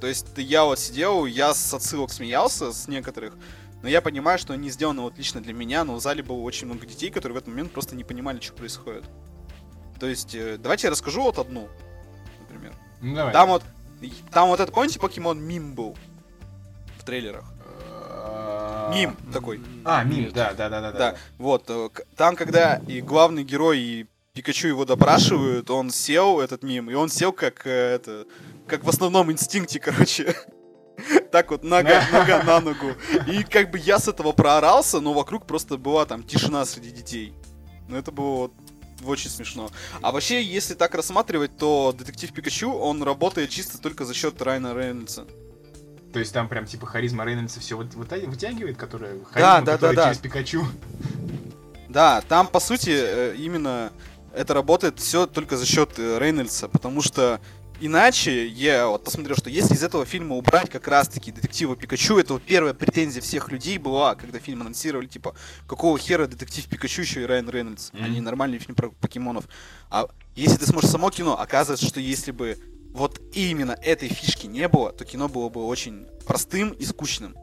То 0.00 0.06
есть 0.06 0.26
я 0.36 0.64
вот 0.64 0.78
сидел, 0.78 1.26
я 1.26 1.54
с 1.54 1.74
отсылок 1.74 2.12
смеялся 2.12 2.72
с 2.72 2.86
некоторых, 2.86 3.34
но 3.82 3.88
я 3.88 4.00
понимаю, 4.00 4.38
что 4.38 4.52
они 4.52 4.70
сделаны 4.70 5.02
вот 5.02 5.18
лично 5.18 5.40
для 5.40 5.54
меня, 5.54 5.82
но 5.82 5.96
в 5.96 6.00
зале 6.00 6.22
было 6.22 6.38
очень 6.38 6.66
много 6.66 6.86
детей, 6.86 7.10
которые 7.10 7.34
в 7.34 7.38
этот 7.38 7.48
момент 7.48 7.72
просто 7.72 7.96
не 7.96 8.04
понимали, 8.04 8.38
что 8.40 8.52
происходит. 8.52 9.04
То 9.98 10.06
есть, 10.06 10.36
э, 10.36 10.56
давайте 10.56 10.86
я 10.86 10.92
расскажу 10.92 11.22
вот 11.22 11.38
одну. 11.38 11.68
Ну 13.00 13.14
давай. 13.14 13.32
Там 13.32 13.48
вот, 13.48 13.62
там 14.30 14.48
вот 14.48 14.60
это, 14.60 14.72
помните, 14.72 14.98
покемон 14.98 15.40
мим 15.40 15.74
был 15.74 15.96
в 16.98 17.04
трейлерах? 17.04 17.44
А, 18.28 18.92
Мим 18.92 19.16
такой. 19.32 19.60
А, 19.84 20.04
мим, 20.04 20.30
да, 20.32 20.52
да, 20.54 20.68
да, 20.68 20.80
да. 20.80 20.92
Да, 20.92 21.16
вот, 21.38 21.64
э, 21.68 21.88
там, 22.16 22.36
когда 22.36 22.76
и 22.86 23.00
главный 23.00 23.44
герой, 23.44 23.80
и 23.80 24.06
Пикачу 24.32 24.68
его 24.68 24.84
допрашивают, 24.84 25.70
он 25.70 25.90
сел, 25.90 26.40
этот 26.40 26.62
мим, 26.62 26.90
и 26.90 26.94
он 26.94 27.08
сел 27.08 27.32
как, 27.32 27.66
э, 27.66 27.94
это, 27.94 28.26
как 28.66 28.84
в 28.84 28.88
основном 28.88 29.32
инстинкте, 29.32 29.80
короче. 29.80 30.36
Так 31.32 31.50
вот, 31.50 31.64
нога, 31.64 32.02
нога 32.12 32.42
на 32.42 32.60
ногу. 32.60 32.92
И 33.26 33.44
как 33.44 33.70
бы 33.70 33.78
я 33.78 33.98
с 33.98 34.08
этого 34.08 34.32
проорался, 34.32 35.00
но 35.00 35.12
вокруг 35.12 35.46
просто 35.46 35.78
была 35.78 36.04
там 36.06 36.22
тишина 36.22 36.64
среди 36.64 36.90
детей. 36.90 37.34
Ну, 37.88 37.96
это 37.96 38.12
было 38.12 38.36
вот 38.36 38.52
очень 39.10 39.30
смешно. 39.30 39.70
А 40.02 40.12
вообще, 40.12 40.42
если 40.42 40.74
так 40.74 40.94
рассматривать, 40.94 41.56
то 41.56 41.94
детектив 41.96 42.32
Пикачу, 42.32 42.72
он 42.72 43.02
работает 43.02 43.50
чисто 43.50 43.78
только 43.78 44.04
за 44.04 44.14
счет 44.14 44.40
Райана 44.42 44.74
Рейнольдса. 44.74 45.26
То 46.12 46.20
есть 46.20 46.32
там 46.32 46.48
прям 46.48 46.66
типа 46.66 46.86
харизма 46.86 47.24
Рейнольдса 47.24 47.60
все 47.60 47.76
вытягивает, 47.76 48.76
которая 48.76 49.18
Да, 49.18 49.24
харизма, 49.24 49.66
да, 49.66 49.72
которая 49.72 49.96
да, 49.96 50.02
да. 50.02 50.08
через 50.08 50.18
Пикачу. 50.22 50.66
Да, 51.88 52.22
там, 52.28 52.46
по 52.48 52.60
сути, 52.60 52.90
э, 52.90 53.34
именно 53.36 53.92
это 54.34 54.54
работает 54.54 54.98
все 54.98 55.26
только 55.26 55.56
за 55.56 55.66
счет 55.66 55.98
э, 55.98 56.18
Рейнольдса, 56.18 56.68
потому 56.68 57.00
что 57.00 57.40
иначе 57.80 58.46
я 58.46 58.86
вот 58.88 59.04
посмотрел, 59.04 59.36
что 59.36 59.50
если 59.50 59.74
из 59.74 59.82
этого 59.82 60.04
фильма 60.04 60.36
убрать 60.36 60.70
как 60.70 60.88
раз-таки 60.88 61.32
детектива 61.32 61.76
Пикачу, 61.76 62.18
это 62.18 62.34
вот 62.34 62.42
первая 62.42 62.74
претензия 62.74 63.22
всех 63.22 63.50
людей 63.50 63.78
была, 63.78 64.14
когда 64.14 64.38
фильм 64.38 64.62
анонсировали, 64.62 65.06
типа, 65.06 65.34
какого 65.66 65.98
хера 65.98 66.26
детектив 66.26 66.66
Пикачу 66.66 67.02
еще 67.02 67.22
и 67.22 67.26
Райан 67.26 67.48
Рейнольдс, 67.48 67.90
а 67.92 68.08
не 68.08 68.20
нормальный 68.20 68.58
фильм 68.58 68.74
про 68.74 68.90
покемонов. 68.90 69.44
А 69.90 70.08
если 70.34 70.56
ты 70.56 70.66
смотришь 70.66 70.90
само 70.90 71.10
кино, 71.10 71.38
оказывается, 71.38 71.86
что 71.86 72.00
если 72.00 72.30
бы 72.30 72.58
вот 72.92 73.20
именно 73.34 73.76
этой 73.82 74.08
фишки 74.08 74.46
не 74.46 74.68
было, 74.68 74.92
то 74.92 75.04
кино 75.04 75.28
было 75.28 75.48
бы 75.48 75.64
очень 75.66 76.06
простым 76.26 76.70
и 76.70 76.84
скучным. 76.84 77.36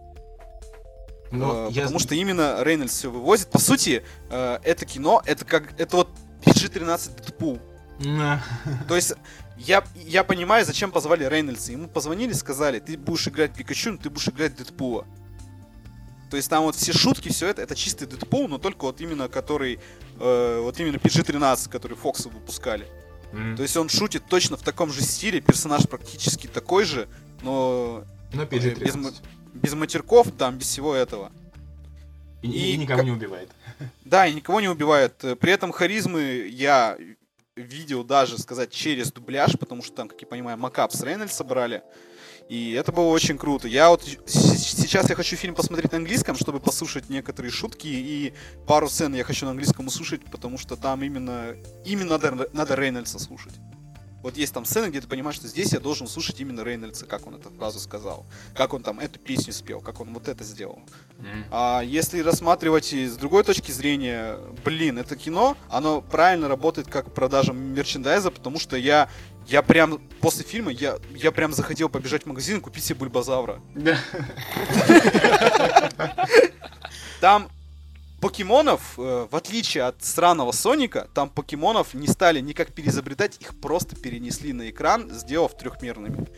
Но 1.34 1.68
Э, 1.68 1.72
я... 1.72 1.84
Потому 1.84 2.00
что 2.00 2.16
именно 2.16 2.64
Рейнольдс 2.64 2.94
все 2.94 3.10
вывозит. 3.10 3.50
По 3.50 3.60
сути, 3.60 4.04
э, 4.30 4.60
это 4.64 4.86
кино, 4.86 5.22
это 5.26 5.46
как, 5.46 5.80
это 5.80 5.98
вот 5.98 6.10
PG-13 6.46 7.16
Дэдпул. 7.16 7.60
То 8.88 8.96
есть, 8.96 9.14
я, 9.58 9.84
я 9.96 10.24
понимаю, 10.24 10.66
зачем 10.66 10.92
позвали 10.92 11.24
Рейнольдса. 11.26 11.72
Ему 11.72 11.88
позвонили, 11.88 12.34
сказали, 12.34 12.80
ты 12.80 12.98
будешь 12.98 13.28
играть 13.28 13.54
Пикачу, 13.54 13.92
но 13.92 13.98
ты 13.98 14.10
будешь 14.10 14.28
играть 14.28 14.56
Дэдпула. 14.56 15.06
То 16.30 16.38
есть 16.38 16.50
там 16.50 16.64
вот 16.64 16.76
все 16.76 16.94
шутки, 16.94 17.30
все 17.30 17.48
это, 17.48 17.62
это 17.62 17.76
чистый 17.76 18.08
Дэдпул, 18.08 18.48
но 18.48 18.58
только 18.58 18.86
вот 18.86 19.00
именно 19.02 19.28
который, 19.30 19.80
э, 20.20 20.60
вот 20.62 20.80
именно 20.80 20.96
PG-13, 20.98 21.70
который 21.70 21.96
Фоксы 21.96 22.28
выпускали. 22.30 22.88
М. 23.34 23.56
То 23.56 23.62
есть 23.64 23.78
он 23.78 23.88
шутит 23.90 24.24
точно 24.28 24.58
в 24.58 24.64
таком 24.64 24.92
же 24.92 25.02
стиле, 25.02 25.42
персонаж 25.42 25.88
практически 25.88 26.48
такой 26.48 26.86
же, 26.86 27.08
но 27.44 28.04
Но 28.34 28.46
без, 28.46 28.64
PG-13. 28.64 28.98
ма- 28.98 29.12
без 29.54 29.74
матерков, 29.76 30.28
там, 30.36 30.58
без 30.58 30.68
всего 30.68 30.96
этого. 30.96 31.32
И, 32.42 32.50
и 32.50 32.74
и 32.74 32.78
никого 32.78 32.98
как- 32.98 33.06
не 33.06 33.12
убивает. 33.12 33.50
Да, 34.04 34.26
и 34.26 34.34
никого 34.34 34.60
не 34.60 34.70
убивает. 34.70 35.14
При 35.40 35.52
этом 35.52 35.72
харизмы 35.72 36.48
я 36.52 36.98
видел 37.56 38.04
даже, 38.04 38.38
сказать, 38.38 38.72
через 38.72 39.12
дубляж, 39.12 39.58
потому 39.60 39.84
что 39.84 39.96
там, 39.96 40.08
как 40.08 40.20
я 40.22 40.28
понимаю, 40.28 40.58
макап 40.58 40.92
с 40.92 41.02
Рейнольдса 41.02 41.44
брали. 41.44 41.84
И 42.50 42.74
это 42.74 42.92
было 42.92 43.08
очень 43.08 43.38
круто. 43.38 43.68
Я 43.68 43.90
вот 43.90 44.04
сейчас 44.04 45.10
я 45.10 45.16
хочу 45.16 45.36
фильм 45.36 45.56
посмотреть 45.56 45.92
на 45.92 46.00
английском, 46.00 46.36
чтобы 46.36 46.60
послушать 46.60 47.10
некоторые 47.10 47.52
шутки 47.52 47.88
и 47.88 48.34
пару 48.68 48.90
сцен 48.90 49.14
я 49.14 49.24
хочу 49.24 49.46
на 49.46 49.52
английском 49.52 49.88
услышать, 49.88 50.26
потому 50.26 50.58
что 50.58 50.76
там 50.76 51.04
именно, 51.04 51.56
именно 51.86 52.18
надо, 52.18 52.50
надо 52.52 52.76
Рейнольдса 52.76 53.20
слушать. 53.20 53.54
Вот 54.24 54.38
есть 54.38 54.54
там 54.54 54.64
сцены, 54.64 54.88
где 54.88 55.02
ты 55.02 55.08
понимаешь, 55.08 55.36
что 55.36 55.50
здесь 55.50 55.74
я 55.74 55.82
должен 55.82 56.08
слушать 56.08 56.40
именно 56.40 56.64
Рейнольдса, 56.64 57.06
как 57.06 57.28
он 57.28 57.36
эту 57.36 57.50
фразу 57.50 57.80
сказал, 57.80 58.26
как 58.56 58.74
он 58.74 58.82
там 58.82 59.00
эту 59.00 59.20
песню 59.20 59.52
спел, 59.52 59.82
как 59.82 60.00
он 60.00 60.14
вот 60.14 60.30
это 60.30 60.46
сделал. 60.46 60.80
М. 61.20 61.46
А 61.52 61.82
если 61.82 62.22
рассматривать 62.22 62.94
с 62.94 63.18
другой 63.18 63.44
точки 63.44 63.72
зрения, 63.72 64.38
блин, 64.64 64.98
это 64.98 65.18
кино, 65.18 65.58
оно 65.70 66.00
правильно 66.02 66.48
работает 66.48 66.88
как 66.88 67.14
продажа 67.14 67.52
мерчендайза, 67.52 68.32
потому 68.32 68.60
что 68.60 68.78
я, 68.78 69.10
я 69.46 69.62
прям 69.62 70.00
после 70.22 70.46
фильма, 70.46 70.72
я, 70.72 71.00
я 71.14 71.34
прям 71.34 71.52
захотел 71.52 71.90
побежать 71.90 72.24
в 72.24 72.28
магазин 72.28 72.60
и 72.60 72.62
купить 72.62 72.86
себе 72.86 73.00
бульбазавра. 73.00 73.62
Там 77.20 77.50
покемонов, 78.24 78.98
э, 78.98 79.28
в 79.30 79.36
отличие 79.36 79.84
от 79.84 80.02
странного 80.02 80.54
Соника, 80.54 81.10
там 81.14 81.30
покемонов 81.30 81.94
не 81.94 82.08
стали 82.08 82.40
никак 82.40 82.74
переизобретать, 82.74 83.36
их 83.42 83.60
просто 83.60 83.98
перенесли 83.98 84.54
на 84.54 84.70
экран, 84.70 85.10
сделав 85.12 85.58
трехмерными. 85.58 86.30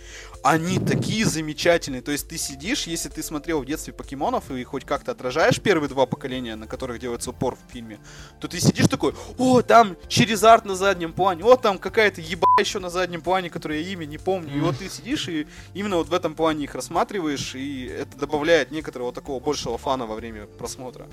Они 0.45 0.77
такие 0.77 1.25
замечательные. 1.25 2.03
То 2.03 2.11
есть 2.11 2.27
ты 2.27 2.37
сидишь, 2.37 2.85
если 2.85 3.09
ты 3.09 3.23
смотрел 3.23 3.61
в 3.61 3.65
детстве 3.65 3.93
покемонов 3.93 4.51
и 4.51 4.63
хоть 4.63 4.85
как-то 4.85 5.13
отражаешь 5.13 5.59
первые 5.59 5.89
два 5.89 6.05
поколения, 6.05 6.55
на 6.55 6.67
которых 6.67 6.99
делается 6.99 7.31
упор 7.31 7.55
в 7.55 7.71
фильме, 7.73 7.97
то 8.39 8.47
ты 8.47 8.59
сидишь 8.59 8.85
такой, 8.85 9.15
о, 9.39 9.63
там 9.63 9.97
Черезард 10.07 10.65
на 10.65 10.75
заднем 10.75 11.13
плане, 11.13 11.43
о, 11.43 11.55
там 11.55 11.79
какая-то 11.79 12.21
еба 12.21 12.45
еще 12.59 12.77
на 12.77 12.91
заднем 12.91 13.21
плане, 13.21 13.49
которое 13.49 13.81
я 13.81 13.89
имя 13.93 14.05
не 14.05 14.19
помню. 14.19 14.55
И 14.55 14.59
вот 14.59 14.77
ты 14.77 14.87
сидишь 14.87 15.27
и 15.29 15.47
именно 15.73 15.97
вот 15.97 16.09
в 16.09 16.13
этом 16.13 16.35
плане 16.35 16.65
их 16.65 16.75
рассматриваешь, 16.75 17.55
и 17.55 17.87
это 17.87 18.15
добавляет 18.15 18.69
некоторого 18.69 19.11
такого 19.11 19.43
большего 19.43 19.79
фана 19.79 20.05
во 20.05 20.13
время 20.13 20.45
просмотра. 20.45 21.07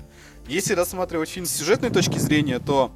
Если 0.47 0.75
рассматривать 0.75 1.29
фильм 1.29 1.47
с 1.47 1.55
сюжетной 1.55 1.89
точки 1.89 2.19
зрения, 2.19 2.59
то 2.59 2.91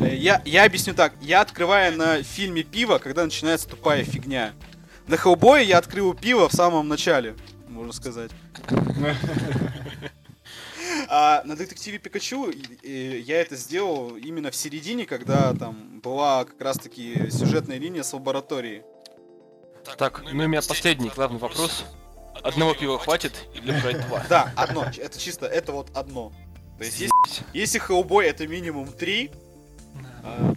э, 0.00 0.14
я, 0.14 0.40
я 0.44 0.64
объясню 0.64 0.94
так. 0.94 1.14
Я 1.20 1.40
открываю 1.40 1.96
на 1.96 2.22
фильме 2.22 2.62
пиво, 2.62 2.98
когда 2.98 3.24
начинается 3.24 3.68
тупая 3.68 4.04
фигня. 4.04 4.52
На 5.08 5.16
Хеллбое 5.16 5.62
я 5.62 5.78
открыл 5.78 6.12
пиво 6.12 6.50
в 6.50 6.52
самом 6.52 6.86
начале, 6.86 7.34
можно 7.66 7.92
сказать. 7.92 8.30
А 11.10 11.42
на 11.44 11.56
детективе 11.56 11.98
Пикачу 11.98 12.52
я 12.82 13.40
это 13.40 13.56
сделал 13.56 14.16
именно 14.16 14.50
в 14.50 14.56
середине, 14.56 15.06
когда 15.06 15.54
там 15.54 16.00
была 16.00 16.44
как 16.44 16.60
раз-таки 16.60 17.30
сюжетная 17.30 17.78
линия 17.78 18.02
с 18.02 18.12
лабораторией. 18.12 18.82
Так, 19.96 20.22
ну 20.24 20.42
и 20.42 20.44
у 20.44 20.48
меня 20.48 20.60
последний 20.60 21.08
главный 21.08 21.38
вопрос. 21.38 21.84
Одного 22.42 22.74
пива 22.74 22.98
хватит 22.98 23.32
или 23.54 23.80
брать 23.80 24.06
два? 24.06 24.22
Да, 24.28 24.52
одно. 24.54 24.84
Это 24.98 25.18
чисто, 25.18 25.46
это 25.46 25.72
вот 25.72 25.96
одно. 25.96 26.32
То 26.76 26.84
есть, 26.84 27.00
если, 27.00 27.14
если 27.54 27.78
Хеллбой 27.78 28.26
это 28.26 28.46
минимум 28.46 28.88
три, 28.88 29.30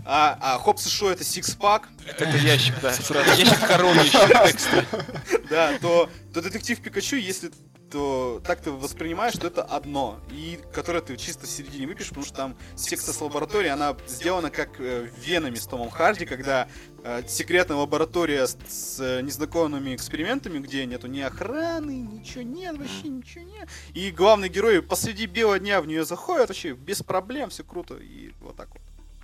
а, 0.05 0.37
а, 0.41 0.57
Хопс 0.59 0.85
и 0.87 0.89
Шоу 0.89 1.09
это 1.09 1.23
сикс-пак, 1.23 1.89
Это 2.05 2.25
ящик, 2.37 2.75
да, 2.81 2.91
сразу. 2.93 3.29
Ящик 3.31 3.59
короны 3.67 3.99
еще 4.01 4.27
да, 5.49 5.77
то, 5.79 6.09
то 6.33 6.41
детектив 6.41 6.81
Пикачу, 6.81 7.15
если 7.15 7.51
то 7.91 8.41
так 8.45 8.61
ты 8.61 8.71
воспринимаешь, 8.71 9.33
что 9.33 9.47
это 9.47 9.63
одно, 9.63 10.19
и 10.31 10.59
которое 10.73 11.01
ты 11.01 11.17
чисто 11.17 11.45
в 11.45 11.49
середине 11.49 11.87
выпьешь, 11.87 12.07
потому 12.07 12.25
что 12.25 12.35
там 12.35 12.57
секция 12.75 13.13
с 13.13 13.21
лабораторией, 13.21 13.73
она 13.73 13.95
сделана 14.07 14.49
как 14.49 14.79
э, 14.79 15.09
венами 15.17 15.55
с 15.55 15.67
Томом 15.67 15.89
Харди, 15.89 16.25
когда 16.25 16.67
э, 17.03 17.23
секретная 17.27 17.77
лаборатория 17.77 18.47
с, 18.47 18.57
с, 18.67 18.99
э, 18.99 19.21
незнакомыми 19.21 19.93
экспериментами, 19.93 20.59
где 20.59 20.85
нету 20.85 21.07
ни 21.07 21.19
охраны, 21.19 21.91
ничего 21.91 22.43
нет, 22.43 22.77
вообще 22.77 23.09
ничего 23.09 23.43
нет. 23.43 23.67
И 23.93 24.11
главный 24.11 24.47
герой 24.47 24.81
посреди 24.81 25.25
белого 25.25 25.59
дня 25.59 25.81
в 25.81 25.87
нее 25.87 26.05
заходит, 26.05 26.47
вообще 26.47 26.73
без 26.73 27.03
проблем, 27.03 27.49
все 27.49 27.63
круто, 27.63 27.95
и 27.95 28.31
вот 28.39 28.55
так 28.55 28.69
вот. 28.71 28.81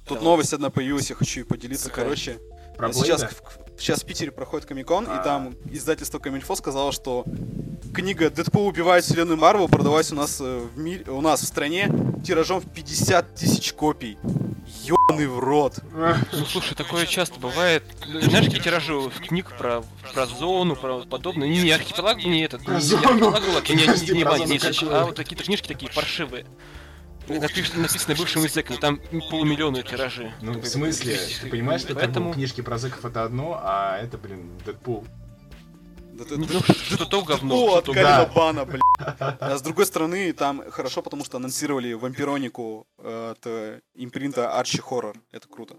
Тут 0.07 0.21
новость 0.21 0.53
одна 0.53 0.69
появилась, 0.69 1.09
я 1.09 1.15
хочу 1.15 1.45
поделиться, 1.45 1.89
Какая? 1.89 2.05
короче. 2.05 2.39
Про 2.77 2.93
Сейчас 2.93 3.25
сейчас 3.77 4.03
в 4.03 4.05
Питере 4.05 4.31
проходит 4.31 4.67
Комикон, 4.67 5.07
А. 5.09 5.19
и 5.19 5.23
там 5.23 5.55
издательство 5.71 6.19
Камильфо 6.19 6.55
сказало, 6.55 6.91
что 6.91 7.25
книга 7.93 8.29
«Дэдпул 8.29 8.67
убивает 8.67 9.03
вселенную 9.03 9.37
Марвел» 9.37 9.67
продалась 9.67 10.11
у 10.11 10.15
нас 10.15 10.39
э, 10.39 10.67
в 10.73 10.77
мире, 10.77 11.03
у 11.11 11.21
нас 11.21 11.41
в 11.41 11.45
стране 11.45 11.89
тиражом 12.23 12.61
в 12.61 12.69
50 12.71 13.35
тысяч 13.35 13.73
копий. 13.73 14.17
Ёбаный 14.83 15.27
в 15.27 15.39
рот. 15.39 15.79
Ну 16.33 16.45
слушай, 16.45 16.75
такое 16.75 17.05
часто 17.05 17.39
бывает. 17.39 17.83
Знаешь, 18.05 18.45
какие 18.45 18.61
тиражи 18.61 18.93
книг 19.25 19.51
про, 19.57 19.83
про 20.13 20.25
зону, 20.25 20.75
про 20.75 20.99
подобное. 21.01 21.47
Не, 21.47 21.63
не 21.63 21.71
архипелаг, 21.71 22.17
не 22.17 22.41
этот. 22.43 22.63
Про 22.65 22.75
не 22.75 22.81
зону? 22.81 23.29
архипелаг, 23.29 23.69
не, 23.69 23.75
не, 23.75 23.85
Подожди, 23.85 24.11
не, 24.11 24.17
не, 24.19 24.23
про 24.25 24.37
не, 24.37 24.45
не, 24.45 24.59
зону 24.59 24.71
не, 24.71 24.73
какую? 24.79 24.95
а 25.01 25.05
вот 25.05 25.15
какие-то 25.15 25.43
книжки 25.45 25.67
такие 25.67 25.91
паршивые. 25.91 26.45
Напиш- 27.27 27.77
написаны 27.77 28.15
бывшим 28.15 28.43
языком, 28.43 28.77
там 28.77 28.99
полумиллионные 29.29 29.83
тиражи. 29.83 30.33
Ну, 30.41 30.59
в 30.59 30.65
смысле? 30.65 31.17
Ты 31.41 31.49
понимаешь, 31.49 31.81
что 31.81 31.93
Поэтому... 31.93 32.33
книжки 32.33 32.61
про 32.61 32.77
зэков 32.77 33.03
это 33.05 33.23
одно, 33.23 33.59
а 33.61 33.97
это, 33.99 34.17
блин, 34.17 34.49
Дэдпул. 34.65 35.05
Да 36.13 36.23
ты- 36.25 36.37
Ну, 36.37 36.45
ты- 36.47 36.73
что 36.73 37.05
то 37.05 37.21
говно, 37.23 37.55
О, 37.55 37.77
от 37.77 37.85
Карина. 37.85 38.31
Бана, 38.33 38.65
блядь. 38.65 38.81
А 38.99 39.57
с 39.57 39.61
другой 39.61 39.85
стороны, 39.85 40.31
там 40.33 40.63
хорошо, 40.71 41.01
потому 41.03 41.23
что 41.25 41.37
анонсировали 41.37 41.93
вампиронику 41.93 42.87
э, 42.97 43.31
от 43.33 43.45
э, 43.45 43.81
импринта 43.93 44.57
Арчи 44.57 44.79
Хоррор. 44.81 45.15
Это 45.31 45.47
круто. 45.47 45.75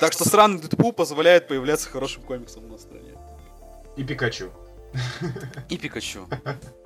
Так 0.00 0.12
что 0.12 0.24
странный 0.28 0.60
Дэдпул 0.60 0.92
позволяет 0.92 1.48
появляться 1.48 1.88
хорошим 1.90 2.22
комиксом 2.22 2.64
у 2.66 2.68
нас 2.68 2.80
в 2.80 2.84
стране. 2.84 3.14
И 3.96 4.04
Пикачу. 4.04 4.50
И 5.68 5.76
Пикачу. 5.78 6.28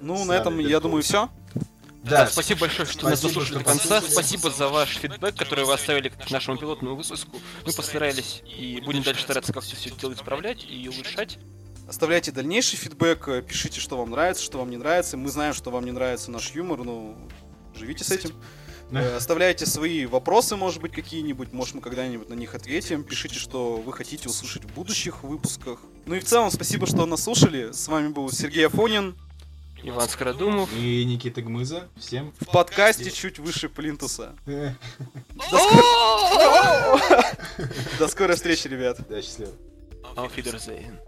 Ну, 0.01 0.25
на 0.25 0.33
этом, 0.33 0.59
я 0.59 0.81
думаю, 0.81 1.03
все. 1.03 1.29
Да, 2.03 2.27
спасибо 2.27 2.61
большое, 2.61 2.89
что 2.89 3.09
нас 3.09 3.19
Спасибо, 3.19 3.41
дослушали 3.41 3.59
до 3.59 3.65
конца. 3.65 4.01
Спасибо 4.01 4.51
за 4.51 4.69
ваш 4.69 4.97
фидбэк, 4.97 5.37
который 5.37 5.65
вы 5.65 5.75
оставили 5.75 6.09
к 6.09 6.31
нашему 6.31 6.57
пилотному 6.57 6.97
выпуску. 6.97 7.39
Мы 7.67 7.73
постарались 7.73 8.43
и 8.47 8.81
будем 8.85 9.03
дальше 9.03 9.23
стараться 9.23 9.53
как-то 9.53 9.77
все 9.77 9.91
дело 9.91 10.15
исправлять 10.15 10.65
и 10.69 10.89
улучшать. 10.89 11.39
Оставляйте 11.89 12.31
дальнейший 12.31 12.79
фидбэк, 12.79 13.29
э, 13.29 13.43
пишите, 13.43 13.81
что 13.81 13.99
вам 13.99 14.11
нравится, 14.11 14.45
что 14.45 14.59
вам 14.59 14.71
не 14.71 14.77
нравится. 14.77 15.17
Мы 15.17 15.29
знаем, 15.29 15.53
что 15.53 15.71
вам 15.71 15.85
не 15.85 15.91
нравится 15.91 16.31
наш 16.31 16.53
юмор, 16.53 16.79
ну, 16.85 17.17
живите 17.75 18.05
с 18.05 18.13
этим. 18.13 18.31
Э, 18.93 19.17
Оставляйте 19.17 19.67
свои 19.67 20.07
вопросы, 20.07 20.55
может 20.55 20.81
быть, 20.81 20.93
какие-нибудь, 20.93 21.53
может, 21.53 21.75
мы 21.75 21.81
когда-нибудь 21.81 22.29
на 22.29 22.35
них 22.35 22.55
ответим. 22.55 23.03
Пишите, 23.03 23.35
что 23.35 23.77
вы 23.77 23.93
хотите 23.93 24.29
услышать 24.29 24.65
в 24.65 24.73
будущих 24.73 25.25
выпусках. 25.25 25.81
Ну 26.07 26.15
и 26.15 26.21
в 26.21 26.25
целом, 26.25 26.51
спасибо, 26.53 26.87
что 26.87 27.07
нас 27.07 27.25
слушали. 27.25 27.73
С 27.73 27.89
вами 27.89 28.09
был 28.09 28.31
Сергей 28.31 28.67
Афонин. 28.69 29.17
Иван 29.83 30.09
Скородумов. 30.09 30.73
И 30.75 31.05
Никита 31.05 31.43
Гмыза. 31.43 31.89
Всем. 31.97 32.33
В 32.41 32.47
подкасте 32.47 33.11
чуть 33.11 33.39
выше 33.39 33.69
Плинтуса. 33.69 34.35
До 37.99 38.09
скорой 38.09 38.37
встречи, 38.37 38.69
ребят. 38.69 38.99
Да, 39.09 39.21
счастливо. 39.23 39.53
Auf 40.17 40.37
Wiedersehen. 40.37 40.99